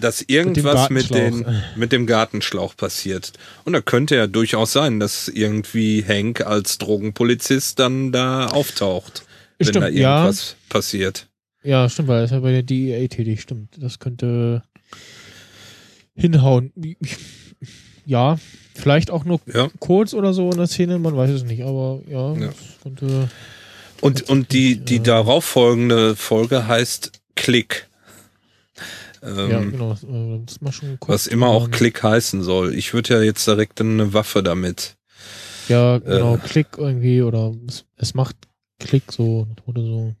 dass 0.00 0.22
irgendwas 0.22 0.90
mit, 0.90 1.10
den, 1.14 1.44
Gartenschlauch. 1.44 1.76
mit 1.76 1.92
dem 1.92 2.06
Gartenschlauch 2.06 2.76
passiert. 2.76 3.32
Und 3.64 3.72
da 3.72 3.80
könnte 3.80 4.16
ja 4.16 4.26
durchaus 4.26 4.72
sein, 4.72 4.98
dass 4.98 5.28
irgendwie 5.28 6.04
Hank 6.06 6.40
als 6.40 6.78
Drogenpolizist 6.78 7.78
dann 7.78 8.10
da 8.12 8.46
auftaucht, 8.46 9.24
wenn 9.58 9.68
Stimmt, 9.68 9.84
da 9.84 9.88
ja. 9.88 10.18
irgendwas 10.22 10.56
passiert. 10.68 11.26
Ja, 11.62 11.88
stimmt, 11.88 12.08
weil 12.08 12.18
er 12.18 12.24
ist 12.24 12.30
ja 12.32 12.40
bei 12.40 12.52
der 12.52 12.62
DEA 12.62 13.06
tätig, 13.08 13.40
stimmt. 13.42 13.74
Das 13.78 13.98
könnte 13.98 14.62
hinhauen. 16.14 16.72
Ja, 18.06 18.38
vielleicht 18.78 19.10
auch 19.10 19.24
nur 19.24 19.40
Ja. 19.52 19.68
kurz 19.78 20.14
oder 20.14 20.32
so 20.32 20.50
in 20.50 20.56
der 20.58 20.66
Szene, 20.66 20.98
man 20.98 21.16
weiß 21.16 21.30
es 21.30 21.44
nicht, 21.44 21.62
aber 21.62 22.00
ja, 22.08 22.34
Ja. 22.34 22.50
könnte. 22.82 23.28
Und, 24.00 24.28
und 24.30 24.52
die, 24.52 24.76
die 24.76 24.96
Äh. 24.96 25.00
darauffolgende 25.00 26.14
Folge 26.16 26.66
heißt 26.66 27.12
Klick. 27.34 27.88
Ähm, 29.22 29.50
ja, 29.50 29.60
genau. 29.60 29.90
Das, 29.90 30.04
äh, 30.04 30.64
mal 30.64 30.72
schon 30.72 31.00
gucken. 31.00 31.12
Was 31.14 31.26
immer 31.26 31.48
auch 31.48 31.64
Ähm, 31.64 31.70
Klick 31.72 32.02
heißen 32.02 32.42
soll. 32.44 32.74
Ich 32.74 32.94
würde 32.94 33.14
ja 33.14 33.22
jetzt 33.22 33.46
direkt 33.48 33.80
eine 33.80 34.12
Waffe 34.14 34.42
damit. 34.44 34.96
Ja, 35.68 35.98
genau, 35.98 36.36
äh, 36.36 36.38
Klick 36.38 36.68
irgendwie 36.78 37.22
oder 37.22 37.52
es, 37.66 37.84
es 37.96 38.14
macht 38.14 38.36
Klick 38.78 39.10
so 39.10 39.48
oder 39.66 39.82
so. 39.82 40.14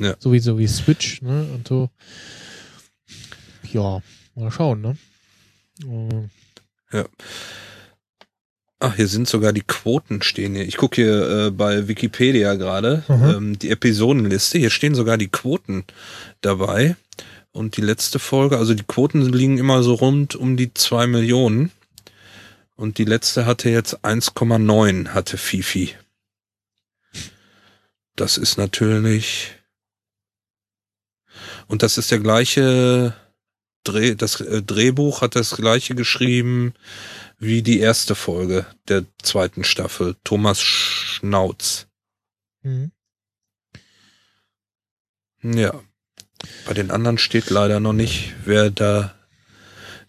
Ja. 0.00 0.16
So 0.18 0.32
wie 0.32 0.40
so 0.40 0.58
wie 0.58 0.66
Switch, 0.66 1.22
ne? 1.22 1.46
Und 1.54 1.68
so. 1.68 1.88
Ja, 3.72 4.02
mal 4.34 4.50
schauen, 4.50 4.80
ne? 4.80 4.96
Äh, 5.82 6.28
Ach, 8.80 8.94
hier 8.96 9.08
sind 9.08 9.28
sogar 9.28 9.52
die 9.52 9.62
Quoten 9.62 10.20
stehen 10.22 10.54
hier. 10.54 10.66
Ich 10.66 10.76
gucke 10.76 10.96
hier 10.96 11.46
äh, 11.46 11.50
bei 11.50 11.88
Wikipedia 11.88 12.54
gerade 12.54 13.02
Mhm. 13.08 13.24
ähm, 13.24 13.58
die 13.58 13.70
Episodenliste. 13.70 14.58
Hier 14.58 14.70
stehen 14.70 14.94
sogar 14.94 15.16
die 15.16 15.28
Quoten 15.28 15.84
dabei. 16.40 16.96
Und 17.52 17.76
die 17.76 17.82
letzte 17.82 18.18
Folge, 18.18 18.58
also 18.58 18.74
die 18.74 18.82
Quoten 18.82 19.22
liegen 19.32 19.58
immer 19.58 19.82
so 19.82 19.94
rund 19.94 20.34
um 20.34 20.56
die 20.56 20.74
zwei 20.74 21.06
Millionen. 21.06 21.70
Und 22.76 22.98
die 22.98 23.04
letzte 23.04 23.46
hatte 23.46 23.70
jetzt 23.70 24.04
1,9 24.04 25.08
hatte 25.14 25.38
Fifi. 25.38 25.94
Das 28.16 28.36
ist 28.36 28.58
natürlich. 28.58 29.52
Und 31.68 31.82
das 31.82 31.96
ist 31.96 32.10
der 32.10 32.18
gleiche 32.18 33.14
Dreh, 33.84 34.14
das 34.14 34.40
äh, 34.40 34.62
Drehbuch 34.62 35.20
hat 35.20 35.36
das 35.36 35.56
gleiche 35.56 35.94
geschrieben 35.94 36.74
wie 37.38 37.62
die 37.62 37.80
erste 37.80 38.14
Folge 38.14 38.66
der 38.88 39.04
zweiten 39.22 39.64
Staffel. 39.64 40.16
Thomas 40.24 40.60
Schnauz. 40.62 41.86
mhm. 42.62 42.90
Ja. 45.42 45.74
Bei 46.66 46.72
den 46.74 46.90
anderen 46.90 47.18
steht 47.18 47.50
leider 47.50 47.80
noch 47.80 47.92
nicht, 47.92 48.34
wer 48.44 48.70
da 48.70 49.14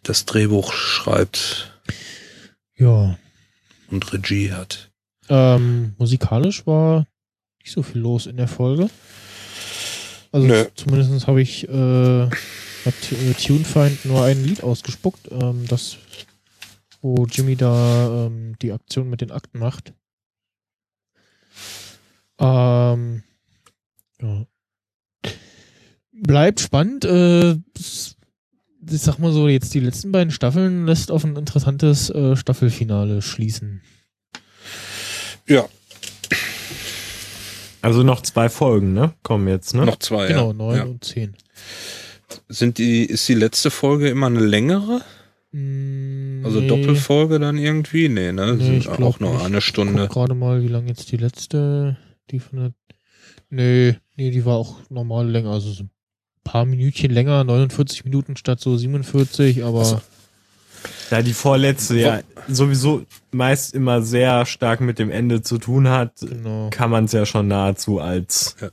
das 0.04 0.26
Drehbuch 0.26 0.72
schreibt 0.74 1.74
Ja. 2.76 3.18
und 3.90 4.14
Regie 4.14 4.52
hat. 4.54 4.92
Ähm, 5.30 5.94
musikalisch 5.98 6.66
war 6.68 7.06
nicht 7.62 7.72
so 7.74 7.84
viel 7.84 8.00
los 8.02 8.28
in 8.28 8.38
der 8.38 8.48
Folge. 8.48 8.90
Also 10.32 10.48
Nö. 10.48 10.66
zumindest 10.76 11.28
habe 11.28 11.42
ich 11.42 11.68
äh, 11.68 12.30
hat 12.86 13.12
äh, 13.12 13.34
Tunefind 13.34 14.06
nur 14.06 14.24
ein 14.24 14.44
Lied 14.44 14.64
ausgespuckt, 14.64 15.30
ähm, 15.32 15.66
das 15.68 15.98
wo 17.02 17.26
Jimmy 17.26 17.56
da 17.56 18.26
ähm, 18.26 18.56
die 18.62 18.72
Aktion 18.72 19.10
mit 19.10 19.22
den 19.22 19.32
Akten 19.32 19.60
macht. 19.60 19.94
Ähm, 22.40 23.24
ja. 24.22 24.46
Bleibt 26.12 26.60
spannend. 26.62 27.06
Äh, 27.06 27.58
ich 27.78 28.16
sag 28.90 29.20
mal 29.20 29.32
so, 29.32 29.48
jetzt 29.48 29.74
die 29.74 29.80
letzten 29.80 30.12
beiden 30.12 30.32
Staffeln 30.32 30.86
lässt 30.86 31.12
auf 31.12 31.24
ein 31.24 31.36
interessantes 31.36 32.10
äh, 32.10 32.36
Staffelfinale 32.36 33.22
schließen. 33.22 33.82
Ja, 35.48 35.70
Also 37.86 38.02
noch 38.02 38.22
zwei 38.22 38.50
Folgen, 38.50 38.94
ne? 38.94 39.14
Kommen 39.22 39.48
jetzt, 39.48 39.76
ne? 39.76 39.86
noch 39.86 40.00
zwei. 40.00 40.26
Genau, 40.26 40.48
ja. 40.48 40.54
neun 40.54 40.78
Ja. 40.78 40.84
und 40.86 41.04
zehn. 41.04 41.36
Sind 42.50 42.78
die, 42.78 43.06
ist 43.06 43.28
die 43.28 43.34
letzte 43.34 43.72
Folge 43.72 44.10
immer 44.10 44.28
eine 44.28 44.40
längere? 44.40 45.02
Also 45.54 46.60
Nee, 46.60 46.68
Doppelfolge 46.68 47.40
dann 47.40 47.58
irgendwie? 47.58 48.10
Nee, 48.10 48.34
ne? 48.34 48.56
Nee, 48.56 48.64
Sind 48.64 48.78
ich 48.78 48.84
glaub 48.86 49.16
auch 49.16 49.20
noch 49.20 49.34
nicht. 49.34 49.46
eine 49.46 49.62
Stunde. 49.62 50.08
guck 50.08 50.14
gerade 50.14 50.36
mal, 50.36 50.62
wie 50.62 50.68
lang 50.68 50.88
jetzt 50.88 51.12
die 51.12 51.18
letzte, 51.18 51.98
die 52.30 52.40
von 52.40 52.60
der, 52.60 52.74
nee, 53.50 53.96
nee, 54.18 54.32
die 54.32 54.44
war 54.44 54.56
auch 54.56 54.80
normal 54.90 55.30
länger, 55.30 55.52
also 55.52 55.72
so 55.72 55.84
ein 55.84 55.90
paar 56.44 56.66
Minütchen 56.66 57.12
länger, 57.12 57.46
49 57.46 58.04
Minuten 58.04 58.36
statt 58.36 58.60
so 58.60 58.76
47, 58.76 59.64
aber 59.64 59.82
Ach 59.82 59.86
so. 59.86 60.02
Da 61.10 61.22
die 61.22 61.34
vorletzte 61.34 62.00
ja 62.00 62.20
sowieso 62.48 63.04
meist 63.32 63.74
immer 63.74 64.02
sehr 64.02 64.46
stark 64.46 64.82
mit 64.82 65.00
dem 65.00 65.10
Ende 65.10 65.42
zu 65.42 65.58
tun 65.58 65.90
hat, 65.90 66.20
genau. 66.20 66.70
kann 66.70 66.92
man 66.92 67.06
es 67.06 67.12
ja 67.12 67.26
schon 67.26 67.48
nahezu 67.48 68.00
als 68.00 68.56
ja. 68.62 68.70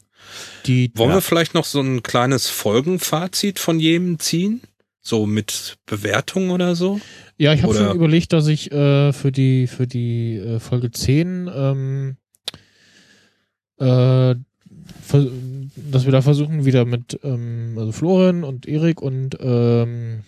Die. 0.67 0.91
Wollen 0.95 1.11
ja. 1.11 1.17
wir 1.17 1.23
vielleicht 1.23 1.55
noch 1.55 1.65
so 1.65 1.81
ein 1.81 2.03
kleines 2.03 2.49
Folgenfazit 2.49 3.59
von 3.59 3.81
jedem 3.81 4.19
ziehen? 4.19 4.61
So 5.01 5.27
mit 5.27 5.79
Bewertung 5.87 6.51
oder 6.51 6.77
so? 6.77 7.01
Ja, 7.37 7.53
ich 7.53 7.63
habe 7.63 7.75
schon 7.75 7.97
überlegt, 7.97 8.33
dass 8.33 8.47
ich 8.47 8.71
äh, 8.71 9.13
für 9.13 9.33
die 9.33 9.67
für 9.67 9.87
die 9.87 10.37
äh, 10.37 10.61
Folge 10.61 10.93
10 10.93 11.51
ähm, 11.53 12.17
äh, 13.81 14.37
dass 15.77 16.05
wir 16.05 16.13
da 16.13 16.23
versuchen, 16.23 16.65
wieder 16.65 16.85
mit 16.85 17.19
ähm, 17.23 17.75
also 17.77 17.93
Florian 17.93 18.45
und 18.45 18.67
Erik 18.67 19.03
und 19.03 19.37
ähm, 19.41 20.23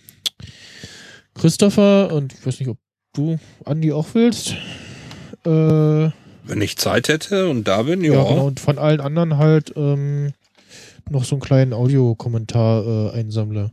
Christopher 1.33 2.11
und 2.13 2.33
ich 2.33 2.45
weiß 2.45 2.59
nicht, 2.59 2.69
ob 2.69 2.77
du, 3.13 3.39
Andi, 3.63 3.91
auch 3.91 4.07
willst. 4.13 4.55
Äh, 5.45 6.09
Wenn 6.47 6.61
ich 6.61 6.77
Zeit 6.77 7.09
hätte 7.09 7.49
und 7.49 7.67
da 7.67 7.83
bin, 7.83 8.03
ja. 8.03 8.13
Ja, 8.13 8.23
genau. 8.23 8.45
Und 8.45 8.59
von 8.59 8.77
allen 8.77 9.01
anderen 9.01 9.37
halt 9.37 9.73
ähm, 9.75 10.33
noch 11.09 11.23
so 11.23 11.35
einen 11.35 11.41
kleinen 11.41 11.73
Audiokommentar 11.73 12.85
äh, 12.85 13.19
einsammle. 13.19 13.71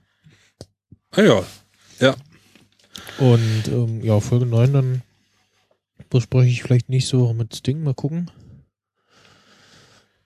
Ah 1.11 1.23
ja, 1.23 1.45
ja. 2.01 2.17
Und 3.19 3.69
ähm, 3.69 4.03
ja, 4.03 4.21
Folge 4.21 4.47
9 4.47 4.73
dann 4.73 5.03
bespreche 6.09 6.51
ich 6.51 6.63
vielleicht 6.63 6.89
nicht 6.89 7.07
so 7.09 7.33
mit 7.33 7.55
Sting, 7.55 7.83
mal 7.83 7.95
gucken. 7.95 8.31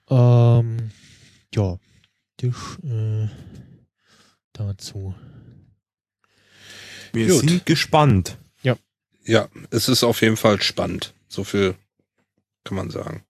Ähm, 0.09 0.91
ja, 1.53 1.77
das, 2.37 2.79
äh, 2.83 3.27
dazu. 4.53 5.15
Wir 7.13 7.27
Gut. 7.27 7.39
sind 7.39 7.65
gespannt. 7.65 8.37
Ja. 8.63 8.77
Ja, 9.25 9.49
es 9.71 9.89
ist 9.89 10.03
auf 10.03 10.21
jeden 10.21 10.37
Fall 10.37 10.61
spannend. 10.61 11.13
So 11.27 11.43
viel 11.43 11.75
kann 12.67 12.77
man 12.77 12.89
sagen. 12.89 13.23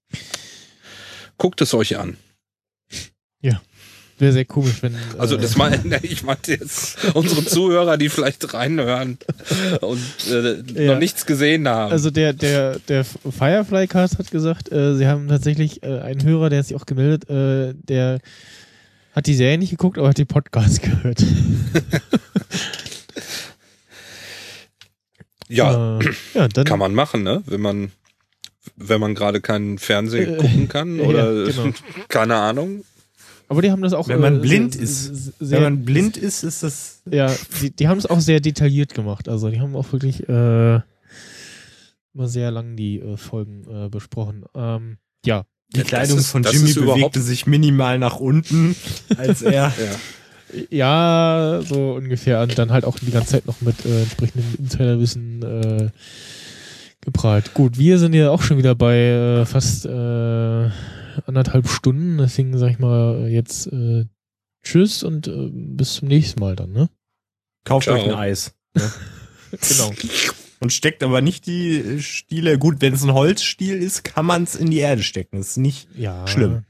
Guckt 1.37 1.61
es 1.61 1.73
euch 1.73 1.97
an. 1.97 2.17
Ja. 3.41 3.61
Wäre 4.19 4.33
sehr 4.33 4.45
komisch, 4.45 4.81
wenn. 4.81 4.95
Also 5.19 5.37
das 5.37 5.53
äh, 5.53 5.57
meine 5.59 5.99
ich 6.01 6.23
meinte 6.23 6.53
jetzt 6.53 6.97
unsere 7.13 7.45
Zuhörer, 7.45 7.97
die 7.97 8.09
vielleicht 8.09 8.51
reinhören 8.51 9.19
und 9.81 10.01
äh, 10.31 10.63
ja. 10.73 10.93
noch 10.93 10.99
nichts 10.99 11.27
gesehen 11.27 11.67
haben. 11.67 11.91
Also 11.91 12.09
der 12.09 12.33
der 12.33 12.79
der 12.79 13.05
Firefly 13.05 13.85
Cast 13.85 14.17
hat 14.17 14.31
gesagt, 14.31 14.71
äh, 14.71 14.95
sie 14.95 15.05
haben 15.05 15.27
tatsächlich 15.27 15.83
äh, 15.83 15.99
einen 15.99 16.23
Hörer, 16.23 16.49
der 16.49 16.59
hat 16.59 16.65
sich 16.65 16.75
auch 16.75 16.87
gemeldet, 16.87 17.29
äh, 17.29 17.75
der 17.75 18.19
hat 19.13 19.27
die 19.27 19.35
Serie 19.35 19.59
nicht 19.59 19.69
geguckt, 19.69 19.99
aber 19.99 20.09
hat 20.09 20.17
die 20.17 20.25
Podcast 20.25 20.81
gehört. 20.81 21.23
ja, 25.47 25.99
äh, 25.99 26.05
ja 26.33 26.47
dann, 26.47 26.65
kann 26.65 26.79
man 26.79 26.95
machen, 26.95 27.21
ne? 27.21 27.43
Wenn 27.45 27.61
man 27.61 27.91
wenn 28.75 28.99
man 28.99 29.15
gerade 29.15 29.41
keinen 29.41 29.77
Fernsehen 29.77 30.35
äh, 30.35 30.37
gucken 30.37 30.67
kann 30.67 30.99
oder 30.99 31.45
ja, 31.45 31.51
genau. 31.51 31.73
keine 32.07 32.35
Ahnung. 32.35 32.83
Aber 33.49 33.61
die 33.61 33.71
haben 33.71 33.81
das 33.81 33.93
auch. 33.93 34.07
Wenn 34.07 34.19
man 34.19 34.37
äh, 34.37 34.39
blind 34.39 34.73
sehr, 34.73 34.83
ist. 34.83 35.33
Sehr, 35.39 35.57
wenn 35.57 35.63
man 35.63 35.85
blind 35.85 36.17
ist, 36.17 36.43
ist 36.43 36.63
das. 36.63 37.01
Ja, 37.09 37.33
die, 37.61 37.71
die 37.71 37.87
haben 37.87 37.97
es 37.97 38.05
auch 38.05 38.19
sehr 38.19 38.39
detailliert 38.39 38.93
gemacht. 38.93 39.29
Also 39.29 39.49
die 39.49 39.61
haben 39.61 39.75
auch 39.75 39.91
wirklich 39.93 40.27
äh, 40.27 40.81
immer 42.13 42.27
sehr 42.27 42.51
lang 42.51 42.75
die 42.75 42.99
äh, 42.99 43.15
Folgen 43.15 43.63
äh, 43.69 43.89
besprochen. 43.89 44.45
Ähm, 44.53 44.97
ja. 45.25 45.45
Die 45.75 45.81
Kleidung 45.81 46.17
ist, 46.17 46.29
von 46.29 46.43
Jimmy 46.43 46.73
bewegte 46.73 47.21
sich 47.21 47.45
minimal 47.45 47.99
nach 47.99 48.17
unten, 48.17 48.75
als 49.17 49.41
er. 49.41 49.73
ja. 50.69 51.57
ja. 51.57 51.61
so 51.61 51.93
ungefähr. 51.93 52.41
Und 52.41 52.57
dann 52.57 52.71
halt 52.71 52.85
auch 52.85 52.99
die 52.99 53.11
ganze 53.11 53.31
Zeit 53.31 53.47
noch 53.47 53.59
mit 53.61 53.85
äh, 53.85 54.03
entsprechendem 54.03 54.55
Insiderwissen 54.59 55.43
äh, 55.43 55.89
geprahlt. 57.07 57.53
Gut, 57.53 57.77
wir 57.77 57.99
sind 57.99 58.13
ja 58.13 58.29
auch 58.31 58.41
schon 58.41 58.57
wieder 58.57 58.75
bei 58.75 58.97
äh, 58.97 59.45
fast 59.45 59.85
äh, 59.85 60.69
anderthalb 61.25 61.69
Stunden. 61.69 62.17
Deswegen 62.17 62.57
sag 62.57 62.71
ich 62.71 62.79
mal 62.79 63.29
jetzt 63.29 63.67
äh, 63.67 64.05
Tschüss 64.61 65.03
und 65.03 65.25
äh, 65.29 65.49
bis 65.49 65.93
zum 65.95 66.09
nächsten 66.09 66.41
Mal 66.41 66.57
dann, 66.57 66.73
ne? 66.73 66.89
Kauft 67.63 67.85
Ciao. 67.85 67.95
euch 67.97 68.03
ein 68.03 68.13
Eis. 68.13 68.53
Ne? 68.73 68.91
genau. 69.51 69.93
Und 70.59 70.73
steckt 70.73 71.01
aber 71.01 71.21
nicht 71.21 71.45
die 71.47 72.01
Stiele. 72.01 72.59
Gut, 72.59 72.81
wenn 72.81 72.93
es 72.93 73.03
ein 73.03 73.13
Holzstiel 73.13 73.81
ist, 73.81 74.03
kann 74.03 74.25
man 74.25 74.43
es 74.43 74.55
in 74.55 74.69
die 74.69 74.79
Erde 74.79 75.01
stecken. 75.01 75.37
Das 75.37 75.51
ist 75.51 75.57
nicht 75.57 75.87
ja. 75.95 76.27
schlimm. 76.27 76.65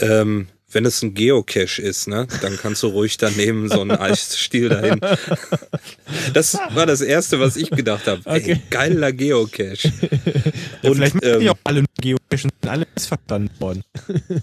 Ähm, 0.00 0.48
wenn 0.70 0.84
es 0.84 1.02
ein 1.02 1.14
Geocache 1.14 1.80
ist, 1.80 2.08
ne, 2.08 2.26
dann 2.42 2.56
kannst 2.56 2.82
du 2.82 2.88
ruhig 2.88 3.16
daneben 3.16 3.68
so 3.68 3.80
einen 3.80 3.92
Eisstiel 3.92 4.68
dahin. 4.68 5.00
Das 6.32 6.54
war 6.72 6.86
das 6.86 7.00
erste, 7.00 7.38
was 7.38 7.56
ich 7.56 7.70
gedacht 7.70 8.06
habe. 8.06 8.20
Okay. 8.24 8.60
Geiler 8.70 9.12
Geocache. 9.12 9.92
Und 10.82 10.94
vielleicht 10.94 11.22
ähm, 11.22 11.42
ja 11.42 11.52
auch 11.52 11.58
alle 11.64 11.84
Geocaches 12.00 12.42
sind 12.42 12.52
alle 12.66 12.86
missverstanden 12.94 13.60
worden. 13.60 13.82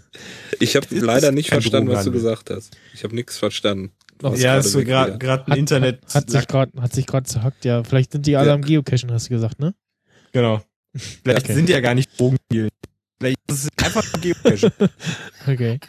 Ich 0.59 0.75
habe 0.75 0.87
leider 0.91 1.31
nicht 1.31 1.49
verstanden, 1.49 1.89
was 1.89 2.05
du 2.05 2.11
gesagt 2.11 2.49
hast. 2.49 2.77
Ich 2.93 3.03
habe 3.03 3.13
nichts 3.15 3.37
verstanden. 3.37 3.91
Ja, 4.35 4.57
ist 4.57 4.71
so 4.71 4.83
gerade 4.83 5.43
ein 5.47 5.57
Internet. 5.57 5.99
Hat, 6.13 6.29
sich 6.29 6.47
grad, 6.47 6.69
hat 6.79 6.93
sich 6.93 7.05
gerade 7.05 7.25
zerhackt, 7.25 7.65
ja. 7.65 7.83
Vielleicht 7.83 8.13
sind 8.13 8.25
die 8.25 8.37
alle 8.37 8.49
ja. 8.49 8.53
am 8.53 8.61
Geocachen, 8.61 9.11
hast 9.11 9.25
du 9.25 9.33
gesagt, 9.33 9.59
ne? 9.59 9.73
Genau. 10.31 10.61
Vielleicht 11.23 11.45
okay. 11.45 11.53
sind 11.53 11.67
die 11.67 11.73
ja 11.73 11.81
gar 11.81 11.95
nicht 11.95 12.15
Bogenspielen. 12.17 12.44
Vielleicht 13.25 13.39
ist 13.49 13.63
es 13.63 13.83
einfach 13.83 14.13
ein 14.13 14.21
Geocache. 14.21 14.71
okay. 15.47 15.79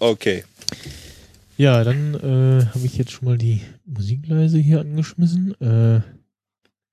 Okay. 0.00 0.44
Ja, 1.56 1.84
dann 1.84 2.14
äh, 2.14 2.66
habe 2.66 2.84
ich 2.84 2.98
jetzt 2.98 3.12
schon 3.12 3.28
mal 3.28 3.38
die 3.38 3.60
Musikleise 3.86 4.58
hier 4.58 4.80
angeschmissen. 4.80 5.52
Äh, 5.60 6.00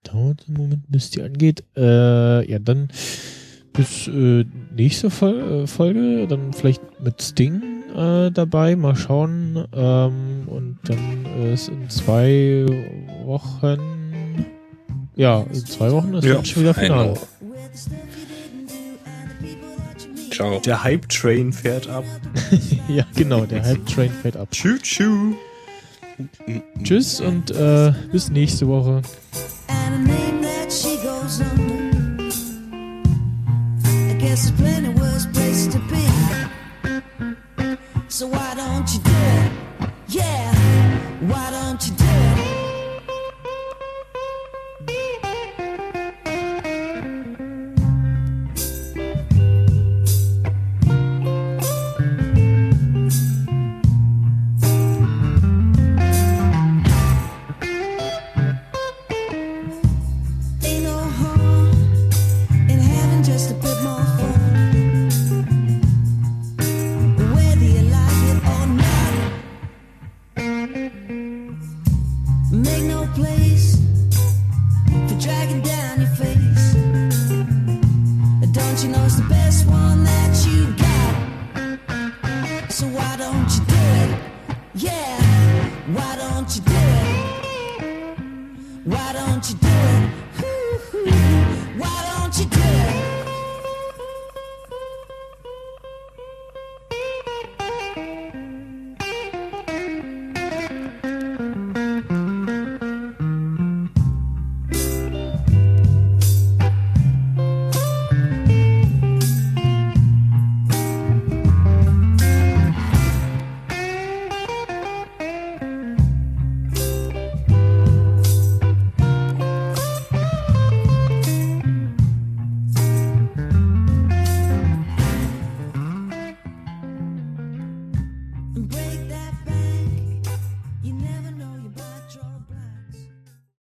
dauert 0.03 0.43
einen 0.47 0.57
Moment, 0.57 0.84
bis 0.88 1.10
die 1.10 1.23
angeht. 1.23 1.64
Äh, 1.76 2.47
ja, 2.47 2.60
dann 2.60 2.89
bis 3.73 4.07
äh, 4.07 4.45
nächste 4.76 5.10
Fol 5.10 5.64
äh, 5.64 5.68
Folge, 5.68 6.27
dann 6.27 6.53
vielleicht 6.53 6.84
mit 7.03 7.22
Sting 7.23 7.61
äh, 7.95 8.30
dabei, 8.30 8.76
mal 8.76 8.95
schauen. 8.95 9.65
Ähm, 9.73 10.43
und 10.47 10.77
dann 10.84 11.26
ist 11.52 11.69
in 11.69 11.89
zwei 11.89 12.65
Wochen, 13.23 14.05
ja, 15.15 15.45
in 15.51 15.65
zwei 15.65 15.91
Wochen 15.91 16.13
ist 16.15 16.25
ja, 16.25 16.43
schon 16.43 16.63
wieder 16.63 16.73
Finale. 16.73 17.13
Ciao. 20.31 20.59
Der 20.59 20.83
Hype 20.83 21.07
Train 21.07 21.53
fährt 21.53 21.87
ab. 21.87 22.03
ja, 22.89 23.05
genau, 23.15 23.45
der 23.45 23.63
Hype 23.63 23.85
Train 23.85 24.11
fährt 24.11 24.35
ab. 24.35 24.49
Tschü, 24.51 24.77
tschü. 24.79 25.33
Tschüss 26.83 27.21
und 27.21 27.51
äh, 27.51 27.93
bis 28.11 28.29
nächste 28.29 28.67
Woche. 28.67 29.01
So 34.35 34.51